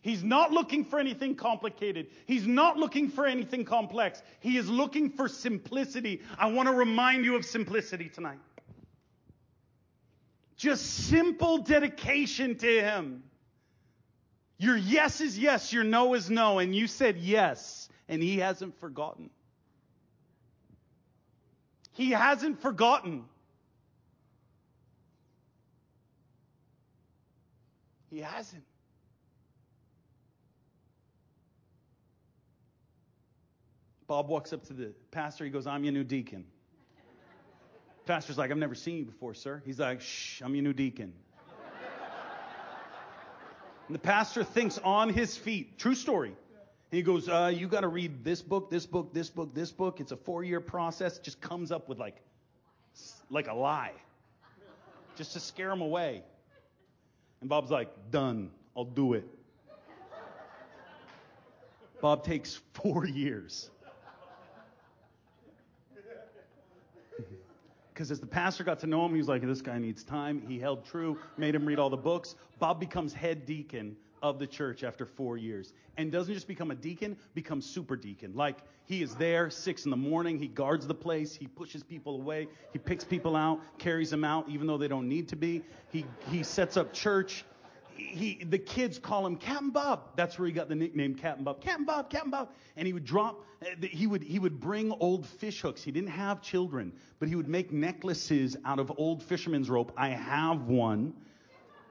He's 0.02 0.24
not 0.24 0.50
looking 0.50 0.84
for 0.84 0.98
anything 0.98 1.36
complicated. 1.36 2.08
He's 2.26 2.46
not 2.46 2.76
looking 2.76 3.08
for 3.08 3.24
anything 3.24 3.64
complex. 3.64 4.20
He 4.40 4.56
is 4.56 4.68
looking 4.68 5.10
for 5.10 5.28
simplicity. 5.28 6.22
I 6.36 6.50
want 6.50 6.68
to 6.68 6.74
remind 6.74 7.24
you 7.24 7.36
of 7.36 7.44
simplicity 7.44 8.08
tonight. 8.08 8.40
Just 10.56 11.08
simple 11.08 11.58
dedication 11.58 12.56
to 12.56 12.82
Him. 12.82 13.22
Your 14.58 14.76
yes 14.76 15.20
is 15.20 15.38
yes, 15.38 15.72
your 15.72 15.84
no 15.84 16.14
is 16.14 16.30
no, 16.30 16.58
and 16.58 16.74
you 16.74 16.88
said 16.88 17.16
yes, 17.16 17.88
and 18.08 18.20
He 18.20 18.38
hasn't 18.38 18.78
forgotten. 18.80 19.30
He 21.92 22.10
hasn't 22.10 22.60
forgotten. 22.60 23.24
He 28.12 28.20
hasn't. 28.20 28.62
Bob 34.06 34.28
walks 34.28 34.52
up 34.52 34.66
to 34.66 34.74
the 34.74 34.92
pastor. 35.10 35.46
He 35.46 35.50
goes, 35.50 35.66
I'm 35.66 35.82
your 35.82 35.94
new 35.94 36.04
deacon. 36.04 36.44
Pastor's 38.04 38.36
like, 38.36 38.50
I've 38.50 38.58
never 38.58 38.74
seen 38.74 38.98
you 38.98 39.04
before, 39.06 39.32
sir. 39.32 39.62
He's 39.64 39.78
like, 39.78 40.02
shh, 40.02 40.42
I'm 40.42 40.54
your 40.54 40.62
new 40.62 40.74
deacon. 40.74 41.14
and 43.86 43.94
the 43.94 43.98
pastor 43.98 44.44
thinks 44.44 44.76
on 44.84 45.08
his 45.08 45.38
feet. 45.38 45.78
True 45.78 45.94
story. 45.94 46.28
And 46.28 46.36
he 46.90 47.00
goes, 47.00 47.30
uh, 47.30 47.50
you 47.54 47.66
got 47.66 47.80
to 47.80 47.88
read 47.88 48.24
this 48.24 48.42
book, 48.42 48.70
this 48.70 48.84
book, 48.84 49.14
this 49.14 49.30
book, 49.30 49.54
this 49.54 49.72
book. 49.72 50.00
It's 50.00 50.12
a 50.12 50.18
four-year 50.18 50.60
process. 50.60 51.18
Just 51.18 51.40
comes 51.40 51.72
up 51.72 51.88
with 51.88 51.98
like, 51.98 52.16
like 53.30 53.48
a 53.48 53.54
lie, 53.54 53.94
just 55.16 55.32
to 55.32 55.40
scare 55.40 55.70
him 55.70 55.80
away. 55.80 56.24
And 57.42 57.48
Bob's 57.48 57.72
like, 57.72 57.88
done. 58.12 58.50
I'll 58.76 58.84
do 58.84 59.14
it. 59.14 59.26
Bob 62.00 62.24
takes 62.24 62.60
four 62.72 63.04
years. 63.04 63.70
Because 67.92 68.10
as 68.10 68.20
the 68.20 68.26
pastor 68.26 68.64
got 68.64 68.78
to 68.80 68.86
know 68.86 69.04
him, 69.04 69.12
he 69.12 69.18
was 69.18 69.28
like, 69.28 69.42
this 69.42 69.60
guy 69.60 69.78
needs 69.78 70.02
time. 70.02 70.42
He 70.48 70.58
held 70.58 70.82
true, 70.82 71.18
made 71.36 71.54
him 71.54 71.66
read 71.66 71.78
all 71.78 71.90
the 71.90 71.96
books. 71.96 72.36
Bob 72.58 72.80
becomes 72.80 73.12
head 73.12 73.44
deacon 73.44 73.94
of 74.22 74.38
the 74.38 74.46
church 74.46 74.84
after 74.84 75.04
four 75.04 75.36
years. 75.36 75.74
And 75.96 76.10
doesn't 76.10 76.32
just 76.32 76.48
become 76.48 76.70
a 76.70 76.74
deacon, 76.74 77.16
becomes 77.34 77.66
super 77.66 77.96
deacon. 77.96 78.34
Like 78.34 78.58
he 78.86 79.02
is 79.02 79.14
there 79.16 79.50
six 79.50 79.84
in 79.84 79.90
the 79.90 79.96
morning, 79.96 80.38
he 80.38 80.48
guards 80.48 80.86
the 80.86 80.94
place, 80.94 81.34
he 81.34 81.46
pushes 81.46 81.82
people 81.82 82.14
away, 82.14 82.48
he 82.72 82.78
picks 82.78 83.04
people 83.04 83.36
out, 83.36 83.60
carries 83.78 84.10
them 84.10 84.24
out 84.24 84.48
even 84.48 84.66
though 84.66 84.78
they 84.78 84.88
don't 84.88 85.08
need 85.08 85.28
to 85.28 85.36
be. 85.36 85.62
He 85.90 86.06
he 86.30 86.42
sets 86.42 86.76
up 86.76 86.92
church. 86.92 87.44
he, 87.96 88.42
the 88.48 88.58
kids 88.58 88.98
call 88.98 89.26
him 89.26 89.36
Captain 89.36 89.70
Bob. 89.70 90.16
That's 90.16 90.38
where 90.38 90.46
he 90.46 90.52
got 90.52 90.68
the 90.68 90.74
nickname 90.74 91.14
Captain 91.14 91.44
Bob. 91.44 91.60
Captain 91.60 91.84
Bob, 91.84 92.10
Captain 92.10 92.30
Bob. 92.30 92.50
And 92.76 92.86
he 92.86 92.92
would 92.92 93.04
drop, 93.04 93.44
he 93.80 94.06
would, 94.06 94.22
he 94.22 94.38
would 94.38 94.60
bring 94.60 94.92
old 94.92 95.26
fish 95.26 95.60
hooks. 95.60 95.82
He 95.82 95.90
didn't 95.92 96.10
have 96.10 96.40
children, 96.42 96.92
but 97.18 97.28
he 97.28 97.36
would 97.36 97.48
make 97.48 97.72
necklaces 97.72 98.56
out 98.64 98.78
of 98.78 98.92
old 98.96 99.22
fisherman's 99.22 99.70
rope. 99.70 99.92
I 99.96 100.08
have 100.08 100.62
one. 100.62 101.14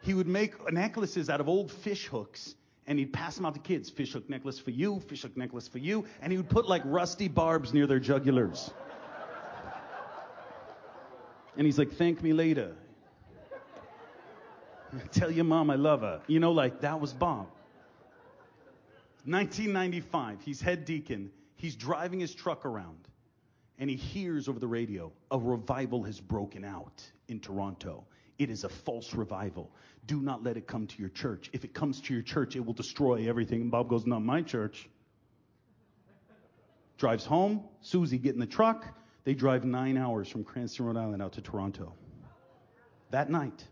He 0.02 0.14
would 0.14 0.28
make 0.28 0.72
necklaces 0.72 1.30
out 1.30 1.40
of 1.40 1.48
old 1.48 1.72
fish 1.72 2.08
hooks 2.08 2.56
and 2.88 2.98
he'd 2.98 3.14
pass 3.14 3.36
them 3.36 3.46
out 3.46 3.54
to 3.54 3.60
kids. 3.60 3.90
Fish 3.90 4.14
hook 4.14 4.30
necklace 4.30 4.60
for 4.60 4.72
you, 4.72 5.00
fish 5.02 5.22
hook 5.22 5.38
necklace 5.38 5.68
for 5.68 5.78
you. 5.78 6.06
And 6.22 6.32
he 6.32 6.38
would 6.38 6.50
put 6.50 6.68
like 6.68 6.82
rusty 6.86 7.28
barbs 7.28 7.74
near 7.74 7.88
their 7.88 8.00
jugulars. 8.00 8.72
And 11.58 11.66
he's 11.66 11.78
like, 11.78 11.92
thank 11.92 12.24
me 12.24 12.34
later. 12.34 12.76
Tell 15.12 15.30
your 15.30 15.46
mom 15.46 15.70
I 15.70 15.76
love 15.76 16.02
her. 16.02 16.22
You 16.28 16.40
know, 16.40 16.52
like 16.52 16.82
that 16.82 17.00
was 17.00 17.14
Bob. 17.14 17.48
1995, 19.26 20.42
he's 20.42 20.62
head 20.62 20.86
deacon. 20.86 21.30
He's 21.56 21.76
driving 21.76 22.20
his 22.20 22.34
truck 22.34 22.66
around 22.66 23.08
and 23.78 23.90
he 23.90 23.96
hears 23.96 24.48
over 24.48 24.60
the 24.60 24.68
radio 24.68 25.12
a 25.32 25.38
revival 25.38 26.04
has 26.04 26.20
broken 26.20 26.64
out 26.64 27.04
in 27.28 27.40
Toronto. 27.40 28.06
It 28.42 28.50
is 28.50 28.64
a 28.64 28.70
false 28.70 29.14
revival. 29.14 29.70
Do 30.08 30.20
not 30.20 30.42
let 30.44 30.58
it 30.58 30.66
come 30.66 30.88
to 30.88 31.00
your 31.00 31.10
church. 31.10 31.52
If 31.54 31.64
it 31.64 31.76
comes 31.76 32.02
to 32.02 32.12
your 32.12 32.24
church, 32.24 32.56
it 32.56 32.66
will 32.66 32.74
destroy 32.74 33.30
everything. 33.30 33.62
And 33.62 33.70
Bob 33.70 33.88
goes, 33.88 34.08
Not 34.08 34.24
my 34.24 34.42
church. 34.42 34.90
Drives 36.98 37.24
home. 37.24 37.64
Susie 37.82 38.18
get 38.18 38.34
in 38.34 38.40
the 38.40 38.48
truck. 38.48 38.98
They 39.26 39.36
drive 39.36 39.64
nine 39.64 39.96
hours 39.96 40.28
from 40.28 40.44
Cranston, 40.44 40.88
Rhode 40.88 40.98
Island 40.98 41.22
out 41.22 41.34
to 41.34 41.42
Toronto. 41.42 41.94
That 43.12 43.30
night, 43.30 43.64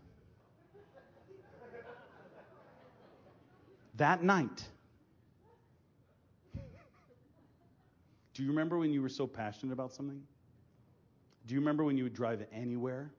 that 3.96 4.22
night, 4.22 4.68
do 8.34 8.44
you 8.44 8.50
remember 8.50 8.78
when 8.78 8.92
you 8.92 9.02
were 9.02 9.08
so 9.08 9.26
passionate 9.26 9.72
about 9.72 9.92
something? 9.92 10.22
Do 11.48 11.54
you 11.54 11.60
remember 11.60 11.82
when 11.82 11.96
you 11.96 12.04
would 12.04 12.14
drive 12.14 12.46
anywhere? 12.52 13.10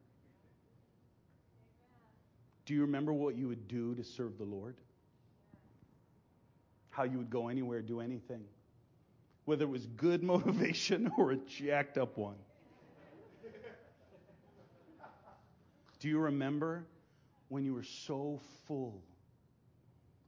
Do 2.71 2.75
you 2.75 2.83
remember 2.83 3.11
what 3.11 3.35
you 3.35 3.49
would 3.49 3.67
do 3.67 3.93
to 3.95 4.03
serve 4.05 4.37
the 4.37 4.45
Lord? 4.45 4.77
How 6.89 7.03
you 7.03 7.17
would 7.17 7.29
go 7.29 7.49
anywhere, 7.49 7.81
do 7.81 7.99
anything? 7.99 8.45
Whether 9.43 9.65
it 9.65 9.69
was 9.69 9.87
good 9.87 10.23
motivation 10.33 11.11
or 11.17 11.33
a 11.33 11.35
jacked 11.35 11.97
up 11.97 12.17
one. 12.17 12.37
Do 15.99 16.07
you 16.07 16.17
remember 16.17 16.85
when 17.49 17.65
you 17.65 17.73
were 17.73 17.83
so 17.83 18.39
full 18.65 19.01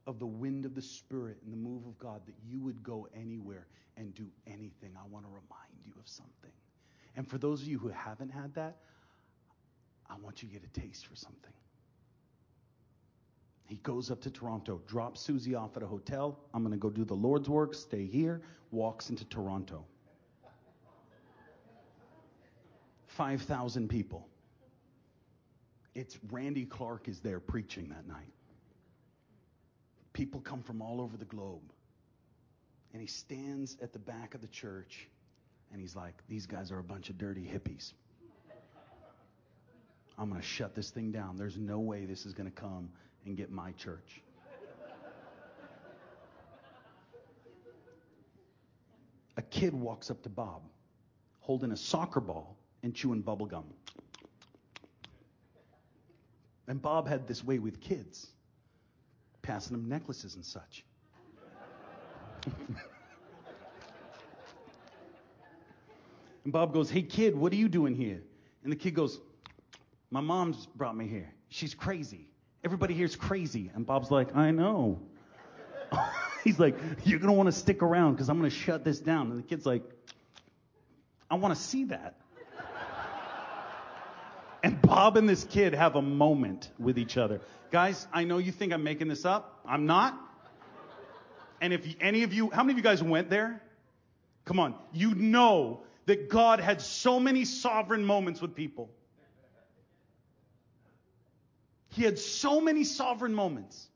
of 0.06 0.18
the 0.18 0.26
wind 0.26 0.66
of 0.66 0.74
the 0.74 0.82
Spirit 0.82 1.38
and 1.42 1.50
the 1.50 1.56
move 1.56 1.86
of 1.86 1.98
God 1.98 2.20
that 2.26 2.34
you 2.46 2.60
would 2.60 2.82
go 2.82 3.08
anywhere 3.18 3.68
and 3.96 4.14
do 4.14 4.26
anything? 4.46 4.90
I 4.98 5.08
want 5.10 5.24
to 5.24 5.30
remind 5.30 5.80
you 5.86 5.94
of 5.98 6.06
something. 6.06 6.52
And 7.16 7.26
for 7.26 7.38
those 7.38 7.62
of 7.62 7.68
you 7.68 7.78
who 7.78 7.88
haven't 7.88 8.32
had 8.32 8.54
that, 8.56 8.76
I 10.10 10.16
want 10.22 10.42
you 10.42 10.48
to 10.50 10.52
get 10.52 10.62
a 10.62 10.78
taste 10.78 11.06
for 11.06 11.16
something. 11.16 11.54
He 13.66 13.76
goes 13.76 14.10
up 14.10 14.20
to 14.22 14.30
Toronto, 14.30 14.80
drops 14.86 15.20
Susie 15.20 15.54
off 15.54 15.76
at 15.76 15.82
a 15.82 15.86
hotel. 15.86 16.38
I'm 16.52 16.62
going 16.62 16.72
to 16.72 16.78
go 16.78 16.90
do 16.90 17.04
the 17.04 17.14
Lord's 17.14 17.48
work, 17.48 17.74
stay 17.74 18.06
here, 18.06 18.42
walks 18.70 19.10
into 19.10 19.24
Toronto. 19.24 19.84
5,000 23.06 23.88
people. 23.88 24.28
It's 25.94 26.18
Randy 26.30 26.66
Clark 26.66 27.08
is 27.08 27.20
there 27.20 27.40
preaching 27.40 27.88
that 27.90 28.06
night. 28.06 28.32
People 30.12 30.40
come 30.40 30.62
from 30.62 30.82
all 30.82 31.00
over 31.00 31.16
the 31.16 31.24
globe. 31.24 31.72
And 32.92 33.00
he 33.00 33.08
stands 33.08 33.76
at 33.80 33.92
the 33.92 33.98
back 33.98 34.34
of 34.34 34.40
the 34.40 34.48
church 34.48 35.08
and 35.72 35.80
he's 35.80 35.96
like, 35.96 36.14
These 36.28 36.46
guys 36.46 36.70
are 36.70 36.78
a 36.78 36.84
bunch 36.84 37.10
of 37.10 37.18
dirty 37.18 37.42
hippies. 37.42 37.92
I'm 40.16 40.28
going 40.28 40.40
to 40.40 40.46
shut 40.46 40.74
this 40.76 40.90
thing 40.90 41.10
down. 41.10 41.36
There's 41.36 41.56
no 41.56 41.80
way 41.80 42.04
this 42.04 42.24
is 42.24 42.34
going 42.34 42.48
to 42.48 42.54
come 42.54 42.90
and 43.24 43.36
get 43.36 43.50
my 43.50 43.72
church. 43.72 44.22
a 49.36 49.42
kid 49.42 49.74
walks 49.74 50.10
up 50.10 50.22
to 50.22 50.28
Bob 50.28 50.62
holding 51.40 51.72
a 51.72 51.76
soccer 51.76 52.20
ball 52.20 52.56
and 52.82 52.94
chewing 52.94 53.20
bubble 53.20 53.46
gum. 53.46 53.64
And 56.66 56.80
Bob 56.80 57.06
had 57.06 57.26
this 57.26 57.44
way 57.44 57.58
with 57.58 57.80
kids, 57.80 58.28
passing 59.42 59.76
them 59.76 59.86
necklaces 59.88 60.36
and 60.36 60.44
such. 60.44 60.84
and 66.44 66.52
Bob 66.52 66.72
goes, 66.72 66.88
Hey 66.88 67.02
kid, 67.02 67.36
what 67.36 67.52
are 67.52 67.56
you 67.56 67.68
doing 67.68 67.94
here? 67.94 68.22
And 68.62 68.72
the 68.72 68.76
kid 68.76 68.94
goes, 68.94 69.20
My 70.10 70.20
mom's 70.22 70.66
brought 70.74 70.96
me 70.96 71.06
here. 71.06 71.30
She's 71.50 71.74
crazy. 71.74 72.28
Everybody 72.64 72.94
here's 72.94 73.14
crazy. 73.14 73.70
And 73.74 73.86
Bob's 73.86 74.10
like, 74.10 74.34
I 74.34 74.50
know. 74.50 75.00
He's 76.44 76.58
like, 76.58 76.76
You're 77.04 77.18
going 77.18 77.28
to 77.28 77.36
want 77.36 77.48
to 77.48 77.52
stick 77.52 77.82
around 77.82 78.14
because 78.14 78.28
I'm 78.28 78.38
going 78.38 78.50
to 78.50 78.56
shut 78.56 78.84
this 78.84 78.98
down. 78.98 79.30
And 79.30 79.38
the 79.38 79.46
kid's 79.46 79.66
like, 79.66 79.82
I 81.30 81.36
want 81.36 81.54
to 81.54 81.60
see 81.60 81.84
that. 81.84 82.14
and 84.62 84.80
Bob 84.80 85.16
and 85.16 85.28
this 85.28 85.44
kid 85.44 85.74
have 85.74 85.96
a 85.96 86.02
moment 86.02 86.70
with 86.78 86.98
each 86.98 87.16
other. 87.16 87.40
Guys, 87.70 88.06
I 88.12 88.24
know 88.24 88.38
you 88.38 88.52
think 88.52 88.72
I'm 88.72 88.84
making 88.84 89.08
this 89.08 89.24
up. 89.24 89.60
I'm 89.66 89.86
not. 89.86 90.18
And 91.60 91.72
if 91.72 91.86
any 92.00 92.22
of 92.22 92.32
you, 92.32 92.50
how 92.50 92.62
many 92.62 92.72
of 92.72 92.78
you 92.78 92.82
guys 92.82 93.02
went 93.02 93.30
there? 93.30 93.60
Come 94.44 94.60
on. 94.60 94.74
You 94.92 95.14
know 95.14 95.80
that 96.06 96.28
God 96.28 96.60
had 96.60 96.80
so 96.80 97.18
many 97.18 97.44
sovereign 97.44 98.04
moments 98.04 98.40
with 98.40 98.54
people. 98.54 98.90
He 101.94 102.02
had 102.02 102.18
so 102.18 102.60
many 102.60 102.82
sovereign 102.82 103.32
moments. 103.32 103.86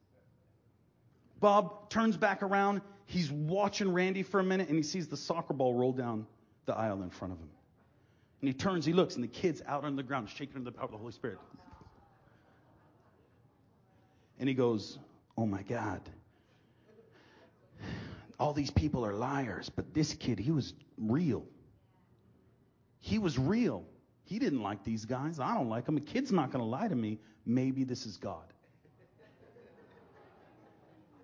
Bob 1.40 1.90
turns 1.90 2.16
back 2.16 2.44
around. 2.44 2.80
He's 3.06 3.28
watching 3.32 3.92
Randy 3.92 4.22
for 4.22 4.38
a 4.38 4.44
minute 4.44 4.68
and 4.68 4.76
he 4.76 4.84
sees 4.84 5.08
the 5.08 5.16
soccer 5.16 5.52
ball 5.52 5.74
roll 5.74 5.92
down 5.92 6.24
the 6.66 6.76
aisle 6.76 7.02
in 7.02 7.10
front 7.10 7.32
of 7.32 7.40
him. 7.40 7.48
And 8.40 8.46
he 8.46 8.54
turns, 8.54 8.86
he 8.86 8.92
looks, 8.92 9.16
and 9.16 9.24
the 9.24 9.28
kid's 9.28 9.62
out 9.66 9.84
on 9.84 9.96
the 9.96 10.04
ground, 10.04 10.28
shaking 10.30 10.54
under 10.54 10.70
the 10.70 10.76
power 10.76 10.84
of 10.84 10.92
the 10.92 10.96
Holy 10.96 11.10
Spirit. 11.10 11.40
And 14.38 14.48
he 14.48 14.54
goes, 14.54 15.00
Oh 15.36 15.46
my 15.46 15.62
God. 15.62 16.00
All 18.38 18.52
these 18.52 18.70
people 18.70 19.04
are 19.04 19.14
liars, 19.14 19.72
but 19.74 19.92
this 19.92 20.14
kid, 20.14 20.38
he 20.38 20.52
was 20.52 20.72
real. 20.98 21.44
He 23.00 23.18
was 23.18 23.36
real. 23.40 23.84
He 24.22 24.38
didn't 24.38 24.62
like 24.62 24.84
these 24.84 25.04
guys. 25.04 25.40
I 25.40 25.54
don't 25.54 25.68
like 25.68 25.86
them. 25.86 25.96
A 25.96 26.00
kid's 26.00 26.30
not 26.30 26.52
going 26.52 26.62
to 26.62 26.70
lie 26.70 26.86
to 26.86 26.94
me. 26.94 27.18
Maybe 27.48 27.84
this 27.84 28.04
is 28.04 28.18
God. 28.18 28.44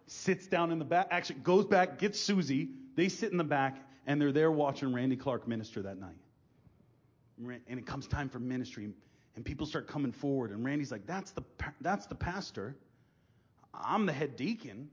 Sits 0.07 0.47
down 0.47 0.73
in 0.73 0.78
the 0.78 0.85
back, 0.85 1.09
actually 1.11 1.40
goes 1.40 1.66
back, 1.66 1.99
gets 1.99 2.19
Susie. 2.19 2.70
They 2.97 3.11
sit 3.11 3.31
in 3.31 3.36
the 3.36 3.44
back, 3.44 3.77
and 4.07 4.19
they're 4.19 4.32
there 4.32 4.51
watching 4.51 4.94
Randy 4.94 5.16
Clark 5.16 5.47
minister 5.47 5.82
that 5.82 5.99
night. 6.01 6.16
And 7.69 7.78
it 7.78 7.85
comes 7.85 8.07
time 8.07 8.31
for 8.31 8.39
ministry, 8.39 8.89
and 9.36 9.44
people 9.44 9.66
start 9.66 9.86
coming 9.86 10.12
forward. 10.12 10.51
And 10.51 10.65
Randy's 10.65 10.90
like, 10.90 11.07
"That's 11.07 11.32
the 11.32 11.43
that's 11.81 12.07
the 12.07 12.15
pastor. 12.15 12.74
I'm 13.74 14.07
the 14.07 14.12
head 14.12 14.36
deacon." 14.36 14.90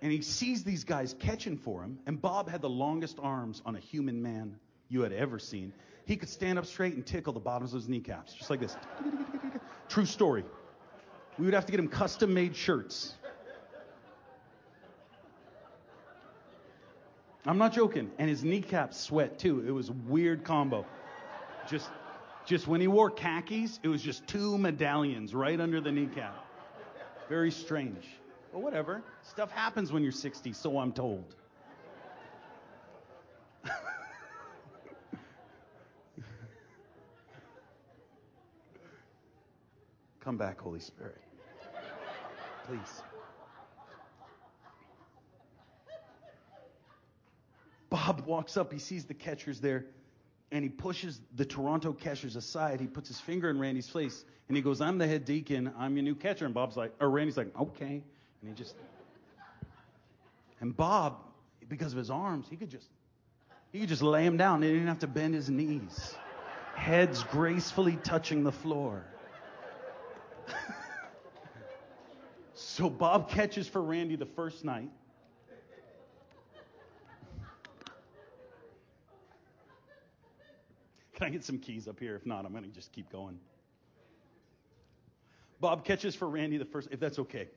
And 0.00 0.12
he 0.12 0.22
sees 0.22 0.64
these 0.64 0.84
guys 0.84 1.14
catching 1.18 1.58
for 1.58 1.82
him. 1.82 1.98
And 2.06 2.22
Bob 2.22 2.48
had 2.48 2.62
the 2.62 2.70
longest 2.70 3.18
arms 3.20 3.60
on 3.66 3.74
a 3.74 3.80
human 3.80 4.22
man 4.22 4.58
you 4.88 5.02
had 5.02 5.12
ever 5.12 5.38
seen. 5.38 5.74
He 6.06 6.16
could 6.16 6.28
stand 6.28 6.58
up 6.58 6.66
straight 6.66 6.94
and 6.94 7.04
tickle 7.04 7.32
the 7.32 7.40
bottoms 7.40 7.74
of 7.74 7.80
his 7.80 7.88
kneecaps, 7.88 8.32
just 8.32 8.48
like 8.48 8.60
this. 8.60 8.76
True 9.88 10.06
story. 10.06 10.44
We 11.38 11.44
would 11.44 11.54
have 11.54 11.66
to 11.66 11.70
get 11.70 11.80
him 11.80 11.88
custom 11.88 12.34
made 12.34 12.56
shirts. 12.56 13.14
I'm 17.46 17.58
not 17.58 17.72
joking. 17.72 18.10
And 18.18 18.28
his 18.28 18.44
kneecaps 18.44 19.00
sweat 19.00 19.38
too. 19.38 19.64
It 19.66 19.70
was 19.70 19.88
a 19.88 19.94
weird 20.06 20.44
combo. 20.44 20.84
Just 21.68 21.88
just 22.44 22.66
when 22.66 22.80
he 22.80 22.88
wore 22.88 23.10
khakis, 23.10 23.78
it 23.82 23.88
was 23.88 24.02
just 24.02 24.26
two 24.26 24.56
medallions 24.56 25.34
right 25.34 25.60
under 25.60 25.82
the 25.82 25.92
kneecap. 25.92 26.34
Very 27.28 27.50
strange. 27.50 28.06
But 28.52 28.60
whatever. 28.60 29.02
Stuff 29.22 29.50
happens 29.50 29.92
when 29.92 30.02
you're 30.02 30.12
60, 30.12 30.54
so 30.54 30.78
I'm 30.78 30.92
told. 30.92 31.34
Come 40.28 40.36
back, 40.36 40.60
Holy 40.60 40.80
Spirit. 40.80 41.16
Please. 42.66 43.02
Bob 47.88 48.26
walks 48.26 48.58
up. 48.58 48.70
He 48.70 48.78
sees 48.78 49.06
the 49.06 49.14
catchers 49.14 49.58
there. 49.58 49.86
and 50.52 50.62
he 50.62 50.68
pushes 50.68 51.18
the 51.34 51.46
Toronto 51.46 51.94
catchers 51.94 52.36
aside. 52.36 52.78
He 52.78 52.86
puts 52.86 53.08
his 53.08 53.18
finger 53.18 53.48
in 53.48 53.58
Randy's 53.58 53.88
face 53.88 54.22
and 54.48 54.56
he 54.56 54.62
goes, 54.62 54.82
I'm 54.82 54.98
the 54.98 55.06
head 55.06 55.24
deacon. 55.24 55.72
I'm 55.78 55.96
your 55.96 56.04
new 56.04 56.14
catcher. 56.14 56.44
And 56.44 56.52
Bob's 56.52 56.76
like, 56.76 56.92
or 57.00 57.08
Randy's 57.08 57.38
like, 57.38 57.58
okay. 57.58 58.02
And 58.42 58.50
he 58.50 58.52
just, 58.52 58.74
and 60.60 60.76
Bob, 60.76 61.20
because 61.70 61.92
of 61.92 61.98
his 61.98 62.10
arms, 62.10 62.48
he 62.50 62.56
could 62.56 62.68
just, 62.68 62.90
he 63.72 63.80
could 63.80 63.88
just 63.88 64.02
lay 64.02 64.26
him 64.26 64.36
down. 64.36 64.60
He 64.60 64.68
didn't 64.68 64.88
have 64.88 64.98
to 64.98 65.06
bend 65.06 65.32
his 65.32 65.48
knees. 65.48 66.14
Heads 66.74 67.22
gracefully 67.24 67.96
touching 68.02 68.44
the 68.44 68.52
floor. 68.52 69.06
So 72.78 72.88
Bob 72.88 73.28
catches 73.28 73.66
for 73.66 73.82
Randy 73.82 74.14
the 74.14 74.24
first 74.24 74.64
night. 74.64 74.88
Can 81.12 81.26
I 81.26 81.30
get 81.30 81.44
some 81.44 81.58
keys 81.58 81.88
up 81.88 81.98
here? 81.98 82.14
If 82.14 82.24
not, 82.24 82.44
I'm 82.44 82.52
going 82.52 82.62
to 82.62 82.70
just 82.70 82.92
keep 82.92 83.10
going. 83.10 83.40
Bob 85.60 85.84
catches 85.84 86.14
for 86.14 86.28
Randy 86.28 86.56
the 86.56 86.64
first, 86.64 86.86
if 86.92 87.00
that's 87.00 87.18
okay. 87.18 87.48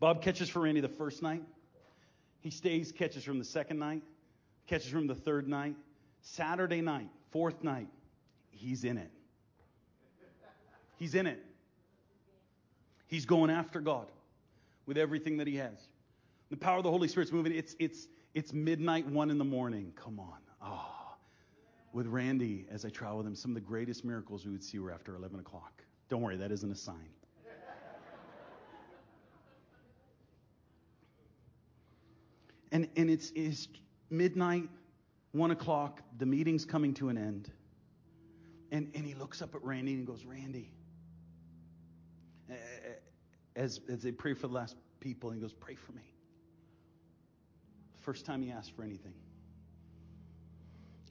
Bob 0.00 0.22
catches 0.22 0.48
for 0.48 0.60
Randy 0.60 0.80
the 0.80 0.88
first 0.88 1.20
night. 1.20 1.42
He 2.40 2.48
stays, 2.48 2.92
catches 2.92 3.24
from 3.24 3.38
the 3.38 3.44
second 3.44 3.78
night, 3.78 4.02
catches 4.66 4.88
from 4.88 5.06
the 5.06 5.14
third 5.14 5.46
night. 5.46 5.76
Saturday 6.22 6.80
night, 6.80 7.10
fourth 7.30 7.62
night, 7.62 7.88
he's 8.52 8.84
in 8.84 8.96
it. 8.96 9.10
He's 10.96 11.14
in 11.14 11.26
it. 11.26 11.44
He's 13.12 13.26
going 13.26 13.50
after 13.50 13.80
God 13.80 14.06
with 14.86 14.96
everything 14.96 15.36
that 15.36 15.46
he 15.46 15.56
has. 15.56 15.88
The 16.50 16.56
power 16.56 16.78
of 16.78 16.84
the 16.84 16.90
Holy 16.90 17.08
Spirit's 17.08 17.30
moving. 17.30 17.52
It's, 17.54 17.76
it's, 17.78 18.08
it's 18.34 18.52
midnight, 18.52 19.06
one 19.06 19.30
in 19.30 19.38
the 19.38 19.44
morning. 19.44 19.92
Come 19.96 20.18
on. 20.18 20.38
Oh 20.62 21.02
with 21.92 22.06
Randy 22.06 22.66
as 22.70 22.84
I 22.84 22.88
travel 22.88 23.18
with 23.18 23.26
him, 23.26 23.34
some 23.34 23.50
of 23.50 23.54
the 23.54 23.60
greatest 23.60 24.04
miracles 24.04 24.44
we 24.46 24.52
would 24.52 24.64
see 24.64 24.78
were 24.78 24.90
after 24.90 25.14
11 25.14 25.40
o'clock. 25.40 25.82
Don't 26.08 26.22
worry, 26.22 26.36
that 26.36 26.50
isn't 26.50 26.70
a 26.70 26.76
sign. 26.76 26.96
and, 32.72 32.88
and 32.96 33.10
it's, 33.10 33.30
it's 33.34 33.68
midnight, 34.08 34.68
1 35.32 35.50
o'clock, 35.50 36.00
the 36.18 36.26
meeting's 36.26 36.64
coming 36.64 36.94
to 36.94 37.10
an 37.10 37.18
end. 37.18 37.50
And, 38.70 38.90
and 38.94 39.04
he 39.04 39.12
looks 39.14 39.42
up 39.42 39.54
at 39.54 39.62
Randy 39.62 39.92
and 39.92 40.06
goes, 40.06 40.24
Randy, 40.24 40.70
as, 43.56 43.80
as 43.88 44.02
they 44.02 44.12
pray 44.12 44.34
for 44.34 44.46
the 44.46 44.54
last 44.54 44.76
people, 45.00 45.30
and 45.30 45.38
he 45.38 45.42
goes, 45.42 45.52
Pray 45.52 45.74
for 45.74 45.92
me. 45.92 46.02
First 48.00 48.26
time 48.26 48.42
he 48.42 48.50
asked 48.50 48.74
for 48.74 48.82
anything. 48.82 49.14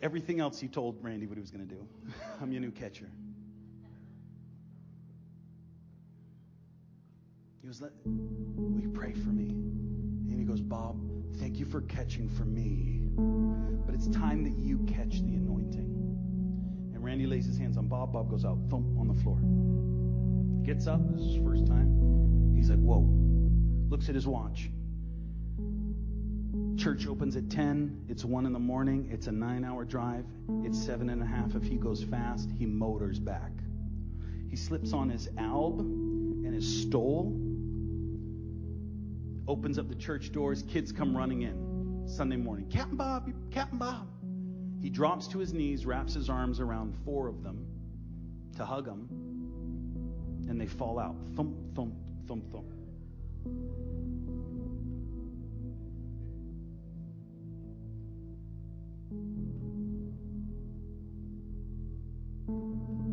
Everything 0.01 0.39
else 0.39 0.59
he 0.59 0.68
told 0.68 0.97
Randy 1.03 1.27
what 1.27 1.38
he 1.38 1.41
was 1.41 1.51
going 1.51 1.68
to 1.68 1.73
do. 1.73 1.88
I'm 2.41 2.51
your 2.51 2.61
new 2.61 2.72
catcher. 2.72 3.09
He 7.61 7.68
goes, 7.68 7.81
Will 7.81 8.81
you 8.81 8.89
pray 8.89 9.13
for 9.13 9.30
me? 9.30 9.49
And 10.31 10.39
he 10.39 10.45
goes, 10.45 10.61
Bob, 10.61 10.99
thank 11.38 11.59
you 11.59 11.65
for 11.65 11.81
catching 11.81 12.27
for 12.27 12.45
me. 12.45 13.01
But 13.85 13.93
it's 13.93 14.07
time 14.07 14.43
that 14.43 14.57
you 14.57 14.80
catch 14.80 15.22
the 15.22 15.35
anointing. 15.35 16.91
And 16.93 17.03
Randy 17.03 17.27
lays 17.27 17.45
his 17.45 17.57
hands 17.57 17.77
on 17.77 17.88
Bob. 17.88 18.13
Bob 18.13 18.30
goes 18.30 18.43
out, 18.43 18.57
thump, 18.69 18.88
on 18.99 19.07
the 19.07 19.13
floor. 19.13 19.38
Gets 20.72 20.88
up. 20.88 21.02
This 21.11 21.19
is 21.23 21.35
his 21.35 21.43
first 21.43 21.68
time. 21.68 22.53
He's 22.56 22.69
like, 22.69 22.80
Whoa. 22.80 23.06
Looks 23.89 24.07
at 24.07 24.15
his 24.15 24.26
watch. 24.26 24.69
Church 26.77 27.07
opens 27.07 27.35
at 27.35 27.49
10. 27.49 28.06
It's 28.07 28.23
1 28.23 28.45
in 28.45 28.53
the 28.53 28.60
morning. 28.60 29.10
It's 29.11 29.27
a 29.27 29.34
nine 29.34 29.65
hour 29.65 29.84
drive. 29.84 30.23
It's 30.64 30.81
seven 30.81 31.10
and 31.10 31.22
a 31.22 31.26
half. 31.26 31.56
If 31.56 31.64
he 31.64 31.76
goes 31.76 32.06
fast, 32.06 32.52
he 32.57 32.65
motors 32.65 33.19
back. 33.19 33.52
He 34.49 34.56
slips 34.56 34.93
on 34.93 35.10
his 35.10 35.27
alb 35.38 35.81
and 35.81 36.56
his 36.56 36.84
stole, 36.84 37.38
opens 39.49 39.77
up 39.77 39.89
the 39.89 39.95
church 39.95 40.31
doors. 40.31 40.64
Kids 40.69 40.93
come 40.93 41.18
running 41.18 41.41
in 41.41 42.06
Sunday 42.07 42.38
morning. 42.38 42.69
Captain 42.69 42.95
Bob, 42.95 43.30
Captain 43.52 43.77
Bob. 43.77 44.07
He 44.81 44.89
drops 44.89 45.27
to 45.27 45.38
his 45.39 45.52
knees, 45.52 45.85
wraps 45.85 46.14
his 46.14 46.30
arms 46.30 46.61
around 46.61 46.95
four 47.03 47.27
of 47.27 47.43
them 47.43 47.65
to 48.56 48.64
hug 48.64 48.85
them, 48.85 49.31
and 50.49 50.59
they 50.59 50.68
fall 50.68 50.99
out. 50.99 51.15
Thump, 51.35 51.55
thump, 51.76 51.93
thump, 52.27 52.51
thump. 52.51 52.65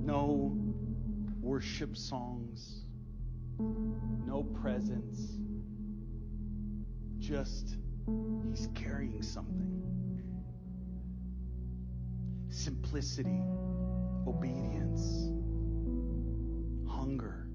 No 0.05 0.57
worship 1.41 1.97
songs, 1.97 2.83
no 3.59 4.43
presents, 4.61 5.39
just 7.19 7.77
he's 8.51 8.69
carrying 8.75 9.23
something. 9.23 9.75
Simplicity, 12.49 13.43
obedience, 14.27 15.31
hunger. 17.09 17.47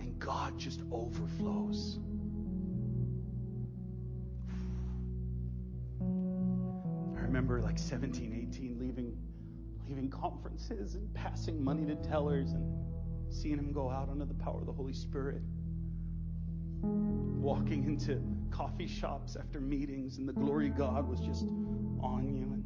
And 0.00 0.18
God 0.18 0.58
just 0.58 0.80
overflows. 0.90 1.98
I 6.00 7.20
remember 7.20 7.60
like 7.60 7.78
17, 7.78 8.48
18, 8.50 8.78
leaving, 8.78 9.14
leaving 9.86 10.08
conferences 10.08 10.94
and 10.94 11.12
passing 11.12 11.62
money 11.62 11.84
to 11.84 11.96
tellers 11.96 12.52
and 12.52 12.64
seeing 13.28 13.58
him 13.58 13.72
go 13.72 13.90
out 13.90 14.08
under 14.08 14.24
the 14.24 14.32
power 14.34 14.60
of 14.60 14.66
the 14.66 14.72
Holy 14.72 14.94
Spirit. 14.94 15.42
Walking 16.82 17.84
into 17.84 18.22
coffee 18.50 18.86
shops 18.86 19.36
after 19.36 19.60
meetings, 19.60 20.16
and 20.16 20.26
the 20.26 20.32
glory 20.32 20.68
of 20.68 20.78
God 20.78 21.06
was 21.06 21.20
just 21.20 21.44
on 22.00 22.32
you. 22.34 22.44
And 22.44 22.64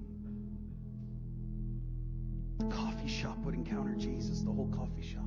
the 2.61 2.66
coffee 2.66 3.09
shop 3.09 3.39
would 3.39 3.55
encounter 3.55 3.95
Jesus, 3.95 4.43
the 4.43 4.53
whole 4.53 4.69
coffee 4.69 5.03
shop. 5.03 5.24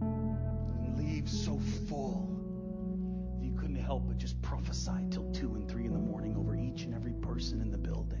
And 0.00 0.98
leave 0.98 1.28
so 1.28 1.60
full 1.88 2.26
that 3.38 3.44
you 3.44 3.52
couldn't 3.52 3.76
help 3.76 4.08
but 4.08 4.16
just 4.16 4.40
prophesy 4.40 5.06
till 5.10 5.30
2 5.32 5.56
and 5.56 5.70
3 5.70 5.84
in 5.84 5.92
the 5.92 5.98
morning 5.98 6.36
over 6.36 6.56
each 6.56 6.84
and 6.84 6.94
every 6.94 7.12
person 7.12 7.60
in 7.60 7.70
the 7.70 7.78
building. 7.78 8.16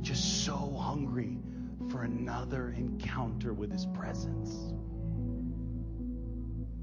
Just 0.00 0.44
so 0.44 0.56
hungry 0.80 1.38
for 1.90 2.02
another 2.02 2.70
encounter 2.70 3.52
with 3.52 3.70
His 3.70 3.86
presence. 3.86 4.50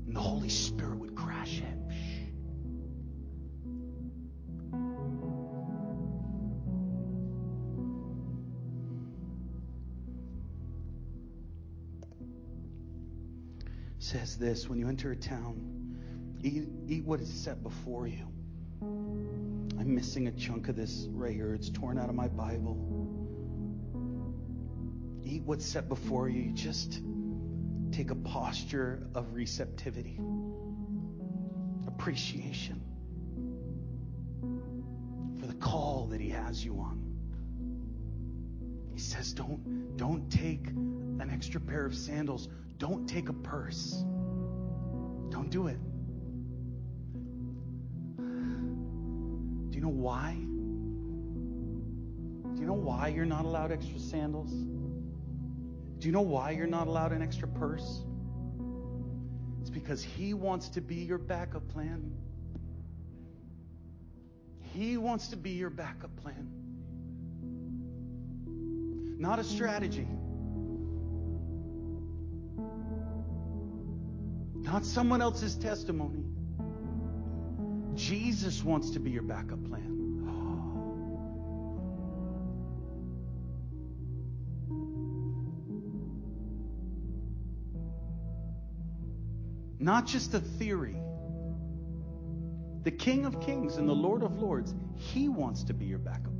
And 0.07 0.15
the 0.15 0.22
Holy 0.22 0.48
Spirit 0.49 0.99
would 0.99 1.15
crash 1.15 1.60
in. 1.60 1.91
Says 14.10 14.38
this 14.38 14.68
when 14.68 14.80
you 14.80 14.88
enter 14.88 15.11
a 15.11 15.15
town, 15.15 15.56
eat, 16.41 16.68
eat 16.88 17.06
what 17.06 17.19
is 17.19 17.31
set 17.31 17.61
before 17.61 18.07
you. 18.07 18.26
I'm 18.81 19.94
missing 19.94 20.27
a 20.27 20.31
chunk 20.31 20.68
of 20.68 20.76
this 20.76 21.06
right 21.11 21.31
here. 21.31 21.53
It's 21.53 21.69
torn 21.69 21.99
out 21.99 22.10
of 22.10 22.15
my 22.15 22.27
Bible. 22.27 22.76
Eat 25.23 25.44
what's 25.44 25.64
set 25.64 25.88
before 25.88 26.27
you. 26.27 26.41
You 26.41 26.53
just 26.53 27.03
take 27.91 28.10
a 28.10 28.15
posture 28.15 29.07
of 29.14 29.36
receptivity, 29.36 30.19
appreciation 31.88 32.81
for 35.40 35.45
the 35.45 35.53
call 35.53 36.07
that 36.07 36.19
He 36.19 36.31
has 36.31 36.65
you 36.65 36.80
on. 36.80 36.99
He 38.91 38.99
says, 38.99 39.34
don't, 39.34 39.95
don't 39.98 40.31
take 40.31 40.65
an 40.65 41.30
extra 41.31 41.61
pair 41.61 41.86
of 41.86 41.94
sandals. 41.94 42.49
Don't 42.80 43.07
take 43.07 43.27
a 43.27 43.34
purse. 43.34 43.91
Don't 45.30 45.49
do 45.49 45.68
it. 45.68 45.77
Do 49.69 49.76
you 49.76 49.81
know 49.81 49.89
why? 49.89 50.34
Do 52.53 52.61
you 52.61 52.65
know 52.65 52.73
why 52.73 53.10
you're 53.10 53.26
not 53.26 53.43
allowed 53.43 53.73
extra 53.73 53.99
sandals? 53.99 54.51
Do 54.51 56.07
you 56.07 56.14
know 56.14 56.22
why 56.22 56.51
you're 56.51 56.68
not 56.68 56.88
allowed 56.88 57.11
an 57.11 57.22
extra 57.22 57.49
purse? 57.49 58.01
It's 59.60 59.69
because 59.69 60.01
He 60.01 60.34
wants 60.34 60.69
to 60.69 60.80
be 60.80 60.95
your 60.95 61.18
backup 61.18 61.68
plan. 61.68 62.14
He 64.73 64.95
wants 64.95 65.27
to 65.27 65.35
be 65.35 65.49
your 65.51 65.69
backup 65.69 66.15
plan. 66.15 66.49
Not 69.19 69.38
a 69.38 69.43
strategy 69.43 70.07
not 74.71 74.85
someone 74.85 75.19
else's 75.19 75.55
testimony. 75.55 76.23
Jesus 77.95 78.63
wants 78.63 78.91
to 78.91 78.99
be 78.99 79.09
your 79.09 79.23
backup 79.23 79.63
plan. 79.65 79.95
Not 89.79 90.05
just 90.05 90.35
a 90.35 90.39
theory. 90.39 90.97
The 92.83 92.91
King 92.91 93.25
of 93.25 93.41
Kings 93.41 93.77
and 93.77 93.89
the 93.89 93.93
Lord 93.93 94.21
of 94.21 94.37
Lords, 94.37 94.75
He 94.95 95.29
wants 95.29 95.63
to 95.63 95.73
be 95.73 95.85
your 95.85 95.97
backup 95.97 96.39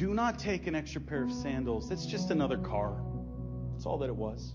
Do 0.00 0.14
not 0.14 0.38
take 0.38 0.66
an 0.66 0.74
extra 0.74 0.98
pair 0.98 1.22
of 1.24 1.30
sandals. 1.30 1.90
It's 1.90 2.06
just 2.06 2.30
another 2.30 2.56
car. 2.56 3.02
That's 3.72 3.84
all 3.84 3.98
that 3.98 4.08
it 4.08 4.16
was. 4.16 4.54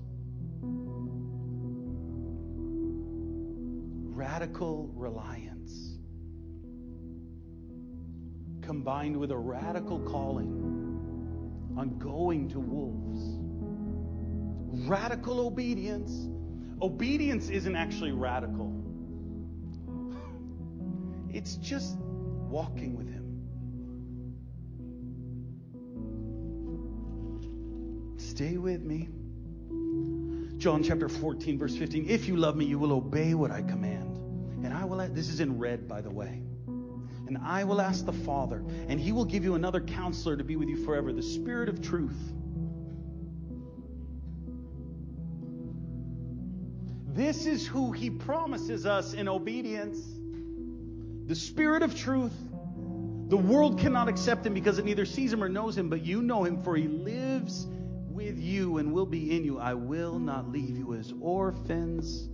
Radical 4.11 4.89
reliance 4.95 5.99
combined 8.63 9.15
with 9.15 9.29
a 9.29 9.37
radical 9.37 9.99
calling 9.99 10.49
on 11.77 11.99
going 11.99 12.49
to 12.49 12.59
wolves. 12.59 13.37
Radical 14.89 15.45
obedience. 15.45 16.27
Obedience 16.81 17.49
isn't 17.49 17.75
actually 17.75 18.13
radical, 18.13 18.73
it's 21.29 21.57
just 21.57 21.97
walking 22.49 22.97
with 22.97 23.07
Him. 23.07 23.14
Stay 28.35 28.57
with 28.57 28.81
me. 28.81 29.07
John 30.57 30.83
chapter 30.83 31.07
14, 31.07 31.57
verse 31.57 31.73
15. 31.77 32.09
If 32.09 32.27
you 32.27 32.35
love 32.35 32.57
me, 32.57 32.65
you 32.65 32.77
will 32.77 32.91
obey 32.91 33.33
what 33.33 33.49
I 33.49 33.61
command. 33.61 34.17
And 34.65 34.73
I 34.73 34.83
will, 34.83 34.97
this 35.07 35.29
is 35.29 35.39
in 35.39 35.57
red, 35.57 35.87
by 35.87 36.01
the 36.01 36.09
way. 36.09 36.41
And 36.67 37.37
I 37.41 37.63
will 37.63 37.79
ask 37.79 38.05
the 38.05 38.11
Father, 38.11 38.61
and 38.89 38.99
he 38.99 39.13
will 39.13 39.23
give 39.23 39.45
you 39.45 39.55
another 39.55 39.79
counselor 39.79 40.35
to 40.35 40.43
be 40.43 40.57
with 40.57 40.67
you 40.67 40.83
forever, 40.83 41.13
the 41.13 41.23
Spirit 41.23 41.69
of 41.69 41.81
truth. 41.81 42.19
This 47.13 47.45
is 47.45 47.65
who 47.65 47.93
he 47.93 48.09
promises 48.09 48.85
us 48.85 49.13
in 49.13 49.29
obedience. 49.29 49.97
The 51.27 51.35
Spirit 51.35 51.83
of 51.83 51.95
truth. 51.95 52.35
The 53.29 53.37
world 53.37 53.79
cannot 53.79 54.09
accept 54.09 54.45
him 54.45 54.53
because 54.53 54.77
it 54.77 54.83
neither 54.83 55.05
sees 55.05 55.31
him 55.31 55.41
or 55.41 55.47
knows 55.47 55.77
him, 55.77 55.87
but 55.87 56.05
you 56.05 56.21
know 56.21 56.43
him, 56.43 56.63
for 56.63 56.75
he 56.75 56.89
lives 56.89 57.65
with 58.15 58.39
you 58.39 58.77
and 58.77 58.93
will 58.93 59.05
be 59.05 59.35
in 59.35 59.43
you. 59.43 59.59
I 59.59 59.73
will 59.73 60.17
not 60.17 60.49
leave 60.49 60.77
you 60.77 60.95
as 60.95 61.13
orphans. 61.19 62.29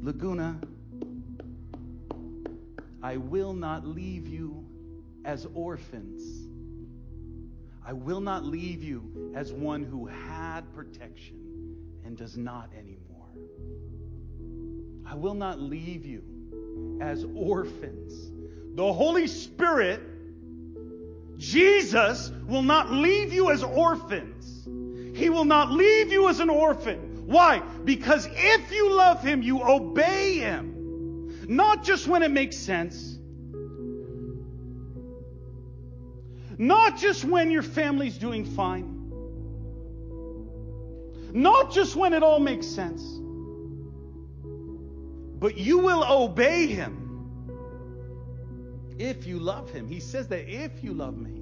Laguna, 0.00 0.60
I 3.02 3.16
will 3.16 3.52
not 3.52 3.84
leave 3.84 4.28
you 4.28 4.64
as 5.24 5.46
orphans. 5.54 6.46
I 7.84 7.92
will 7.92 8.20
not 8.20 8.44
leave 8.44 8.82
you 8.84 9.32
as 9.34 9.52
one 9.52 9.82
who 9.82 10.06
had 10.06 10.62
protection 10.72 11.74
and 12.04 12.16
does 12.16 12.36
not 12.36 12.70
anymore. 12.78 13.26
I 15.04 15.14
will 15.14 15.34
not 15.34 15.58
leave 15.58 16.06
you 16.06 16.22
as 17.00 17.24
orphans. 17.34 18.30
The 18.76 18.92
Holy 18.92 19.26
Spirit, 19.26 20.00
Jesus, 21.38 22.30
will 22.46 22.62
not 22.62 22.90
leave 22.90 23.32
you 23.32 23.50
as 23.50 23.62
orphans. 23.62 24.66
He 25.16 25.30
will 25.30 25.44
not 25.44 25.70
leave 25.70 26.12
you 26.12 26.28
as 26.28 26.40
an 26.40 26.50
orphan. 26.50 27.26
Why? 27.26 27.60
Because 27.84 28.28
if 28.30 28.72
you 28.72 28.92
love 28.92 29.22
Him, 29.22 29.42
you 29.42 29.62
obey 29.62 30.38
Him. 30.38 31.46
Not 31.48 31.84
just 31.84 32.06
when 32.06 32.22
it 32.22 32.30
makes 32.30 32.56
sense. 32.56 33.18
Not 36.58 36.98
just 36.98 37.24
when 37.24 37.52
your 37.52 37.62
family's 37.62 38.18
doing 38.18 38.44
fine. 38.44 38.96
Not 41.32 41.72
just 41.72 41.94
when 41.94 42.12
it 42.14 42.22
all 42.24 42.40
makes 42.40 42.66
sense. 42.66 43.02
But 45.38 45.56
you 45.56 45.78
will 45.78 46.04
obey 46.04 46.66
him 46.66 47.07
if 48.98 49.26
you 49.26 49.38
love 49.38 49.70
him. 49.70 49.86
He 49.86 50.00
says 50.00 50.28
that 50.28 50.48
if 50.48 50.82
you 50.82 50.92
love 50.92 51.16
me. 51.16 51.40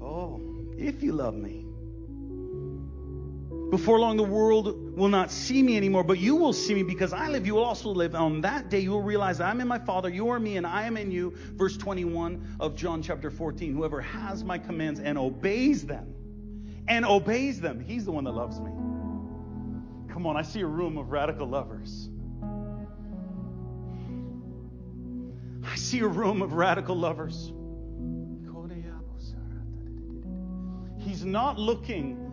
Oh, 0.00 0.40
if 0.76 1.02
you 1.02 1.12
love 1.12 1.34
me. 1.34 1.64
Before 3.70 4.00
long, 4.00 4.16
the 4.16 4.22
world 4.22 4.96
will 4.96 5.08
not 5.08 5.30
see 5.30 5.62
me 5.62 5.76
anymore, 5.76 6.02
but 6.02 6.18
you 6.18 6.36
will 6.36 6.54
see 6.54 6.72
me 6.72 6.82
because 6.82 7.12
I 7.12 7.28
live. 7.28 7.46
You 7.46 7.56
will 7.56 7.64
also 7.64 7.90
live. 7.90 8.14
On 8.14 8.40
that 8.40 8.70
day, 8.70 8.78
you 8.78 8.92
will 8.92 9.02
realize 9.02 9.40
I'm 9.40 9.60
in 9.60 9.68
my 9.68 9.78
Father, 9.78 10.08
you 10.08 10.30
are 10.30 10.40
me, 10.40 10.56
and 10.56 10.66
I 10.66 10.84
am 10.84 10.96
in 10.96 11.10
you. 11.10 11.34
Verse 11.52 11.76
21 11.76 12.56
of 12.60 12.74
John 12.76 13.02
chapter 13.02 13.30
14. 13.30 13.74
Whoever 13.74 14.00
has 14.00 14.42
my 14.42 14.56
commands 14.56 15.00
and 15.00 15.18
obeys 15.18 15.84
them, 15.84 16.14
and 16.88 17.04
obeys 17.04 17.60
them, 17.60 17.78
he's 17.78 18.06
the 18.06 18.12
one 18.12 18.24
that 18.24 18.32
loves 18.32 18.58
me. 18.58 18.70
Come 20.14 20.26
on, 20.26 20.38
I 20.38 20.42
see 20.42 20.60
a 20.60 20.66
room 20.66 20.96
of 20.96 21.10
radical 21.10 21.46
lovers. 21.46 22.07
See 25.88 26.00
a 26.00 26.06
room 26.06 26.42
of 26.42 26.52
radical 26.52 26.96
lovers. 26.96 27.52
He's 30.98 31.24
not 31.24 31.58
looking 31.58 32.32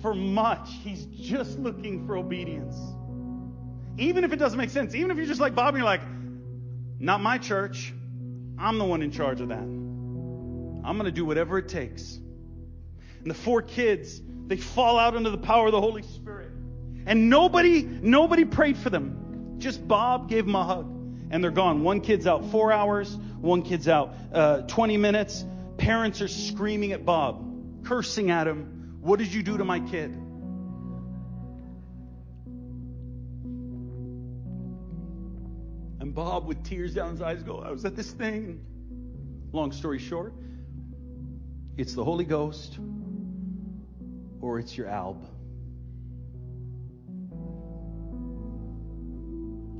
for 0.00 0.14
much. 0.14 0.70
He's 0.82 1.04
just 1.06 1.58
looking 1.58 2.06
for 2.06 2.16
obedience. 2.16 2.76
Even 3.98 4.24
if 4.24 4.32
it 4.32 4.36
doesn't 4.36 4.58
make 4.58 4.70
sense, 4.70 4.94
even 4.94 5.10
if 5.10 5.18
you're 5.18 5.26
just 5.26 5.40
like 5.40 5.54
Bob 5.54 5.74
and 5.74 5.78
you're 5.78 5.84
like, 5.84 6.00
not 6.98 7.20
my 7.20 7.38
church. 7.38 7.92
I'm 8.58 8.78
the 8.78 8.84
one 8.84 9.02
in 9.02 9.10
charge 9.10 9.40
of 9.40 9.48
that. 9.48 9.58
I'm 9.58 10.82
going 10.82 11.04
to 11.04 11.12
do 11.12 11.24
whatever 11.24 11.58
it 11.58 11.68
takes. 11.68 12.18
And 13.20 13.30
the 13.30 13.34
four 13.34 13.62
kids, 13.62 14.22
they 14.46 14.56
fall 14.56 14.98
out 14.98 15.14
under 15.14 15.30
the 15.30 15.38
power 15.38 15.66
of 15.66 15.72
the 15.72 15.80
Holy 15.80 16.02
Spirit. 16.02 16.50
And 17.06 17.28
nobody, 17.28 17.82
nobody 17.82 18.44
prayed 18.44 18.78
for 18.78 18.90
them. 18.90 19.56
Just 19.58 19.86
Bob 19.86 20.28
gave 20.28 20.46
them 20.46 20.54
a 20.54 20.64
hug. 20.64 20.93
And 21.34 21.42
they're 21.42 21.50
gone. 21.50 21.82
One 21.82 22.00
kid's 22.00 22.28
out 22.28 22.52
four 22.52 22.72
hours, 22.72 23.12
one 23.40 23.62
kid's 23.62 23.88
out 23.88 24.14
uh, 24.32 24.60
20 24.68 24.98
minutes. 24.98 25.44
Parents 25.78 26.22
are 26.22 26.28
screaming 26.28 26.92
at 26.92 27.04
Bob, 27.04 27.84
cursing 27.84 28.30
at 28.30 28.46
him, 28.46 28.98
what 29.00 29.18
did 29.18 29.34
you 29.34 29.42
do 29.42 29.58
to 29.58 29.64
my 29.64 29.80
kid? 29.80 30.12
And 36.00 36.14
Bob, 36.14 36.46
with 36.46 36.62
tears 36.62 36.94
down 36.94 37.10
his 37.10 37.20
eyes, 37.20 37.42
go, 37.42 37.58
I 37.58 37.72
was 37.72 37.84
at 37.84 37.96
this 37.96 38.12
thing. 38.12 38.64
Long 39.52 39.72
story 39.72 39.98
short, 39.98 40.34
it's 41.76 41.94
the 41.94 42.04
Holy 42.04 42.24
Ghost 42.24 42.78
or 44.40 44.60
it's 44.60 44.76
your 44.76 44.86
alb. 44.86 45.26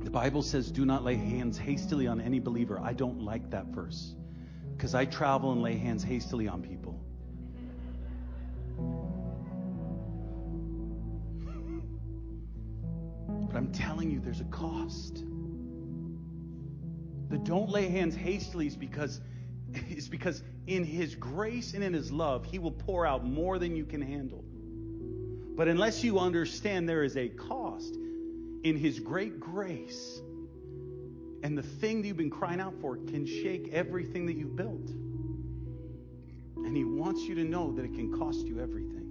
The 0.05 0.11
Bible 0.11 0.43
says, 0.43 0.69
do 0.71 0.85
not 0.85 1.03
lay 1.03 1.15
hands 1.15 1.57
hastily 1.57 2.05
on 2.05 2.21
any 2.21 2.39
believer. 2.39 2.79
I 2.79 2.93
don't 2.93 3.21
like 3.21 3.49
that 3.49 3.65
verse 3.65 4.13
because 4.77 4.93
I 4.93 5.05
travel 5.05 5.51
and 5.51 5.63
lay 5.63 5.77
hands 5.77 6.03
hastily 6.03 6.47
on 6.47 6.61
people. 6.61 7.03
But 13.27 13.57
I'm 13.57 13.71
telling 13.71 14.11
you, 14.11 14.19
there's 14.19 14.41
a 14.41 14.45
cost. 14.45 15.23
The 17.29 17.37
don't 17.37 17.69
lay 17.69 17.87
hands 17.87 18.13
hastily 18.13 18.67
is 18.67 18.75
because 18.75 19.21
is 19.89 20.09
because 20.09 20.43
in 20.67 20.83
his 20.83 21.15
grace 21.15 21.73
and 21.73 21.81
in 21.83 21.93
his 21.93 22.11
love, 22.11 22.45
he 22.45 22.59
will 22.59 22.71
pour 22.71 23.05
out 23.05 23.25
more 23.25 23.57
than 23.57 23.75
you 23.75 23.85
can 23.85 24.01
handle. 24.01 24.43
But 25.55 25.69
unless 25.69 26.03
you 26.03 26.19
understand 26.19 26.87
there 26.87 27.03
is 27.03 27.15
a 27.15 27.29
cost 27.29 27.97
in 28.65 28.75
his 28.75 28.99
great 28.99 29.39
grace, 29.39 30.19
and 31.43 31.55
the 31.55 31.61
thing 31.61 32.01
that 32.01 32.07
you've 32.07 32.17
been 32.17 32.31
crying 32.31 32.59
out 32.59 32.73
for 32.81 32.97
can 32.97 33.23
shake 33.23 33.69
everything 33.71 34.25
that 34.25 34.33
you've 34.33 34.55
built. 34.55 34.89
And 36.57 36.75
he 36.75 36.83
wants 36.83 37.21
you 37.21 37.35
to 37.35 37.43
know 37.43 37.71
that 37.73 37.85
it 37.85 37.93
can 37.93 38.11
cost 38.17 38.47
you 38.47 38.59
everything. 38.59 39.03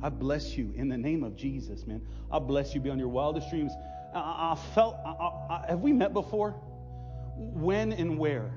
I 0.00 0.10
bless 0.10 0.56
you 0.56 0.72
in 0.76 0.88
the 0.88 0.96
name 0.96 1.24
of 1.24 1.34
Jesus, 1.34 1.88
man. 1.88 2.00
I 2.30 2.38
bless 2.38 2.72
you 2.72 2.80
beyond 2.80 3.00
your 3.00 3.08
wildest 3.08 3.50
dreams. 3.50 3.72
I, 4.14 4.52
I 4.52 4.58
felt, 4.76 4.94
I, 5.04 5.64
have 5.70 5.80
we 5.80 5.92
met 5.92 6.12
before? 6.12 6.52
When 7.36 7.92
and 7.92 8.16
where? 8.16 8.52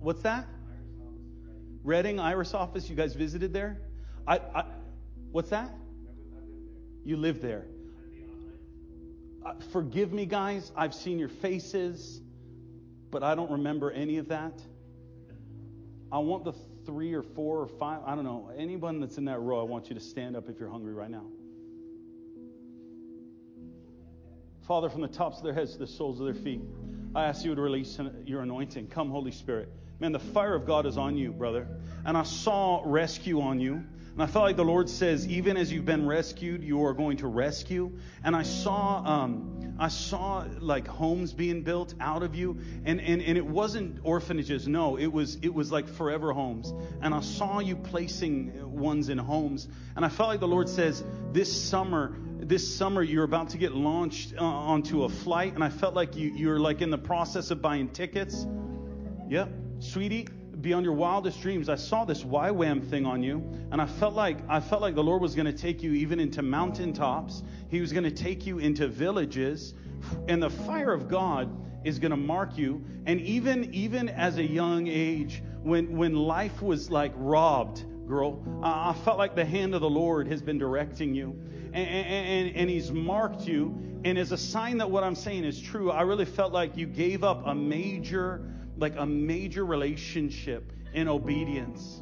What's 0.00 0.20
that? 0.22 0.46
Redding 1.82 2.20
Iris 2.20 2.52
office. 2.52 2.90
You 2.90 2.96
guys 2.96 3.14
visited 3.14 3.54
there? 3.54 3.80
I, 4.26 4.36
I 4.36 4.64
what's 5.30 5.48
that? 5.48 5.72
You 7.04 7.16
live 7.16 7.42
there. 7.42 7.64
Uh, 9.44 9.54
forgive 9.72 10.12
me, 10.12 10.24
guys. 10.24 10.70
I've 10.76 10.94
seen 10.94 11.18
your 11.18 11.28
faces. 11.28 12.20
but 13.10 13.22
I 13.22 13.34
don't 13.34 13.50
remember 13.50 13.90
any 13.90 14.16
of 14.16 14.28
that. 14.28 14.60
I 16.10 16.18
want 16.18 16.44
the 16.44 16.54
three 16.86 17.12
or 17.12 17.22
four 17.22 17.58
or 17.58 17.68
five, 17.68 18.00
I 18.06 18.14
don't 18.14 18.24
know, 18.24 18.50
anyone 18.56 19.00
that's 19.00 19.18
in 19.18 19.26
that 19.26 19.38
row, 19.40 19.60
I 19.60 19.64
want 19.64 19.88
you 19.88 19.94
to 19.94 20.00
stand 20.00 20.34
up 20.34 20.48
if 20.48 20.58
you're 20.58 20.70
hungry 20.70 20.94
right 20.94 21.10
now. 21.10 21.26
Father, 24.66 24.88
from 24.88 25.02
the 25.02 25.08
tops 25.08 25.38
of 25.38 25.44
their 25.44 25.52
heads 25.52 25.72
to 25.72 25.78
the 25.78 25.86
soles 25.86 26.20
of 26.20 26.26
their 26.26 26.42
feet, 26.42 26.62
I 27.14 27.24
ask 27.24 27.44
you 27.44 27.54
to 27.54 27.60
release 27.60 27.98
your 28.24 28.40
anointing. 28.40 28.86
Come, 28.86 29.10
Holy 29.10 29.32
Spirit. 29.32 29.68
Man, 30.00 30.12
the 30.12 30.18
fire 30.18 30.54
of 30.54 30.66
God 30.66 30.86
is 30.86 30.96
on 30.96 31.18
you, 31.18 31.30
brother. 31.30 31.68
And 32.06 32.16
I 32.16 32.22
saw 32.22 32.82
rescue 32.86 33.42
on 33.42 33.60
you. 33.60 33.84
And 34.14 34.22
I 34.22 34.26
felt 34.26 34.44
like 34.46 34.56
the 34.56 34.64
Lord 34.64 34.88
says, 34.88 35.28
even 35.28 35.58
as 35.58 35.70
you've 35.70 35.84
been 35.84 36.06
rescued, 36.06 36.62
you 36.62 36.84
are 36.86 36.94
going 36.94 37.18
to 37.18 37.26
rescue. 37.26 37.92
And 38.24 38.34
I 38.34 38.44
saw, 38.44 39.02
um, 39.04 39.74
I 39.78 39.88
saw 39.88 40.46
like 40.60 40.86
homes 40.86 41.34
being 41.34 41.62
built 41.62 41.94
out 42.00 42.22
of 42.22 42.34
you, 42.34 42.58
and, 42.84 43.00
and 43.00 43.22
and 43.22 43.38
it 43.38 43.46
wasn't 43.46 44.00
orphanages. 44.04 44.68
No, 44.68 44.96
it 44.98 45.06
was 45.06 45.36
it 45.36 45.52
was 45.52 45.72
like 45.72 45.88
forever 45.88 46.32
homes. 46.32 46.72
And 47.00 47.14
I 47.14 47.20
saw 47.20 47.60
you 47.60 47.76
placing 47.76 48.78
ones 48.78 49.08
in 49.08 49.18
homes. 49.18 49.68
And 49.96 50.04
I 50.04 50.08
felt 50.08 50.28
like 50.28 50.40
the 50.40 50.48
Lord 50.48 50.68
says, 50.68 51.02
this 51.32 51.50
summer, 51.62 52.16
this 52.42 52.76
summer 52.76 53.02
you're 53.02 53.24
about 53.24 53.50
to 53.50 53.58
get 53.58 53.72
launched 53.72 54.34
uh, 54.36 54.44
onto 54.44 55.04
a 55.04 55.08
flight, 55.08 55.54
and 55.54 55.62
I 55.62 55.68
felt 55.68 55.94
like 55.94 56.16
you 56.16 56.32
you're 56.34 56.58
like 56.58 56.82
in 56.82 56.90
the 56.90 56.98
process 56.98 57.50
of 57.50 57.62
buying 57.62 57.88
tickets. 57.88 58.46
Yep, 59.28 59.50
sweetie 59.78 60.26
beyond 60.60 60.84
your 60.84 60.94
wildest 60.94 61.40
dreams. 61.40 61.68
I 61.68 61.74
saw 61.74 62.04
this 62.04 62.22
YWAM 62.22 62.88
thing 62.88 63.04
on 63.04 63.22
you, 63.22 63.44
and 63.70 63.80
I 63.80 63.86
felt 63.86 64.14
like 64.14 64.38
I 64.48 64.60
felt 64.60 64.82
like 64.82 64.94
the 64.94 65.04
Lord 65.04 65.22
was 65.22 65.34
going 65.34 65.46
to 65.46 65.52
take 65.52 65.82
you 65.82 65.92
even 65.92 66.18
into 66.18 66.42
mountaintops. 66.42 67.42
He 67.68 67.80
was 67.80 67.92
going 67.92 68.04
to 68.04 68.10
take 68.10 68.44
you 68.46 68.58
into 68.58 68.88
villages, 68.88 69.74
and 70.28 70.42
the 70.42 70.50
fire 70.50 70.92
of 70.92 71.08
God 71.08 71.48
is 71.84 71.98
going 71.98 72.10
to 72.10 72.16
mark 72.16 72.58
you. 72.58 72.84
And 73.06 73.20
even 73.20 73.72
even 73.74 74.08
as 74.08 74.38
a 74.38 74.44
young 74.44 74.88
age, 74.88 75.42
when 75.62 75.96
when 75.96 76.14
life 76.14 76.60
was 76.60 76.90
like 76.90 77.12
robbed, 77.16 77.84
girl, 78.08 78.42
I 78.62 78.94
felt 79.04 79.18
like 79.18 79.36
the 79.36 79.44
hand 79.44 79.74
of 79.74 79.80
the 79.80 79.90
Lord 79.90 80.26
has 80.28 80.42
been 80.42 80.58
directing 80.58 81.14
you, 81.14 81.40
and, 81.72 82.06
and, 82.06 82.56
and 82.56 82.70
He's 82.70 82.90
marked 82.90 83.46
you. 83.46 84.00
And 84.04 84.18
as 84.18 84.32
a 84.32 84.38
sign 84.38 84.78
that 84.78 84.90
what 84.90 85.04
I'm 85.04 85.14
saying 85.14 85.44
is 85.44 85.60
true, 85.60 85.90
I 85.90 86.02
really 86.02 86.24
felt 86.24 86.52
like 86.52 86.76
you 86.76 86.86
gave 86.86 87.22
up 87.22 87.46
a 87.46 87.54
major 87.54 88.48
like 88.76 88.96
a 88.96 89.06
major 89.06 89.64
relationship 89.64 90.72
in 90.92 91.08
obedience. 91.08 92.00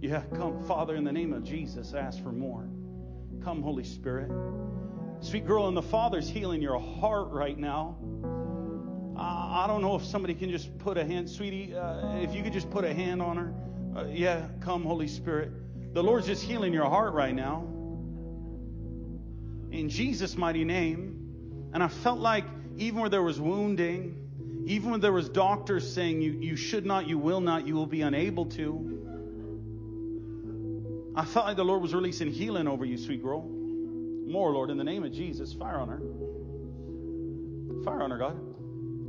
Yeah, 0.00 0.22
come, 0.34 0.62
Father, 0.64 0.94
in 0.94 1.04
the 1.04 1.12
name 1.12 1.32
of 1.32 1.42
Jesus, 1.42 1.94
ask 1.94 2.22
for 2.22 2.32
more. 2.32 2.68
Come, 3.42 3.62
Holy 3.62 3.84
Spirit. 3.84 4.30
Sweet 5.20 5.46
girl, 5.46 5.66
and 5.68 5.76
the 5.76 5.82
Father's 5.82 6.28
healing 6.28 6.60
your 6.60 6.78
heart 6.78 7.30
right 7.30 7.58
now. 7.58 7.96
I, 9.18 9.66
don't 9.66 9.80
know 9.80 9.96
if 9.96 10.04
somebody 10.04 10.34
can 10.34 10.50
just 10.50 10.76
put 10.78 10.98
a 10.98 11.04
hand, 11.04 11.28
sweetie, 11.28 11.74
uh, 11.74 12.16
if 12.18 12.34
you 12.34 12.42
could 12.42 12.52
just 12.52 12.70
put 12.70 12.84
a 12.84 12.92
hand 12.92 13.22
on 13.22 13.36
her. 13.38 13.54
Uh, 13.96 14.04
yeah, 14.08 14.46
come, 14.60 14.82
Holy 14.82 15.08
Spirit. 15.08 15.50
The 15.96 16.02
Lord's 16.02 16.26
just 16.26 16.42
healing 16.42 16.74
your 16.74 16.84
heart 16.90 17.14
right 17.14 17.34
now. 17.34 17.66
In 19.70 19.88
Jesus' 19.88 20.36
mighty 20.36 20.62
name. 20.62 21.70
And 21.72 21.82
I 21.82 21.88
felt 21.88 22.18
like 22.18 22.44
even 22.76 23.00
where 23.00 23.08
there 23.08 23.22
was 23.22 23.40
wounding, 23.40 24.64
even 24.66 24.90
when 24.90 25.00
there 25.00 25.14
was 25.14 25.30
doctors 25.30 25.90
saying 25.90 26.20
you, 26.20 26.32
you 26.32 26.54
should 26.54 26.84
not, 26.84 27.08
you 27.08 27.16
will 27.16 27.40
not, 27.40 27.66
you 27.66 27.74
will 27.76 27.86
be 27.86 28.02
unable 28.02 28.44
to. 28.44 28.92
I 31.16 31.24
felt 31.24 31.46
like 31.46 31.56
the 31.56 31.64
Lord 31.64 31.80
was 31.80 31.94
releasing 31.94 32.30
healing 32.30 32.68
over 32.68 32.84
you, 32.84 32.98
sweet 32.98 33.22
girl. 33.22 33.48
More, 33.48 34.52
Lord, 34.52 34.68
in 34.68 34.76
the 34.76 34.84
name 34.84 35.02
of 35.02 35.12
Jesus. 35.12 35.54
Fire 35.54 35.78
on 35.78 35.88
her. 35.88 36.02
Fire 37.84 38.02
on 38.02 38.10
her, 38.10 38.18
God. 38.18 38.38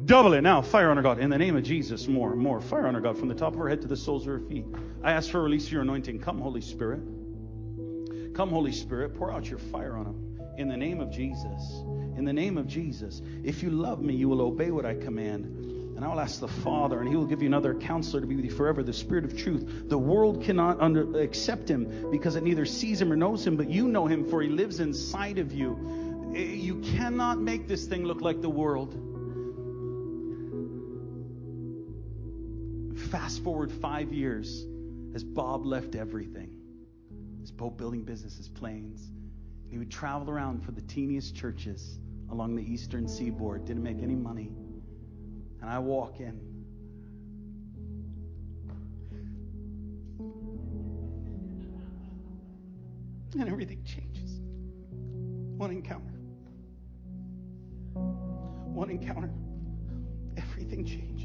Double 0.07 0.33
it 0.33 0.41
now. 0.41 0.63
Fire 0.63 0.89
on 0.89 0.97
her, 0.97 1.03
God. 1.03 1.19
In 1.19 1.29
the 1.29 1.37
name 1.37 1.55
of 1.55 1.63
Jesus. 1.63 2.07
More, 2.07 2.35
more. 2.35 2.59
Fire 2.59 2.87
on 2.87 2.95
her, 2.95 3.01
God, 3.01 3.19
from 3.19 3.27
the 3.27 3.35
top 3.35 3.53
of 3.53 3.59
her 3.59 3.69
head 3.69 3.81
to 3.81 3.87
the 3.87 3.97
soles 3.97 4.23
of 4.23 4.33
her 4.33 4.39
feet. 4.39 4.65
I 5.03 5.11
ask 5.11 5.29
for 5.29 5.43
release 5.43 5.67
of 5.67 5.73
your 5.73 5.83
anointing. 5.83 6.21
Come, 6.21 6.41
Holy 6.41 6.61
Spirit. 6.61 7.01
Come, 8.33 8.49
Holy 8.49 8.71
Spirit. 8.71 9.15
Pour 9.15 9.31
out 9.31 9.47
your 9.47 9.59
fire 9.59 9.95
on 9.95 10.05
them. 10.05 10.39
In 10.57 10.67
the 10.67 10.77
name 10.77 10.99
of 10.99 11.11
Jesus 11.11 11.83
in 12.17 12.25
the 12.25 12.33
name 12.33 12.57
of 12.57 12.67
Jesus. 12.67 13.21
If 13.43 13.61
you 13.61 13.69
love 13.69 14.01
me, 14.01 14.15
you 14.15 14.27
will 14.27 14.41
obey 14.41 14.71
what 14.71 14.85
I 14.85 14.95
command. 14.95 15.45
And 15.95 16.03
I 16.03 16.07
will 16.09 16.19
ask 16.19 16.39
the 16.39 16.47
Father, 16.47 16.99
and 16.99 17.07
He 17.07 17.15
will 17.15 17.25
give 17.25 17.41
you 17.41 17.47
another 17.47 17.73
counselor 17.75 18.21
to 18.21 18.27
be 18.27 18.35
with 18.35 18.45
you 18.45 18.51
forever, 18.51 18.83
the 18.83 18.93
Spirit 18.93 19.23
of 19.23 19.37
truth. 19.37 19.87
The 19.87 19.97
world 19.97 20.43
cannot 20.43 20.81
under, 20.81 21.19
accept 21.19 21.69
Him 21.69 22.11
because 22.11 22.35
it 22.35 22.43
neither 22.43 22.65
sees 22.65 22.99
Him 22.99 23.11
or 23.11 23.15
knows 23.15 23.45
Him, 23.45 23.55
but 23.55 23.69
you 23.69 23.87
know 23.87 24.07
Him, 24.07 24.27
for 24.29 24.41
He 24.41 24.49
lives 24.49 24.79
inside 24.79 25.37
of 25.37 25.53
you. 25.53 26.33
Eh, 26.35 26.39
you 26.39 26.81
cannot 26.81 27.39
make 27.39 27.67
this 27.67 27.85
thing 27.85 28.03
look 28.03 28.21
like 28.21 28.41
the 28.41 28.49
world. 28.49 28.95
Fast 33.09 33.41
forward 33.43 33.71
five 33.71 34.11
years 34.11 34.65
as 35.15 35.23
Bob 35.23 35.65
left 35.65 35.95
everything 35.95 36.57
his 37.39 37.51
boat 37.53 37.77
building 37.77 38.03
business, 38.03 38.35
his 38.35 38.49
planes. 38.49 39.13
He 39.69 39.77
would 39.77 39.89
travel 39.89 40.29
around 40.29 40.65
for 40.65 40.71
the 40.71 40.81
teeniest 40.81 41.33
churches 41.33 41.99
along 42.29 42.55
the 42.57 42.63
eastern 42.63 43.07
seaboard, 43.07 43.63
didn't 43.63 43.83
make 43.83 44.03
any 44.03 44.15
money. 44.15 44.51
And 45.61 45.69
I 45.69 45.79
walk 45.79 46.19
in. 46.19 46.41
And 53.39 53.49
everything 53.49 53.81
changes. 53.85 54.41
One 55.57 55.71
encounter. 55.71 56.19
One 57.93 58.89
encounter. 58.89 59.31
Everything 60.35 60.83
changes. 60.85 61.16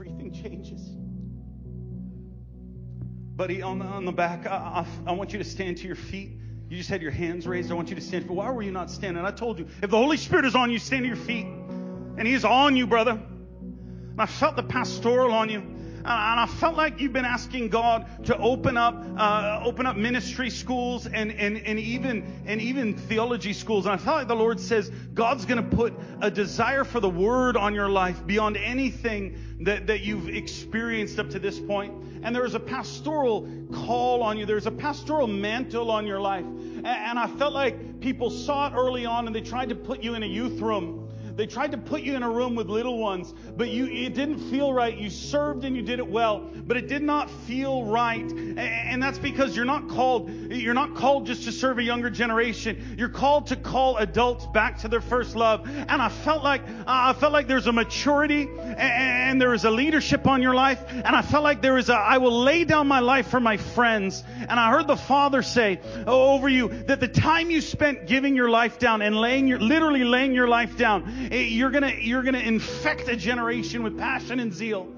Everything 0.00 0.32
changes. 0.32 0.80
Buddy, 3.36 3.60
on 3.60 3.80
the, 3.80 3.84
on 3.84 4.06
the 4.06 4.12
back, 4.12 4.46
I, 4.46 4.86
I, 5.06 5.10
I 5.10 5.12
want 5.12 5.34
you 5.34 5.38
to 5.40 5.44
stand 5.44 5.76
to 5.76 5.86
your 5.86 5.94
feet. 5.94 6.30
You 6.70 6.78
just 6.78 6.88
had 6.88 7.02
your 7.02 7.10
hands 7.10 7.46
raised. 7.46 7.70
I 7.70 7.74
want 7.74 7.90
you 7.90 7.96
to 7.96 8.00
stand. 8.00 8.26
But 8.26 8.32
why 8.32 8.50
were 8.50 8.62
you 8.62 8.70
not 8.70 8.90
standing? 8.90 9.22
I 9.22 9.30
told 9.30 9.58
you, 9.58 9.66
if 9.82 9.90
the 9.90 9.98
Holy 9.98 10.16
Spirit 10.16 10.46
is 10.46 10.54
on 10.54 10.70
you, 10.70 10.78
stand 10.78 11.02
to 11.02 11.08
your 11.08 11.18
feet. 11.18 11.44
And 11.44 12.26
He 12.26 12.32
is 12.32 12.46
on 12.46 12.76
you, 12.76 12.86
brother. 12.86 13.10
And 13.10 14.18
I 14.18 14.24
felt 14.24 14.56
the 14.56 14.62
pastoral 14.62 15.32
on 15.32 15.50
you. 15.50 15.60
And 16.04 16.40
I 16.40 16.46
felt 16.46 16.76
like 16.76 17.00
you've 17.00 17.12
been 17.12 17.24
asking 17.24 17.68
God 17.68 18.24
to 18.24 18.36
open 18.38 18.76
up, 18.76 18.94
uh, 19.16 19.62
open 19.64 19.86
up 19.86 19.96
ministry 19.96 20.48
schools 20.48 21.06
and, 21.06 21.30
and, 21.32 21.58
and 21.58 21.78
even, 21.78 22.42
and 22.46 22.60
even 22.60 22.96
theology 22.96 23.52
schools. 23.52 23.84
And 23.86 23.94
I 23.94 23.98
felt 23.98 24.16
like 24.16 24.28
the 24.28 24.36
Lord 24.36 24.58
says 24.58 24.90
God's 25.12 25.44
going 25.44 25.62
to 25.62 25.76
put 25.76 25.92
a 26.20 26.30
desire 26.30 26.84
for 26.84 27.00
the 27.00 27.08
word 27.10 27.56
on 27.56 27.74
your 27.74 27.88
life 27.88 28.26
beyond 28.26 28.56
anything 28.56 29.38
that, 29.60 29.86
that 29.88 30.00
you've 30.00 30.28
experienced 30.28 31.18
up 31.18 31.30
to 31.30 31.38
this 31.38 31.60
point. 31.60 31.92
And 32.22 32.34
there 32.34 32.44
is 32.44 32.54
a 32.54 32.60
pastoral 32.60 33.48
call 33.72 34.22
on 34.22 34.38
you. 34.38 34.46
There's 34.46 34.66
a 34.66 34.70
pastoral 34.70 35.26
mantle 35.26 35.90
on 35.90 36.06
your 36.06 36.20
life. 36.20 36.44
And, 36.44 36.86
and 36.86 37.18
I 37.18 37.26
felt 37.26 37.52
like 37.52 38.00
people 38.00 38.30
saw 38.30 38.68
it 38.68 38.74
early 38.74 39.04
on 39.04 39.26
and 39.26 39.36
they 39.36 39.42
tried 39.42 39.68
to 39.68 39.74
put 39.74 40.02
you 40.02 40.14
in 40.14 40.22
a 40.22 40.26
youth 40.26 40.60
room. 40.60 40.99
They 41.40 41.46
tried 41.46 41.70
to 41.70 41.78
put 41.78 42.02
you 42.02 42.16
in 42.16 42.22
a 42.22 42.28
room 42.28 42.54
with 42.54 42.68
little 42.68 42.98
ones, 42.98 43.32
but 43.56 43.70
you 43.70 43.86
it 43.86 44.12
didn't 44.12 44.50
feel 44.50 44.74
right. 44.74 44.94
You 44.94 45.08
served 45.08 45.64
and 45.64 45.74
you 45.74 45.80
did 45.80 45.98
it 45.98 46.06
well, 46.06 46.40
but 46.66 46.76
it 46.76 46.86
did 46.86 47.02
not 47.02 47.30
feel 47.30 47.86
right. 47.86 48.30
And 48.30 49.02
that's 49.02 49.18
because 49.18 49.56
you're 49.56 49.64
not 49.64 49.88
called 49.88 50.28
you're 50.28 50.74
not 50.74 50.96
called 50.96 51.24
just 51.24 51.44
to 51.44 51.52
serve 51.52 51.78
a 51.78 51.82
younger 51.82 52.10
generation. 52.10 52.94
You're 52.98 53.08
called 53.08 53.46
to 53.46 53.56
call 53.56 53.96
adults 53.96 54.44
back 54.48 54.80
to 54.80 54.88
their 54.88 55.00
first 55.00 55.34
love. 55.34 55.66
And 55.66 56.02
I 56.02 56.10
felt 56.10 56.44
like 56.44 56.60
I 56.86 57.14
felt 57.14 57.32
like 57.32 57.48
there's 57.48 57.66
a 57.66 57.72
maturity 57.72 58.46
and 58.76 59.40
there 59.40 59.54
is 59.54 59.64
a 59.64 59.70
leadership 59.70 60.26
on 60.26 60.42
your 60.42 60.54
life, 60.54 60.84
and 60.90 61.16
I 61.16 61.22
felt 61.22 61.42
like 61.42 61.62
there 61.62 61.78
is 61.78 61.88
a 61.88 61.94
I 61.94 62.18
will 62.18 62.42
lay 62.42 62.64
down 62.64 62.86
my 62.86 63.00
life 63.00 63.28
for 63.28 63.40
my 63.40 63.56
friends. 63.56 64.22
And 64.40 64.60
I 64.60 64.70
heard 64.70 64.88
the 64.88 64.98
Father 64.98 65.42
say 65.42 65.80
over 66.06 66.50
you 66.50 66.68
that 66.68 67.00
the 67.00 67.08
time 67.08 67.50
you 67.50 67.62
spent 67.62 68.06
giving 68.06 68.36
your 68.36 68.50
life 68.50 68.78
down 68.78 69.00
and 69.00 69.16
laying 69.16 69.48
your 69.48 69.58
literally 69.58 70.04
laying 70.04 70.34
your 70.34 70.46
life 70.46 70.76
down 70.76 71.28
you're 71.30 71.70
gonna, 71.70 71.94
you're 72.00 72.22
gonna 72.22 72.38
infect 72.38 73.08
a 73.08 73.16
generation 73.16 73.82
with 73.82 73.96
passion 73.98 74.40
and 74.40 74.52
zeal. 74.52 74.88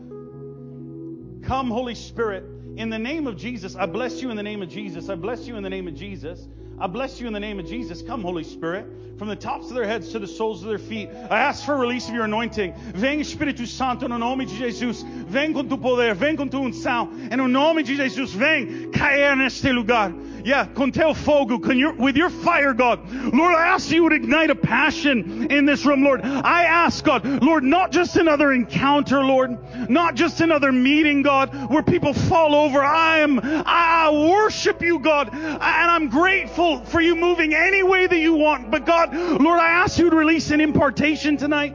Come, 1.43 1.71
Holy 1.71 1.95
Spirit, 1.95 2.45
in 2.77 2.89
the 2.89 2.99
name 2.99 3.27
of 3.27 3.37
Jesus. 3.37 3.77
I 3.77 3.87
bless 3.87 4.23
you 4.23 4.31
in 4.31 4.37
the 4.37 4.43
name 4.43 4.63
of 4.63 4.69
Jesus. 4.69 5.09
I 5.09 5.15
bless 5.15 5.47
you 5.47 5.57
in 5.57 5.63
the 5.63 5.71
name 5.71 5.89
of 5.89 5.95
Jesus. 5.95 6.49
I 6.79 6.87
bless 6.87 7.21
you 7.21 7.27
in 7.27 7.33
the 7.33 7.41
name 7.41 7.61
of 7.61 7.67
Jesus. 7.67 8.03
Come, 8.03 8.23
Holy 8.23 8.45
Spirit, 8.45 8.87
from 9.19 9.29
the 9.29 9.37
tops 9.37 9.69
of 9.69 9.77
their 9.77 9.87
heads 9.87 10.11
to 10.13 10.19
the 10.19 10.27
soles 10.27 10.63
of 10.63 10.69
their 10.69 10.79
feet. 10.79 11.09
I 11.31 11.39
ask 11.39 11.65
for 11.65 11.75
a 11.75 11.79
release 11.79 12.09
of 12.09 12.15
your 12.15 12.25
anointing. 12.25 12.75
Vem, 12.95 13.21
Espírito 13.21 13.67
Santo, 13.67 14.09
no 14.09 14.19
nome 14.19 14.47
de 14.47 14.57
Jesus. 14.57 15.03
Vem 15.03 15.53
com 15.53 15.69
tu 15.69 15.79
poder, 15.79 16.15
vem 16.15 16.37
com 16.37 16.49
tu 16.49 16.59
unção. 16.59 17.11
Em 17.31 17.37
nome 17.37 17.83
de 17.83 17.95
Jesus, 17.95 18.33
vem 18.33 18.91
cair 18.91 19.37
neste 19.37 19.71
lugar. 19.71 20.13
Yeah, 20.45 20.67
con 20.67 20.91
teu 20.91 21.15
fogo, 21.15 21.61
con 21.61 21.79
your, 21.79 21.93
with 21.93 22.17
your 22.17 22.29
fire, 22.29 22.75
God. 22.75 23.09
Lord, 23.33 23.55
I 23.55 23.69
ask 23.69 23.89
you 23.93 24.03
would 24.03 24.13
ignite 24.13 24.51
a 24.51 24.57
passion 24.57 25.53
in 25.53 25.67
this 25.67 25.87
room, 25.87 26.03
Lord. 26.03 26.21
I 26.23 26.65
ask, 26.65 27.05
God, 27.05 27.25
Lord, 27.25 27.63
not 27.63 27.93
just 27.93 28.17
another 28.17 28.53
encounter, 28.53 29.23
Lord, 29.23 29.57
not 29.89 30.17
just 30.17 30.41
another 30.41 30.73
meeting, 30.73 31.23
God, 31.23 31.71
where 31.71 31.85
people 31.85 32.13
fall 32.13 32.57
over. 32.57 32.83
I 32.83 33.19
am, 33.19 33.39
I 33.41 34.11
worship 34.11 34.83
you, 34.83 34.99
God, 34.99 35.33
and 35.33 35.63
I'm 35.63 36.09
grateful 36.09 36.62
for 36.87 37.01
you 37.01 37.17
moving 37.17 37.55
any 37.55 37.83
way 37.83 38.07
that 38.07 38.19
you 38.19 38.35
want. 38.35 38.71
But 38.71 38.87
God, 38.87 39.15
Lord, 39.15 39.59
I 39.59 39.71
ask 39.71 39.99
you 39.99 40.11
to 40.11 40.17
release 40.17 40.51
an 40.51 40.61
impartation 40.61 41.37
tonight. 41.37 41.75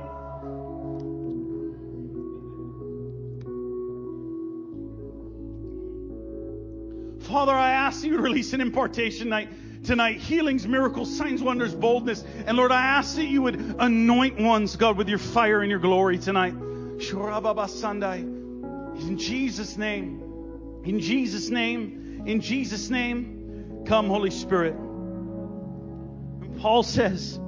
Father, 7.28 7.52
I 7.52 7.72
ask 7.72 8.04
you 8.04 8.16
to 8.16 8.22
release 8.22 8.54
an 8.54 8.62
impartation 8.62 9.30
night 9.30 9.50
tonight 9.84 10.20
healings, 10.20 10.68
miracles, 10.68 11.16
signs, 11.16 11.42
wonders, 11.42 11.76
boldness. 11.76 12.24
And 12.46 12.58
Lord, 12.58 12.72
I 12.72 12.82
ask 12.82 13.16
that 13.16 13.26
you 13.26 13.42
would 13.44 13.76
anoint 13.80 14.40
ones, 14.40 14.76
God, 14.76 14.98
with 14.98 15.10
your 15.10 15.20
fire 15.20 15.62
and 15.62 15.70
your 15.70 15.80
glory 15.80 16.18
tonight. 16.18 16.54
In 18.96 19.18
Jesus' 19.18 19.78
name. 19.78 20.82
In 20.84 21.00
Jesus' 21.00 21.50
name. 21.50 22.24
In 22.26 22.42
Jesus' 22.42 22.90
name. 22.90 23.37
Come, 23.88 24.08
Holy 24.08 24.32
Spirit. 24.32 24.76
And 24.76 26.60
Paul 26.60 26.84
says, 26.84 27.40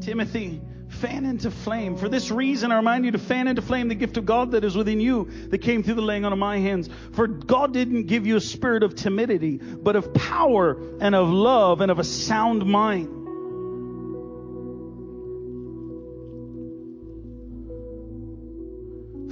Timothy, 0.00 0.62
fan 0.88 1.24
into 1.24 1.50
flame. 1.50 1.96
For 1.96 2.08
this 2.08 2.30
reason, 2.30 2.70
I 2.70 2.76
remind 2.76 3.04
you 3.04 3.10
to 3.10 3.18
fan 3.18 3.48
into 3.48 3.62
flame 3.62 3.88
the 3.88 3.96
gift 3.96 4.16
of 4.16 4.26
God 4.26 4.52
that 4.52 4.62
is 4.62 4.76
within 4.76 5.00
you 5.00 5.28
that 5.48 5.58
came 5.58 5.82
through 5.82 5.94
the 5.94 6.02
laying 6.02 6.24
on 6.24 6.32
of 6.32 6.38
my 6.38 6.58
hands. 6.58 6.88
For 7.14 7.26
God 7.26 7.72
didn't 7.72 8.06
give 8.06 8.28
you 8.28 8.36
a 8.36 8.40
spirit 8.40 8.84
of 8.84 8.94
timidity, 8.94 9.56
but 9.56 9.96
of 9.96 10.14
power 10.14 10.80
and 11.00 11.16
of 11.16 11.28
love 11.30 11.80
and 11.80 11.90
of 11.90 11.98
a 11.98 12.04
sound 12.04 12.64
mind. 12.64 13.08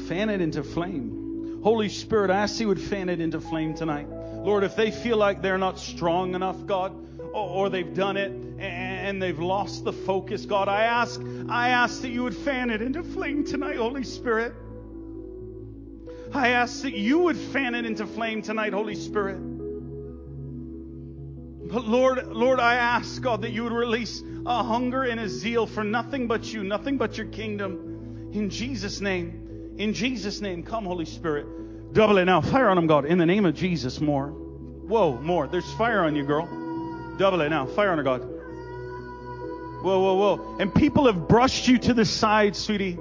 Fan 0.09 0.31
it 0.31 0.40
into 0.40 0.64
flame. 0.64 1.60
Holy 1.62 1.89
Spirit, 1.89 2.32
I 2.32 2.39
ask 2.39 2.59
you 2.59 2.66
would 2.66 2.81
fan 2.81 3.09
it 3.09 3.20
into 3.20 3.40
flame 3.40 3.74
tonight. 3.74 4.09
Lord, 4.45 4.62
if 4.62 4.77
they 4.77 4.91
feel 4.91 5.16
like 5.16 5.41
they're 5.41 5.57
not 5.57 5.79
strong 5.79 6.35
enough, 6.35 6.66
God, 6.66 6.93
or, 7.33 7.71
they've 7.71 7.95
done 7.95 8.19
it 8.19 8.31
and 8.61 9.21
they've 9.21 9.39
lost 9.39 9.85
the 9.85 9.93
focus, 9.93 10.45
God, 10.45 10.69
I 10.69 10.83
ask, 10.85 11.19
I 11.49 11.71
ask 11.71 12.03
that 12.03 12.11
you 12.11 12.23
would 12.25 12.37
fan 12.37 12.69
it 12.69 12.83
into 12.83 13.03
flame 13.03 13.45
tonight, 13.45 13.77
Holy 13.77 14.05
Spirit. 14.05 14.55
I 16.33 16.49
ask 16.49 16.83
that 16.83 16.93
you 16.93 17.21
would 17.21 17.39
fan 17.39 17.75
it 17.75 17.87
into 17.87 18.07
flame 18.07 18.43
tonight, 18.43 18.75
Holy 18.75 18.97
Spirit. 18.97 19.39
But 21.66 21.87
Lord, 21.87 22.27
Lord, 22.27 22.61
I 22.61 22.75
ask, 22.75 23.23
God, 23.23 23.43
that 23.43 23.51
you 23.53 23.65
would 23.65 23.73
release 23.73 24.23
a 24.45 24.62
hunger 24.62 25.05
and 25.05 25.19
a 25.21 25.29
zeal 25.29 25.66
for 25.66 25.83
nothing 25.83 26.27
but 26.27 26.53
you, 26.53 26.62
nothing 26.62 26.99
but 26.99 27.16
your 27.16 27.29
kingdom. 27.29 28.31
In 28.33 28.51
Jesus' 28.51 29.01
name. 29.01 29.75
In 29.79 29.95
Jesus' 29.95 30.43
name. 30.43 30.62
Come, 30.65 30.85
Holy 30.85 31.07
Spirit. 31.07 31.47
Double 31.95 32.19
it 32.19 32.25
now. 32.25 32.41
Fire 32.41 32.69
on 32.69 32.77
them, 32.77 32.89
God. 32.89 33.05
In 33.05 33.19
the 33.19 33.27
name 33.27 33.47
of 33.47 33.55
Jesus, 33.55 34.01
more. 34.01 34.27
Whoa, 34.29 35.16
more. 35.16 35.47
There's 35.47 35.73
fire 35.75 36.03
on 36.03 36.16
you, 36.16 36.25
girl. 36.25 36.47
Double 37.16 37.41
it 37.41 37.49
now. 37.51 37.66
Fire 37.66 37.93
on 37.93 37.99
her, 37.99 38.05
God. 38.05 38.21
Whoa, 39.83 40.01
whoa, 40.01 40.15
whoa. 40.15 40.57
And 40.59 40.75
people 40.75 41.07
have 41.07 41.29
brushed 41.29 41.69
you 41.69 41.79
to 41.79 41.95
the 41.95 42.05
side, 42.05 42.57
sweetie. 42.57 42.99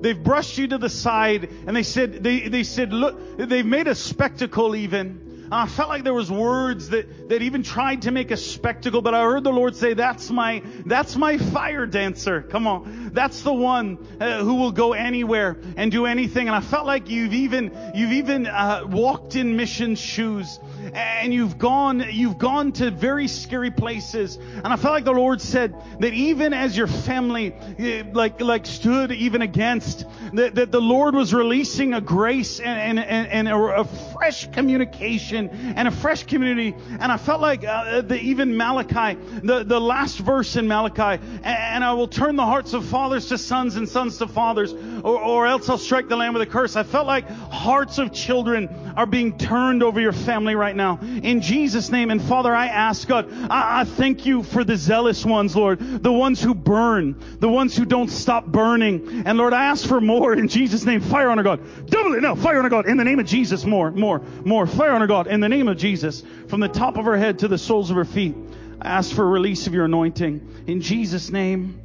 They've 0.00 0.22
brushed 0.22 0.58
you 0.58 0.68
to 0.68 0.78
the 0.78 0.88
side 0.88 1.50
and 1.66 1.76
they 1.76 1.82
said, 1.82 2.22
they, 2.22 2.48
they 2.48 2.62
said, 2.62 2.92
look, 2.92 3.36
they've 3.36 3.66
made 3.66 3.88
a 3.88 3.96
spectacle 3.96 4.76
even. 4.76 5.29
I 5.52 5.66
felt 5.66 5.88
like 5.88 6.04
there 6.04 6.14
was 6.14 6.30
words 6.30 6.90
that, 6.90 7.28
that 7.28 7.42
even 7.42 7.62
tried 7.62 8.02
to 8.02 8.12
make 8.12 8.30
a 8.30 8.36
spectacle, 8.36 9.02
but 9.02 9.14
I 9.14 9.22
heard 9.22 9.42
the 9.42 9.52
Lord 9.52 9.74
say, 9.74 9.94
that's 9.94 10.30
my, 10.30 10.62
that's 10.86 11.16
my 11.16 11.38
fire 11.38 11.86
dancer. 11.86 12.42
Come 12.42 12.66
on. 12.68 13.10
That's 13.12 13.42
the 13.42 13.52
one 13.52 13.98
uh, 14.20 14.44
who 14.44 14.54
will 14.54 14.70
go 14.70 14.92
anywhere 14.92 15.56
and 15.76 15.90
do 15.90 16.06
anything. 16.06 16.46
And 16.46 16.54
I 16.54 16.60
felt 16.60 16.86
like 16.86 17.08
you've 17.08 17.32
even, 17.32 17.92
you've 17.94 18.12
even 18.12 18.46
uh, 18.46 18.82
walked 18.86 19.34
in 19.34 19.56
mission 19.56 19.96
shoes 19.96 20.60
and 20.92 21.34
you've 21.34 21.58
gone, 21.58 22.04
you've 22.10 22.38
gone 22.38 22.72
to 22.72 22.90
very 22.90 23.26
scary 23.26 23.70
places. 23.70 24.36
And 24.36 24.68
I 24.68 24.76
felt 24.76 24.94
like 24.94 25.04
the 25.04 25.12
Lord 25.12 25.40
said 25.40 25.74
that 25.98 26.12
even 26.12 26.52
as 26.52 26.76
your 26.76 26.86
family, 26.86 27.54
eh, 27.78 28.04
like, 28.12 28.40
like 28.40 28.66
stood 28.66 29.10
even 29.12 29.42
against, 29.42 30.04
that, 30.34 30.54
that 30.54 30.70
the 30.70 30.80
Lord 30.80 31.14
was 31.14 31.34
releasing 31.34 31.92
a 31.94 32.00
grace 32.00 32.60
and, 32.60 32.98
and, 32.98 33.28
and, 33.28 33.48
a, 33.48 33.80
a, 33.80 33.88
fresh 34.20 34.50
communication 34.50 35.48
and 35.48 35.88
a 35.88 35.90
fresh 35.90 36.24
community. 36.24 36.76
And 36.98 37.10
I 37.10 37.16
felt 37.16 37.40
like 37.40 37.64
uh, 37.64 38.02
the, 38.02 38.20
even 38.20 38.54
Malachi, 38.54 39.18
the, 39.42 39.64
the 39.64 39.80
last 39.80 40.18
verse 40.18 40.56
in 40.56 40.68
Malachi, 40.68 41.24
and 41.42 41.82
I 41.82 41.94
will 41.94 42.06
turn 42.06 42.36
the 42.36 42.44
hearts 42.44 42.74
of 42.74 42.84
fathers 42.84 43.28
to 43.28 43.38
sons 43.38 43.76
and 43.76 43.88
sons 43.88 44.18
to 44.18 44.28
fathers, 44.28 44.74
or, 45.04 45.20
or 45.20 45.46
else 45.46 45.68
I'll 45.68 45.78
strike 45.78 46.08
the 46.08 46.16
land 46.16 46.34
with 46.34 46.42
a 46.42 46.46
curse. 46.46 46.76
I 46.76 46.82
felt 46.82 47.06
like 47.06 47.28
hearts 47.28 47.98
of 47.98 48.12
children 48.12 48.68
are 48.96 49.06
being 49.06 49.38
turned 49.38 49.82
over 49.82 50.00
your 50.00 50.12
family 50.12 50.54
right 50.54 50.74
now. 50.74 50.98
In 51.00 51.40
Jesus' 51.40 51.90
name. 51.90 52.10
And 52.10 52.20
Father, 52.22 52.54
I 52.54 52.66
ask 52.66 53.06
God, 53.06 53.32
I, 53.50 53.80
I 53.80 53.84
thank 53.84 54.26
you 54.26 54.42
for 54.42 54.64
the 54.64 54.76
zealous 54.76 55.24
ones, 55.24 55.54
Lord, 55.54 55.78
the 55.78 56.12
ones 56.12 56.42
who 56.42 56.54
burn, 56.54 57.20
the 57.38 57.48
ones 57.48 57.76
who 57.76 57.84
don't 57.84 58.10
stop 58.10 58.46
burning. 58.46 59.22
And 59.26 59.38
Lord, 59.38 59.52
I 59.52 59.64
ask 59.66 59.86
for 59.86 60.00
more 60.00 60.32
in 60.32 60.48
Jesus' 60.48 60.84
name. 60.84 61.00
Fire 61.00 61.28
on 61.30 61.38
our 61.38 61.44
God. 61.44 61.86
Double 61.86 62.14
it 62.14 62.22
now. 62.22 62.34
Fire 62.34 62.58
on 62.58 62.64
our 62.64 62.70
God. 62.70 62.86
In 62.86 62.96
the 62.96 63.04
name 63.04 63.18
of 63.18 63.26
Jesus. 63.26 63.64
More, 63.64 63.90
more, 63.90 64.20
more. 64.44 64.66
Fire 64.66 64.92
on 64.92 65.00
our 65.00 65.06
God. 65.06 65.26
In 65.26 65.40
the 65.40 65.48
name 65.48 65.68
of 65.68 65.76
Jesus. 65.76 66.22
From 66.48 66.60
the 66.60 66.68
top 66.68 66.96
of 66.96 67.04
her 67.04 67.16
head 67.16 67.40
to 67.40 67.48
the 67.48 67.58
soles 67.58 67.90
of 67.90 67.96
her 67.96 68.04
feet. 68.04 68.34
I 68.80 68.88
ask 68.88 69.14
for 69.14 69.28
release 69.28 69.66
of 69.66 69.74
your 69.74 69.84
anointing. 69.84 70.64
In 70.66 70.80
Jesus' 70.80 71.30
name. 71.30 71.80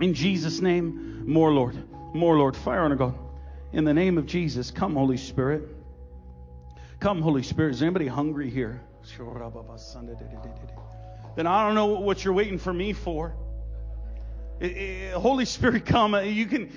In 0.00 0.14
Jesus' 0.14 0.60
name. 0.60 1.24
More, 1.26 1.52
Lord. 1.52 1.93
More, 2.14 2.38
Lord. 2.38 2.56
Fire 2.56 2.82
on 2.82 2.92
our 2.92 2.96
God. 2.96 3.18
In 3.72 3.84
the 3.84 3.92
name 3.92 4.18
of 4.18 4.26
Jesus. 4.26 4.70
Come, 4.70 4.94
Holy 4.94 5.16
Spirit. 5.16 5.64
Come, 7.00 7.20
Holy 7.20 7.42
Spirit. 7.42 7.74
Is 7.74 7.82
anybody 7.82 8.06
hungry 8.06 8.48
here? 8.48 8.80
Then 11.34 11.48
I 11.48 11.66
don't 11.66 11.74
know 11.74 11.86
what 11.86 12.24
you're 12.24 12.32
waiting 12.32 12.58
for 12.58 12.72
me 12.72 12.92
for. 12.92 13.34
Holy 15.14 15.44
Spirit, 15.44 15.86
come. 15.86 16.14
You 16.24 16.46
can. 16.46 16.70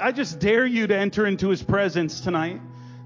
I 0.00 0.12
just 0.12 0.38
dare 0.38 0.64
you 0.64 0.86
to 0.86 0.96
enter 0.96 1.26
into 1.26 1.50
His 1.50 1.62
presence 1.62 2.20
tonight 2.20 2.58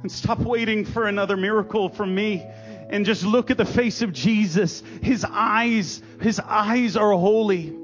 and 0.02 0.12
stop 0.12 0.38
waiting 0.38 0.84
for 0.84 1.08
another 1.08 1.36
miracle 1.36 1.88
from 1.88 2.14
me 2.14 2.46
and 2.88 3.04
just 3.04 3.24
look 3.24 3.50
at 3.50 3.56
the 3.56 3.64
face 3.64 4.00
of 4.00 4.12
Jesus. 4.12 4.84
His 5.02 5.26
eyes, 5.28 6.00
His 6.20 6.38
eyes 6.38 6.96
are 6.96 7.10
holy. 7.10 7.76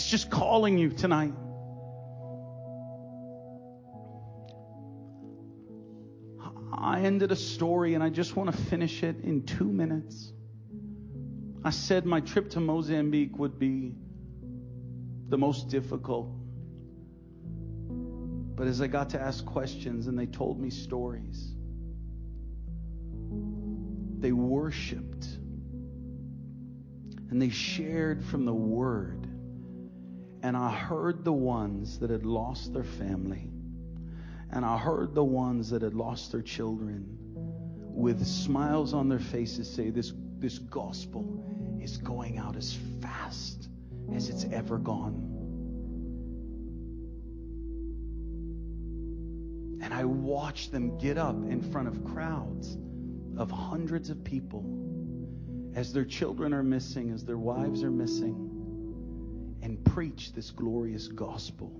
He's 0.00 0.10
just 0.10 0.30
calling 0.30 0.78
you 0.78 0.88
tonight. 0.88 1.34
I 6.72 7.02
ended 7.02 7.32
a 7.32 7.36
story 7.36 7.92
and 7.92 8.02
I 8.02 8.08
just 8.08 8.34
want 8.34 8.50
to 8.50 8.56
finish 8.56 9.02
it 9.02 9.16
in 9.22 9.44
two 9.44 9.70
minutes. 9.70 10.32
I 11.62 11.68
said 11.68 12.06
my 12.06 12.20
trip 12.20 12.48
to 12.52 12.60
Mozambique 12.60 13.38
would 13.38 13.58
be 13.58 13.94
the 15.28 15.36
most 15.36 15.68
difficult. 15.68 16.30
But 18.56 18.68
as 18.68 18.80
I 18.80 18.86
got 18.86 19.10
to 19.10 19.20
ask 19.20 19.44
questions 19.44 20.06
and 20.06 20.18
they 20.18 20.24
told 20.24 20.58
me 20.58 20.70
stories, 20.70 21.52
they 24.18 24.32
worshiped 24.32 25.26
and 27.28 27.42
they 27.42 27.50
shared 27.50 28.24
from 28.24 28.46
the 28.46 28.54
word. 28.54 29.26
And 30.42 30.56
I 30.56 30.72
heard 30.72 31.24
the 31.24 31.32
ones 31.32 31.98
that 31.98 32.10
had 32.10 32.24
lost 32.24 32.72
their 32.72 32.84
family 32.84 33.50
and 34.52 34.64
I 34.64 34.78
heard 34.78 35.14
the 35.14 35.24
ones 35.24 35.70
that 35.70 35.82
had 35.82 35.94
lost 35.94 36.32
their 36.32 36.42
children 36.42 37.06
with 37.94 38.24
smiles 38.26 38.92
on 38.94 39.08
their 39.08 39.20
faces 39.20 39.70
say, 39.70 39.90
This, 39.90 40.12
this 40.38 40.58
gospel 40.58 41.44
is 41.80 41.98
going 41.98 42.38
out 42.38 42.56
as 42.56 42.76
fast 43.00 43.68
as 44.12 44.28
it's 44.28 44.44
ever 44.52 44.78
gone. 44.78 45.36
And 49.82 49.94
I 49.94 50.04
watched 50.04 50.72
them 50.72 50.98
get 50.98 51.16
up 51.16 51.36
in 51.36 51.62
front 51.62 51.88
of 51.88 52.04
crowds 52.04 52.76
of 53.36 53.50
hundreds 53.50 54.10
of 54.10 54.22
people 54.24 54.64
as 55.74 55.92
their 55.92 56.04
children 56.04 56.52
are 56.52 56.64
missing, 56.64 57.12
as 57.12 57.24
their 57.24 57.38
wives 57.38 57.84
are 57.84 57.90
missing, 57.90 58.49
and 59.70 59.84
preach 59.84 60.32
this 60.32 60.50
glorious 60.50 61.06
gospel. 61.06 61.70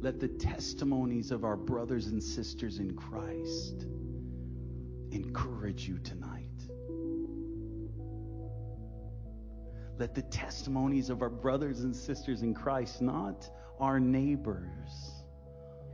Let 0.00 0.18
the 0.18 0.26
testimonies 0.26 1.30
of 1.30 1.44
our 1.44 1.56
brothers 1.56 2.08
and 2.08 2.20
sisters 2.20 2.80
in 2.80 2.96
Christ 2.96 3.86
encourage 5.12 5.86
you 5.86 6.00
tonight. 6.00 6.42
Let 9.96 10.16
the 10.16 10.22
testimonies 10.22 11.08
of 11.08 11.22
our 11.22 11.30
brothers 11.30 11.82
and 11.82 11.94
sisters 11.94 12.42
in 12.42 12.52
Christ, 12.52 13.00
not 13.00 13.48
our 13.78 14.00
neighbors, 14.00 14.90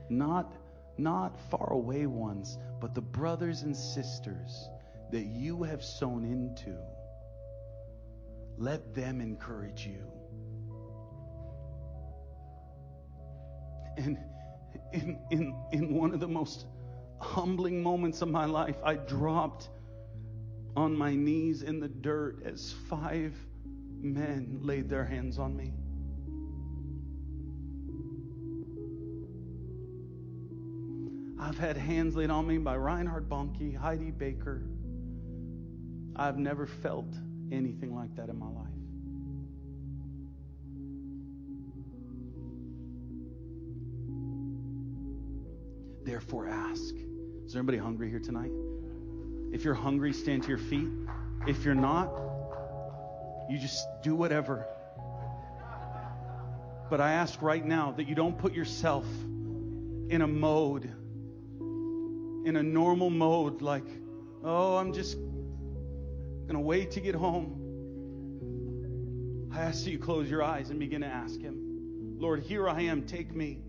not 0.09 0.57
not 0.97 1.39
far 1.51 1.71
away 1.75 2.07
ones, 2.07 2.57
but 2.81 2.95
the 2.95 3.03
brothers 3.03 3.61
and 3.61 3.77
sisters 3.77 4.71
that 5.11 5.27
you 5.27 5.63
have 5.65 5.85
sown 5.85 6.25
into. 6.25 6.75
Let 8.57 8.95
them 8.95 9.21
encourage 9.21 9.87
you. 9.87 10.07
And 13.97 14.19
in, 14.93 15.19
in, 15.31 15.55
in 15.73 15.95
one 15.95 16.13
of 16.13 16.21
the 16.21 16.29
most 16.29 16.67
humbling 17.21 17.83
moments 17.83 18.23
of 18.23 18.29
my 18.29 18.45
life, 18.45 18.77
I 18.85 18.95
dropped 18.95 19.69
on 20.77 20.97
my 20.97 21.15
knees 21.15 21.63
in 21.63 21.81
the 21.81 21.89
dirt 21.89 22.43
as 22.45 22.75
five 22.89 23.33
men 24.01 24.59
laid 24.63 24.89
their 24.89 25.05
hands 25.05 25.39
on 25.39 25.57
me. 25.57 25.73
I've 31.41 31.59
had 31.59 31.77
hands 31.77 32.17
laid 32.17 32.31
on 32.31 32.47
me 32.47 32.59
by 32.59 32.77
Reinhard 32.77 33.29
Bonnke, 33.29 33.77
Heidi 33.77 34.11
Baker. 34.11 34.63
I've 36.17 36.39
never 36.39 36.67
felt 36.67 37.13
anything 37.53 37.95
like 37.95 38.15
that 38.17 38.29
in 38.29 38.39
my 38.39 38.47
life. 38.47 38.69
Therefore, 46.05 46.49
ask. 46.49 46.95
Is 47.47 47.53
there 47.53 47.61
anybody 47.61 47.79
hungry 47.79 48.11
here 48.11 48.21
tonight? 48.21 48.51
If 49.53 49.65
you're 49.65 49.75
hungry, 49.75 50.13
stand 50.13 50.43
to 50.43 50.49
your 50.49 50.59
feet. 50.59 50.89
If 51.47 51.65
you're 51.65 51.75
not, 51.75 52.13
you 53.49 53.59
just 53.59 53.87
do 54.03 54.15
whatever. 54.15 54.67
But 56.91 57.01
I 57.01 57.13
ask 57.13 57.41
right 57.41 57.65
now 57.65 57.93
that 57.93 58.09
you 58.09 58.15
don't 58.15 58.39
put 58.39 58.53
yourself 58.53 59.07
in 60.09 60.21
a 60.23 60.27
mode, 60.27 60.85
in 62.47 62.57
a 62.57 62.63
normal 62.63 63.11
mode, 63.11 63.63
like, 63.63 63.87
oh, 64.45 64.77
I'm 64.77 64.93
just 64.93 65.17
going 66.47 66.55
to 66.55 66.61
wait 66.61 66.93
to 66.93 67.01
get 67.01 67.15
home. 67.15 67.61
I 69.53 69.61
ask 69.61 69.85
that 69.85 69.91
you 69.91 69.99
close 69.99 70.31
your 70.31 70.43
eyes 70.43 70.71
and 70.71 70.79
begin 70.79 71.03
to 71.03 71.07
ask 71.07 71.41
Him, 71.41 72.17
Lord, 72.19 72.43
here 72.43 72.69
I 72.69 72.83
am, 72.83 73.07
take 73.07 73.35
me. 73.35 73.63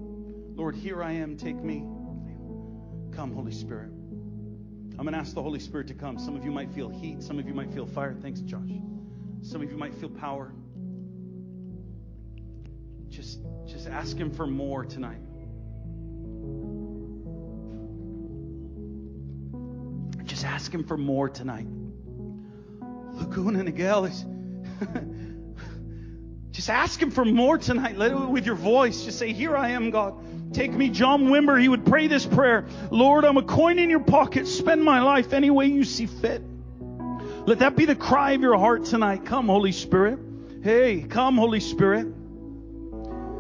Lord, 0.56 0.76
here 0.76 1.04
I 1.04 1.12
am, 1.14 1.38
take 1.38 1.62
me. 1.62 1.86
Come, 3.16 3.34
Holy 3.34 3.52
Spirit. 3.52 3.92
I'm 4.98 5.04
going 5.04 5.14
to 5.14 5.20
ask 5.20 5.34
the 5.34 5.44
Holy 5.44 5.60
Spirit 5.60 5.88
to 5.88 5.94
come. 5.94 6.18
Some 6.18 6.36
of 6.36 6.44
you 6.44 6.52
might 6.52 6.72
feel 6.72 6.90
heat, 6.90 7.22
some 7.22 7.38
of 7.38 7.48
you 7.48 7.54
might 7.54 7.74
feel 7.74 7.86
fire. 7.86 8.16
Thanks, 8.22 8.40
Josh. 8.42 8.70
Some 9.42 9.62
of 9.62 9.70
you 9.70 9.78
might 9.78 9.94
feel 9.96 10.10
power. 10.10 10.52
Just, 13.10 13.40
just 13.68 13.88
ask 13.88 14.18
Him 14.18 14.32
for 14.32 14.48
more 14.48 14.86
tonight. 14.86 15.22
Just 20.24 20.46
ask 20.46 20.74
Him 20.74 20.84
for 20.84 20.98
more 20.98 21.30
tonight. 21.30 21.68
Laguna 23.16 23.64
Niguel 23.64 24.12
just 26.52 26.70
ask 26.70 27.02
Him 27.02 27.12
for 27.12 27.26
more 27.26 27.58
tonight. 27.58 27.98
Let 27.98 28.12
it 28.12 28.16
with 28.16 28.46
your 28.46 28.56
voice. 28.56 29.06
Just 29.06 29.20
say, 29.20 29.34
Here 29.34 29.56
I 29.56 29.70
am, 29.70 29.90
God. 29.90 30.54
Take 30.54 30.72
me, 30.72 30.90
John 30.90 31.26
Wimber. 31.26 31.60
He 31.60 31.68
would 31.68 31.86
pray 31.86 32.08
this 32.08 32.26
prayer 32.26 32.68
Lord, 32.92 33.26
I'm 33.26 33.38
a 33.38 33.44
coin 33.44 33.80
in 33.80 33.90
your 33.90 34.02
pocket. 34.02 34.48
Spend 34.48 34.84
my 34.84 35.02
life 35.02 35.34
any 35.34 35.50
way 35.50 35.68
you 35.68 35.84
see 35.84 36.06
fit. 36.06 36.42
Let 37.48 37.60
that 37.60 37.76
be 37.76 37.86
the 37.86 37.96
cry 37.96 38.32
of 38.32 38.42
your 38.42 38.58
heart 38.58 38.86
tonight. 38.86 39.26
Come, 39.26 39.48
Holy 39.48 39.72
Spirit. 39.72 40.20
Hey, 40.64 41.02
come, 41.02 41.36
Holy 41.36 41.60
Spirit. 41.60 42.08